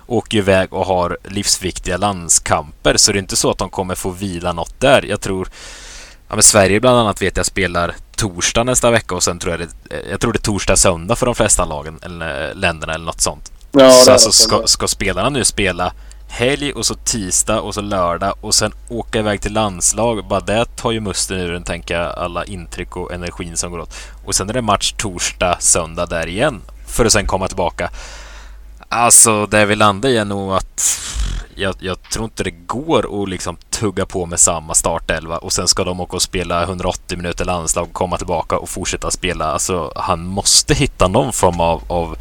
åker 0.07 0.39
iväg 0.39 0.73
och 0.73 0.87
har 0.87 1.19
livsviktiga 1.25 1.97
landskamper, 1.97 2.97
så 2.97 3.13
det 3.13 3.19
är 3.19 3.21
inte 3.21 3.37
så 3.37 3.51
att 3.51 3.59
de 3.59 3.71
kommer 3.71 3.95
få 3.95 4.11
vila 4.11 4.53
något 4.53 4.81
där. 4.81 5.05
Jag 5.07 5.21
tror 5.21 5.49
Ja, 6.31 6.37
men 6.37 6.43
Sverige 6.43 6.81
bland 6.81 6.99
annat 6.99 7.23
vet 7.23 7.37
jag 7.37 7.47
spelar 7.47 7.95
torsdag 8.17 8.65
nästa 8.65 8.91
vecka 8.91 9.15
och 9.15 9.23
sen 9.23 9.39
tror 9.39 9.53
jag 9.53 9.61
det, 9.61 9.97
jag 10.11 10.21
tror 10.21 10.33
det 10.33 10.37
är 10.37 10.41
torsdag, 10.41 10.77
söndag 10.77 11.17
för 11.17 11.27
de 11.27 11.35
flesta 11.35 11.65
lagen 11.65 11.99
eller 12.03 12.55
länderna 12.55 12.95
eller 12.95 13.05
något 13.05 13.21
sånt. 13.21 13.53
Ja, 13.73 13.91
så 13.91 14.13
alltså 14.13 14.33
ska, 14.33 14.67
ska 14.67 14.89
spelarna 14.89 15.29
nu 15.29 15.45
spela 15.45 15.93
helg 16.29 16.73
och 16.73 16.87
så 16.87 16.95
tisdag 16.95 17.61
och 17.61 17.75
så 17.75 17.81
lördag 17.81 18.35
och 18.41 18.55
sen 18.55 18.73
åka 18.89 19.19
iväg 19.19 19.41
till 19.41 19.53
landslag. 19.53 20.25
Bara 20.29 20.41
det 20.41 20.77
tar 20.77 20.91
ju 20.91 21.01
musten 21.01 21.37
ur 21.37 21.53
den, 21.53 21.65
tänker 21.65 22.01
jag, 22.01 22.19
alla 22.19 22.45
intryck 22.45 22.97
och 22.97 23.13
energin 23.13 23.57
som 23.57 23.71
går 23.71 23.79
åt. 23.79 23.95
Och 24.25 24.35
sen 24.35 24.49
är 24.51 24.55
det 24.55 24.63
match 24.63 24.93
torsdag, 24.97 25.57
söndag 25.61 26.07
där 26.07 26.27
igen 26.27 26.63
för 26.87 27.05
att 27.05 27.13
sen 27.13 27.27
komma 27.27 27.49
tillbaka. 27.49 27.91
Alltså, 28.93 29.47
det 29.47 29.67
vi 29.67 29.77
landar 29.77 30.09
i 30.09 30.17
är 30.17 30.25
nog 30.25 30.53
att 30.53 31.01
jag, 31.55 31.75
jag, 31.79 32.03
tror 32.03 32.25
inte 32.25 32.45
det 32.45 32.51
går 32.51 33.23
att 33.23 33.29
liksom 33.29 33.57
tugga 33.71 34.07
på 34.07 34.27
med 34.27 34.41
samma 34.41 34.75
startelva 34.75 35.39
och 35.39 35.53
sen 35.53 35.69
ska 35.69 35.85
de 35.85 36.01
åka 36.01 36.17
och 36.17 36.23
spela 36.23 36.63
180 36.63 37.17
minuter 37.17 37.45
landslag, 37.45 37.93
komma 37.93 38.17
tillbaka 38.17 38.59
och 38.59 38.69
fortsätta 38.69 39.11
spela. 39.11 39.45
Alltså, 39.45 39.93
han 39.97 40.27
måste 40.27 40.75
hitta 40.75 41.09
någon 41.09 41.33
form 41.33 41.61
av, 41.61 41.83
av 41.89 42.17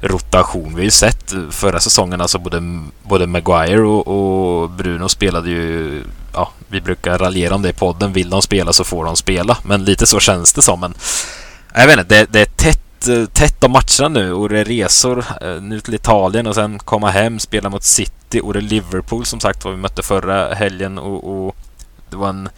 rotation. 0.00 0.68
Vi 0.68 0.74
har 0.74 0.84
ju 0.84 0.90
sett 0.90 1.34
förra 1.50 1.80
säsongen, 1.80 2.20
alltså 2.20 2.38
både, 2.38 2.82
både 3.02 3.26
Maguire 3.26 3.82
och, 3.82 4.08
och 4.08 4.70
Bruno 4.70 5.08
spelade 5.08 5.50
ju 5.50 6.02
ja, 6.32 6.50
vi 6.68 6.80
brukar 6.80 7.18
raljera 7.18 7.54
om 7.54 7.62
det 7.62 7.68
i 7.68 7.72
podden. 7.72 8.12
Vill 8.12 8.30
de 8.30 8.42
spela 8.42 8.72
så 8.72 8.84
får 8.84 9.04
de 9.04 9.16
spela. 9.16 9.56
Men 9.62 9.84
lite 9.84 10.06
så 10.06 10.20
känns 10.20 10.52
det 10.52 10.62
som. 10.62 10.80
Men 10.80 10.94
jag 11.74 11.86
vet 11.86 11.98
inte, 11.98 12.14
det, 12.14 12.32
det 12.32 12.40
är 12.40 12.46
tätt 12.46 12.83
Eh, 13.08 13.24
tätt 13.24 13.64
om 13.64 13.72
matcherna 13.72 14.08
nu 14.08 14.32
och 14.32 14.48
det 14.48 14.58
är 14.58 14.64
resor 14.64 15.24
eh, 15.40 15.62
nu 15.62 15.80
till 15.80 15.94
Italien 15.94 16.46
och 16.46 16.54
sen 16.54 16.78
komma 16.78 17.10
hem, 17.10 17.38
spela 17.38 17.70
mot 17.70 17.82
City 17.82 18.40
och 18.42 18.52
det 18.52 18.58
är 18.58 18.60
Liverpool 18.60 19.24
som 19.24 19.40
sagt 19.40 19.64
var 19.64 19.72
vi 19.72 19.78
mötte 19.78 20.02
förra 20.02 20.54
helgen 20.54 20.98
och, 20.98 21.46
och 21.46 21.56
det 22.10 22.16
var 22.16 22.28
en 22.28 22.48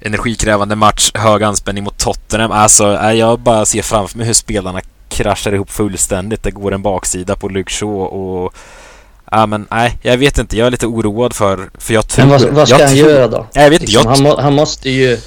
energikrävande 0.00 0.76
match, 0.76 1.10
hög 1.14 1.42
anspänning 1.42 1.84
mot 1.84 1.98
Tottenham. 1.98 2.52
Alltså, 2.52 2.92
jag 2.92 3.40
bara 3.40 3.66
ser 3.66 3.82
framför 3.82 4.18
mig 4.18 4.26
hur 4.26 4.34
spelarna 4.34 4.80
kraschar 5.08 5.54
ihop 5.54 5.70
fullständigt. 5.70 6.42
Det 6.42 6.50
går 6.50 6.74
en 6.74 6.82
baksida 6.82 7.36
på 7.36 7.48
Luke 7.48 7.72
Shaw 7.72 8.06
och 8.06 8.54
Ja 9.34 9.46
men 9.46 9.66
nej, 9.70 9.98
jag 10.02 10.18
vet 10.18 10.38
inte. 10.38 10.56
Jag 10.56 10.66
är 10.66 10.70
lite 10.70 10.86
oroad 10.86 11.34
för... 11.34 11.70
för 11.78 11.94
jag 11.94 12.08
tror, 12.08 12.26
men 12.26 12.40
vad, 12.40 12.50
vad 12.50 12.68
ska 12.68 12.86
han 12.86 12.94
tror, 12.96 13.10
göra 13.10 13.28
då? 13.28 13.46
Jag 13.52 13.70
vet. 13.70 13.80
Liksom, 13.80 14.06
han, 14.06 14.22
må, 14.22 14.40
han 14.40 14.54
måste 14.54 14.90
ju 14.90 15.18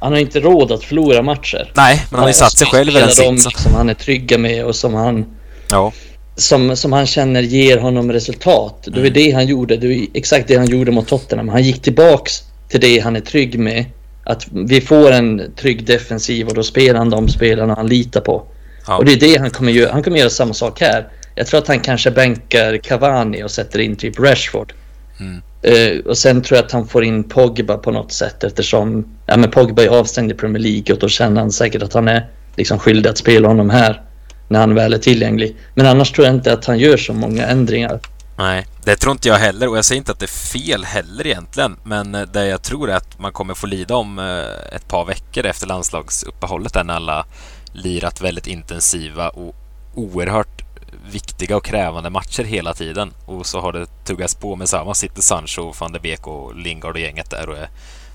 han 0.00 0.12
har 0.12 0.20
inte 0.20 0.40
råd 0.40 0.72
att 0.72 0.84
förlora 0.84 1.22
matcher. 1.22 1.72
Nej, 1.76 1.96
men 2.10 2.16
han 2.16 2.20
har 2.20 2.28
ju 2.28 2.34
satt 2.34 2.58
sig 2.58 2.66
själv 2.66 2.88
i 2.88 2.92
den 2.92 3.08
sitsen. 3.08 3.38
som 3.38 3.74
han 3.74 3.88
är 3.88 3.94
trygga 3.94 4.38
med 4.38 4.64
och 4.64 4.76
som 4.76 4.94
han... 4.94 5.26
Ja. 5.70 5.92
Som, 6.36 6.76
som 6.76 6.92
han 6.92 7.06
känner 7.06 7.42
ger 7.42 7.78
honom 7.78 8.12
resultat. 8.12 8.82
Det 8.84 8.90
var 8.90 8.98
mm. 8.98 9.12
det 9.12 9.30
han 9.30 9.46
gjorde. 9.46 9.76
Det 9.76 9.86
var 9.86 10.06
exakt 10.14 10.48
det 10.48 10.56
han 10.56 10.66
gjorde 10.66 10.90
mot 10.92 11.08
Tottenham. 11.08 11.48
Han 11.48 11.62
gick 11.62 11.82
tillbaks 11.82 12.42
till 12.68 12.80
det 12.80 12.98
han 12.98 13.16
är 13.16 13.20
trygg 13.20 13.58
med. 13.58 13.84
Att 14.24 14.46
vi 14.50 14.80
får 14.80 15.12
en 15.12 15.52
trygg 15.56 15.86
defensiv 15.86 16.48
och 16.48 16.54
då 16.54 16.62
spelar 16.62 16.98
han 16.98 17.10
de 17.10 17.28
spelarna 17.28 17.74
han 17.74 17.86
litar 17.86 18.20
på. 18.20 18.42
Ja. 18.86 18.96
Och 18.96 19.04
det 19.04 19.12
är 19.12 19.20
det 19.20 19.38
han 19.38 19.50
kommer 19.50 19.72
göra. 19.72 19.92
Han 19.92 20.02
kommer 20.02 20.18
göra 20.18 20.30
samma 20.30 20.54
sak 20.54 20.80
här. 20.80 21.08
Jag 21.34 21.46
tror 21.46 21.58
att 21.60 21.68
han 21.68 21.80
kanske 21.80 22.10
bänkar 22.10 22.76
Cavani 22.76 23.42
och 23.42 23.50
sätter 23.50 23.78
in 23.78 23.96
typ 23.96 24.18
Rashford. 24.18 24.72
Mm. 25.20 25.42
Uh, 25.66 26.00
och 26.06 26.18
sen 26.18 26.42
tror 26.42 26.56
jag 26.56 26.64
att 26.64 26.72
han 26.72 26.86
får 26.86 27.04
in 27.04 27.24
Pogba 27.24 27.76
på 27.76 27.90
något 27.90 28.12
sätt 28.12 28.44
eftersom 28.44 29.16
ja, 29.26 29.36
men 29.36 29.50
Pogba 29.50 29.82
är 29.82 29.88
avstängd 29.88 30.30
i 30.30 30.34
Premier 30.34 30.62
League 30.62 30.94
och 30.94 31.00
då 31.00 31.08
känner 31.08 31.40
han 31.40 31.52
säkert 31.52 31.82
att 31.82 31.94
han 31.94 32.08
är 32.08 32.28
liksom 32.56 32.78
skyldig 32.78 33.10
att 33.10 33.18
spela 33.18 33.48
honom 33.48 33.70
här 33.70 34.02
när 34.48 34.60
han 34.60 34.74
väl 34.74 34.94
är 34.94 34.98
tillgänglig. 34.98 35.56
Men 35.74 35.86
annars 35.86 36.12
tror 36.12 36.26
jag 36.26 36.34
inte 36.34 36.52
att 36.52 36.64
han 36.64 36.78
gör 36.78 36.96
så 36.96 37.12
många 37.12 37.46
ändringar. 37.46 38.00
Nej, 38.38 38.66
det 38.84 38.96
tror 38.96 39.12
inte 39.12 39.28
jag 39.28 39.36
heller 39.36 39.68
och 39.68 39.76
jag 39.76 39.84
säger 39.84 39.98
inte 39.98 40.12
att 40.12 40.18
det 40.18 40.24
är 40.24 40.52
fel 40.52 40.84
heller 40.84 41.26
egentligen. 41.26 41.76
Men 41.84 42.14
eh, 42.14 42.22
det 42.22 42.46
jag 42.46 42.62
tror 42.62 42.90
är 42.90 42.96
att 42.96 43.18
man 43.18 43.32
kommer 43.32 43.54
få 43.54 43.66
lida 43.66 43.96
om 43.96 44.18
eh, 44.18 44.76
ett 44.76 44.88
par 44.88 45.04
veckor 45.04 45.46
efter 45.46 45.66
landslagsuppehållet 45.66 46.74
där 46.74 46.84
när 46.84 46.94
alla 46.94 47.26
lirat 47.72 48.20
väldigt 48.20 48.46
intensiva 48.46 49.28
och 49.28 49.54
oerhört 49.94 50.67
viktiga 51.10 51.56
och 51.56 51.64
krävande 51.64 52.10
matcher 52.10 52.44
hela 52.44 52.74
tiden. 52.74 53.12
Och 53.26 53.46
så 53.46 53.60
har 53.60 53.72
det 53.72 53.86
tuggats 54.04 54.34
på 54.34 54.56
med 54.56 54.68
samma. 54.68 54.94
Sitter 54.94 55.22
Sancho, 55.22 55.72
van 55.80 55.92
de 55.92 55.98
Beek 55.98 56.26
och 56.26 56.56
Lingard 56.56 56.94
och 56.94 57.00
gänget 57.00 57.30
där 57.30 57.48
och 57.48 57.58
är 57.58 57.68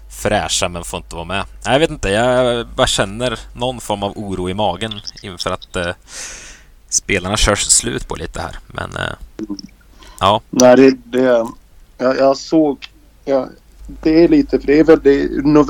fräscha 0.10 0.70
men 0.70 0.84
får 0.84 0.98
inte 0.98 1.16
vara 1.16 1.26
med. 1.26 1.44
Jag 1.66 1.80
vet 1.80 1.90
inte, 1.90 2.10
jag 2.10 2.68
bara 2.68 2.88
känner 2.88 3.40
någon 3.54 3.80
form 3.80 4.04
av 4.04 4.18
oro 4.18 4.50
i 4.50 4.54
magen 4.54 4.94
inför 5.22 5.52
att 5.52 5.76
eh, 5.76 5.92
spelarna 6.90 7.38
körs 7.38 7.60
slut 7.60 8.08
på 8.08 8.16
lite 8.16 8.42
här. 8.42 8.56
Men 8.68 8.96
eh, 8.96 9.48
ja. 10.20 10.42
Nej, 10.50 10.76
det, 10.76 10.92
det 11.04 11.24
jag, 11.98 12.18
jag 12.18 12.38
såg... 12.38 12.90
Jag, 13.26 13.50
det 13.88 14.24
är 14.24 14.28
lite, 14.28 14.60
för 14.60 14.68
det 14.68 14.80
är 14.80 14.84
väl 14.84 15.00
det, 15.04 15.30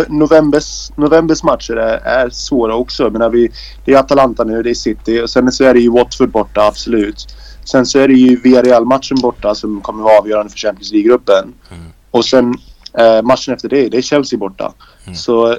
novembers, 0.09 0.91
novembers 0.95 1.43
matcher 1.43 1.75
är, 1.75 1.97
är 1.97 2.29
svåra 2.29 2.75
också. 2.75 3.09
Men 3.09 3.31
vi, 3.31 3.51
det 3.85 3.93
är 3.93 3.97
Atalanta 3.97 4.43
nu, 4.43 4.63
det 4.63 4.69
är 4.69 4.73
City 4.73 5.21
och 5.21 5.29
sen 5.29 5.51
så 5.51 5.63
är 5.63 5.73
det 5.73 5.79
ju 5.79 5.89
Watford 5.89 6.29
borta, 6.29 6.61
absolut. 6.61 7.35
Sen 7.63 7.85
så 7.85 7.99
är 7.99 8.07
det 8.07 8.13
ju 8.13 8.41
Villarreal-matchen 8.41 9.17
borta 9.21 9.55
som 9.55 9.81
kommer 9.81 10.03
vara 10.03 10.19
avgörande 10.19 10.51
för 10.51 10.57
Champions 10.57 10.91
League-gruppen. 10.91 11.53
Mm. 11.71 11.83
Och 12.11 12.25
sen 12.25 12.53
eh, 12.97 13.21
matchen 13.21 13.53
efter 13.53 13.69
det, 13.69 13.89
det 13.89 13.97
är 13.97 14.01
Chelsea 14.01 14.39
borta. 14.39 14.73
Mm. 15.05 15.15
Så 15.15 15.57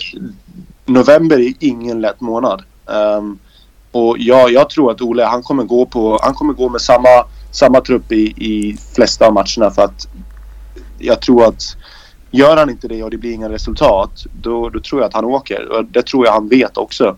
november 0.86 1.40
är 1.40 1.52
ingen 1.58 2.00
lätt 2.00 2.20
månad. 2.20 2.62
Um, 2.86 3.38
och 3.92 4.16
ja, 4.18 4.48
jag 4.48 4.70
tror 4.70 4.90
att 4.90 5.00
Ole, 5.00 5.24
han 5.24 5.42
kommer 5.42 5.64
gå 5.64 5.86
på, 5.86 6.18
han 6.22 6.34
kommer 6.34 6.52
gå 6.52 6.68
med 6.68 6.80
samma, 6.80 7.24
samma 7.50 7.80
trupp 7.80 8.12
i, 8.12 8.34
i 8.36 8.78
flesta 8.94 9.26
av 9.26 9.32
matcherna 9.32 9.70
för 9.70 9.82
att 9.82 10.08
jag 10.98 11.22
tror 11.22 11.44
att 11.44 11.76
Gör 12.34 12.56
han 12.56 12.70
inte 12.70 12.88
det 12.88 13.02
och 13.02 13.10
det 13.10 13.16
blir 13.16 13.32
inga 13.32 13.48
resultat, 13.48 14.26
då, 14.42 14.68
då 14.68 14.80
tror 14.80 15.00
jag 15.00 15.08
att 15.08 15.14
han 15.14 15.24
åker. 15.24 15.68
Och 15.68 15.84
det 15.84 16.02
tror 16.02 16.26
jag 16.26 16.32
han 16.32 16.48
vet 16.48 16.76
också. 16.76 17.16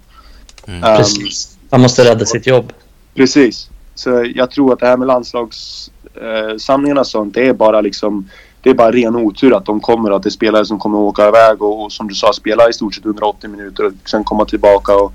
Mm. 0.67 0.85
Um, 0.85 0.97
precis. 0.97 1.59
Han 1.71 1.81
måste 1.81 2.05
rädda 2.05 2.25
sitt 2.25 2.47
jobb. 2.47 2.73
Precis. 3.15 3.71
Så 3.95 4.33
jag 4.35 4.51
tror 4.51 4.73
att 4.73 4.79
det 4.79 4.87
här 4.87 4.97
med 4.97 5.07
landslagssamlingarna 5.07 7.01
uh, 7.01 7.01
och 7.01 7.07
sånt, 7.07 7.35
det 7.35 7.49
är 7.49 7.53
bara 7.53 7.81
liksom... 7.81 8.29
Det 8.63 8.71
är 8.71 8.75
bara 8.75 8.93
ren 8.93 9.17
otur 9.17 9.57
att 9.57 9.67
de 9.67 9.81
kommer 9.81 10.11
och 10.11 10.17
att 10.17 10.23
det 10.23 10.29
är 10.29 10.31
spelare 10.31 10.65
som 10.65 10.79
kommer 10.79 10.99
att 10.99 11.05
åka 11.05 11.29
iväg 11.29 11.63
och, 11.63 11.85
och 11.85 11.93
som 11.93 12.09
du 12.09 12.15
sa 12.15 12.33
spela 12.33 12.69
i 12.69 12.73
stort 12.73 12.95
sett 12.95 13.05
180 13.05 13.51
minuter 13.51 13.85
och 13.85 13.93
sen 14.05 14.25
komma 14.25 14.45
tillbaka 14.45 14.95
och, 14.95 15.13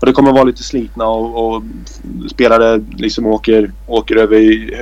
och 0.00 0.06
det 0.06 0.12
kommer 0.12 0.32
vara 0.32 0.44
lite 0.44 0.62
slitna 0.62 1.06
och, 1.06 1.54
och 1.54 1.62
spelare 2.30 2.84
liksom 2.96 3.26
åker, 3.26 3.72
åker 3.86 4.16
över 4.16 4.38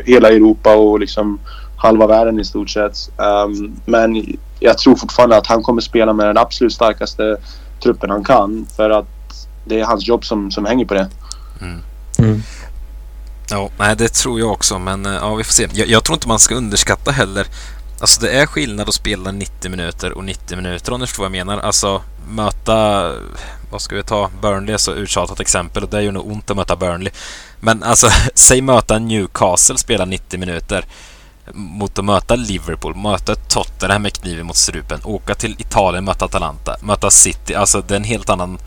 hela 0.07 0.29
Europa 0.29 0.77
och 0.77 1.01
liksom 1.01 1.41
halva 1.77 2.07
världen 2.07 2.41
i 2.41 2.45
stort 2.45 2.71
sett. 2.71 2.97
Um, 3.17 3.73
men 3.85 4.37
jag 4.61 4.79
tror 4.79 4.97
fortfarande 4.97 5.37
att 5.37 5.47
han 5.47 5.63
kommer 5.63 5.81
spela 5.81 6.13
med 6.13 6.27
den 6.27 6.39
absolut 6.39 6.73
starkaste 6.73 7.37
truppen 7.83 8.11
han 8.11 8.25
kan. 8.25 8.67
För 8.77 8.91
att 8.91 9.07
det 9.65 9.81
är 9.81 9.85
hans 9.85 10.09
jobb 10.09 10.25
som, 10.25 10.51
som 10.51 10.65
hänger 10.65 10.85
på 10.85 10.95
det. 10.95 11.09
Mm. 11.61 11.83
Mm. 12.19 12.43
Ja, 13.51 13.71
nej, 13.79 13.97
det 13.97 14.09
tror 14.09 14.41
jag 14.41 14.53
också, 14.53 14.79
men 14.79 15.07
eh, 15.07 15.13
ja, 15.13 15.35
vi 15.35 15.45
får 15.45 15.53
se. 15.53 15.69
Jag, 15.73 15.89
jag, 15.89 16.05
tror 16.05 16.17
inte 16.17 16.29
man 16.29 16.39
ska 16.39 16.55
underskatta 16.55 17.11
heller. 17.11 17.47
Alltså 18.01 18.21
det 18.21 18.31
är 18.31 18.47
skillnad 18.47 18.89
att 18.89 18.95
spela 18.95 19.33
90 19.33 19.71
minuter 19.71 20.13
och 20.13 20.25
90 20.25 20.57
minuter 20.57 20.93
om 20.93 21.01
du 21.01 21.07
förstår 21.07 21.23
vad 21.23 21.27
jag 21.37 21.47
menar. 21.47 21.59
Alltså 21.59 22.03
möta, 22.29 23.11
vad 23.71 23.81
ska 23.81 23.97
vi 23.97 24.03
ta, 24.03 24.31
Burnley 24.43 24.75
är 24.75 24.79
så 24.79 24.93
uttjatat 24.93 25.41
exempel 25.41 25.83
och 25.83 25.89
det 25.89 25.97
är 25.97 26.01
ju 26.01 26.11
nog 26.11 26.27
ont 26.33 26.51
att 26.51 26.57
möta 26.57 26.77
Burnley. 26.77 27.13
Men 27.61 27.83
alltså, 27.83 28.09
säg 28.35 28.63
möta 28.63 28.99
Newcastle, 28.99 29.79
spela 29.79 30.05
90 30.05 30.41
minuter 30.41 30.85
mot 31.53 31.99
att 31.99 32.05
möta 32.05 32.37
Liverpool, 32.37 32.97
möta 32.97 33.35
Tottenham 33.35 34.03
med 34.03 34.13
kniven 34.13 34.47
mot 34.47 34.57
strupen, 34.57 35.01
åka 35.05 35.35
till 35.35 35.57
Italien, 35.59 36.05
möta 36.05 36.25
Atalanta, 36.25 36.77
möta 36.83 37.11
City. 37.11 37.55
Alltså 37.55 37.81
det 37.81 37.95
är 37.95 37.97
en 37.97 38.05
helt 38.05 38.31
annan... 38.31 38.59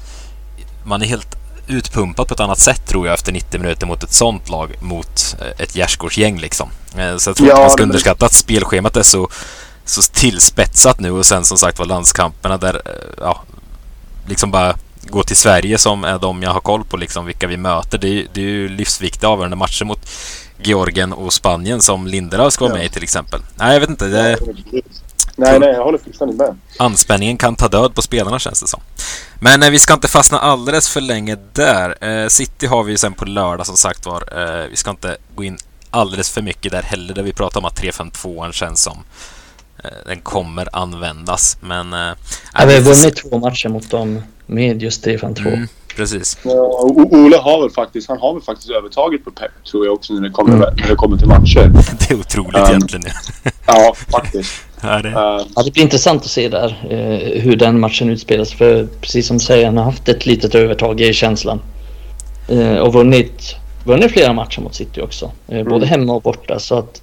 Man 0.85 1.01
är 1.01 1.05
helt 1.05 1.37
utpumpad 1.67 2.27
på 2.27 2.33
ett 2.33 2.39
annat 2.39 2.59
sätt 2.59 2.87
tror 2.87 3.07
jag 3.07 3.13
efter 3.13 3.31
90 3.31 3.59
minuter 3.59 3.87
mot 3.87 4.03
ett 4.03 4.13
sånt 4.13 4.49
lag 4.49 4.75
mot 4.81 5.35
eh, 5.41 5.63
ett 5.63 5.75
gärdsgårdsgäng 5.75 6.39
liksom. 6.39 6.69
Eh, 6.97 7.17
så 7.17 7.29
jag 7.29 7.35
tror 7.37 7.49
ja, 7.49 7.53
inte 7.53 7.61
man 7.61 7.69
ska 7.69 7.83
underskatta 7.83 8.25
att 8.25 8.33
spelschemat 8.33 8.97
är 8.97 9.03
så, 9.03 9.29
så 9.85 10.01
tillspetsat 10.01 10.99
nu 10.99 11.11
och 11.11 11.25
sen 11.25 11.45
som 11.45 11.57
sagt 11.57 11.79
var 11.79 11.85
landskamperna 11.85 12.57
där, 12.57 12.75
eh, 12.75 13.13
ja, 13.21 13.43
liksom 14.27 14.51
bara 14.51 14.75
gå 15.01 15.23
till 15.23 15.35
Sverige 15.35 15.77
som 15.77 16.03
är 16.03 16.19
de 16.19 16.43
jag 16.43 16.51
har 16.51 16.59
koll 16.59 16.83
på 16.83 16.97
liksom 16.97 17.25
vilka 17.25 17.47
vi 17.47 17.57
möter. 17.57 17.97
Det 17.97 18.07
är, 18.07 18.27
det 18.33 18.41
är 18.41 18.45
ju 18.45 18.69
livsviktiga 18.69 19.29
avgörande 19.29 19.55
matcher 19.55 19.85
mot 19.85 20.09
Georgien 20.57 21.13
och 21.13 21.33
Spanien 21.33 21.81
som 21.81 22.07
Lindelöf 22.07 22.53
ska 22.53 22.65
vara 22.65 22.75
med 22.75 22.85
i 22.85 22.89
till 22.89 23.03
exempel. 23.03 23.41
Nej, 23.55 23.73
jag 23.73 23.79
vet 23.79 23.89
inte. 23.89 24.07
Det... 24.07 24.37
Nej, 25.35 25.59
nej, 25.59 25.69
jag 25.69 25.83
håller 25.83 25.97
fullständigt 25.97 26.37
med. 26.37 26.57
Anspänningen 26.79 27.37
kan 27.37 27.55
ta 27.55 27.67
död 27.67 27.95
på 27.95 28.01
spelarna 28.01 28.39
känns 28.39 28.61
det 28.61 28.67
som. 28.67 28.81
Men 29.39 29.63
eh, 29.63 29.69
vi 29.69 29.79
ska 29.79 29.93
inte 29.93 30.07
fastna 30.07 30.39
alldeles 30.39 30.89
för 30.89 31.01
länge 31.01 31.37
där. 31.53 32.03
Eh, 32.03 32.27
City 32.27 32.65
har 32.65 32.83
vi 32.83 32.91
ju 32.91 32.97
sen 32.97 33.13
på 33.13 33.25
lördag 33.25 33.65
som 33.65 33.77
sagt 33.77 34.05
var. 34.05 34.23
Eh, 34.41 34.67
vi 34.69 34.75
ska 34.75 34.89
inte 34.89 35.17
gå 35.35 35.43
in 35.43 35.57
alldeles 35.89 36.29
för 36.29 36.41
mycket 36.41 36.71
där 36.71 36.81
heller, 36.81 37.13
där 37.13 37.23
vi 37.23 37.33
pratar 37.33 37.59
om 37.59 37.65
att 37.65 37.81
3-5-2 37.81 38.51
känns 38.51 38.83
som 38.83 38.97
eh, 39.83 39.89
den 40.05 40.19
kommer 40.19 40.69
användas. 40.75 41.57
Men... 41.61 41.93
Eh, 41.93 42.13
ja, 42.53 42.65
vi 42.65 42.73
har 42.73 42.81
vunnit 42.81 43.15
två 43.15 43.37
matcher 43.37 43.69
mot 43.69 43.89
dem 43.89 44.21
med 44.45 44.83
just 44.83 45.05
3-5-2. 45.05 45.47
Mm. 45.47 45.67
Precis. 45.95 46.37
Ja, 46.43 46.79
Ole 47.11 47.37
har 47.37 47.61
väl 47.61 47.69
faktiskt, 47.69 48.09
han 48.09 48.17
har 48.17 48.33
väl 48.33 48.43
faktiskt 48.43 48.69
övertaget 48.69 49.25
på 49.25 49.31
Pep 49.31 49.51
tror 49.71 49.85
jag 49.85 49.93
också 49.93 50.13
när 50.13 50.21
det 50.21 50.29
kommer, 50.29 50.53
mm. 50.53 50.69
när 50.77 50.89
det 50.89 50.95
kommer 50.95 51.17
till 51.17 51.27
matcher. 51.27 51.71
Det 51.99 52.13
är 52.13 52.19
otroligt 52.19 52.57
um, 52.57 52.65
egentligen. 52.65 53.05
ja, 53.67 53.93
faktiskt. 54.11 54.53
Ja 54.85 55.01
det. 55.01 55.09
Um, 55.09 55.47
ja, 55.55 55.63
det 55.65 55.71
blir 55.73 55.83
intressant 55.83 56.21
att 56.21 56.29
se 56.29 56.49
där 56.49 56.87
eh, 56.89 57.41
hur 57.41 57.55
den 57.55 57.79
matchen 57.79 58.09
utspelas. 58.09 58.53
För 58.53 58.87
precis 59.01 59.27
som 59.27 59.37
du 59.37 59.43
säger, 59.43 59.65
han 59.65 59.77
har 59.77 59.83
haft 59.83 60.09
ett 60.09 60.25
litet 60.25 60.55
övertag 60.55 61.01
i 61.01 61.13
känslan. 61.13 61.59
Eh, 62.49 62.77
och 62.77 62.93
vunnit, 62.93 63.55
vunnit 63.83 64.11
flera 64.11 64.33
matcher 64.33 64.61
mot 64.61 64.75
City 64.75 65.01
också. 65.01 65.31
Eh, 65.47 65.55
mm. 65.55 65.69
Både 65.69 65.85
hemma 65.85 66.13
och 66.13 66.21
borta. 66.21 66.59
Så 66.59 66.77
att 66.77 67.01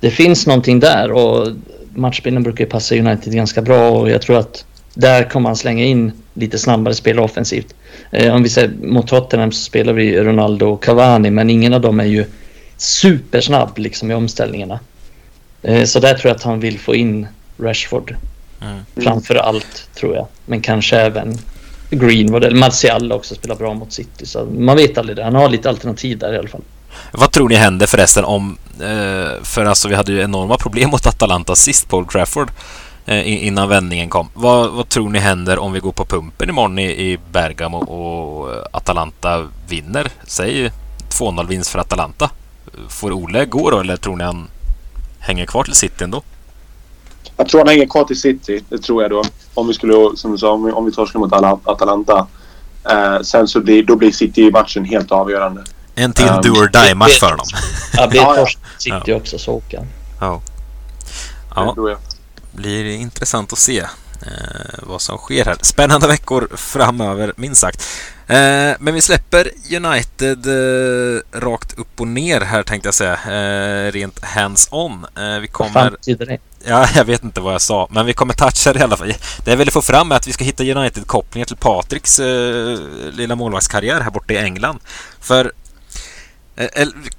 det 0.00 0.10
finns 0.10 0.46
någonting 0.46 0.80
där. 0.80 1.12
Och 1.12 1.48
matchbilden 1.94 2.42
brukar 2.42 2.64
ju 2.64 2.70
passa 2.70 2.94
United 2.94 3.34
ganska 3.34 3.62
bra. 3.62 3.90
Och 3.90 4.10
jag 4.10 4.22
tror 4.22 4.38
att 4.38 4.64
där 4.94 5.30
kommer 5.30 5.48
han 5.48 5.56
slänga 5.56 5.84
in 5.84 6.12
lite 6.34 6.58
snabbare 6.58 6.94
spelare 6.94 7.24
offensivt. 7.24 7.74
Eh, 8.10 8.34
om 8.34 8.42
vi 8.42 8.48
säger 8.48 8.70
mot 8.82 9.08
Tottenham 9.08 9.52
så 9.52 9.62
spelar 9.62 9.92
vi 9.92 10.20
Ronaldo 10.20 10.66
och 10.66 10.82
Cavani 10.82 11.30
men 11.30 11.50
ingen 11.50 11.74
av 11.74 11.80
dem 11.80 12.00
är 12.00 12.04
ju 12.04 12.24
supersnabb 12.76 13.78
liksom 13.78 14.10
i 14.10 14.14
omställningarna. 14.14 14.80
Eh, 15.62 15.84
så 15.84 16.00
där 16.00 16.14
tror 16.14 16.28
jag 16.28 16.36
att 16.36 16.42
han 16.42 16.60
vill 16.60 16.78
få 16.78 16.94
in 16.94 17.26
Rashford. 17.58 18.16
Mm. 18.62 18.84
Framför 18.96 19.34
allt 19.34 19.88
tror 19.94 20.14
jag. 20.14 20.26
Men 20.46 20.60
kanske 20.60 20.96
även 20.96 21.38
Greenwood 21.90 22.44
eller 22.44 22.56
Martial 22.56 23.12
också 23.12 23.34
spelar 23.34 23.56
bra 23.56 23.74
mot 23.74 23.92
City. 23.92 24.26
Så 24.26 24.44
man 24.44 24.76
vet 24.76 24.98
aldrig 24.98 25.16
det. 25.16 25.24
Han 25.24 25.34
har 25.34 25.48
lite 25.48 25.68
alternativ 25.68 26.18
där 26.18 26.32
i 26.34 26.38
alla 26.38 26.48
fall. 26.48 26.62
Vad 27.12 27.30
tror 27.30 27.48
ni 27.48 27.54
händer 27.54 27.86
förresten 27.86 28.24
om... 28.24 28.58
Eh, 28.80 29.42
för 29.42 29.64
alltså 29.64 29.88
vi 29.88 29.94
hade 29.94 30.12
ju 30.12 30.22
enorma 30.22 30.56
problem 30.56 30.90
mot 30.90 31.06
Atalanta 31.06 31.54
sist, 31.56 31.88
Paul 31.88 32.06
Trafford. 32.06 32.50
Eh, 33.06 33.46
innan 33.46 33.68
vändningen 33.68 34.08
kom. 34.08 34.28
Vad, 34.34 34.70
vad, 34.70 34.88
tror 34.88 35.10
ni 35.10 35.18
händer 35.18 35.58
om 35.58 35.72
vi 35.72 35.80
går 35.80 35.92
på 35.92 36.04
pumpen 36.04 36.48
imorgon 36.48 36.78
i, 36.78 36.84
i 36.84 37.18
Bergamo 37.32 37.78
och 37.78 38.50
Atalanta 38.72 39.46
vinner? 39.68 40.10
Säg 40.26 40.70
2-0 41.10 41.46
vinst 41.46 41.70
för 41.70 41.78
Atalanta. 41.78 42.30
Får 42.88 43.12
Ole 43.12 43.44
gå 43.44 43.70
då 43.70 43.80
eller 43.80 43.96
tror 43.96 44.16
ni 44.16 44.24
han 44.24 44.48
hänger 45.18 45.46
kvar 45.46 45.64
till 45.64 45.74
City 45.74 46.04
ändå? 46.04 46.22
Jag 47.36 47.48
tror 47.48 47.60
han 47.60 47.68
hänger 47.68 47.86
kvar 47.86 48.04
till 48.04 48.20
City. 48.20 48.64
Det 48.68 48.78
tror 48.78 49.02
jag 49.02 49.10
då. 49.10 49.24
Om 49.54 49.68
vi 49.68 49.74
skulle, 49.74 50.16
som 50.16 50.32
du 50.32 50.38
sa, 50.38 50.52
om 50.52 50.64
vi, 50.64 50.72
om 50.72 50.84
vi 50.84 50.92
torskar 50.92 51.18
mot 51.18 51.32
Atalanta. 51.64 52.26
Eh, 52.90 53.20
sen 53.20 53.48
så 53.48 53.60
blir, 53.60 53.82
då 53.82 53.96
blir 53.96 54.12
City-matchen 54.12 54.84
helt 54.84 55.12
avgörande. 55.12 55.64
En 55.94 56.12
till 56.12 56.28
um, 56.28 56.40
do 56.42 56.50
or 56.50 56.68
die-match 56.68 57.20
för 57.20 57.30
dem. 57.30 57.46
Ja, 57.96 58.06
blir 58.06 58.46
City 58.78 59.02
ja. 59.06 59.16
också 59.16 59.38
så 59.38 59.52
åker 59.52 59.78
han. 59.78 59.86
Ja. 60.20 60.40
Ja. 61.54 61.64
Det 61.64 61.74
tror 61.74 61.90
jag 61.90 61.98
blir 62.54 62.84
intressant 62.84 63.52
att 63.52 63.58
se 63.58 63.78
eh, 63.78 64.78
vad 64.82 65.00
som 65.00 65.18
sker 65.18 65.44
här. 65.44 65.56
Spännande 65.60 66.08
veckor 66.08 66.48
framöver, 66.56 67.32
minst 67.36 67.60
sagt. 67.60 67.82
Eh, 68.26 68.72
men 68.78 68.94
vi 68.94 69.00
släpper 69.00 69.50
United 69.76 70.46
eh, 70.46 71.20
rakt 71.40 71.78
upp 71.78 72.00
och 72.00 72.06
ner 72.06 72.40
här 72.40 72.62
tänkte 72.62 72.86
jag 72.86 72.94
säga. 72.94 73.12
Eh, 73.14 73.92
rent 73.92 74.24
hands-on. 74.24 75.06
Eh, 75.16 75.38
vi 75.40 75.48
kommer... 75.48 75.96
Ja, 76.66 76.88
jag 76.94 77.04
vet 77.04 77.24
inte 77.24 77.40
vad 77.40 77.54
jag 77.54 77.60
sa, 77.60 77.88
men 77.90 78.06
vi 78.06 78.12
kommer 78.12 78.34
toucha 78.34 78.72
det 78.72 78.78
i 78.78 78.82
alla 78.82 78.96
fall. 78.96 79.14
Det 79.44 79.50
jag 79.50 79.56
ville 79.56 79.70
få 79.70 79.82
fram 79.82 80.12
är 80.12 80.16
att 80.16 80.28
vi 80.28 80.32
ska 80.32 80.44
hitta 80.44 80.64
United-kopplingar 80.64 81.46
till 81.46 81.56
Patriks 81.56 82.18
eh, 82.18 82.78
lilla 83.12 83.34
målvaktskarriär 83.34 84.00
här 84.00 84.10
borta 84.10 84.34
i 84.34 84.36
England. 84.36 84.78
För 85.20 85.52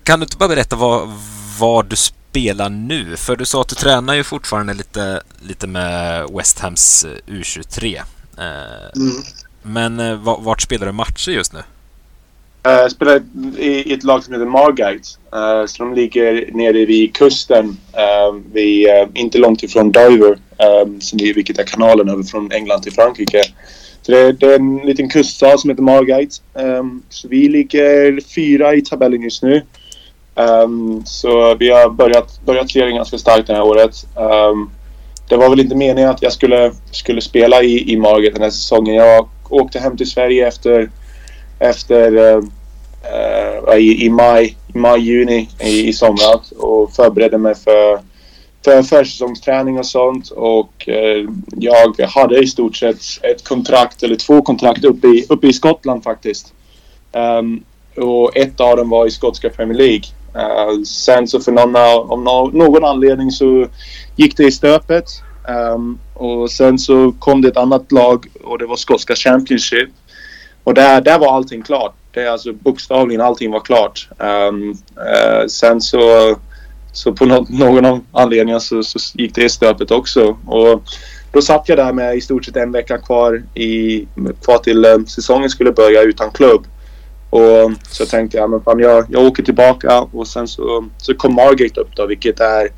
kan 0.03 0.19
du 0.19 0.23
inte 0.23 0.38
bara 0.38 0.49
berätta 0.49 0.75
vad, 0.75 1.21
vad 1.59 1.86
du 1.86 1.95
spelar 1.95 2.24
nu? 2.69 3.17
För 3.17 3.36
du 3.36 3.45
sa 3.45 3.61
att 3.61 3.67
du 3.67 3.75
tränar 3.75 4.13
ju 4.13 4.23
fortfarande 4.23 4.73
lite, 4.73 5.21
lite 5.47 5.67
med 5.67 6.29
West 6.33 6.59
Hams 6.59 7.05
eh, 7.05 7.33
U23. 7.33 7.95
Eh, 8.38 9.01
mm. 9.01 9.23
Men 9.63 9.99
eh, 9.99 10.39
vart 10.39 10.61
spelar 10.61 10.86
du 10.86 10.91
matcher 10.91 11.31
just 11.31 11.53
nu? 11.53 11.59
Jag 12.63 12.91
spelar 12.91 13.21
i 13.57 13.93
ett 13.93 14.03
lag 14.03 14.23
som 14.23 14.33
heter 14.33 14.45
Margate. 14.45 15.03
Så 15.67 15.83
de 15.83 15.93
ligger 15.93 16.49
nere 16.51 16.86
vid 16.86 17.15
kusten. 17.15 17.77
Vid, 18.53 18.88
inte 19.13 19.38
långt 19.38 19.63
ifrån 19.63 19.91
Dover, 19.91 20.38
vilket 21.33 21.59
är 21.59 21.63
kanalen 21.63 22.09
över 22.09 22.23
från 22.23 22.51
England 22.51 22.81
till 22.81 22.93
Frankrike. 22.93 23.41
det, 24.05 24.31
det, 24.31 24.45
är 24.45 24.55
en 24.55 24.77
liten 24.77 25.09
kuststad 25.09 25.57
som 25.57 25.69
heter 25.69 25.83
Margate. 25.83 26.36
Så 27.09 27.27
vi 27.27 27.49
ligger 27.49 28.21
fyra 28.36 28.75
i 28.75 28.81
tabellen 28.81 29.21
just 29.21 29.43
nu. 29.43 29.61
Um, 30.36 31.05
så 31.05 31.55
vi 31.55 31.69
har 31.69 31.89
börjat, 31.89 32.39
börjat 32.45 32.71
serien 32.71 32.95
ganska 32.95 33.17
starkt 33.17 33.47
det 33.47 33.53
här 33.53 33.63
året. 33.63 34.07
Um, 34.15 34.69
det 35.29 35.36
var 35.36 35.49
väl 35.49 35.59
inte 35.59 35.75
meningen 35.75 36.09
att 36.09 36.21
jag 36.21 36.33
skulle, 36.33 36.71
skulle 36.91 37.21
spela 37.21 37.63
i, 37.63 37.93
i 37.93 37.97
Margit 37.97 38.33
den 38.33 38.43
här 38.43 38.49
säsongen. 38.49 38.95
Jag 38.95 39.29
åkte 39.49 39.79
hem 39.79 39.97
till 39.97 40.09
Sverige 40.09 40.47
efter, 40.47 40.89
efter 41.59 42.15
uh, 42.15 42.43
uh, 43.67 43.77
i, 43.77 44.05
i 44.05 44.09
maj, 44.09 44.57
maj, 44.67 45.01
juni 45.01 45.49
i, 45.59 45.88
i 45.88 45.93
somras 45.93 46.51
och 46.51 46.93
förberedde 46.93 47.38
mig 47.38 47.55
för 47.55 47.99
för 48.63 48.83
försäsongsträning 48.83 49.79
och 49.79 49.86
sånt 49.86 50.29
och 50.29 50.88
uh, 50.88 51.29
jag 51.57 52.07
hade 52.07 52.39
i 52.39 52.47
stort 52.47 52.75
sett 52.75 53.01
ett 53.21 53.43
kontrakt 53.43 54.03
eller 54.03 54.15
två 54.15 54.41
kontrakt 54.41 54.83
uppe 54.83 55.07
i, 55.07 55.25
uppe 55.29 55.47
i 55.47 55.53
Skottland 55.53 56.03
faktiskt. 56.03 56.53
Um, 57.11 57.63
och 57.97 58.38
ett 58.38 58.59
av 58.59 58.77
dem 58.77 58.89
var 58.89 59.05
i 59.05 59.11
skotska 59.11 59.49
Premier 59.49 59.77
League. 59.77 60.03
Uh, 60.36 60.83
sen 60.83 61.27
så 61.27 61.39
för 61.39 61.51
någon, 61.51 61.75
av 62.27 62.55
någon 62.55 62.86
anledning 62.86 63.31
så 63.31 63.67
gick 64.15 64.38
det 64.38 64.43
i 64.43 64.51
stöpet. 64.51 65.05
Um, 65.73 65.99
och 66.13 66.51
sen 66.51 66.79
så 66.79 67.11
kom 67.19 67.41
det 67.41 67.47
ett 67.47 67.57
annat 67.57 67.91
lag 67.91 68.27
och 68.43 68.59
det 68.59 68.65
var 68.65 68.75
skotska 68.75 69.15
Championship. 69.15 69.89
Och 70.63 70.73
där, 70.73 71.01
där 71.01 71.19
var 71.19 71.36
allting 71.36 71.61
klart. 71.61 71.95
Det 72.11 72.21
är 72.21 72.29
alltså 72.29 72.53
bokstavligen 72.53 73.21
allting 73.21 73.51
var 73.51 73.59
klart. 73.59 74.09
Um, 74.19 74.69
uh, 74.69 75.47
sen 75.47 75.81
så 75.81 75.99
så 76.95 77.13
på 77.13 77.25
no 77.25 77.45
någon 77.49 78.05
anledning 78.11 78.59
så, 78.59 78.83
så 78.83 78.99
gick 79.13 79.36
det 79.36 79.43
i 79.43 79.49
stöpet 79.49 79.91
också. 79.91 80.38
Och 80.45 80.83
då 81.31 81.41
satt 81.41 81.69
jag 81.69 81.77
där 81.77 81.93
med 81.93 82.17
i 82.17 82.21
stort 82.21 82.45
sett 82.45 82.55
en 82.55 82.71
vecka 82.71 82.97
kvar, 82.97 83.43
i, 83.53 84.07
kvar 84.43 84.57
till 84.57 84.86
um, 84.86 85.07
säsongen 85.07 85.49
skulle 85.49 85.71
börja 85.71 86.01
utan 86.01 86.31
klubb. 86.31 86.67
Och 87.36 87.71
så 87.89 88.05
tänkte 88.05 88.38
jag, 88.38 88.49
men 88.49 88.61
fan, 88.61 88.79
jag, 88.79 89.05
jag 89.09 89.25
åker 89.25 89.43
tillbaka 89.43 90.01
och 90.01 90.27
sen 90.27 90.47
så, 90.47 90.86
så 90.97 91.13
kom 91.13 91.36
Margate 91.36 91.81
upp 91.81 91.95
då, 91.95 92.05
vilket 92.05 92.39
är... 92.39 92.69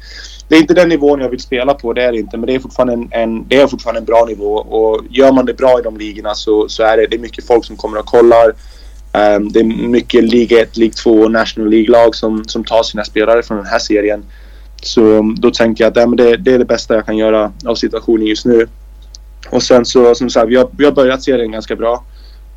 Det 0.48 0.56
är 0.56 0.60
inte 0.60 0.74
den 0.74 0.90
nivån 0.90 1.20
jag 1.22 1.30
vill 1.30 1.40
spela 1.40 1.74
på, 1.74 1.94
det 1.94 2.04
är 2.04 2.12
det 2.12 2.18
inte. 2.18 2.38
Men 2.38 2.48
det 2.48 2.56
är 2.56 2.60
fortfarande 2.60 2.94
en, 2.94 3.08
en, 3.12 3.48
det 3.48 3.62
är 3.62 3.68
fortfarande 3.68 4.00
en 4.00 4.06
bra 4.06 4.26
nivå. 4.26 4.56
Och 4.56 5.02
gör 5.10 5.32
man 5.32 5.46
det 5.46 5.54
bra 5.54 5.80
i 5.80 5.84
de 5.84 5.98
ligorna 5.98 6.36
så, 6.36 6.70
så 6.70 6.84
är 6.84 6.98
det, 6.98 7.08
det 7.08 7.16
är 7.16 7.20
mycket 7.20 7.48
folk 7.48 7.66
som 7.66 7.76
kommer 7.76 8.00
och 8.00 8.06
kollar. 8.06 8.48
Um, 9.14 9.52
det 9.52 9.60
är 9.60 9.88
mycket 9.88 10.24
Liga 10.24 10.62
1, 10.62 10.78
League 10.78 10.94
2 10.94 11.12
och 11.12 11.32
National 11.32 11.70
League-lag 11.70 12.16
som, 12.16 12.46
som 12.48 12.64
tar 12.64 12.84
sina 12.84 13.04
spelare 13.04 13.44
från 13.44 13.58
den 13.58 13.66
här 13.66 13.80
serien. 13.80 14.24
Så 14.82 15.02
mm, 15.02 15.36
då 15.36 15.52
tänker 15.52 15.84
jag 15.84 15.92
att 15.92 15.98
ja, 15.98 16.06
det, 16.06 16.38
det, 16.38 16.54
är 16.54 16.60
det 16.60 16.66
bästa 16.66 16.96
jag 16.96 17.06
kan 17.06 17.18
göra 17.18 17.52
av 17.66 17.76
situationen 17.76 18.26
just 18.26 18.46
nu. 18.46 18.68
Och 19.50 19.64
sen 19.64 19.86
så 19.86 20.16
som 20.16 20.30
sagt, 20.30 20.50
vi 20.50 20.56
har, 20.56 20.70
vi 20.78 20.86
har 20.86 20.92
börjat 20.92 21.24
serien 21.24 21.52
ganska 21.52 21.76
bra. 21.76 22.04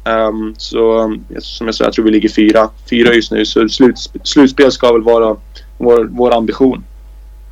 Um, 0.04 0.54
så 0.58 1.16
som 1.38 1.66
jag 1.66 1.74
sa, 1.74 1.84
jag 1.84 1.92
tror 1.92 2.04
vi 2.04 2.10
ligger 2.10 2.28
fyra, 2.28 2.70
fyra 2.90 3.14
just 3.14 3.32
nu. 3.32 3.46
Så 3.46 3.68
slut, 3.68 4.10
slutspel 4.24 4.72
ska 4.72 4.92
väl 4.92 5.02
vara 5.02 5.36
vår, 5.78 6.08
vår 6.10 6.34
ambition. 6.34 6.84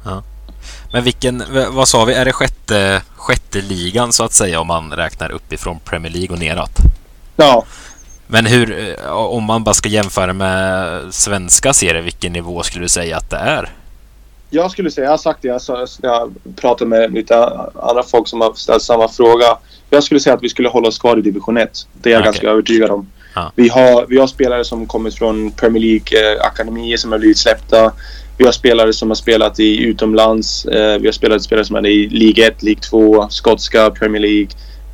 Ja. 0.04 0.22
Men 0.92 1.04
vilken, 1.04 1.42
vad 1.70 1.88
sa 1.88 2.04
vi, 2.04 2.14
är 2.14 2.24
det 2.24 2.32
sjätte, 2.32 3.02
sjätte 3.16 3.60
ligan 3.60 4.12
så 4.12 4.24
att 4.24 4.32
säga 4.32 4.60
om 4.60 4.66
man 4.66 4.92
räknar 4.92 5.30
uppifrån 5.30 5.78
Premier 5.84 6.12
League 6.12 6.36
och 6.36 6.38
neråt? 6.38 6.78
Ja, 7.36 7.64
men 8.26 8.46
hur, 8.46 8.96
eh, 9.04 9.10
om 9.12 9.44
man 9.44 9.64
bara 9.64 9.74
ska 9.74 9.88
jämföra 9.88 10.32
med 10.32 11.00
svenska 11.14 11.72
serier, 11.72 12.02
vilken 12.02 12.32
nivå 12.32 12.62
skulle 12.62 12.84
du 12.84 12.88
säga 12.88 13.16
att 13.16 13.30
det 13.30 13.36
är? 13.36 13.70
Jag 14.50 14.70
skulle 14.70 14.90
säga, 14.90 15.04
jag 15.04 15.12
har 15.12 15.18
sagt 15.18 15.42
det, 15.42 15.48
jag, 15.48 15.88
jag 16.02 16.34
pratade 16.56 16.88
med 16.88 17.12
lite 17.12 17.36
andra 17.74 18.02
folk 18.02 18.28
som 18.28 18.40
har 18.40 18.54
ställt 18.54 18.82
samma 18.82 19.08
fråga. 19.08 19.58
Jag 19.90 20.04
skulle 20.04 20.20
säga 20.20 20.34
att 20.34 20.42
vi 20.42 20.48
skulle 20.48 20.68
hålla 20.68 20.88
oss 20.88 20.98
kvar 20.98 21.18
i 21.18 21.22
division 21.22 21.56
1. 21.56 21.86
Det 21.92 22.10
är 22.10 22.12
jag 22.12 22.20
okay. 22.20 22.32
ganska 22.32 22.50
övertygad 22.50 22.90
om. 22.90 23.10
Ah. 23.34 23.50
Vi, 23.54 23.68
har, 23.68 24.06
vi 24.08 24.18
har 24.18 24.26
spelare 24.26 24.64
som 24.64 24.86
kommit 24.86 25.14
från 25.14 25.50
Premier 25.50 25.82
League-akademier 25.82 26.94
eh, 26.94 26.96
som 26.96 27.12
har 27.12 27.18
blivit 27.18 27.38
släppta. 27.38 27.92
Vi 28.38 28.44
har 28.44 28.52
spelare 28.52 28.92
som 28.92 29.10
har 29.10 29.14
spelat 29.14 29.60
i 29.60 29.84
utomlands. 29.84 30.64
Eh, 30.64 30.98
vi 30.98 31.06
har 31.06 31.12
spelat 31.12 31.42
spelare 31.42 31.64
som 31.64 31.76
är 31.76 31.86
i 31.86 32.08
League 32.08 32.46
1, 32.46 32.62
League 32.62 32.82
2, 32.82 33.28
skotska, 33.30 33.90
Premier 33.90 34.22
League. 34.22 34.48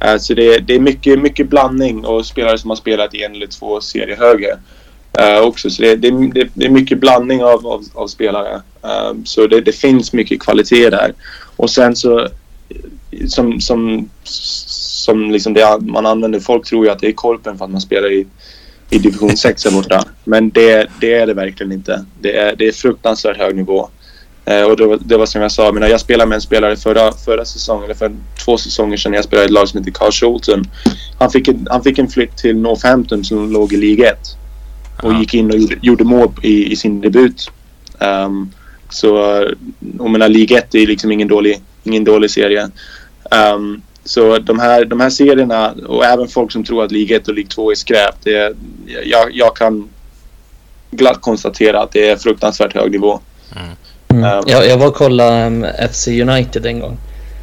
Uh, 0.05 0.19
så 0.19 0.35
det, 0.35 0.59
det, 0.59 0.75
är 0.75 0.81
mycket, 0.81 1.19
mycket 1.19 1.49
blandning 1.49 2.05
och 2.05 2.27
spelare 2.27 2.59
som 2.59 2.71
har 2.71 2.77
spelat 2.77 3.15
i 3.15 3.23
en 3.23 3.35
eller 3.35 3.47
två 3.47 3.81
serier 3.81 4.17
högre. 4.17 4.59
Uh, 5.21 5.41
också. 5.41 5.71
Så 5.71 5.83
det, 5.83 5.97
det, 5.97 6.11
det, 6.55 6.67
är 6.67 6.71
mycket 6.71 7.01
blandning 7.01 7.45
av, 7.45 7.67
av, 7.67 7.85
av 7.95 8.07
spelare. 8.07 8.55
Uh, 8.85 9.23
så 9.25 9.47
det, 9.47 9.73
finns 9.73 10.13
mycket 10.13 10.41
kvalitet 10.41 10.91
där. 10.91 11.15
Och 11.57 11.71
sen 11.71 11.97
så 11.97 12.29
som, 13.29 13.61
som, 13.61 14.11
som 14.25 15.31
liksom 15.31 15.55
det 15.55 15.79
man 15.81 16.07
använder. 16.07 16.41
Folk 16.41 16.67
tror 16.67 16.85
ju 16.87 16.93
att 16.93 16.99
det 16.99 17.09
är 17.09 17.13
korpen 17.13 17.59
för 17.59 17.65
att 17.65 17.71
man 17.71 17.81
spelar 17.81 18.13
i, 18.13 18.27
i 18.91 18.99
division 18.99 19.37
6 19.37 19.65
här 19.65 19.73
borta. 19.73 20.05
Men 20.25 20.51
det, 20.51 20.87
det 21.01 21.15
är 21.15 21.27
det 21.27 21.35
verkligen 21.35 21.73
inte. 21.73 22.05
Det 22.21 22.37
är, 22.37 22.57
det 22.57 22.69
är 22.69 22.73
fruktansvärt 22.73 23.37
hög 23.37 23.57
nivå. 23.57 23.89
Eh, 24.45 24.63
och 24.63 24.77
det 24.77 24.87
var, 24.87 24.99
det 25.01 25.17
var 25.17 25.27
som 25.27 25.43
jag 25.43 25.53
sa, 25.53 25.65
jag, 25.65 25.91
jag 25.91 26.01
spelade 26.01 26.29
med 26.29 26.37
en 26.37 26.43
spelare 26.43 26.77
förra, 26.77 27.13
förra 27.13 27.45
säsongen, 27.45 27.85
eller 27.85 27.95
för 27.95 28.13
två 28.45 28.59
säsonger 28.59 28.97
sedan. 28.97 29.13
Jag 29.13 29.25
spelade 29.25 29.45
i 29.45 29.47
ett 29.47 29.53
lag 29.53 29.69
som 29.69 29.79
heter 29.79 29.93
Carl 29.93 30.13
Schulten. 30.13 30.65
Han 31.19 31.31
fick, 31.31 31.49
en, 31.49 31.67
han 31.71 31.83
fick 31.83 31.99
en 31.99 32.09
flytt 32.09 32.37
till 32.37 32.57
Northampton 32.57 33.25
som 33.25 33.53
låg 33.53 33.73
i 33.73 33.77
Liga 33.77 34.11
1. 34.11 34.19
Och 35.03 35.11
Aha. 35.11 35.21
gick 35.21 35.35
in 35.35 35.51
och 35.51 35.59
gjorde, 35.59 35.77
gjorde 35.83 36.05
mål 36.05 36.33
i, 36.43 36.73
i 36.73 36.77
sin 36.77 37.01
debut. 37.01 37.51
Um, 37.99 38.53
så 38.91 39.07
jag 39.99 40.11
menar, 40.11 40.29
Liga 40.29 40.59
1 40.59 40.75
är 40.75 40.87
liksom 40.87 41.13
ingen 41.13 41.29
dålig, 41.29 41.61
ingen 41.85 42.05
dålig 42.05 42.31
serie. 42.31 42.71
Um, 43.55 43.83
så 44.05 44.39
de 44.39 44.59
här, 44.59 44.85
de 44.85 45.01
här 45.01 45.11
serierna 45.11 45.75
och 45.87 46.05
även 46.05 46.29
folk 46.29 46.53
som 46.53 46.65
tror 46.65 46.85
att 46.85 46.93
Liga 46.93 47.17
1 47.17 47.29
och 47.29 47.35
Liga 47.35 47.49
2 47.49 47.71
är 47.71 47.75
skräp. 47.75 48.15
Det 48.23 48.35
är, 48.35 48.55
jag, 49.05 49.29
jag 49.33 49.57
kan 49.57 49.89
glatt 50.91 51.21
konstatera 51.21 51.83
att 51.83 51.93
det 51.93 52.11
är 52.11 52.17
fruktansvärt 52.17 52.75
hög 52.75 52.91
nivå. 52.91 53.21
Mm. 53.57 53.69
Mm. 54.09 54.39
Um, 54.39 54.45
jag, 54.47 54.67
jag 54.67 54.79
var 54.79 54.87
och 54.87 54.95
kollade 54.95 55.47
um, 55.47 55.67
FC 55.93 56.09
United 56.09 56.67
en 56.67 56.81
gång. 56.81 56.97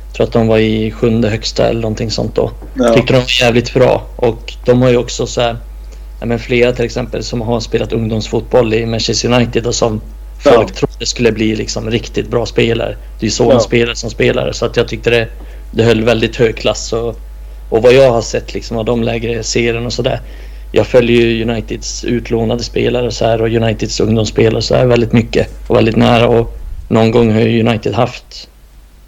Jag 0.07 0.15
tror 0.15 0.27
att 0.27 0.33
de 0.33 0.47
var 0.47 0.57
i 0.57 0.91
sjunde 0.91 1.29
högsta 1.29 1.67
eller 1.67 1.81
någonting 1.81 2.11
sånt 2.11 2.35
då. 2.35 2.51
Ja. 2.73 2.93
Tyckte 2.93 3.13
de 3.13 3.19
var 3.19 3.41
jävligt 3.41 3.73
bra. 3.73 4.07
Och 4.15 4.53
de 4.65 4.81
har 4.81 4.89
ju 4.89 4.97
också 4.97 5.27
så 5.27 5.41
här, 5.41 5.49
ja, 5.49 5.57
men 6.25 6.39
flera 6.39 6.71
till 6.71 6.85
exempel 6.85 7.23
som 7.23 7.41
har 7.41 7.59
spelat 7.59 7.93
ungdomsfotboll 7.93 8.73
i 8.73 8.85
Manchester 8.85 9.33
United 9.33 9.67
och 9.67 9.75
som 9.75 10.01
ja. 10.45 10.51
folk 10.51 10.71
trodde 10.71 11.05
skulle 11.05 11.31
bli 11.31 11.55
liksom 11.55 11.91
riktigt 11.91 12.29
bra 12.29 12.45
spelare. 12.45 12.95
Det 13.19 13.25
är 13.25 13.29
så 13.29 13.43
ja. 13.43 13.53
en 13.53 13.61
spelare 13.61 13.95
som 13.95 14.09
spelare. 14.09 14.53
Så 14.53 14.65
att 14.65 14.77
jag 14.77 14.87
tyckte 14.87 15.09
det, 15.09 15.27
det 15.71 15.83
höll 15.83 16.03
väldigt 16.03 16.35
hög 16.35 16.57
klass. 16.57 16.93
Och, 16.93 17.19
och 17.69 17.81
vad 17.81 17.93
jag 17.93 18.11
har 18.11 18.21
sett 18.21 18.53
liksom 18.53 18.77
av 18.77 18.85
de 18.85 19.03
lägre 19.03 19.43
serierna 19.43 19.85
och 19.85 19.93
sådär 19.93 20.21
jag 20.71 20.87
följer 20.87 21.21
ju 21.21 21.43
Uniteds 21.43 22.03
utlånade 22.03 22.63
spelare 22.63 23.11
så 23.11 23.25
här 23.25 23.41
och 23.41 23.47
Uniteds 23.47 23.99
ungdomsspelare 23.99 24.61
så 24.61 24.75
här 24.75 24.85
väldigt 24.85 25.13
mycket 25.13 25.47
och 25.67 25.75
väldigt 25.75 25.95
nära 25.95 26.27
och 26.27 26.57
någon 26.87 27.11
gång 27.11 27.31
har 27.31 27.41
ju 27.41 27.67
United 27.67 27.93
haft 27.93 28.49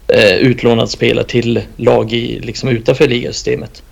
eh, 0.08 0.34
utlånade 0.36 0.88
spelare 0.88 1.24
till 1.24 1.60
lag 1.76 2.12
i, 2.12 2.40
liksom 2.40 2.68
utanför 2.68 3.08
ligasystemet. 3.08 3.82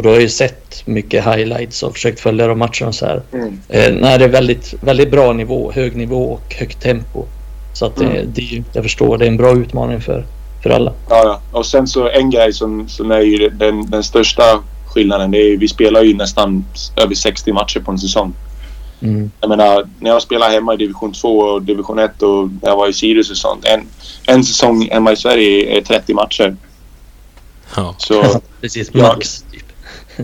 Och 0.00 0.04
då 0.04 0.10
har 0.10 0.14
jag 0.14 0.22
ju 0.22 0.28
sett 0.28 0.82
mycket 0.86 1.24
highlights 1.24 1.82
och 1.82 1.92
försökt 1.92 2.20
följa 2.20 2.46
de 2.46 2.58
matcherna 2.58 2.92
så 2.92 3.06
här. 3.06 3.22
Mm. 3.32 3.60
Eh, 3.68 3.92
nej, 4.00 4.18
det 4.18 4.24
är 4.24 4.28
väldigt, 4.28 4.74
väldigt 4.80 5.10
bra 5.10 5.32
nivå, 5.32 5.72
hög 5.72 5.96
nivå 5.96 6.32
och 6.32 6.54
högt 6.54 6.82
tempo. 6.82 7.24
Så 7.72 7.86
att 7.86 8.00
mm. 8.00 8.12
det, 8.12 8.22
det, 8.22 8.62
jag 8.72 8.82
förstår, 8.84 9.18
det 9.18 9.24
är 9.24 9.28
en 9.28 9.36
bra 9.36 9.52
utmaning 9.52 10.00
för, 10.00 10.26
för 10.62 10.70
alla. 10.70 10.92
Ja, 11.08 11.22
ja. 11.24 11.58
Och 11.58 11.66
sen 11.66 11.86
så 11.86 12.08
en 12.08 12.30
grej 12.30 12.52
som, 12.52 12.88
som 12.88 13.10
är 13.10 13.20
ju 13.20 13.48
den, 13.48 13.90
den 13.90 14.04
största 14.04 14.42
skillnaden. 14.86 15.30
Det 15.30 15.38
är, 15.38 15.56
vi 15.56 15.68
spelar 15.68 16.02
ju 16.02 16.14
nästan 16.14 16.64
över 16.96 17.14
60 17.14 17.52
matcher 17.52 17.80
på 17.80 17.90
en 17.90 17.98
säsong. 17.98 18.34
Mm. 19.02 19.30
Jag 19.40 19.48
menar, 19.48 19.88
när 19.98 20.10
jag 20.10 20.22
spelar 20.22 20.50
hemma 20.50 20.74
i 20.74 20.76
division 20.76 21.12
2 21.12 21.38
och 21.38 21.62
division 21.62 21.98
1 21.98 22.22
och 22.22 22.48
när 22.62 22.68
jag 22.68 22.76
var 22.76 22.88
i 22.88 22.92
Sirius 22.92 23.30
och 23.30 23.36
sånt. 23.36 23.64
En, 23.64 23.86
en 24.26 24.44
säsong 24.44 24.88
hemma 24.90 25.12
i 25.12 25.16
Sverige 25.16 25.78
är 25.78 25.80
30 25.82 26.14
matcher. 26.14 26.56
Ja. 27.76 27.94
Så, 27.98 28.22
precis, 28.60 28.94
max. 28.94 29.44
Jag, 29.52 29.60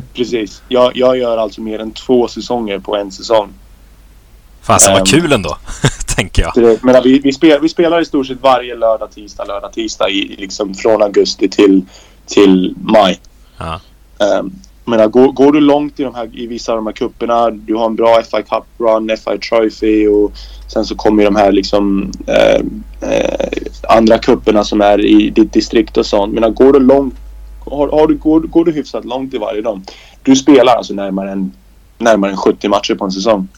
precis. 0.14 0.62
Jag, 0.68 0.96
jag 0.96 1.18
gör 1.18 1.38
alltså 1.38 1.60
mer 1.60 1.78
än 1.78 1.90
två 1.90 2.28
säsonger 2.28 2.78
på 2.78 2.96
en 2.96 3.12
säsong. 3.12 3.48
Fasen 4.62 4.92
vad 4.92 5.00
um, 5.00 5.06
kul 5.06 5.32
ändå, 5.32 5.56
tänker 6.16 6.42
jag. 6.42 6.52
Det, 6.54 6.82
men 6.82 7.02
vi, 7.02 7.18
vi, 7.18 7.32
spel, 7.32 7.60
vi 7.60 7.68
spelar 7.68 8.00
i 8.00 8.04
stort 8.04 8.26
sett 8.26 8.40
varje 8.40 8.76
lördag, 8.76 9.10
tisdag, 9.10 9.44
lördag, 9.44 9.72
tisdag 9.72 10.10
i, 10.10 10.36
liksom 10.38 10.74
från 10.74 11.02
augusti 11.02 11.48
till, 11.48 11.84
till 12.26 12.74
maj. 12.76 13.20
Ja. 13.58 13.80
Um, 14.38 14.52
menar, 14.86 15.08
går, 15.08 15.32
går, 15.32 15.52
du 15.52 15.60
långt 15.60 16.00
i, 16.00 16.02
de 16.02 16.14
här, 16.14 16.30
i 16.32 16.46
vissa 16.46 16.72
av 16.72 16.78
de 16.78 16.86
här 16.86 16.92
kupperna, 16.92 17.50
du 17.50 17.74
har 17.74 17.86
en 17.86 17.96
bra 17.96 18.22
FI 18.22 18.42
Cup 18.42 18.64
run, 18.78 19.16
FI 19.16 19.38
Trophy 19.38 20.06
och 20.06 20.32
sen 20.66 20.84
så 20.84 20.94
kommer 20.94 21.24
de 21.24 21.36
här 21.36 21.52
liksom 21.52 22.12
eh, 22.26 22.60
eh, 23.10 23.48
andra 23.88 24.18
kupperna 24.18 24.64
som 24.64 24.80
är 24.80 25.04
i 25.04 25.30
ditt 25.30 25.52
distrikt 25.52 25.96
och 25.96 26.06
sånt. 26.06 26.34
Men 26.34 26.54
går 26.54 26.72
du 26.72 26.80
långt, 26.80 27.14
har, 27.70 27.88
har, 27.88 28.06
du, 28.06 28.16
går, 28.16 28.40
går 28.40 28.64
du 28.64 28.72
hyfsat 28.72 29.04
långt 29.04 29.34
i 29.34 29.38
varje 29.38 29.62
dag? 29.62 29.80
Du 30.22 30.36
spelar 30.36 30.76
alltså 30.76 30.94
närmare 30.94 31.32
än, 31.32 31.52
närmare 31.98 32.30
än 32.30 32.36
70 32.36 32.68
matcher 32.68 32.94
på 32.94 33.04
en 33.04 33.12
säsong. 33.12 33.48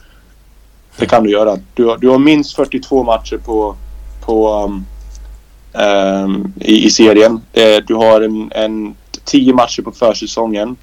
Det 0.98 1.06
kan 1.06 1.24
du 1.24 1.30
göra. 1.30 1.58
Du 1.74 1.84
har, 1.84 1.96
du 1.96 2.08
har 2.08 2.18
minst 2.18 2.56
42 2.56 3.02
matcher 3.02 3.36
på, 3.36 3.76
på 4.20 4.64
um, 4.64 4.86
um, 5.82 6.52
i, 6.60 6.86
i 6.86 6.90
serien. 6.90 7.40
Eh, 7.52 7.76
du 7.86 7.94
har 7.94 8.20
en, 8.20 8.52
en 8.54 8.94
10 9.24 9.52
matcher 9.52 9.82
på 9.82 9.92
försäsongen. 9.92 10.76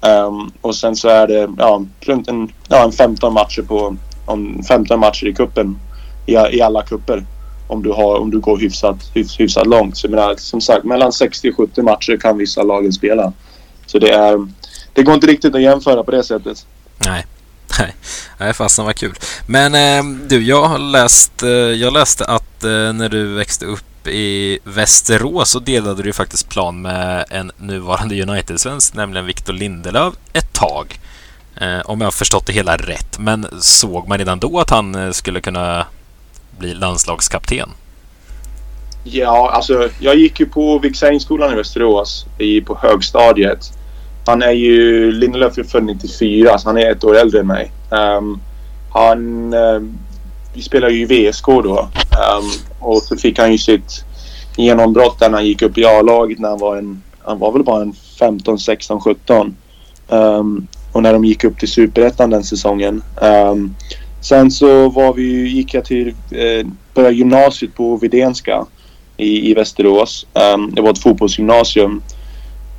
Um, 0.00 0.52
och 0.60 0.76
sen 0.76 0.96
så 0.96 1.08
är 1.08 1.26
det 1.26 1.48
ja, 1.58 1.84
runt 2.00 2.28
en, 2.28 2.52
ja, 2.68 2.84
en 2.84 2.92
15 2.92 3.32
matcher 3.32 3.62
på 3.62 3.96
om 4.26 4.62
15 4.68 5.00
matcher 5.00 5.26
i 5.26 5.34
kuppen 5.34 5.78
i, 6.26 6.32
i 6.32 6.62
alla 6.62 6.82
kupper 6.82 7.24
om 7.66 7.82
du, 7.82 7.90
har, 7.90 8.18
om 8.18 8.30
du 8.30 8.40
går 8.40 8.58
hyfsat, 8.58 9.10
hyfs, 9.14 9.40
hyfsat 9.40 9.66
långt. 9.66 9.96
Så 9.96 10.06
jag 10.06 10.10
menar, 10.10 10.36
som 10.36 10.60
sagt, 10.60 10.84
mellan 10.84 11.12
60 11.12 11.50
och 11.50 11.56
70 11.56 11.82
matcher 11.82 12.16
kan 12.16 12.38
vissa 12.38 12.62
lagen 12.62 12.92
spela. 12.92 13.32
Så 13.86 13.98
det, 13.98 14.12
är, 14.12 14.48
det 14.92 15.02
går 15.02 15.14
inte 15.14 15.26
riktigt 15.26 15.54
att 15.54 15.62
jämföra 15.62 16.02
på 16.02 16.10
det 16.10 16.24
sättet. 16.24 16.66
Nej. 16.98 17.26
Nej, 17.78 17.94
Nej 18.38 18.54
fasen 18.54 18.84
vad 18.84 18.96
kul. 18.96 19.14
Men 19.46 19.74
eh, 19.74 20.28
du, 20.28 20.42
jag 20.42 20.64
har 20.64 20.78
läst, 20.78 21.42
eh, 21.42 21.50
jag 21.50 21.92
läste 21.92 22.24
att 22.24 22.64
eh, 22.64 22.92
när 22.92 23.08
du 23.08 23.34
växte 23.34 23.66
upp 23.66 24.06
i 24.08 24.58
Västerås 24.64 25.50
så 25.50 25.58
delade 25.58 26.02
du 26.02 26.12
faktiskt 26.12 26.48
plan 26.48 26.82
med 26.82 27.24
en 27.30 27.52
nuvarande 27.58 28.22
United-svensk, 28.22 28.94
nämligen 28.94 29.26
Victor 29.26 29.52
Lindelöf, 29.52 30.14
ett 30.32 30.52
tag. 30.52 30.98
Eh, 31.56 31.80
om 31.84 32.00
jag 32.00 32.06
har 32.06 32.12
förstått 32.12 32.46
det 32.46 32.52
hela 32.52 32.76
rätt. 32.76 33.18
Men 33.18 33.46
såg 33.60 34.08
man 34.08 34.18
redan 34.18 34.38
då 34.38 34.60
att 34.60 34.70
han 34.70 34.94
eh, 34.94 35.10
skulle 35.10 35.40
kunna 35.40 35.86
bli 36.58 36.74
landslagskapten? 36.74 37.68
Ja, 39.04 39.50
alltså 39.50 39.88
jag 40.00 40.16
gick 40.16 40.40
ju 40.40 40.46
på 40.46 40.78
Viksängsskolan 40.78 41.52
i 41.52 41.56
Västerås 41.56 42.26
i, 42.38 42.60
på 42.60 42.78
högstadiet. 42.82 43.72
Han 44.26 44.42
är 44.42 44.52
ju, 44.52 45.12
Lindelöf 45.12 45.58
är 45.58 45.64
född 45.64 45.84
94 45.84 46.58
så 46.58 46.68
han 46.68 46.78
är 46.78 46.90
ett 46.90 47.04
år 47.04 47.16
äldre 47.16 47.40
än 47.40 47.46
mig. 47.46 47.72
Um, 47.90 48.40
han, 48.90 49.54
um, 49.54 49.98
vi 50.54 50.62
spelade 50.62 50.92
ju 50.92 51.02
i 51.02 51.30
VSK 51.30 51.46
då. 51.46 51.88
Um, 52.38 52.50
och 52.78 53.02
så 53.02 53.16
fick 53.16 53.38
han 53.38 53.52
ju 53.52 53.58
sitt 53.58 54.04
genombrott 54.56 55.18
där 55.18 55.28
när 55.30 55.38
han 55.38 55.46
gick 55.46 55.62
upp 55.62 55.78
i 55.78 55.84
A-laget 55.84 56.38
när 56.38 56.48
han 56.48 56.58
var 56.58 56.76
en, 56.76 57.02
han 57.24 57.38
var 57.38 57.52
väl 57.52 57.64
bara 57.64 57.82
en 57.82 57.92
15, 58.18 58.58
16, 58.58 59.00
17. 59.00 59.56
Um, 60.08 60.66
och 60.92 61.02
när 61.02 61.12
de 61.12 61.24
gick 61.24 61.44
upp 61.44 61.58
till 61.58 61.72
Superettan 61.72 62.30
den 62.30 62.44
säsongen. 62.44 63.02
Um, 63.20 63.74
sen 64.28 64.50
så 64.50 64.88
var 64.88 65.12
vi, 65.12 65.48
gick 65.48 65.74
jag 65.74 65.84
till, 65.84 66.08
eh, 66.30 66.66
började 66.94 67.16
gymnasiet 67.16 67.74
på 67.74 67.96
Videnska 67.96 68.66
i, 69.16 69.50
i 69.50 69.54
Västerås. 69.54 70.26
Um, 70.54 70.74
det 70.74 70.82
var 70.82 70.90
ett 70.90 71.02
fotbollsgymnasium. 71.02 72.02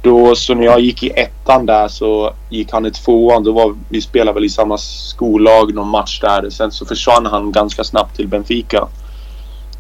Då, 0.02 0.36
så 0.36 0.56
när 0.56 0.64
jag 0.64 0.80
gick 0.80 1.04
i 1.04 1.10
ettan 1.10 1.66
där 1.66 1.88
så 1.88 2.34
gick 2.50 2.72
han 2.72 2.86
i 2.86 2.92
tvåan. 2.92 3.44
Då 3.44 3.52
var, 3.52 3.76
vi 3.90 4.02
spelade 4.02 4.34
väl 4.34 4.46
i 4.46 4.50
samma 4.50 4.78
skollag 4.78 5.74
någon 5.74 5.88
match 5.88 6.20
där. 6.22 6.50
Sen 6.50 6.72
så 6.72 6.86
försvann 6.86 7.26
han 7.26 7.52
ganska 7.52 7.84
snabbt 7.84 8.16
till 8.16 8.28
Benfica. 8.28 8.88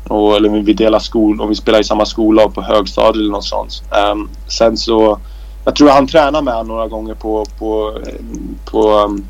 Och, 0.07 0.36
eller 0.36 0.49
vi 0.49 0.74
delade 0.74 1.03
skol, 1.03 1.41
Om 1.41 1.49
vi 1.49 1.55
spelade 1.55 1.82
i 1.82 1.84
samma 1.84 2.05
skollag 2.05 2.53
på 2.53 2.61
högstadiet 2.61 3.15
eller 3.15 3.32
något 3.32 3.45
sånt. 3.45 3.84
Um, 4.11 4.30
sen 4.47 4.78
så 4.78 5.20
jag 5.65 5.76
tror 5.76 5.89
han 5.89 6.07
tränade 6.07 6.43
med 6.43 6.53
honom 6.53 6.68
några 6.68 6.88
gånger 6.88 7.13
på, 7.13 7.45
på, 7.59 7.99
eh, 8.05 8.13
på 8.72 8.91
um, 8.91 9.26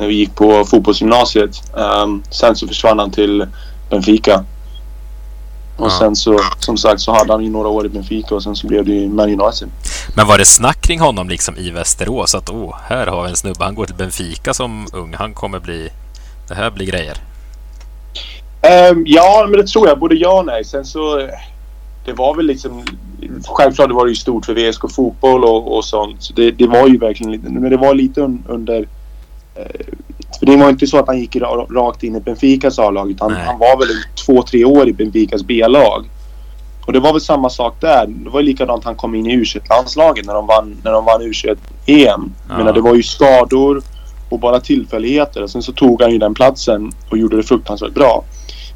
när 0.00 0.06
vi 0.06 0.14
gick 0.14 0.34
på 0.34 0.64
fotbollsgymnasiet. 0.64 1.62
Um, 1.72 2.22
sen 2.30 2.56
så 2.56 2.68
försvann 2.68 2.98
han 2.98 3.10
till 3.10 3.46
Benfica. 3.90 4.44
Och 5.76 5.86
ja. 5.86 5.98
sen 5.98 6.16
så, 6.16 6.40
som 6.58 6.76
sagt, 6.76 7.00
så 7.00 7.12
hade 7.12 7.32
han 7.32 7.44
ju 7.44 7.50
några 7.50 7.68
år 7.68 7.86
i 7.86 7.88
Benfica 7.88 8.34
och 8.34 8.42
sen 8.42 8.56
så 8.56 8.66
blev 8.66 8.84
det 8.84 8.92
ju 8.92 9.08
Man 9.08 9.40
United. 9.40 9.68
Men 10.16 10.26
var 10.26 10.38
det 10.38 10.44
snack 10.44 10.80
kring 10.80 11.00
honom 11.00 11.28
liksom 11.28 11.56
i 11.56 11.70
Västerås? 11.70 12.34
Att 12.34 12.50
åh, 12.50 12.76
här 12.82 13.06
har 13.06 13.22
vi 13.22 13.30
en 13.30 13.36
snubbe, 13.36 13.64
han 13.64 13.74
går 13.74 13.86
till 13.86 13.94
Benfica 13.94 14.54
som 14.54 14.86
ung, 14.92 15.14
han 15.18 15.34
kommer 15.34 15.60
bli... 15.60 15.88
Det 16.48 16.54
här 16.54 16.70
blir 16.70 16.86
grejer. 16.86 17.16
Um, 18.92 19.04
ja, 19.06 19.46
men 19.48 19.60
det 19.60 19.66
tror 19.66 19.88
jag. 19.88 19.98
Både 19.98 20.14
ja 20.14 20.38
och 20.38 20.46
nej. 20.46 20.64
Sen 20.64 20.84
så... 20.84 21.28
Det 22.04 22.12
var 22.12 22.34
väl 22.34 22.46
liksom 22.46 22.84
självklart 23.46 23.90
var 23.90 24.04
det 24.04 24.10
ju 24.10 24.16
stort 24.16 24.46
för 24.46 24.54
VSK 24.54 24.94
fotboll 24.94 25.44
och, 25.44 25.76
och 25.76 25.84
sånt. 25.84 26.22
Så 26.22 26.32
det, 26.32 26.50
det, 26.50 26.66
var 26.66 26.88
ju 26.88 26.98
verkligen 26.98 27.32
lite, 27.32 27.50
men 27.50 27.70
det 27.70 27.76
var 27.76 27.94
lite 27.94 28.20
un, 28.20 28.44
under... 28.48 28.88
Eh, 29.54 29.86
för 30.38 30.46
det 30.46 30.56
var 30.56 30.68
inte 30.68 30.86
så 30.86 30.98
att 30.98 31.06
han 31.06 31.18
gick 31.18 31.36
rakt 31.70 32.02
in 32.02 32.16
i 32.16 32.20
Benficas 32.20 32.78
A-lag 32.78 33.10
utan 33.10 33.32
han 33.32 33.58
var 33.58 33.78
väl 33.78 33.88
två, 34.26 34.42
tre 34.42 34.64
år 34.64 34.88
i 34.88 34.92
Benficas 34.92 35.42
B-lag. 35.42 36.04
Och 36.86 36.92
det 36.92 37.00
var 37.00 37.12
väl 37.12 37.20
samma 37.20 37.50
sak 37.50 37.76
där. 37.80 38.06
Det 38.06 38.30
var 38.30 38.42
likadant 38.42 38.84
han 38.84 38.96
kom 38.96 39.14
in 39.14 39.26
i 39.26 39.36
U21-landslaget 39.36 40.26
när 40.26 40.34
de 40.34 40.46
vann, 40.46 40.76
när 40.84 40.92
de 40.92 41.04
vann 41.04 41.22
U21-EM. 41.22 42.32
Ja. 42.48 42.64
Men 42.64 42.74
det 42.74 42.80
var 42.80 42.94
ju 42.94 43.02
skador 43.02 43.82
och 44.28 44.38
bara 44.38 44.60
tillfälligheter. 44.60 45.46
Sen 45.46 45.62
så 45.62 45.72
tog 45.72 46.02
han 46.02 46.10
ju 46.10 46.18
den 46.18 46.34
platsen 46.34 46.92
och 47.10 47.18
gjorde 47.18 47.36
det 47.36 47.42
fruktansvärt 47.42 47.94
bra. 47.94 48.24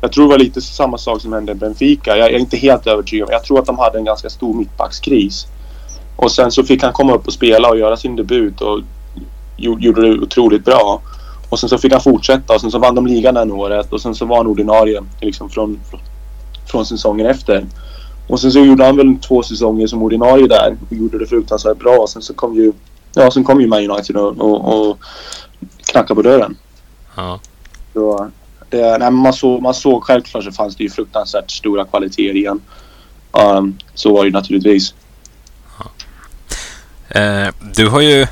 Jag 0.01 0.13
tror 0.13 0.25
det 0.25 0.31
var 0.31 0.39
lite 0.39 0.61
samma 0.61 0.99
sak 0.99 1.21
som 1.21 1.33
hände 1.33 1.53
i 1.53 1.55
Benfica. 1.55 2.17
Jag, 2.17 2.31
är 2.31 2.39
inte 2.39 2.57
helt 2.57 2.87
övertygad. 2.87 3.29
Jag 3.33 3.45
tror 3.45 3.59
att 3.59 3.67
de 3.67 3.79
hade 3.79 3.99
en 3.99 4.05
ganska 4.05 4.31
stor 4.31 4.55
mittbackskris. 4.55 5.47
Och 6.17 6.33
sen 6.33 6.51
så 6.51 6.65
fick 6.65 6.83
han 6.83 6.93
komma 6.93 7.15
upp 7.15 7.27
och 7.27 7.33
spela 7.33 7.69
och 7.69 7.79
göra 7.79 7.97
sin 7.97 8.17
debut 8.17 8.61
och 8.61 8.81
gjorde 9.57 10.03
det 10.03 10.21
otroligt 10.21 10.65
bra. 10.65 11.03
Och 11.49 11.59
sen 11.59 11.69
så 11.69 11.79
fick 11.79 11.93
han 11.93 12.01
fortsätta 12.01 12.55
och 12.55 12.61
sen 12.61 12.71
så 12.71 12.79
vann 12.79 12.95
de 12.95 13.07
ligan 13.07 13.35
den 13.35 13.53
året 13.53 13.93
och 13.93 14.01
sen 14.01 14.15
så 14.15 14.25
var 14.25 14.37
han 14.37 14.47
ordinarie 14.47 15.03
liksom 15.21 15.51
från, 15.51 15.81
från 16.67 16.87
säsongen 16.87 17.27
efter. 17.27 17.67
Och 18.27 18.41
sen 18.41 18.53
så 18.53 18.59
gjorde 18.59 18.85
han 18.85 18.97
väl 18.97 19.17
två 19.29 19.43
säsonger 19.43 19.87
som 19.87 20.03
ordinarie 20.03 20.47
där 20.47 20.77
och 20.91 20.97
gjorde 20.97 21.19
det 21.19 21.27
fruktansvärt 21.27 21.79
bra. 21.79 21.97
Och 21.97 22.11
sen 22.11 22.23
så 22.23 22.35
kom 22.35 22.55
ju, 22.55 22.73
ja, 23.15 23.31
sen 23.31 23.45
kom 23.45 23.61
ju 23.61 23.67
Man 23.67 23.91
United 23.91 24.17
och, 24.17 24.41
och, 24.41 24.91
och 24.91 24.99
knackade 25.87 26.15
på 26.15 26.23
dörren. 26.23 26.57
Ja. 27.17 27.41
Så, 27.93 28.31
det, 28.71 28.99
nej, 28.99 29.11
man, 29.11 29.33
såg, 29.33 29.63
man 29.63 29.75
såg 29.75 30.05
självklart 30.05 30.45
så 30.45 30.53
fanns 30.53 30.77
det 30.77 30.85
ju 30.85 30.91
fruktansvärt 30.91 31.51
stora 31.51 31.85
kvaliteter 31.85 32.37
igen. 32.37 32.61
Um, 33.33 33.79
så 33.95 34.13
var 34.13 34.23
det 34.23 34.27
ju 34.27 34.33
naturligtvis. 34.33 34.95
Ja. 35.79 35.91
Eh, 37.21 37.55
du 37.77 37.89
har 37.89 38.01
ju 38.01 38.27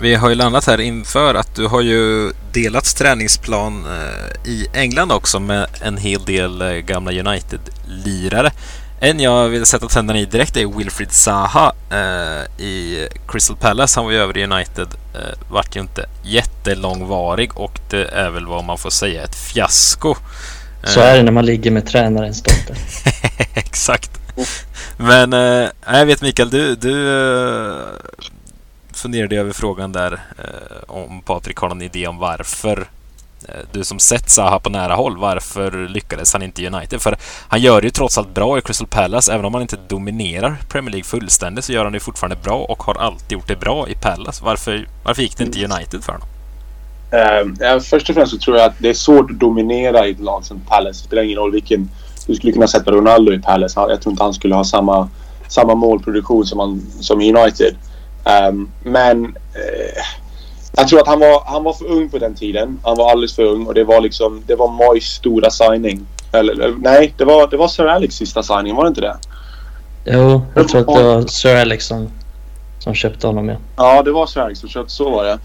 vi 0.00 0.14
har 0.14 0.28
ju 0.28 0.34
landat 0.34 0.66
här 0.66 0.80
inför 0.80 1.34
att 1.34 1.54
du 1.54 1.66
har 1.66 1.80
ju 1.80 2.32
delat 2.52 2.96
träningsplan 2.96 3.84
eh, 3.84 4.50
i 4.50 4.66
England 4.72 5.12
också 5.12 5.40
med 5.40 5.66
en 5.80 5.96
hel 5.96 6.24
del 6.24 6.62
eh, 6.62 6.68
gamla 6.68 7.12
United-lirare. 7.12 8.50
En 9.00 9.20
jag 9.20 9.48
vill 9.48 9.66
sätta 9.66 9.88
tänderna 9.88 10.20
i 10.20 10.24
direkt 10.24 10.56
är 10.56 10.66
Wilfried 10.66 11.12
Zaha 11.12 11.72
eh, 11.90 12.64
i 12.64 13.08
Crystal 13.28 13.56
Palace. 13.56 13.98
Han 13.98 14.04
var 14.04 14.12
ju 14.12 14.18
över 14.18 14.38
i 14.38 14.44
United. 14.44 14.88
Eh, 15.14 15.50
vart 15.50 15.76
ju 15.76 15.80
inte 15.80 16.06
jättelångvarig 16.22 17.56
och 17.56 17.80
det 17.90 18.04
är 18.04 18.30
väl 18.30 18.46
vad 18.46 18.64
man 18.64 18.78
får 18.78 18.90
säga 18.90 19.24
ett 19.24 19.36
fiasko. 19.36 20.16
Så 20.84 21.00
är 21.00 21.16
det 21.16 21.22
när 21.22 21.32
man 21.32 21.46
ligger 21.46 21.70
med 21.70 21.86
tränarens 21.86 22.42
dotter. 22.42 22.76
Exakt. 23.54 24.10
Men 24.96 25.32
eh, 25.32 25.68
jag 25.86 26.06
vet 26.06 26.22
Mikael, 26.22 26.50
du, 26.50 26.74
du 26.74 26.92
funderade 28.96 29.28
funderade 29.28 29.36
över 29.36 29.52
frågan 29.52 29.92
där 29.92 30.12
eh, 30.12 30.94
om 30.94 31.22
Patrik 31.22 31.56
har 31.56 31.68
någon 31.68 31.82
idé 31.82 32.06
om 32.06 32.18
varför 32.18 32.88
Eh, 33.48 33.64
du 33.72 33.84
som 33.84 33.98
sett 33.98 34.30
Zaha 34.30 34.58
på 34.58 34.70
nära 34.70 34.94
håll, 34.94 35.18
varför 35.18 35.88
lyckades 35.88 36.32
han 36.32 36.42
inte 36.42 36.62
i 36.62 36.66
United? 36.66 37.00
För 37.00 37.16
han 37.48 37.60
gör 37.60 37.80
det 37.80 37.86
ju 37.86 37.90
trots 37.90 38.18
allt 38.18 38.34
bra 38.34 38.58
i 38.58 38.60
Crystal 38.60 38.86
Palace, 38.86 39.32
även 39.32 39.44
om 39.44 39.54
han 39.54 39.62
inte 39.62 39.76
dominerar 39.88 40.56
Premier 40.68 40.90
League 40.90 41.04
fullständigt 41.04 41.64
så 41.64 41.72
gör 41.72 41.84
han 41.84 41.92
det 41.92 42.00
fortfarande 42.00 42.36
bra 42.44 42.58
och 42.58 42.82
har 42.82 42.94
alltid 42.94 43.32
gjort 43.32 43.48
det 43.48 43.56
bra 43.56 43.88
i 43.88 43.94
Palace. 43.94 44.44
Varför, 44.44 44.88
varför 45.04 45.22
gick 45.22 45.36
det 45.36 45.44
inte 45.44 45.58
i 45.58 45.64
United 45.64 46.04
för 46.04 46.12
honom? 46.12 46.28
Uh, 47.12 47.80
först 47.80 48.08
och 48.08 48.14
främst 48.14 48.32
så 48.32 48.38
tror 48.38 48.56
jag 48.56 48.66
att 48.66 48.78
det 48.78 48.88
är 48.88 48.94
svårt 48.94 49.30
att 49.30 49.40
dominera 49.40 50.06
i 50.06 50.10
ett 50.10 50.20
lag 50.20 50.44
som 50.44 50.60
Palace. 50.60 51.02
Det 51.02 51.06
spelar 51.06 51.22
ingen 51.22 51.38
roll 51.38 51.52
vilken... 51.52 51.90
Du 52.26 52.34
skulle 52.34 52.52
kunna 52.52 52.68
sätta 52.68 52.90
Ronaldo 52.90 53.32
i 53.32 53.38
Palace. 53.38 53.80
Jag 53.80 54.02
tror 54.02 54.12
inte 54.12 54.22
han 54.22 54.34
skulle 54.34 54.54
ha 54.54 54.64
samma, 54.64 55.08
samma 55.48 55.74
målproduktion 55.74 56.46
som, 56.46 56.58
han, 56.58 56.82
som 57.00 57.20
United. 57.20 57.74
Um, 58.48 58.70
men 58.82 59.24
uh, 59.26 60.02
jag 60.72 60.88
tror 60.88 61.00
att 61.00 61.06
han 61.06 61.20
var, 61.20 61.42
han 61.46 61.64
var 61.64 61.72
för 61.72 61.84
ung 61.84 62.08
på 62.08 62.18
den 62.18 62.34
tiden. 62.34 62.80
Han 62.82 62.96
var 62.96 63.10
alldeles 63.10 63.36
för 63.36 63.42
ung 63.42 63.66
och 63.66 63.74
det 63.74 63.84
var 63.84 64.00
liksom, 64.00 64.42
det 64.46 64.54
var 64.54 64.68
Moyes 64.68 65.04
stora 65.04 65.50
signing. 65.50 66.06
Eller, 66.32 66.52
eller, 66.52 66.74
nej, 66.78 67.14
det 67.16 67.24
var, 67.24 67.46
det 67.50 67.56
var 67.56 67.68
Sir 67.68 67.86
Alex 67.86 68.14
sista 68.14 68.42
signing, 68.42 68.74
var 68.74 68.84
det 68.84 68.88
inte 68.88 69.00
det? 69.00 69.16
Jo, 70.04 70.42
jag 70.54 70.68
tror 70.68 70.80
att 70.80 70.86
det 70.86 71.02
var 71.02 71.26
Sir 71.26 71.56
Alex 71.56 71.86
som, 71.86 72.08
som 72.78 72.94
köpte 72.94 73.26
honom 73.26 73.48
ja. 73.48 73.56
Ja, 73.76 74.02
det 74.02 74.12
var 74.12 74.26
Sir 74.26 74.40
Alex 74.40 74.60
som 74.60 74.68
köpte, 74.68 74.92
så 74.92 75.10
var 75.10 75.24
det. 75.24 75.38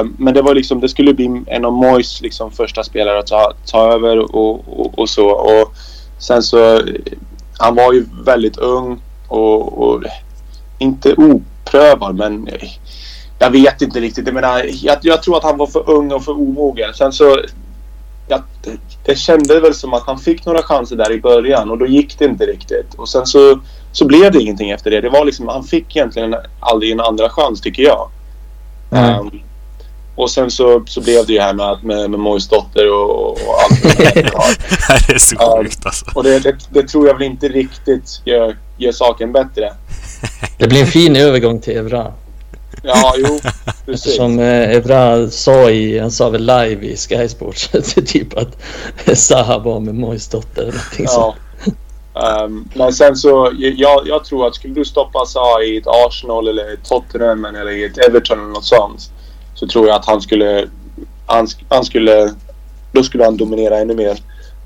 Um, 0.00 0.16
men 0.18 0.34
det 0.34 0.42
var 0.42 0.54
liksom, 0.54 0.80
det 0.80 0.88
skulle 0.88 1.14
bli 1.14 1.42
en 1.46 1.64
av 1.64 1.72
Moyes 1.72 2.20
liksom 2.20 2.50
första 2.50 2.84
spelare 2.84 3.18
att 3.18 3.26
ta, 3.26 3.52
ta 3.66 3.92
över 3.92 4.36
och, 4.36 4.80
och, 4.80 4.98
och 4.98 5.08
så. 5.08 5.28
Och 5.28 5.74
sen 6.18 6.42
så, 6.42 6.80
han 7.58 7.74
var 7.74 7.92
ju 7.92 8.06
väldigt 8.24 8.56
ung 8.56 9.00
och, 9.28 9.82
och 9.82 10.02
inte 10.78 11.14
oprövad 11.72 12.16
men 12.16 12.48
jag 13.38 13.50
vet 13.50 13.82
inte 13.82 14.00
riktigt. 14.00 14.26
Jag, 14.26 14.34
menar, 14.34 14.64
jag, 14.82 14.98
jag, 15.02 15.22
tror 15.22 15.36
att 15.36 15.42
han 15.42 15.58
var 15.58 15.66
för 15.66 15.90
ung 15.90 16.12
och 16.12 16.24
för 16.24 16.32
omogen. 16.32 16.94
Sen 16.94 17.12
så... 17.12 17.40
Jag, 18.28 18.42
det 19.04 19.18
kändes 19.18 19.62
väl 19.62 19.74
som 19.74 19.94
att 19.94 20.06
han 20.06 20.18
fick 20.18 20.46
några 20.46 20.62
chanser 20.62 20.96
där 20.96 21.12
i 21.12 21.20
början 21.20 21.70
och 21.70 21.78
då 21.78 21.86
gick 21.86 22.18
det 22.18 22.24
inte 22.24 22.46
riktigt. 22.46 22.94
Och 22.94 23.08
sen 23.08 23.26
så, 23.26 23.60
så 23.92 24.06
blev 24.06 24.32
det 24.32 24.40
ingenting 24.40 24.70
efter 24.70 24.90
det. 24.90 25.00
det 25.00 25.10
var 25.10 25.24
liksom, 25.24 25.48
han 25.48 25.64
fick 25.64 25.96
egentligen 25.96 26.34
aldrig 26.60 26.92
en 26.92 27.00
andra 27.00 27.28
chans 27.28 27.60
tycker 27.60 27.82
jag. 27.82 28.10
Mm. 28.90 29.20
Um, 29.20 29.30
och 30.14 30.30
sen 30.30 30.50
så, 30.50 30.82
så 30.86 31.00
blev 31.00 31.26
det 31.26 31.32
ju 31.32 31.40
här 31.40 31.54
med, 31.54 31.84
med, 31.84 32.10
med 32.10 32.20
Mojs 32.20 32.48
dotter 32.48 32.92
och, 32.92 33.30
och 33.30 33.36
allt 33.62 33.82
det 33.82 34.14
Det 35.06 35.14
är 35.14 35.18
så 35.18 35.36
sjukt 35.36 35.76
um, 35.76 35.82
alltså. 35.84 36.04
Och 36.14 36.24
det, 36.24 36.38
det, 36.38 36.56
det, 36.70 36.88
tror 36.88 37.06
jag 37.06 37.14
väl 37.14 37.22
inte 37.22 37.48
riktigt 37.48 38.22
gör, 38.24 38.56
gör 38.82 38.92
saken 38.92 39.32
bättre. 39.32 39.72
Det 40.58 40.68
blir 40.68 40.80
en 40.80 40.86
fin 40.86 41.16
övergång 41.16 41.60
till 41.60 41.76
Evra. 41.76 42.12
Ja, 42.82 43.14
jo, 43.16 43.40
precis. 43.86 44.16
Som 44.16 44.38
eh, 44.38 44.76
Evra 44.76 45.30
sa 45.30 45.70
i, 45.70 45.98
han 45.98 46.10
sa 46.10 46.28
väl 46.28 46.46
live 46.46 46.86
i 46.86 46.96
Sky 46.96 47.28
Sports, 47.28 47.68
typ 48.06 48.38
att 48.38 48.56
Zaha 49.18 49.58
var 49.58 49.80
med 49.80 49.94
Mois 49.94 50.28
dotter 50.28 50.62
eller 50.62 50.72
någonting 50.72 51.06
ja. 51.08 51.34
Um, 52.14 52.68
men 52.74 52.92
sen 52.92 53.16
så, 53.16 53.52
jag, 53.56 54.06
jag 54.06 54.24
tror 54.24 54.46
att 54.46 54.54
skulle 54.54 54.74
du 54.74 54.84
stoppa 54.84 55.26
Zaha 55.26 55.62
i 55.62 55.76
ett 55.76 55.86
Arsenal 55.86 56.48
eller 56.48 56.72
ett 56.72 56.84
Tottenham 56.84 57.44
eller 57.44 57.70
i 57.70 57.84
ett 57.84 57.98
Everton 57.98 58.38
eller 58.38 58.48
något 58.48 58.64
sånt. 58.64 59.10
Så 59.54 59.66
tror 59.66 59.86
jag 59.86 59.96
att 59.96 60.06
han 60.06 60.20
skulle, 60.20 60.68
han, 61.26 61.46
han 61.68 61.84
skulle, 61.84 62.34
då 62.92 63.02
skulle 63.02 63.24
han 63.24 63.36
dominera 63.36 63.78
ännu 63.78 63.94
mer. 63.94 64.18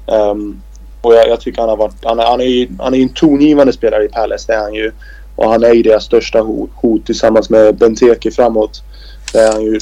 Um, 0.06 0.62
och 1.00 1.14
jag, 1.14 1.28
jag, 1.28 1.40
tycker 1.40 1.60
han 1.60 1.68
har 1.68 1.76
varit, 1.76 2.04
han, 2.04 2.18
han 2.18 2.40
är 2.40 2.44
ju 2.44 2.68
han 2.78 2.94
är 2.94 2.98
en 2.98 3.08
tongivande 3.08 3.72
spelare 3.72 4.04
i 4.04 4.08
Palace, 4.08 4.44
det 4.46 4.54
är 4.54 4.62
han 4.62 4.74
ju. 4.74 4.92
Och 5.36 5.50
han 5.50 5.64
är 5.64 5.72
ju 5.72 5.82
deras 5.82 6.04
största 6.04 6.40
hot, 6.40 6.70
hot 6.74 7.06
tillsammans 7.06 7.50
med 7.50 7.76
Benteke 7.76 8.30
framåt. 8.30 8.82
Det 9.32 9.38
är 9.38 9.52
han 9.52 9.62
ju. 9.62 9.78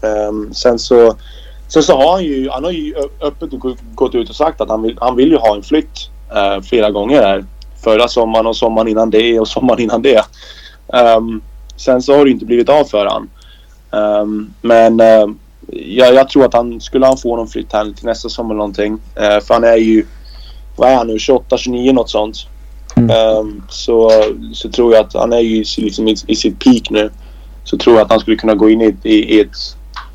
Um, 0.00 0.54
sen 0.54 0.78
så 0.78 1.16
Sen 1.72 1.82
så 1.82 1.96
har 1.96 2.12
han 2.12 2.24
ju, 2.24 2.48
han 2.50 2.64
har 2.64 2.70
ju 2.70 2.94
öppet 3.20 3.50
gått 3.94 4.14
ut 4.14 4.30
och 4.30 4.36
sagt 4.36 4.60
att 4.60 4.68
han 4.68 4.82
vill, 4.82 4.98
han 5.00 5.16
vill 5.16 5.30
ju 5.30 5.36
ha 5.36 5.56
en 5.56 5.62
flytt 5.62 6.10
uh, 6.32 6.62
flera 6.62 6.90
gånger 6.90 7.22
här. 7.22 7.44
Förra 7.84 8.08
sommaren 8.08 8.46
och 8.46 8.56
sommaren 8.56 8.88
innan 8.88 9.10
det 9.10 9.40
och 9.40 9.48
sommaren 9.48 9.80
innan 9.80 10.02
det. 10.02 10.24
Um, 10.86 11.42
sen 11.76 12.02
så 12.02 12.16
har 12.16 12.24
det 12.24 12.30
inte 12.30 12.44
blivit 12.44 12.68
av 12.68 12.84
för 12.84 13.06
han. 13.06 13.30
Um, 13.90 14.54
men 14.60 15.00
uh, 15.00 15.34
jag, 15.86 16.14
jag, 16.14 16.28
tror 16.28 16.44
att 16.44 16.54
han, 16.54 16.80
skulle 16.80 17.06
han 17.06 17.16
få 17.16 17.36
någon 17.36 17.48
flytt 17.48 17.72
här 17.72 17.84
till 17.84 18.06
nästa 18.06 18.28
sommar 18.28 18.50
eller 18.50 18.58
någonting. 18.58 18.92
Uh, 18.92 19.40
för 19.40 19.54
han 19.54 19.64
är 19.64 19.76
ju, 19.76 20.06
vad 20.82 20.90
är 20.90 20.96
han 20.96 21.06
nu, 21.06 21.18
28, 21.18 21.58
29 21.58 21.92
något 21.92 22.10
sånt. 22.10 22.36
Mm. 22.96 23.36
Um, 23.38 23.62
så, 23.68 24.10
så 24.52 24.68
tror 24.68 24.94
jag 24.94 25.04
att 25.04 25.14
han 25.14 25.32
är 25.32 25.38
ju 25.38 25.64
liksom 25.76 26.08
i, 26.08 26.16
i 26.26 26.36
sitt 26.36 26.64
peak 26.64 26.90
nu. 26.90 27.10
Så 27.64 27.76
tror 27.76 27.96
jag 27.96 28.04
att 28.04 28.10
han 28.10 28.20
skulle 28.20 28.36
kunna 28.36 28.54
gå 28.54 28.70
in 28.70 28.80
i, 28.80 28.96
i, 29.02 29.36
i 29.36 29.40
ett... 29.40 29.56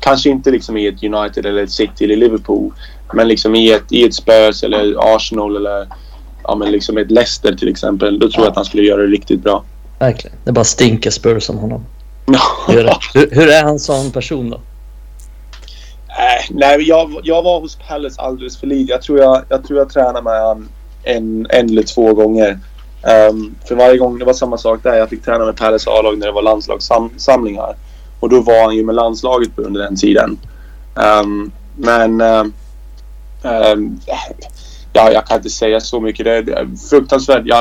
Kanske 0.00 0.30
inte 0.30 0.50
liksom 0.50 0.76
i 0.76 0.86
ett 0.86 1.02
United 1.02 1.46
eller 1.46 1.62
ett 1.62 1.70
City 1.70 2.04
eller 2.04 2.16
Liverpool. 2.16 2.72
Men 3.12 3.28
liksom 3.28 3.54
i 3.54 3.72
ett, 3.72 3.92
i 3.92 4.04
ett 4.04 4.14
Spurs 4.14 4.62
eller 4.62 5.14
Arsenal 5.14 5.56
eller 5.56 5.88
ja, 6.42 6.54
men 6.54 6.70
liksom 6.70 6.98
ett 6.98 7.10
Leicester 7.10 7.54
till 7.54 7.68
exempel. 7.68 8.18
Då 8.18 8.30
tror 8.30 8.44
jag 8.44 8.50
att 8.50 8.56
han 8.56 8.64
skulle 8.64 8.82
göra 8.82 9.02
det 9.02 9.08
riktigt 9.08 9.42
bra. 9.42 9.64
Verkligen. 9.98 10.36
Det 10.44 10.52
bara 10.52 10.64
stinker 10.64 11.10
Spurs 11.10 11.50
om 11.50 11.58
honom. 11.58 11.84
hur, 12.68 13.34
hur 13.34 13.48
är 13.48 13.62
han 13.62 13.78
som 13.78 14.10
person 14.10 14.50
då? 14.50 14.60
Äh, 16.18 16.44
nej, 16.50 16.88
jag, 16.88 17.20
jag 17.22 17.42
var 17.42 17.60
hos 17.60 17.78
Palace 17.88 18.20
alldeles 18.20 18.60
för 18.60 18.66
lite. 18.66 18.92
Jag 18.92 19.02
tror 19.02 19.18
jag, 19.18 19.42
jag, 19.48 19.64
tror 19.64 19.78
jag 19.78 19.90
tränade 19.90 20.22
med 20.22 20.42
honom 20.42 20.68
en, 21.02 21.46
en 21.50 21.70
eller 21.70 21.82
två 21.82 22.14
gånger. 22.14 22.58
Um, 23.30 23.54
för 23.68 23.74
varje 23.74 23.98
gång, 23.98 24.18
det 24.18 24.24
var 24.24 24.32
samma 24.32 24.58
sak 24.58 24.82
där. 24.82 24.94
Jag 24.94 25.08
fick 25.08 25.24
träna 25.24 25.44
med 25.44 25.56
Palace 25.56 25.90
A-lag 25.90 26.18
när 26.18 26.26
det 26.26 26.32
var 26.32 26.42
landslagssamlingar. 26.42 27.76
Och 28.20 28.28
då 28.28 28.40
var 28.40 28.64
han 28.64 28.76
ju 28.76 28.84
med 28.84 28.94
landslaget 28.94 29.50
under 29.56 29.80
den 29.80 29.96
tiden. 29.96 30.38
Um, 30.94 31.52
men... 31.76 32.20
Um, 32.20 34.00
ja, 34.92 35.12
jag 35.12 35.26
kan 35.26 35.36
inte 35.36 35.50
säga 35.50 35.80
så 35.80 36.00
mycket. 36.00 36.24
Det 36.24 36.32
är 36.32 36.88
fruktansvärt. 36.90 37.42
Jag 37.44 37.56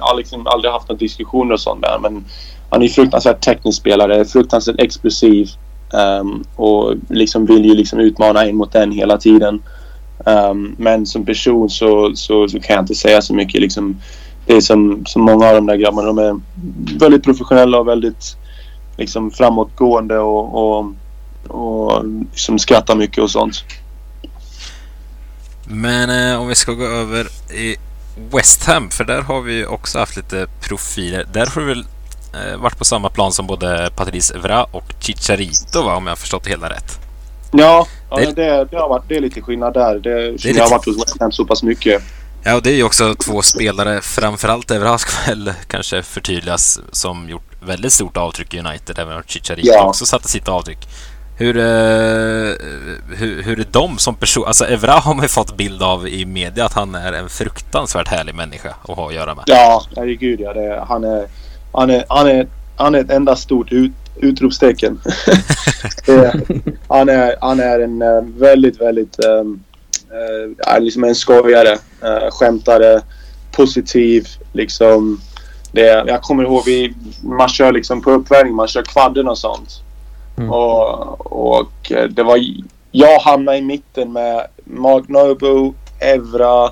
har 0.00 0.16
liksom 0.16 0.46
aldrig 0.46 0.72
haft 0.72 0.88
några 0.88 0.98
diskussioner 0.98 1.52
och 1.52 1.60
sånt 1.60 1.82
där. 1.82 1.98
Men 2.02 2.24
han 2.70 2.82
är 2.82 2.88
fruktansvärt 2.88 3.40
teknisk 3.40 3.80
spelare. 3.80 4.24
Fruktansvärt 4.24 4.80
explosiv. 4.80 5.48
Um, 5.92 6.44
och 6.56 6.94
liksom 7.08 7.46
vill 7.46 7.64
ju 7.64 7.74
liksom 7.74 8.00
utmana 8.00 8.46
en 8.46 8.56
mot 8.56 8.74
en 8.74 8.92
hela 8.92 9.18
tiden. 9.18 9.62
Um, 10.24 10.74
men 10.78 11.06
som 11.06 11.24
person 11.24 11.70
så, 11.70 12.12
så, 12.14 12.48
så, 12.48 12.60
kan 12.60 12.74
jag 12.74 12.82
inte 12.82 12.94
säga 12.94 13.22
så 13.22 13.34
mycket. 13.34 13.60
Liksom, 13.60 14.00
det 14.46 14.56
är 14.56 14.60
som, 14.60 15.06
som 15.06 15.22
många 15.22 15.46
av 15.46 15.54
de 15.54 15.66
där 15.66 15.76
grabbarna. 15.76 16.06
De 16.06 16.18
är 16.18 16.40
väldigt 16.98 17.24
professionella 17.24 17.78
och 17.78 17.88
väldigt 17.88 18.36
liksom, 18.96 19.30
framåtgående 19.30 20.18
och, 20.18 20.54
och, 20.54 20.92
och 21.48 22.04
liksom 22.30 22.58
skrattar 22.58 22.96
mycket 22.96 23.18
och 23.18 23.30
sånt. 23.30 23.64
Men 25.64 26.32
eh, 26.32 26.40
om 26.40 26.48
vi 26.48 26.54
ska 26.54 26.72
gå 26.72 26.84
över 26.84 27.26
i 27.54 27.76
West 28.32 28.64
Ham, 28.66 28.90
för 28.90 29.04
där 29.04 29.22
har 29.22 29.40
vi 29.40 29.66
också 29.66 29.98
haft 29.98 30.16
lite 30.16 30.46
profiler. 30.60 31.26
Där 31.32 31.46
har 31.46 31.60
du 31.60 31.66
väl 31.66 31.84
varit 32.58 32.78
på 32.78 32.84
samma 32.84 33.08
plan 33.08 33.32
som 33.32 33.46
både 33.46 33.90
Patrice 33.96 34.30
Evra 34.30 34.64
och 34.64 34.84
Chicharito, 35.00 35.82
va, 35.82 35.96
om 35.96 36.06
jag 36.06 36.10
har 36.10 36.16
förstått 36.16 36.44
det 36.44 36.50
hela 36.50 36.70
rätt? 36.70 36.98
Ja, 37.52 37.86
det, 38.16 38.22
ja, 38.22 38.30
det, 38.30 38.64
det, 38.70 38.76
har 38.76 38.88
varit, 38.88 39.04
det 39.08 39.16
är 39.16 39.20
lite 39.20 39.40
skillnad 39.40 39.74
där. 39.74 39.94
Det, 39.94 40.14
det 40.14 40.26
jag 40.26 40.44
lite... 40.44 40.62
har 40.62 40.70
varit 40.70 40.86
hos 40.86 40.96
West 40.96 41.20
Ham 41.20 41.32
så 41.32 41.44
pass 41.44 41.62
mycket. 41.62 42.02
Ja, 42.42 42.56
och 42.56 42.62
det 42.62 42.70
är 42.70 42.74
ju 42.74 42.82
också 42.82 43.14
två 43.14 43.42
spelare, 43.42 44.00
framförallt 44.00 44.70
Evra 44.70 44.98
ska 44.98 45.30
väl 45.30 45.52
kanske 45.66 46.02
förtydligas, 46.02 46.80
som 46.92 47.28
gjort 47.28 47.50
väldigt 47.62 47.92
stort 47.92 48.16
avtryck 48.16 48.54
i 48.54 48.58
United, 48.58 48.98
även 48.98 49.16
om 49.16 49.22
Chicharito 49.26 49.68
ja. 49.72 49.84
också 49.84 50.06
satte 50.06 50.28
sitt 50.28 50.48
avtryck. 50.48 50.88
Hur, 51.36 51.56
uh, 51.56 52.54
hur, 53.16 53.42
hur 53.42 53.60
är 53.60 53.66
de 53.70 53.98
som 53.98 54.14
person? 54.14 54.44
Alltså 54.46 54.64
Evra 54.64 54.92
har 54.92 55.14
man 55.14 55.24
ju 55.24 55.28
fått 55.28 55.56
bild 55.56 55.82
av 55.82 56.08
i 56.08 56.26
media 56.26 56.64
att 56.64 56.72
han 56.72 56.94
är 56.94 57.12
en 57.12 57.28
fruktansvärt 57.28 58.08
härlig 58.08 58.34
människa 58.34 58.74
att 58.88 58.96
ha 58.96 59.08
att 59.08 59.14
göra 59.14 59.34
med. 59.34 59.44
Ja, 59.46 59.82
herregud 59.96 60.40
ja. 60.40 60.52
Det, 60.52 60.84
han, 60.88 61.04
är, 61.04 61.26
han, 61.72 61.90
är, 61.90 62.04
han, 62.08 62.26
är, 62.26 62.46
han 62.76 62.94
är 62.94 63.00
ett 63.00 63.10
enda 63.10 63.36
stort 63.36 63.72
ut, 63.72 63.92
utropstecken. 64.16 65.00
han, 66.88 67.08
är, 67.08 67.36
han 67.40 67.60
är 67.60 67.80
en 67.80 68.02
uh, 68.02 68.24
väldigt, 68.36 68.80
väldigt 68.80 69.24
um, 69.24 69.62
uh, 70.74 70.80
liksom 70.80 71.04
en 71.04 71.14
skojare, 71.14 71.72
uh, 72.04 72.30
skämtare, 72.30 73.02
positiv. 73.52 74.28
Liksom, 74.52 75.20
det, 75.72 76.04
jag 76.06 76.22
kommer 76.22 76.44
ihåg 76.44 76.62
vi, 76.66 76.94
man 77.22 77.48
kör 77.48 77.72
liksom 77.72 78.02
på 78.02 78.10
uppvärmning, 78.10 78.54
man 78.54 78.68
kör 78.68 78.82
kvadden 78.82 79.28
och 79.28 79.38
sånt. 79.38 79.82
Mm. 80.38 80.50
Och, 80.50 81.32
och 81.48 81.92
det 82.10 82.22
var... 82.22 82.38
Jag 82.92 83.18
hamnade 83.18 83.58
i 83.58 83.62
mitten 83.62 84.12
med 84.12 84.46
Mark 84.64 85.08
Nobu, 85.08 85.72
Evra. 85.98 86.64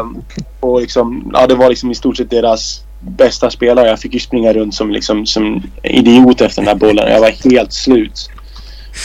um, 0.00 0.22
och 0.60 0.80
liksom, 0.80 1.30
ja, 1.34 1.46
det 1.46 1.54
var 1.54 1.68
liksom 1.68 1.90
i 1.90 1.94
stort 1.94 2.16
sett 2.16 2.30
deras 2.30 2.84
bästa 3.02 3.50
spelare. 3.50 3.88
Jag 3.88 4.00
fick 4.00 4.14
ju 4.14 4.20
springa 4.20 4.52
runt 4.52 4.74
som, 4.74 4.90
liksom, 4.90 5.26
som 5.26 5.62
idiot 5.82 6.40
efter 6.40 6.62
den 6.62 6.78
där 6.78 6.86
bollen. 6.86 7.12
Jag 7.12 7.20
var 7.20 7.50
helt 7.50 7.72
slut. 7.72 8.30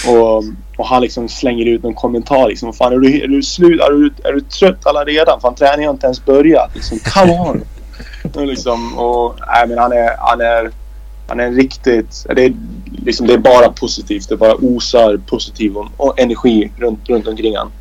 Och, 0.08 0.44
och 0.78 0.88
han 0.88 1.02
liksom 1.02 1.30
slänger 1.30 1.66
ut 1.66 1.84
någon 1.84 1.94
kommentar 1.94 2.48
liksom. 2.48 2.74
Fan, 2.74 2.94
är 2.94 2.98
du, 2.98 3.22
är 3.22 3.28
du 3.28 3.44
slut? 3.44 3.82
Är 3.82 3.92
du, 3.92 4.14
är 4.24 4.34
du 4.34 4.42
trött 4.42 4.86
alla 4.86 5.04
redan? 5.04 5.42
Fan, 5.42 5.56
träningen 5.56 5.88
har 5.88 5.94
inte 5.94 6.08
ens 6.08 6.26
börjat. 6.26 6.76
Liksom, 6.76 7.00
come 7.00 7.40
on! 7.40 7.64
och 8.34 8.48
liksom, 8.48 8.98
och, 8.98 9.36
nej, 9.48 9.68
men 9.68 9.78
han 9.78 9.92
är, 9.92 10.16
han 10.18 10.42
är, 10.42 10.72
han 11.28 11.40
är 11.40 11.52
riktigt... 11.52 12.26
Det 12.36 12.46
är, 12.46 12.54
liksom, 13.06 13.28
det 13.28 13.34
är 13.34 13.38
bara 13.38 13.70
positivt. 13.70 14.30
Det 14.30 14.38
bara 14.38 14.56
osar 14.56 15.18
positiv 15.18 15.78
och, 15.78 15.88
och 15.98 16.20
energi 16.20 16.72
runt, 16.78 17.10
runt 17.10 17.28
omkring 17.28 17.58
honom. 17.58 17.72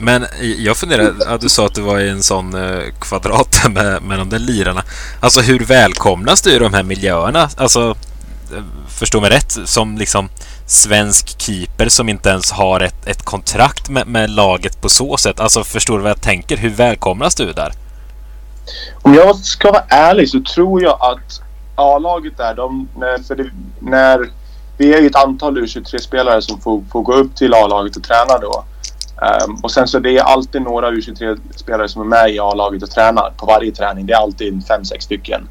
Men 0.00 0.26
jag 0.58 0.76
funderar, 0.76 1.14
ja, 1.26 1.38
du 1.40 1.48
sa 1.48 1.66
att 1.66 1.74
du 1.74 1.80
var 1.80 1.98
i 1.98 2.08
en 2.08 2.22
sån 2.22 2.54
eh, 2.54 2.82
kvadrat 3.00 3.56
med, 3.70 4.02
med 4.02 4.18
de 4.18 4.28
där 4.28 4.38
lirarna. 4.38 4.82
Alltså 5.20 5.40
hur 5.40 5.58
välkomnas 5.58 6.42
du 6.42 6.52
i 6.52 6.58
de 6.58 6.74
här 6.74 6.82
miljöerna? 6.82 7.48
Alltså, 7.56 7.96
eh, 8.52 8.62
förstå 8.88 9.20
mig 9.20 9.30
rätt, 9.30 9.58
som 9.64 9.98
liksom 9.98 10.28
svensk 10.66 11.40
keeper 11.40 11.88
som 11.88 12.08
inte 12.08 12.28
ens 12.28 12.50
har 12.50 12.80
ett, 12.80 13.06
ett 13.06 13.22
kontrakt 13.22 13.90
med, 13.90 14.06
med 14.06 14.30
laget 14.30 14.82
på 14.82 14.88
så 14.88 15.16
sätt. 15.16 15.40
Alltså 15.40 15.64
förstår 15.64 15.96
du 15.96 16.02
vad 16.02 16.10
jag 16.10 16.22
tänker? 16.22 16.56
Hur 16.56 16.70
välkomnas 16.70 17.34
du 17.34 17.52
där? 17.52 17.72
Om 19.02 19.14
jag 19.14 19.36
ska 19.36 19.72
vara 19.72 19.84
ärlig 19.88 20.28
så 20.28 20.40
tror 20.54 20.82
jag 20.82 20.98
att 21.00 21.40
A-laget 21.74 22.36
där, 22.36 22.54
de, 22.54 22.88
för 23.28 23.36
det, 23.36 23.50
när 23.78 24.30
vi 24.78 24.94
är 24.94 25.00
ju 25.00 25.06
ett 25.06 25.16
antal 25.16 25.58
U23-spelare 25.58 26.42
som 26.42 26.60
får, 26.60 26.84
får 26.92 27.02
gå 27.02 27.12
upp 27.14 27.36
till 27.36 27.54
A-laget 27.54 27.96
och 27.96 28.02
träna 28.02 28.38
då. 28.38 28.64
Um, 29.20 29.56
och 29.62 29.70
sen 29.70 29.88
så 29.88 29.98
det 29.98 30.18
är 30.18 30.22
alltid 30.22 30.62
några 30.62 30.90
U23-spelare 30.90 31.88
som 31.88 32.02
är 32.02 32.06
med 32.06 32.34
i 32.34 32.38
A-laget 32.38 32.82
och 32.82 32.90
tränar 32.90 33.32
på 33.36 33.46
varje 33.46 33.72
träning. 33.72 34.06
Det 34.06 34.12
är 34.12 34.18
alltid 34.18 34.66
fem, 34.66 34.84
sex 34.84 35.04
stycken. 35.04 35.48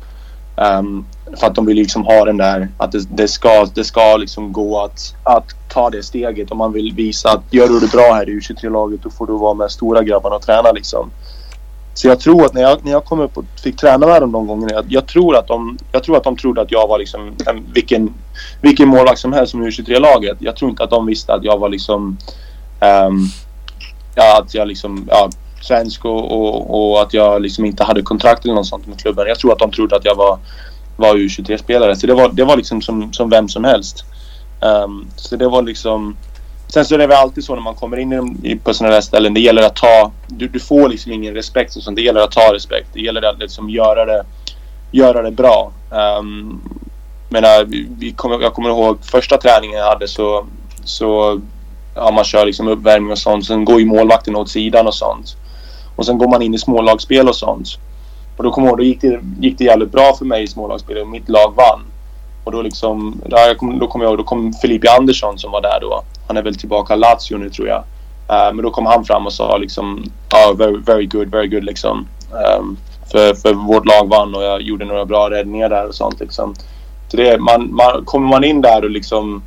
Um, 0.56 1.06
för 1.40 1.48
att 1.48 1.56
de 1.56 1.66
vill 1.66 1.78
liksom 1.78 2.06
ha 2.06 2.26
den 2.26 2.38
där 2.38 2.70
att 2.78 2.92
det, 2.92 3.08
det 3.16 3.28
ska, 3.28 3.66
det 3.74 3.84
ska 3.84 4.18
liksom 4.18 4.54
gå 4.54 4.84
att, 4.84 5.16
att 5.24 5.46
ta 5.70 5.90
det 5.90 6.04
steget. 6.04 6.52
Om 6.52 6.58
man 6.58 6.74
vill 6.74 6.94
visa 6.96 7.30
att 7.30 7.54
gör 7.54 7.68
du 7.68 7.80
det 7.80 7.92
bra 7.92 8.14
här 8.14 8.30
i 8.30 8.40
U23-laget 8.40 9.04
då 9.04 9.10
får 9.10 9.28
du 9.28 9.34
vara 9.34 9.54
med 9.54 9.72
stora 9.72 10.04
grabbarna 10.04 10.36
och 10.36 10.42
träna 10.42 10.72
liksom. 10.72 11.12
Så 11.94 12.08
jag 12.08 12.20
tror 12.20 12.46
att 12.46 12.54
när 12.54 12.62
jag, 12.62 12.86
när 12.86 12.92
jag 12.92 13.06
kom 13.06 13.20
upp 13.20 13.38
och 13.38 13.46
fick 13.64 13.78
träna 13.78 14.08
med 14.08 14.22
dem 14.22 14.32
de 14.32 14.48
gångerna. 14.48 14.74
Jag, 14.74 14.86
jag, 14.90 15.08
tror 15.08 15.36
att 15.36 15.48
de, 15.48 15.78
jag 15.92 16.04
tror 16.04 16.18
att 16.18 16.24
de 16.24 16.38
trodde 16.38 16.62
att 16.62 16.72
jag 16.72 16.88
var 16.88 17.00
liksom 17.00 17.36
en, 17.46 17.66
vilken, 17.74 18.14
vilken 18.62 18.88
målvakt 18.88 19.20
som 19.20 19.34
helst 19.34 19.52
som 19.52 19.64
U23-laget. 19.64 20.38
Jag 20.40 20.56
tror 20.56 20.72
inte 20.72 20.84
att 20.84 20.90
de 20.90 21.06
visste 21.06 21.34
att 21.34 21.44
jag 21.44 21.58
var 21.58 21.70
liksom 21.70 22.18
um, 22.82 23.30
ja, 24.16 24.42
att 24.42 24.54
jag 24.54 24.68
liksom, 24.68 25.08
ja, 25.10 25.30
svensk 25.62 26.06
och, 26.06 26.32
och, 26.32 26.92
och, 26.92 27.02
att 27.02 27.14
jag 27.14 27.42
liksom 27.42 27.66
inte 27.66 27.84
hade 27.84 28.02
kontrakt 28.02 28.46
eller 28.46 28.56
något 28.56 28.68
sånt 28.68 28.88
med 28.88 29.00
klubben. 29.00 29.28
Jag 29.28 29.40
tror 29.40 29.54
att 29.54 29.60
de 29.60 29.72
trodde 29.72 29.96
att 29.96 30.06
jag 30.06 30.16
var, 30.16 30.40
var 30.98 31.16
U23-spelare. 31.16 31.96
Så 31.96 32.08
det 32.08 32.14
var, 32.14 32.30
det 32.30 32.44
var 32.44 32.58
liksom 32.58 32.82
som, 32.82 33.14
som 33.14 33.30
vem 33.30 33.50
som 33.50 33.64
helst. 33.64 34.06
Um, 34.62 35.08
så 35.16 35.36
det 35.36 35.48
var 35.48 35.62
liksom... 35.62 36.18
Sen 36.68 36.86
så 36.86 36.94
är 36.94 36.98
det 36.98 37.08
väl 37.08 37.18
alltid 37.18 37.44
så 37.44 37.56
när 37.56 37.62
man 37.62 37.76
kommer 37.76 37.98
in 37.98 38.40
i, 38.44 38.56
på 38.56 38.74
sådana 38.74 38.94
där 38.94 39.02
ställen. 39.02 39.34
Det 39.34 39.40
gäller 39.40 39.62
att 39.62 39.76
ta... 39.76 40.12
Du, 40.28 40.48
du 40.48 40.60
får 40.60 40.90
liksom 40.90 41.12
ingen 41.12 41.34
respekt 41.34 41.76
och 41.76 41.84
sånt. 41.84 41.96
Det 41.96 42.02
gäller 42.02 42.22
att 42.22 42.32
ta 42.32 42.54
respekt. 42.54 42.88
Det 42.94 43.00
gäller 43.00 43.22
att 43.22 43.40
liksom 43.40 43.70
göra 43.70 44.06
det, 44.06 44.26
göra 44.92 45.22
det 45.22 45.32
bra. 45.32 45.72
Ehm, 45.92 46.18
um, 46.18 46.62
menar, 47.30 47.64
vi 48.00 48.12
kom, 48.12 48.42
jag 48.42 48.54
kommer 48.54 48.70
ihåg 48.70 48.98
första 49.06 49.38
träningen 49.38 49.80
jag 49.80 49.90
hade 49.90 50.08
så, 50.08 50.46
så 50.84 51.42
ja, 52.00 52.12
man 52.12 52.24
kör 52.24 52.46
liksom 52.46 52.68
uppvärmning 52.68 53.12
och 53.12 53.18
sånt. 53.18 53.46
Sen 53.46 53.66
går 53.66 53.80
ju 53.80 53.86
målvakten 53.86 54.36
åt 54.36 54.50
sidan 54.50 54.88
och 54.88 54.96
sånt. 54.96 55.36
Och 55.96 56.06
sen 56.06 56.18
går 56.18 56.28
man 56.28 56.42
in 56.42 56.54
i 56.54 56.58
smålagsspel 56.58 57.30
och 57.30 57.36
sånt. 57.36 57.68
Och 58.38 58.44
då 58.44 58.52
kommer 58.52 58.68
jag 58.68 58.72
ihåg, 58.72 58.80
då 58.80 58.84
gick 58.84 59.02
det, 59.02 59.20
gick 59.40 59.58
det 59.58 59.64
jävligt 59.64 59.92
bra 59.92 60.14
för 60.18 60.26
mig 60.26 60.44
i 60.44 60.48
smålagsspelet 60.48 61.04
och 61.04 61.10
mitt 61.10 61.30
lag 61.30 61.54
vann. 61.56 61.82
Och 62.44 62.52
då 62.52 62.62
liksom, 62.62 63.22
där 63.26 63.56
kom, 63.56 63.80
då 63.80 63.88
kommer 63.88 64.06
jag 64.06 64.12
ihåg, 64.12 64.18
då 64.18 64.24
kom 64.24 64.54
Filipe 64.54 64.92
Andersson 64.92 65.38
som 65.38 65.52
var 65.52 65.62
där 65.62 65.80
då. 65.82 66.04
Han 66.28 66.38
är 66.38 66.42
väl 66.42 66.56
tillbaka 66.56 66.94
i 66.94 66.98
Lazio 66.98 67.38
nu 67.38 67.50
tror 67.50 67.68
jag. 67.68 67.84
Uh, 68.30 68.54
men 68.54 68.58
då 68.58 68.72
kom 68.72 68.86
han 68.86 69.06
fram 69.06 69.26
och 69.26 69.34
sa 69.34 69.58
liksom, 69.58 70.04
ja, 70.30 70.52
oh, 70.52 70.58
very, 70.58 70.78
very 70.86 71.06
good, 71.06 71.28
very 71.28 71.48
good 71.48 71.64
liksom. 71.64 72.08
Um, 72.60 72.78
för, 73.12 73.34
för 73.34 73.54
vårt 73.54 73.86
lag 73.86 74.10
vann 74.10 74.36
och 74.36 74.44
jag 74.44 74.62
gjorde 74.62 74.86
några 74.86 75.06
bra 75.06 75.30
räddningar 75.30 75.70
där 75.70 75.88
och 75.88 75.96
sånt 75.96 76.20
liksom. 76.20 76.56
Så 77.08 77.18
det, 77.18 77.40
man, 77.40 77.76
man, 77.76 78.06
kommer 78.06 78.28
man 78.28 78.44
in 78.44 78.62
där 78.62 78.84
och 78.84 78.90
liksom 78.90 79.42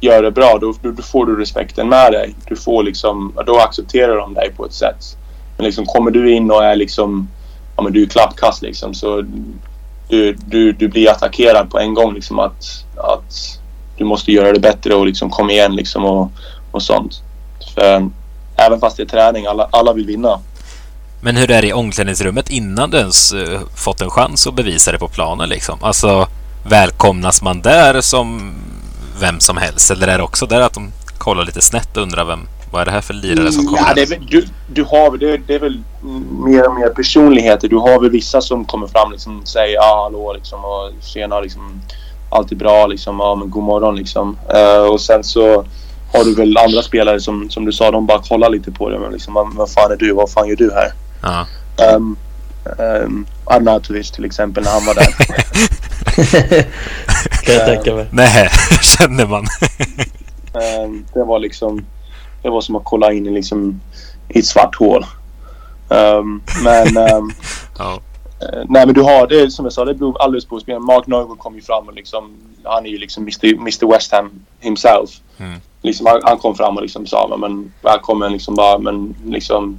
gör 0.00 0.22
det 0.22 0.30
bra, 0.30 0.58
då, 0.60 0.74
då, 0.82 1.02
får 1.02 1.26
du 1.26 1.40
respekten 1.40 1.88
med 1.88 2.12
dig. 2.12 2.34
Du 2.48 2.56
får 2.56 2.82
liksom, 2.82 3.32
då 3.46 3.58
accepterar 3.58 4.16
de 4.16 4.34
dig 4.34 4.52
på 4.56 4.66
ett 4.66 4.72
sätt. 4.72 5.16
Men 5.56 5.64
liksom 5.66 5.86
kommer 5.86 6.10
du 6.10 6.32
in 6.32 6.50
och 6.50 6.64
är 6.64 6.76
liksom, 6.76 7.28
ja 7.76 7.82
men 7.82 7.92
du 7.92 8.02
är 8.02 8.06
klappkast 8.06 8.62
liksom 8.62 8.94
så 8.94 9.24
du, 10.08 10.32
du, 10.32 10.72
du 10.72 10.88
blir 10.88 11.10
attackerad 11.10 11.70
på 11.70 11.78
en 11.78 11.94
gång 11.94 12.14
liksom 12.14 12.38
att, 12.38 12.84
att 12.96 13.60
du 13.96 14.04
måste 14.04 14.32
göra 14.32 14.52
det 14.52 14.60
bättre 14.60 14.94
och 14.94 15.06
liksom 15.06 15.30
kom 15.30 15.50
igen 15.50 15.76
liksom 15.76 16.04
och, 16.04 16.30
och 16.72 16.82
sånt. 16.82 17.22
För 17.74 18.10
även 18.56 18.80
fast 18.80 18.96
det 18.96 19.02
är 19.02 19.06
träning, 19.06 19.46
alla, 19.46 19.68
alla 19.72 19.92
vill 19.92 20.06
vinna. 20.06 20.40
Men 21.20 21.36
hur 21.36 21.50
är 21.50 21.62
det 21.62 21.68
i 21.68 21.72
omklädningsrummet 21.72 22.50
innan 22.50 22.90
du 22.90 22.98
ens 22.98 23.32
eh, 23.32 23.60
fått 23.74 24.00
en 24.00 24.10
chans 24.10 24.46
att 24.46 24.54
bevisa 24.54 24.92
det 24.92 24.98
på 24.98 25.08
planen 25.08 25.48
liksom? 25.48 25.78
Alltså 25.82 26.28
välkomnas 26.68 27.42
man 27.42 27.60
där 27.60 28.00
som 28.00 28.54
vem 29.20 29.40
som 29.40 29.56
helst? 29.56 29.90
Eller 29.90 30.08
är 30.08 30.18
det 30.18 30.24
också 30.24 30.46
där 30.46 30.60
att 30.60 30.72
de 30.72 30.92
kollar 31.18 31.44
lite 31.44 31.60
snett 31.60 31.96
och 31.96 32.02
undrar 32.02 32.24
vem, 32.24 32.40
vad 32.70 32.80
är 32.80 32.84
det 32.84 32.90
här 32.90 33.00
för 33.00 33.14
lirare 33.14 33.52
som 33.52 33.66
kommer? 33.66 33.78
Ja, 33.78 33.94
det 33.94 34.02
är, 34.02 34.20
du, 34.30 34.46
du 34.66 34.82
har, 34.84 35.16
det, 35.16 35.36
det 35.36 35.54
är 35.54 35.58
väl 35.58 35.82
mer 36.44 36.68
och 36.68 36.74
mer 36.74 36.88
personligheter. 36.88 37.68
Du 37.68 37.76
har 37.76 38.00
väl 38.00 38.10
vissa 38.10 38.40
som 38.40 38.64
kommer 38.64 38.86
fram 38.86 39.12
liksom 39.12 39.40
och 39.40 39.48
säger 39.48 39.74
ja, 39.74 40.02
hallå 40.04 40.32
liksom 40.32 40.64
och 40.64 40.92
tjena 41.02 41.40
liksom. 41.40 41.80
Allt 42.30 42.52
är 42.52 42.56
bra 42.56 42.86
liksom. 42.86 43.20
Ja, 43.20 43.34
men 43.34 43.50
god 43.50 43.62
morgon 43.62 43.96
liksom. 43.96 44.38
Uh, 44.54 44.90
och 44.90 45.00
sen 45.00 45.24
så 45.24 45.64
har 46.12 46.24
du 46.24 46.34
väl 46.34 46.56
andra 46.56 46.82
spelare 46.82 47.20
som, 47.20 47.50
som 47.50 47.64
du 47.64 47.72
sa, 47.72 47.90
de 47.90 48.06
bara 48.06 48.22
kollar 48.22 48.50
lite 48.50 48.72
på 48.72 48.90
dig. 48.90 48.98
Men 48.98 49.12
liksom, 49.12 49.52
vad 49.56 49.70
fan 49.70 49.92
är 49.92 49.96
du? 49.96 50.12
Vad 50.12 50.30
fan 50.30 50.48
gör 50.48 50.56
du 50.56 50.72
här? 50.72 50.92
Ja. 51.22 51.46
Um, 51.94 52.16
um, 52.78 53.26
Arnautovic 53.44 54.10
till 54.10 54.24
exempel 54.24 54.64
när 54.64 54.70
han 54.70 54.86
var 54.86 54.94
där. 54.94 55.06
kan 57.46 57.54
jag 57.54 57.64
tänka 57.64 57.94
mig. 57.94 58.06
Nej, 58.10 58.48
känner 58.98 59.26
man. 59.26 59.44
um, 60.84 61.06
det 61.14 61.24
var 61.24 61.38
liksom... 61.38 61.84
Det 62.42 62.50
var 62.50 62.60
som 62.60 62.76
att 62.76 62.84
kolla 62.84 63.12
in 63.12 63.26
i, 63.26 63.30
liksom, 63.30 63.80
i 64.28 64.38
ett 64.38 64.46
svart 64.46 64.74
hål. 64.74 65.06
Um, 65.88 66.42
men... 66.64 66.96
Um, 66.96 67.32
ja. 67.78 68.00
Uh, 68.42 68.64
nej 68.68 68.86
men 68.86 68.94
du 68.94 69.02
har 69.02 69.26
det 69.26 69.50
som 69.50 69.64
jag 69.64 69.72
sa, 69.72 69.84
det 69.84 69.94
beror 69.94 70.22
alldeles 70.22 70.44
på 70.44 70.60
spelaren. 70.60 70.84
Mark 70.84 71.06
Noble 71.06 71.36
kom 71.38 71.54
ju 71.54 71.62
fram 71.62 71.88
och 71.88 71.94
liksom... 71.94 72.36
Han 72.64 72.86
är 72.86 72.90
ju 72.90 72.98
liksom 72.98 73.22
Mr, 73.22 73.54
Mr 73.54 73.92
West 73.92 74.12
Ham 74.12 74.30
himself. 74.60 75.10
Mm. 75.38 75.60
Liksom, 75.82 76.06
han, 76.06 76.20
han, 76.24 76.38
kom 76.38 76.54
fram 76.54 76.76
och 76.76 76.82
liksom 76.82 77.06
sa 77.06 77.36
men 77.40 77.72
välkommen 77.82 78.32
liksom 78.32 78.54
bara 78.54 78.78
men 78.78 79.14
liksom 79.24 79.78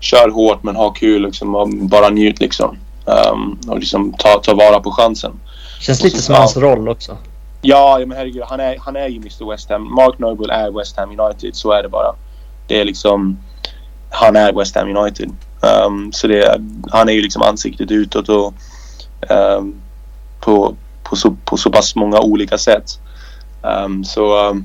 kör 0.00 0.30
hårt 0.30 0.62
men 0.62 0.76
ha 0.76 0.90
kul 0.90 1.22
liksom 1.22 1.54
och 1.54 1.68
bara 1.68 2.08
njut 2.08 2.40
liksom. 2.40 2.76
Um, 3.04 3.58
och 3.68 3.78
liksom 3.78 4.12
ta, 4.12 4.40
ta 4.42 4.54
vara 4.54 4.80
på 4.80 4.90
chansen. 4.90 5.32
Känns 5.82 6.02
lite 6.02 6.22
som 6.22 6.34
hans 6.34 6.56
roll 6.56 6.88
också. 6.88 7.16
Ja, 7.60 7.98
men 8.06 8.16
herregud. 8.16 8.42
Han 8.42 8.60
är, 8.60 8.76
han 8.78 8.96
är 8.96 9.08
ju 9.08 9.16
Mr 9.16 9.50
West 9.50 9.70
Ham. 9.70 9.94
Mark 9.94 10.18
Noble 10.18 10.54
är 10.54 10.70
West 10.70 10.96
Ham 10.96 11.20
United. 11.20 11.56
Så 11.56 11.72
är 11.72 11.82
det 11.82 11.88
bara. 11.88 12.14
Det 12.66 12.80
är 12.80 12.84
liksom... 12.84 13.38
Han 14.10 14.36
är 14.36 14.52
West 14.52 14.76
Ham 14.76 14.96
United. 14.96 15.30
Um, 15.86 16.12
så 16.12 16.26
det, 16.26 16.60
han 16.90 17.08
är 17.08 17.12
ju 17.12 17.22
liksom 17.22 17.42
ansiktet 17.42 17.90
utåt 17.90 18.28
och 18.28 18.54
um, 19.30 19.74
på, 20.40 20.74
på, 21.02 21.16
så, 21.16 21.36
på 21.44 21.56
så 21.56 21.70
pass 21.70 21.94
många 21.94 22.20
olika 22.20 22.58
sätt. 22.58 23.00
Um, 23.62 24.04
så 24.04 24.56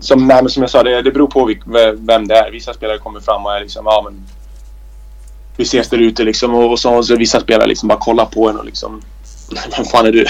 som, 0.00 0.26
nej, 0.26 0.50
som 0.50 0.62
jag 0.62 0.70
sa, 0.70 0.82
det, 0.82 1.02
det 1.02 1.10
beror 1.10 1.26
på 1.26 1.44
vilk, 1.44 1.62
vem 1.96 2.28
det 2.28 2.34
är. 2.34 2.50
Vissa 2.50 2.74
spelare 2.74 2.98
kommer 2.98 3.20
fram 3.20 3.46
och 3.46 3.56
är 3.56 3.60
liksom, 3.60 3.86
ja 3.86 4.02
men 4.04 4.26
vi 5.56 5.62
ses 5.62 5.88
där 5.88 5.98
ute 5.98 6.24
liksom 6.24 6.54
och, 6.54 6.70
och 6.70 6.78
så, 6.78 7.02
så 7.02 7.16
vissa 7.16 7.40
spelare 7.40 7.68
liksom 7.68 7.88
bara 7.88 7.98
kollar 7.98 8.26
på 8.26 8.48
en 8.48 8.58
och 8.58 8.64
liksom 8.64 9.02
vem 9.76 9.84
fan 9.84 10.06
är 10.06 10.12
du? 10.12 10.26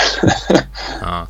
ja. 1.00 1.26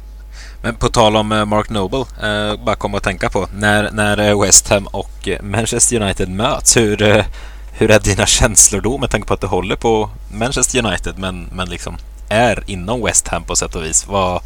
Men 0.63 0.75
på 0.75 0.89
tal 0.89 1.17
om 1.17 1.33
eh, 1.33 1.45
Mark 1.45 1.71
Noble, 1.71 2.05
eh, 2.23 2.65
bara 2.65 2.77
komma 2.77 2.97
att 2.97 3.03
tänka 3.03 3.31
på 3.31 3.49
när, 3.57 3.91
när 3.91 4.29
eh, 4.31 4.41
West 4.41 4.69
Ham 4.69 4.87
och 4.87 5.29
eh, 5.29 5.43
Manchester 5.43 6.03
United 6.03 6.29
möts. 6.29 6.77
Hur, 6.77 7.25
hur 7.73 7.91
är 7.91 8.01
dina 8.01 8.27
känslor 8.27 8.81
då 8.81 8.99
med 8.99 9.11
tanke 9.11 9.29
på 9.29 9.35
att 9.35 9.41
du 9.41 9.47
håller 9.47 9.77
på 9.77 10.11
Manchester 10.33 10.87
United 10.87 11.19
men, 11.19 11.49
men 11.53 11.69
liksom 11.69 11.97
är 12.29 12.65
inom 12.67 13.05
West 13.05 13.29
Ham 13.29 13.43
på 13.43 13.57
sätt 13.57 13.75
och 13.75 13.85
vis? 13.85 14.07
Vad, 14.07 14.43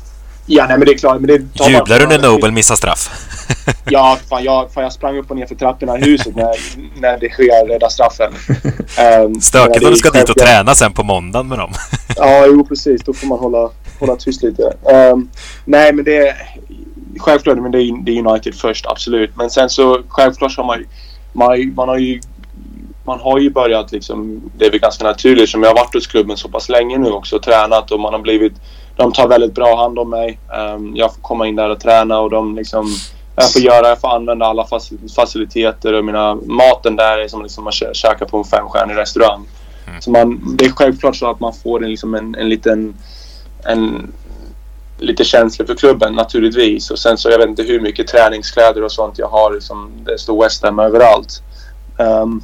Ja, 0.47 0.66
nej 0.66 0.78
men 0.78 0.86
det 0.86 0.93
är 0.93 0.98
klart. 0.98 1.20
Men 1.20 1.27
det 1.27 1.68
Jublar 1.70 1.98
du 1.98 2.06
när 2.06 2.18
Nobel 2.18 2.52
missar 2.52 2.77
straff? 2.77 3.10
ja, 3.85 4.18
fan 4.28 4.44
jag, 4.44 4.73
fan 4.73 4.82
jag 4.82 4.93
sprang 4.93 5.18
upp 5.18 5.31
och 5.31 5.36
ner 5.36 5.47
för 5.47 5.55
trapporna 5.55 5.98
i 5.98 6.02
huset 6.02 6.36
när, 6.36 6.55
när 7.01 7.18
det 7.18 7.28
sker 7.28 7.68
rädda 7.68 7.90
straffen. 7.90 8.32
Um, 9.24 9.40
Stökigt 9.40 9.85
om 9.85 9.90
du 9.90 9.97
ska 9.97 10.10
dit 10.10 10.31
och 10.31 10.36
träna 10.36 10.74
sen 10.74 10.93
på 10.93 11.02
måndagen 11.02 11.48
med 11.48 11.59
dem. 11.59 11.73
ja, 12.16 12.47
jo 12.47 12.64
precis. 12.64 13.05
Då 13.05 13.12
får 13.12 13.27
man 13.27 13.39
hålla, 13.39 13.70
hålla 14.01 14.16
tyst 14.16 14.43
lite. 14.43 14.62
Um, 15.12 15.31
nej, 15.64 15.93
men 15.93 16.05
det 16.05 16.16
är 16.16 16.36
självklart 17.18 17.59
men 17.59 17.73
det 17.73 17.82
är, 17.82 18.05
det 18.05 18.18
är 18.18 18.27
United 18.27 18.55
först, 18.55 18.86
absolut. 18.86 19.36
Men 19.36 19.51
sen 19.51 19.70
så 19.70 20.02
självklart 20.09 20.52
så 20.52 20.62
har 20.62 20.66
man, 20.66 20.85
man, 21.32 21.74
man 21.74 21.89
har 21.89 21.98
ju 21.98 22.20
man 23.05 23.20
har 23.20 23.39
ju 23.39 23.51
börjat 23.51 23.93
liksom, 23.93 24.51
det 24.59 24.66
är 24.66 24.70
väl 24.70 24.81
ganska 24.81 25.05
naturligt 25.05 25.48
som 25.48 25.62
jag 25.62 25.70
har 25.70 25.77
varit 25.77 25.94
hos 25.94 26.06
klubben 26.06 26.36
så 26.36 26.48
pass 26.48 26.68
länge 26.68 26.98
nu 26.98 27.10
också 27.10 27.36
och 27.36 27.43
tränat 27.43 27.90
och 27.90 28.01
man 28.01 28.12
har 28.12 28.20
blivit 28.20 28.52
de 28.97 29.12
tar 29.12 29.28
väldigt 29.28 29.55
bra 29.55 29.77
hand 29.77 29.98
om 29.98 30.10
mig. 30.10 30.39
Um, 30.77 30.97
jag 30.97 31.14
får 31.14 31.20
komma 31.20 31.47
in 31.47 31.56
där 31.56 31.70
och 31.70 31.81
träna 31.81 32.18
och 32.18 32.31
de 32.31 32.56
liksom... 32.56 32.86
Jag 33.36 33.52
får 33.52 33.62
göra, 33.62 33.88
jag 33.88 34.00
får 34.00 34.14
använda 34.14 34.46
alla 34.46 34.66
faciliteter 35.16 35.92
och 35.92 36.04
mina... 36.04 36.34
Maten 36.34 36.96
där 36.96 37.18
är 37.18 37.28
som 37.28 37.42
liksom 37.42 37.66
att 37.66 37.74
käka 37.96 38.24
på 38.24 38.38
en 38.38 38.44
femstjärnig 38.44 38.96
restaurang. 38.96 39.46
Mm. 39.88 40.00
Så 40.00 40.10
man, 40.10 40.56
det 40.56 40.64
är 40.64 40.70
självklart 40.70 41.16
så 41.16 41.30
att 41.30 41.40
man 41.40 41.54
får 41.54 41.84
en, 41.84 41.90
liksom 41.90 42.14
en, 42.14 42.34
en 42.34 42.48
liten... 42.48 42.94
En, 43.64 44.12
lite 44.98 45.24
känsla 45.24 45.66
för 45.66 45.74
klubben 45.74 46.14
naturligtvis. 46.14 46.90
Och 46.90 46.98
sen 46.98 47.18
så 47.18 47.30
jag 47.30 47.38
vet 47.38 47.48
inte 47.48 47.62
hur 47.62 47.80
mycket 47.80 48.06
träningskläder 48.06 48.84
och 48.84 48.92
sånt 48.92 49.18
jag 49.18 49.28
har. 49.28 49.54
Liksom, 49.54 49.90
det 50.04 50.18
står 50.18 50.42
West 50.42 50.64
Ham 50.64 50.78
överallt. 50.78 51.42
Um, 51.98 52.42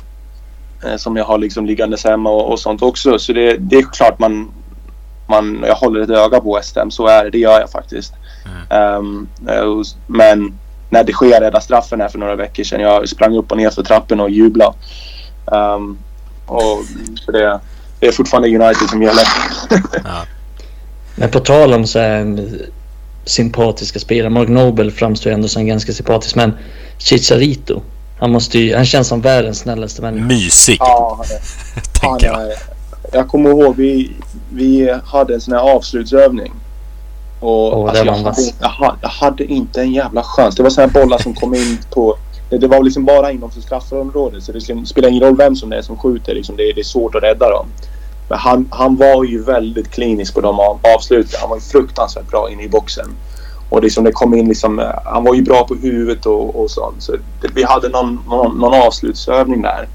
som 0.96 1.16
jag 1.16 1.24
har 1.24 1.38
liksom 1.38 1.66
liggandes 1.66 2.04
hemma 2.04 2.30
och, 2.30 2.52
och 2.52 2.60
sånt 2.60 2.82
också. 2.82 3.18
Så 3.18 3.32
det, 3.32 3.56
det 3.56 3.76
är 3.76 3.82
klart 3.82 4.18
man, 4.18 4.50
man, 5.26 5.64
jag 5.66 5.74
håller 5.74 6.00
ett 6.00 6.10
öga 6.10 6.40
på 6.40 6.56
West 6.56 6.76
Ham, 6.76 6.90
så 6.90 7.06
är 7.06 7.24
det. 7.24 7.30
Det 7.30 7.38
gör 7.38 7.60
jag 7.60 7.70
faktiskt. 7.70 8.14
Mm. 8.70 8.96
Um, 8.96 9.28
men 10.06 10.58
när 10.92 11.04
det 11.04 11.12
sker 11.12 11.40
rädda 11.40 11.60
straffen 11.60 12.00
här 12.00 12.08
för 12.08 12.18
några 12.18 12.36
veckor 12.36 12.64
sedan. 12.64 12.80
Jag 12.80 13.08
sprang 13.08 13.36
upp 13.36 13.50
och 13.50 13.56
ner 13.56 13.70
för 13.70 13.82
trappen 13.82 14.20
och 14.20 14.30
jublade. 14.30 14.76
Um, 15.44 15.98
och 16.46 16.84
det, 17.26 17.60
det 18.00 18.06
är 18.06 18.12
fortfarande 18.12 18.48
United 18.48 18.88
som 18.90 19.02
gäller. 19.02 19.22
ja. 20.04 20.24
Men 21.14 21.30
på 21.30 21.40
tal 21.40 21.74
om 21.74 21.86
så 21.86 21.98
här, 21.98 22.48
sympatiska 23.24 23.98
spelare. 23.98 24.30
Mark 24.30 24.48
Nobel 24.48 24.90
framstår 24.90 25.30
ändå 25.30 25.48
som 25.48 25.66
ganska 25.66 25.92
sympatisk. 25.92 26.34
Men 26.34 26.52
Chicharito. 26.98 27.82
Han, 28.18 28.32
måste 28.32 28.58
ju, 28.58 28.76
han 28.76 28.86
känns 28.86 29.08
som 29.08 29.20
världens 29.20 29.58
snällaste 29.58 30.02
människa. 30.02 30.26
Mysig. 30.26 30.76
Ja, 30.80 31.24
han 32.02 32.18
är, 32.24 32.28
han 32.28 32.40
är, 32.40 32.52
jag 33.12 33.28
kommer 33.28 33.50
ihåg 33.50 33.76
vi, 33.76 34.12
vi 34.52 34.98
hade 35.04 35.34
en 35.34 35.40
sån 35.40 35.54
här 35.54 35.60
avslutsövning. 35.60 36.52
Och 37.42 37.78
oh, 37.78 37.88
alltså, 37.88 38.04
jag, 38.04 38.12
hade, 38.12 38.42
jag, 38.60 38.96
jag, 39.00 39.08
hade, 39.08 39.44
inte 39.44 39.80
en 39.80 39.92
jävla 39.92 40.22
chans. 40.22 40.54
Det 40.54 40.62
var 40.62 40.80
här 40.80 40.86
bollar 40.86 41.18
som 41.18 41.34
kom 41.34 41.54
in 41.54 41.78
på... 41.90 42.16
Det 42.50 42.66
var 42.66 42.82
liksom 42.82 43.04
bara 43.04 43.32
inom 43.32 43.50
straffområdet. 43.50 44.42
Så 44.42 44.52
det 44.52 44.86
spelar 44.86 45.08
ingen 45.08 45.22
roll 45.22 45.36
vem 45.36 45.56
som 45.56 45.70
det 45.70 45.76
är 45.76 45.82
som 45.82 45.98
skjuter. 45.98 46.34
Liksom, 46.34 46.56
det, 46.56 46.72
det 46.72 46.80
är 46.80 46.84
svårt 46.84 47.14
att 47.14 47.22
rädda 47.22 47.50
dem. 47.50 47.66
Men 48.28 48.38
han, 48.38 48.68
han 48.70 48.96
var 48.96 49.24
ju 49.24 49.42
väldigt 49.42 49.90
klinisk 49.90 50.34
på 50.34 50.40
de 50.40 50.60
avsluten. 50.96 51.40
Han 51.40 51.50
var 51.50 51.56
ju 51.56 51.62
fruktansvärt 51.62 52.30
bra 52.30 52.50
inne 52.50 52.62
i 52.62 52.68
boxen. 52.68 53.06
Och 53.70 53.82
liksom 53.82 54.04
det 54.04 54.12
kom 54.12 54.34
in 54.34 54.48
liksom, 54.48 54.92
han 55.04 55.24
var 55.24 55.34
ju 55.34 55.42
bra 55.42 55.66
på 55.66 55.74
huvudet 55.74 56.26
och, 56.26 56.62
och 56.62 56.70
sånt. 56.70 57.02
Så 57.02 57.12
det, 57.12 57.48
vi 57.54 57.64
hade 57.64 57.88
någon, 57.88 58.20
någon, 58.28 58.58
någon 58.58 58.74
avslutsövning 58.74 59.62
där. 59.62 59.88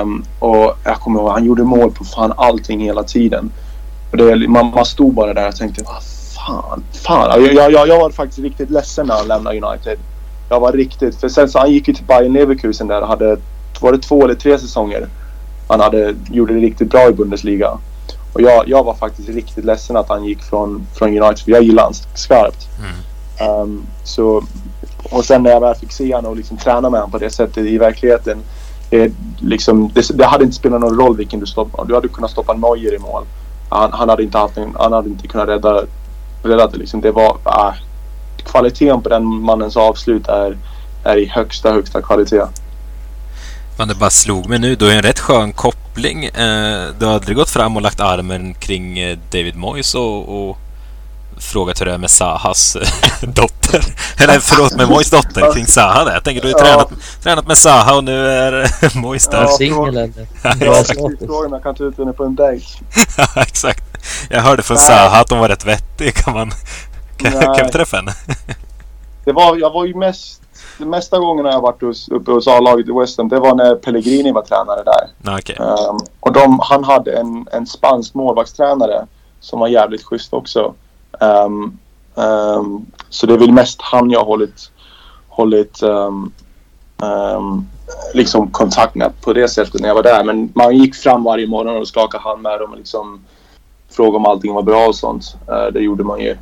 Um, 0.00 0.24
och 0.38 0.76
jag 0.84 1.00
kommer 1.00 1.20
ihåg, 1.20 1.30
han 1.30 1.44
gjorde 1.44 1.62
mål 1.62 1.90
på 1.92 2.04
fan 2.04 2.32
allting 2.36 2.80
hela 2.80 3.02
tiden. 3.02 3.52
Och 4.10 4.16
det, 4.16 4.48
man, 4.48 4.70
man 4.70 4.84
stod 4.84 5.14
bara 5.14 5.34
där 5.34 5.48
och 5.48 5.56
tänkte, 5.56 5.84
vad 5.84 6.02
fan, 6.48 6.84
fan. 6.92 7.44
Jag, 7.44 7.72
jag, 7.72 7.88
jag 7.88 8.00
var 8.00 8.10
faktiskt 8.10 8.38
riktigt 8.38 8.70
ledsen 8.70 9.06
när 9.06 9.14
han 9.14 9.28
lämnade 9.28 9.60
United. 9.60 9.98
Jag 10.48 10.60
var 10.60 10.72
riktigt, 10.72 11.20
för 11.20 11.28
sen 11.28 11.48
så 11.48 11.58
han 11.58 11.72
gick 11.72 11.88
ju 11.88 11.94
till 11.94 12.04
Bayern 12.04 12.32
Leverkusen 12.32 12.86
där 12.86 13.02
och 13.02 13.08
hade, 13.08 13.36
var 13.80 13.92
det 13.92 13.98
två 13.98 14.24
eller 14.24 14.34
tre 14.34 14.58
säsonger? 14.58 15.08
Han 15.68 15.80
hade, 15.80 16.14
gjorde 16.30 16.54
det 16.54 16.60
riktigt 16.60 16.90
bra 16.90 17.08
i 17.08 17.12
Bundesliga. 17.12 17.78
Och 18.32 18.40
jag, 18.40 18.68
jag 18.68 18.84
var 18.84 18.94
faktiskt 18.94 19.28
riktigt 19.28 19.64
ledsen 19.64 19.96
att 19.96 20.08
han 20.08 20.24
gick 20.24 20.42
från, 20.42 20.86
från 20.94 21.08
United 21.08 21.38
för 21.38 21.50
jag 21.50 21.62
gillar 21.62 21.82
honom 21.82 21.94
skarpt. 22.14 22.68
Mm. 22.78 23.60
Um, 23.60 23.86
så, 24.04 24.42
och 25.10 25.24
sen 25.24 25.42
när 25.42 25.50
jag 25.50 25.60
väl 25.60 25.74
fick 25.74 25.92
se 25.92 26.14
honom 26.14 26.30
och 26.30 26.36
liksom 26.36 26.56
träna 26.56 26.90
med 26.90 27.00
honom 27.00 27.10
på 27.10 27.18
det 27.18 27.30
sättet 27.30 27.66
i 27.66 27.78
verkligheten. 27.78 28.38
Det, 28.90 29.12
liksom, 29.38 29.90
det, 29.94 30.18
det 30.18 30.24
hade 30.24 30.44
inte 30.44 30.56
spelat 30.56 30.80
någon 30.80 31.00
roll 31.00 31.16
vilken 31.16 31.40
du 31.40 31.46
stoppade. 31.46 31.88
Du 31.88 31.94
hade 31.94 32.08
kunnat 32.08 32.30
stoppa 32.30 32.54
Neuer 32.54 32.94
i 32.94 32.98
mål. 32.98 33.24
Han, 33.68 33.92
han, 33.92 34.08
hade 34.08 34.22
inte 34.22 34.38
haft 34.38 34.56
en, 34.56 34.76
han 34.78 34.92
hade 34.92 35.08
inte 35.08 35.28
kunnat 35.28 35.48
rädda, 35.48 35.84
det. 36.42 36.76
Liksom. 36.76 37.00
det 37.00 37.10
var, 37.10 37.38
äh, 37.46 37.74
kvaliteten 38.44 39.02
på 39.02 39.08
den 39.08 39.24
mannens 39.24 39.76
avslut 39.76 40.28
är, 40.28 40.58
är 41.04 41.16
i 41.16 41.26
högsta, 41.26 41.72
högsta 41.72 42.02
kvalitet. 42.02 42.46
Men 43.78 43.88
det 43.88 43.94
bara 43.94 44.10
slog 44.10 44.48
mig 44.48 44.58
nu. 44.58 44.74
Du 44.74 44.84
har 44.84 44.92
en 44.92 45.02
rätt 45.02 45.18
skön 45.18 45.52
koppling. 45.52 46.24
Eh, 46.24 46.86
du 46.98 47.06
har 47.06 47.14
aldrig 47.14 47.36
gått 47.36 47.50
fram 47.50 47.76
och 47.76 47.82
lagt 47.82 48.00
armen 48.00 48.54
kring 48.54 48.98
eh, 48.98 49.18
David 49.32 49.56
Moyes 49.56 49.94
och, 49.94 50.48
och 50.48 50.58
frågat 51.40 51.80
hur 51.80 51.86
det 51.86 51.92
är 51.92 51.98
med 51.98 52.10
Sahas 52.10 52.76
eh, 52.76 52.88
dotter. 53.28 53.84
Eller 54.18 54.40
förlåt, 54.40 54.76
med 54.76 54.88
Moyes 54.88 55.10
dotter 55.10 55.52
kring 55.52 55.66
Saha 55.66 56.04
där. 56.04 56.12
Jag 56.12 56.24
tänker 56.24 56.42
du 56.42 56.48
har 56.48 56.60
ju 56.60 56.66
ja. 56.66 56.74
tränat, 56.74 57.22
tränat 57.22 57.46
med 57.46 57.58
Saha 57.58 57.96
och 57.96 58.04
nu 58.04 58.28
är 58.28 58.70
Moyes 58.98 59.28
där. 59.28 59.42
Ja, 59.42 59.48
Singel 59.58 59.96
eller? 59.96 60.56
Bra 60.58 60.84
fråga 61.26 61.46
om 61.46 61.52
jag 61.52 61.62
kan 61.62 61.74
ta 61.74 61.84
ut 61.84 61.98
henne 61.98 62.12
på 62.12 62.24
en 62.24 62.34
dejt. 62.34 62.66
ja, 63.16 63.42
exakt. 63.42 63.87
Jag 64.30 64.40
hörde 64.40 64.62
från 64.62 64.78
Saha 64.78 65.20
att 65.20 65.30
hon 65.30 65.38
var 65.38 65.48
rätt 65.48 65.64
vettig. 65.64 66.14
Kan 66.14 66.34
man... 66.34 66.50
Kan, 67.16 67.32
kan 67.32 67.66
vi 67.66 67.72
träffa 67.72 67.96
henne? 67.96 68.12
det 69.24 69.32
var, 69.32 69.56
jag 69.56 69.70
var 69.70 69.84
ju 69.84 69.94
mest 69.94 70.42
de 70.78 70.84
mesta 70.90 71.18
gångerna 71.18 71.50
jag 71.50 71.60
varit 71.60 71.82
hos, 71.82 72.08
uppe 72.08 72.30
hos 72.30 72.48
A-laget 72.48 72.88
i 72.88 72.92
West 72.92 73.18
Ham, 73.18 73.28
det 73.28 73.40
var 73.40 73.54
när 73.54 73.74
Pellegrini 73.74 74.32
var 74.32 74.42
tränare 74.42 74.82
där. 74.84 75.34
Okay. 75.38 75.56
Um, 75.56 75.98
och 76.20 76.32
de, 76.32 76.60
han 76.62 76.84
hade 76.84 77.12
en, 77.12 77.46
en 77.52 77.66
spansk 77.66 78.14
målvaktstränare 78.14 79.06
som 79.40 79.60
var 79.60 79.68
jävligt 79.68 80.04
schysst 80.04 80.32
också. 80.32 80.74
Um, 81.20 81.78
um, 82.14 82.86
så 83.08 83.26
det 83.26 83.34
är 83.34 83.38
väl 83.38 83.52
mest 83.52 83.82
han 83.82 84.10
jag 84.10 84.18
har 84.18 84.26
hållit, 84.26 84.70
hållit 85.28 85.82
liksom 88.14 88.50
kontakt 88.50 88.94
med 88.94 89.12
på 89.20 89.32
det 89.32 89.48
sättet 89.48 89.80
när 89.80 89.88
jag 89.88 89.94
var 89.94 90.02
där. 90.02 90.24
Men 90.24 90.52
man 90.54 90.76
gick 90.76 90.94
fram 90.94 91.24
varje 91.24 91.46
morgon 91.46 91.76
och 91.76 91.88
skakade 91.88 92.22
hand 92.22 92.42
med 92.42 92.60
dem 92.60 92.70
och 92.70 92.78
liksom 92.78 93.20
frågade 93.98 94.16
om 94.16 94.26
allting 94.26 94.54
var 94.54 94.62
bra 94.62 94.86
och 94.86 94.94
sånt. 94.94 95.36
Uh, 95.48 95.72
det 95.72 95.80
gjorde 95.80 96.04
man 96.04 96.20
ju. 96.20 96.36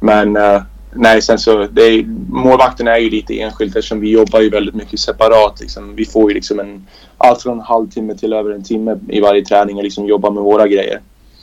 men 0.00 0.36
uh, 0.36 0.62
nej, 0.96 1.22
sen 1.22 1.38
så 1.38 1.66
det 1.66 1.82
är, 1.82 2.04
målvakten 2.28 2.88
är 2.88 2.98
ju 2.98 3.10
lite 3.10 3.40
enskilt 3.40 3.76
eftersom 3.76 4.00
vi 4.00 4.10
jobbar 4.10 4.40
ju 4.40 4.50
väldigt 4.50 4.74
mycket 4.74 5.00
separat. 5.00 5.60
Liksom. 5.60 5.96
Vi 5.96 6.04
får 6.04 6.30
ju 6.30 6.34
liksom 6.34 6.60
en, 6.60 6.86
allt 7.18 7.42
från 7.42 7.58
en 7.58 7.64
halvtimme 7.64 8.14
till 8.14 8.32
över 8.32 8.50
en 8.50 8.62
timme 8.62 8.98
i 9.08 9.20
varje 9.20 9.44
träning 9.44 9.76
och 9.76 9.82
liksom 9.82 10.06
jobba 10.06 10.30
med 10.30 10.42
våra 10.42 10.68
grejer. 10.68 11.00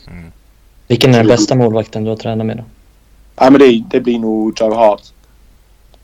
Mm. 0.07 0.31
Vilken 0.87 1.13
är 1.13 1.17
den 1.17 1.27
bästa 1.27 1.55
målvakten 1.55 2.03
du 2.03 2.09
har 2.09 2.17
tränat 2.17 2.47
med 2.47 2.57
då? 2.57 2.63
Ja, 3.35 3.49
men 3.49 3.59
det, 3.59 3.83
det 3.89 3.99
blir 3.99 4.19
nog 4.19 4.59
Joe 4.59 4.73
Hart. 4.73 5.01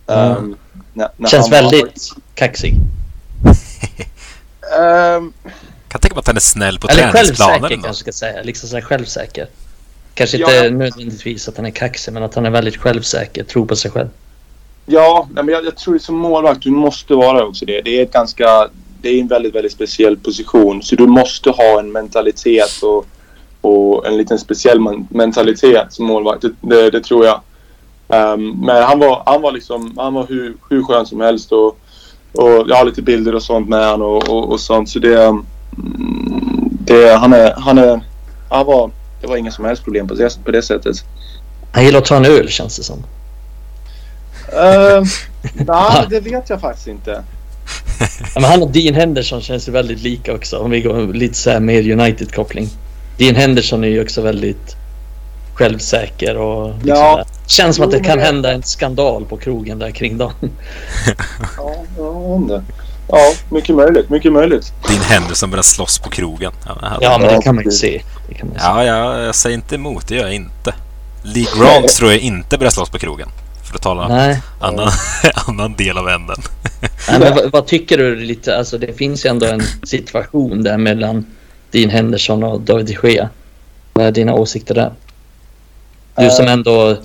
Mm. 0.08 0.38
Um, 0.38 0.56
när, 0.94 1.10
när 1.18 1.30
Känns 1.30 1.52
väldigt 1.52 2.12
var... 2.16 2.22
kaxig. 2.34 2.74
um, 5.18 5.34
kan 5.90 6.02
tänka 6.02 6.16
mig 6.16 6.20
att 6.20 6.28
han 6.28 6.36
är 6.36 6.40
snäll 6.40 6.80
på 6.80 6.88
träningsplanen. 6.88 7.56
Eller 7.56 7.68
självsäker 7.68 7.84
kanske 7.84 8.02
ska 8.02 8.12
säga. 8.12 8.44
Liksom 8.44 8.70
så 8.70 8.76
här 8.76 8.84
självsäker. 8.84 9.48
Kanske 10.14 10.38
inte 10.38 10.52
ja. 10.52 10.70
nödvändigtvis 10.70 11.48
att 11.48 11.58
han 11.58 11.66
är 11.66 11.72
kaxig, 11.72 12.14
men 12.14 12.24
att 12.24 12.36
han 12.36 12.46
är 12.46 12.50
väldigt 12.50 12.78
självsäker, 12.78 13.44
tror 13.44 13.66
på 13.66 13.76
sig 13.76 13.92
själv. 13.92 14.10
Ja, 14.86 15.28
men 15.32 15.48
jag, 15.48 15.66
jag 15.66 15.78
tror 15.78 15.98
som 15.98 16.16
målvakt, 16.16 16.62
du 16.62 16.72
måste 16.72 17.14
vara 17.14 17.46
också 17.46 17.66
det. 17.66 17.82
Det 17.82 18.00
är 18.00 18.04
ett 18.04 18.14
ganska... 18.14 18.70
Det 19.02 19.10
är 19.10 19.22
en 19.22 19.28
väldigt, 19.28 19.56
väldigt 19.56 19.72
speciell 19.72 20.18
position. 20.18 20.84
Så 20.84 20.96
du 20.96 21.08
måste 21.08 21.50
ha 21.50 21.80
en 21.80 21.92
mentalitet 21.92 22.84
och, 22.84 23.06
och 23.62 24.08
en 24.08 24.18
liten 24.18 24.40
speciell 24.40 24.80
mentalitet 25.10 25.94
som 25.94 26.06
målvakt. 26.06 26.42
Det, 26.42 26.52
det, 26.62 26.90
det 26.90 27.04
tror 27.04 27.26
jag. 27.26 27.42
Um, 28.08 28.66
men 28.66 28.84
han 28.84 29.00
var, 29.00 29.24
han 29.26 29.42
var 29.42 29.52
liksom, 29.52 29.98
han 29.98 30.14
var 30.14 30.26
hur, 30.28 30.56
hur 30.70 30.84
skön 30.84 31.06
som 31.06 31.22
helst 31.22 31.52
och, 31.52 31.68
och 32.34 32.66
jag 32.68 32.76
har 32.76 32.86
lite 32.86 33.02
bilder 33.02 33.36
och 33.36 33.44
sånt 33.44 33.70
med 33.70 33.90
honom 33.90 34.08
och, 34.08 34.30
och, 34.30 34.52
och 34.52 34.60
sånt. 34.60 34.90
Så 34.90 35.00
det, 35.00 35.24
mm, 35.24 35.46
det, 36.70 37.16
han 37.16 37.34
är, 37.34 37.54
han 37.58 37.78
är, 37.78 38.02
han 38.50 38.66
var 38.66 38.92
det 39.22 39.28
var 39.28 39.38
inga 39.38 39.52
som 39.52 39.66
helst 39.66 39.84
problem 39.84 40.08
på 40.08 40.14
det, 40.14 40.46
på 40.46 40.52
det 40.52 40.62
sättet. 40.62 40.98
Han 41.72 41.86
gillar 41.86 42.00
att 42.00 42.06
ta 42.06 42.16
en 42.16 42.26
öl 42.26 42.50
känns 42.50 42.78
det 42.78 42.84
som. 42.84 42.98
Uh, 44.54 45.04
nej, 45.54 46.06
det 46.10 46.20
vet 46.20 46.50
jag 46.50 46.62
faktiskt 46.62 46.88
inte. 46.88 47.24
Ja, 48.36 48.42
men 48.42 48.44
han 48.44 48.62
och 48.62 48.72
Dean 48.72 48.96
Henderson 48.96 49.42
känns 49.42 49.68
ju 49.68 49.72
väldigt 49.72 50.00
lika 50.00 50.34
också. 50.34 50.58
Om 50.58 50.72
vi 50.72 50.82
går 50.82 51.14
lite 51.14 51.36
så 51.36 51.50
här 51.50 51.60
mer 51.60 51.92
United-koppling. 51.92 52.70
Dean 53.18 53.36
Henderson 53.36 53.84
är 53.84 53.88
ju 53.88 54.02
också 54.02 54.22
väldigt 54.22 54.76
självsäker 55.54 56.38
och 56.38 56.74
liksom 56.74 56.96
ja. 56.96 57.26
Känns 57.48 57.76
som 57.76 57.86
att 57.86 57.92
det 57.92 58.00
kan 58.00 58.20
hända 58.20 58.52
en 58.52 58.64
skandal 58.64 59.26
på 59.26 59.38
krogen 59.38 59.80
där 59.80 59.92
kring 59.92 60.18
dem. 60.18 60.34
ja, 61.58 61.76
jag 61.98 62.16
undrar. 62.16 62.64
Ja, 63.12 63.34
mycket 63.50 63.76
möjligt. 63.76 64.10
Mycket 64.10 64.34
möjligt. 64.34 64.74
Din 64.88 65.02
Henderson 65.02 65.50
börjar 65.50 65.64
slåss 65.64 66.00
på 66.00 66.10
krogen. 66.10 66.52
Ja, 66.66 66.98
ja 67.02 67.18
men 67.18 67.36
det 67.36 67.42
kan 67.42 67.56
man 67.56 67.64
ju 67.64 67.72
se. 67.72 68.02
Kan 68.38 68.48
man 68.48 68.58
ja, 68.60 68.84
ja, 68.86 69.20
jag 69.20 69.36
säger 69.36 69.56
inte 69.56 69.76
emot. 69.76 70.08
Det 70.08 70.16
gör 70.16 70.24
jag 70.24 70.36
inte. 70.36 70.74
Lee 71.24 71.48
Grant 71.58 71.88
tror 71.88 72.12
jag 72.12 72.20
inte 72.20 72.58
börjar 72.58 72.72
slåss 72.72 72.90
på 72.90 72.98
krogen. 72.98 73.30
För 73.64 73.76
att 73.76 73.82
tala 73.82 74.08
Nej. 74.08 74.42
annan, 74.60 74.90
annan 75.48 75.76
del 75.76 75.98
av 75.98 76.10
änden. 76.10 76.38
Nej, 77.10 77.20
men 77.20 77.36
vad, 77.36 77.52
vad, 77.52 77.68
tycker 77.68 77.98
du 77.98 78.16
lite? 78.16 78.58
Alltså 78.58 78.78
det 78.78 78.98
finns 78.98 79.26
ju 79.26 79.30
ändå 79.30 79.46
en 79.46 79.62
situation 79.84 80.64
där 80.64 80.78
mellan 80.78 81.26
Dean 81.72 81.90
Henderson 81.90 82.44
och 82.44 82.62
David 82.62 82.86
de 82.86 83.10
Gea. 83.10 83.30
Vad 83.94 84.06
är 84.06 84.12
dina 84.12 84.34
åsikter 84.34 84.76
där? 84.76 84.94
Du 86.16 86.30
som 86.30 86.46
eh. 86.46 86.52
ändå 86.52 86.98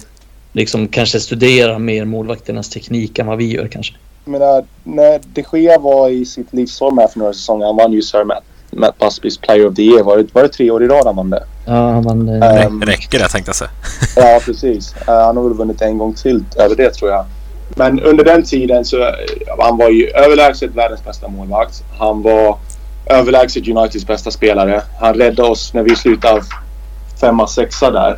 liksom 0.53 0.89
kanske 0.89 1.21
studerar 1.21 1.79
mer 1.79 2.05
målvakternas 2.05 2.71
teknik 2.71 3.19
än 3.19 3.27
vad 3.27 3.39
vi 3.39 3.53
gör 3.53 3.69
kanske. 3.69 3.95
Jag 4.25 4.33
menar, 4.33 4.65
när 4.85 5.21
de 5.35 5.45
Gea 5.53 5.79
var 5.79 6.09
i 6.09 6.25
sitt 6.25 6.53
livsform 6.53 6.99
här 6.99 7.09
för 7.09 7.19
några 7.19 7.33
säsonger, 7.33 7.67
han 7.67 7.77
vann 7.77 7.93
ju 7.93 8.03
Sir 8.03 8.25
Matt, 8.25 8.45
Matt 8.71 8.99
Busbys 8.99 9.39
Player 9.39 9.67
of 9.67 9.75
the 9.75 9.83
Year. 9.83 10.03
Var 10.03 10.17
det, 10.17 10.35
var 10.35 10.43
det 10.43 10.49
tre 10.49 10.71
år 10.71 10.85
i 10.85 10.89
rad 10.89 11.07
han 11.07 11.17
vann 11.17 11.31
det? 11.31 11.43
Ja, 11.67 11.91
han 11.91 12.03
vann 12.03 12.27
det. 12.27 12.67
Um, 12.67 12.83
räcker 12.83 13.19
det 13.19 13.29
tänkte 13.29 13.49
jag 13.49 13.57
säga. 13.57 13.71
ja, 14.17 14.41
precis. 14.45 14.95
Uh, 15.09 15.15
han 15.15 15.37
har 15.37 15.45
väl 15.45 15.55
vunnit 15.55 15.83
en 15.83 15.99
gång 15.99 16.15
till 16.15 16.45
över 16.57 16.77
det 16.77 16.91
tror 16.91 17.11
jag. 17.11 17.25
Men 17.69 18.01
under 18.01 18.25
den 18.25 18.43
tiden 18.43 18.85
så 18.85 18.97
han 19.59 19.77
var 19.77 19.91
ju 19.91 20.07
överlägset 20.07 20.75
världens 20.75 21.05
bästa 21.05 21.29
målvakt. 21.29 21.85
Han 21.99 22.23
var 22.23 22.59
överlägset 23.07 23.69
Uniteds 23.69 24.07
bästa 24.07 24.31
spelare. 24.31 24.83
Han 25.01 25.15
räddade 25.15 25.49
oss 25.49 25.75
när 25.75 25.83
vi 25.83 25.97
slutade 25.97 26.43
femma, 27.21 27.47
sexa 27.47 27.91
där. 27.91 28.17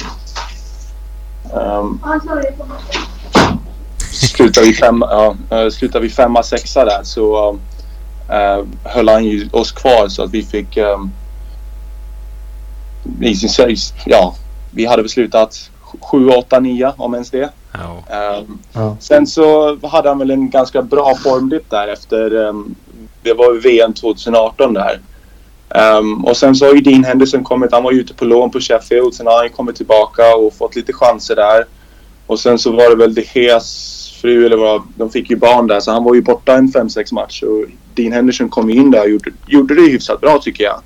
Um, 1.54 2.00
slutar 4.16 4.62
vi 4.62 4.74
femma, 4.74 5.08
ja, 5.10 5.56
eh, 5.56 5.70
slutar 5.70 6.00
vi 6.00 6.10
femma, 6.10 6.42
sexa 6.42 6.84
där 6.84 7.00
så 7.02 7.52
uh, 8.30 8.64
höll 8.84 9.08
han 9.08 9.24
ju 9.24 9.48
oss 9.52 9.72
kvar 9.72 10.08
så 10.08 10.22
att 10.22 10.30
vi 10.30 10.42
fick 10.42 10.76
um, 10.76 11.10
i 13.20 13.34
sin 13.34 13.76
ja, 14.06 14.34
vi 14.70 14.86
hade 14.86 15.02
beslutat 15.02 15.70
7, 16.00 16.28
8, 16.28 16.60
9 16.60 16.92
om 16.96 17.14
ens 17.14 17.30
det. 17.30 17.50
Oh. 17.74 18.38
Um, 18.38 18.58
oh. 18.74 18.94
Sen 18.98 19.26
så 19.26 19.78
hade 19.86 20.08
han 20.08 20.18
väl 20.18 20.30
en 20.30 20.50
ganska 20.50 20.82
bra 20.82 21.14
formdipp 21.14 21.70
där 21.70 21.88
efter 21.88 22.34
um, 22.34 22.74
det 23.22 23.34
var 23.34 23.62
VM 23.62 23.92
2018 23.92 24.74
där. 24.74 25.00
Um, 25.68 26.24
och 26.24 26.36
sen 26.36 26.54
så 26.54 26.66
har 26.66 26.74
ju 26.74 26.80
Dean 26.80 27.04
Henderson 27.04 27.44
kommit. 27.44 27.72
Han 27.72 27.82
var 27.82 27.92
ute 27.92 28.14
på 28.14 28.24
lån 28.24 28.50
på 28.50 28.60
Sheffield. 28.60 29.14
Sen 29.14 29.26
har 29.26 29.38
han 29.38 29.48
kommit 29.48 29.76
tillbaka 29.76 30.36
och 30.36 30.54
fått 30.54 30.76
lite 30.76 30.92
chanser 30.92 31.36
där. 31.36 31.66
Och 32.26 32.40
sen 32.40 32.58
så 32.58 32.72
var 32.72 32.90
det 32.90 32.96
väl 32.96 33.14
De 33.14 33.24
Geas 33.34 34.05
fru 34.26 34.46
eller 34.46 34.56
vad, 34.56 34.82
de 34.96 35.10
fick 35.10 35.30
ju 35.30 35.36
barn 35.36 35.66
där 35.66 35.80
så 35.80 35.92
han 35.92 36.04
var 36.04 36.14
ju 36.14 36.22
borta 36.22 36.56
en 36.56 36.68
5-6 36.68 37.14
match 37.14 37.42
och 37.42 37.64
Dean 37.94 38.12
Henderson 38.12 38.48
kom 38.48 38.70
in 38.70 38.90
där 38.90 39.00
och 39.00 39.08
gjorde, 39.08 39.30
gjorde 39.46 39.74
det 39.74 39.82
hyfsat 39.82 40.20
bra 40.20 40.38
tycker 40.38 40.64
jag. 40.64 40.80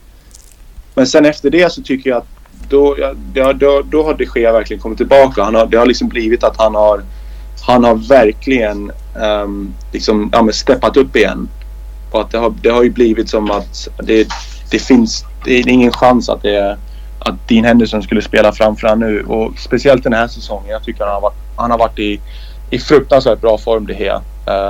Men 0.94 1.06
sen 1.06 1.26
efter 1.26 1.50
det 1.50 1.72
så 1.72 1.82
tycker 1.82 2.10
jag 2.10 2.16
att 2.16 2.26
då, 2.68 2.96
ja, 3.34 3.52
då, 3.52 3.82
då 3.90 4.02
har 4.02 4.14
de 4.14 4.26
Gea 4.34 4.52
verkligen 4.52 4.82
kommit 4.82 4.98
tillbaka. 4.98 5.42
Han 5.42 5.54
har, 5.54 5.66
det 5.66 5.76
har 5.76 5.86
liksom 5.86 6.08
blivit 6.08 6.44
att 6.44 6.56
han 6.56 6.74
har 6.74 7.02
han 7.66 7.84
har 7.84 7.94
verkligen 7.94 8.92
um, 9.42 9.74
liksom, 9.92 10.30
ja, 10.32 10.42
men 10.42 10.54
steppat 10.54 10.96
upp 10.96 11.16
igen. 11.16 11.48
Och 12.10 12.20
att 12.20 12.30
det, 12.30 12.38
har, 12.38 12.54
det 12.62 12.68
har 12.68 12.82
ju 12.82 12.90
blivit 12.90 13.30
som 13.30 13.50
att 13.50 13.88
det, 14.02 14.28
det 14.70 14.78
finns 14.78 15.24
det 15.44 15.58
är 15.58 15.68
ingen 15.68 15.92
chans 15.92 16.28
att, 16.28 16.42
det, 16.42 16.78
att 17.18 17.48
Dean 17.48 17.64
Henderson 17.64 18.02
skulle 18.02 18.22
spela 18.22 18.52
framför 18.52 18.88
honom 18.88 19.08
nu. 19.08 19.22
Och 19.22 19.58
speciellt 19.58 20.04
den 20.04 20.12
här 20.12 20.28
säsongen. 20.28 20.70
Jag 20.70 20.84
tycker 20.84 21.04
han 21.04 21.14
har 21.14 21.20
varit, 21.20 21.38
han 21.56 21.70
har 21.70 21.78
varit 21.78 21.98
i 21.98 22.20
i 22.70 22.78
fruktansvärt 22.78 23.40
bra 23.40 23.59
form 23.59 23.86
det 23.86 23.94
här. 23.94 24.20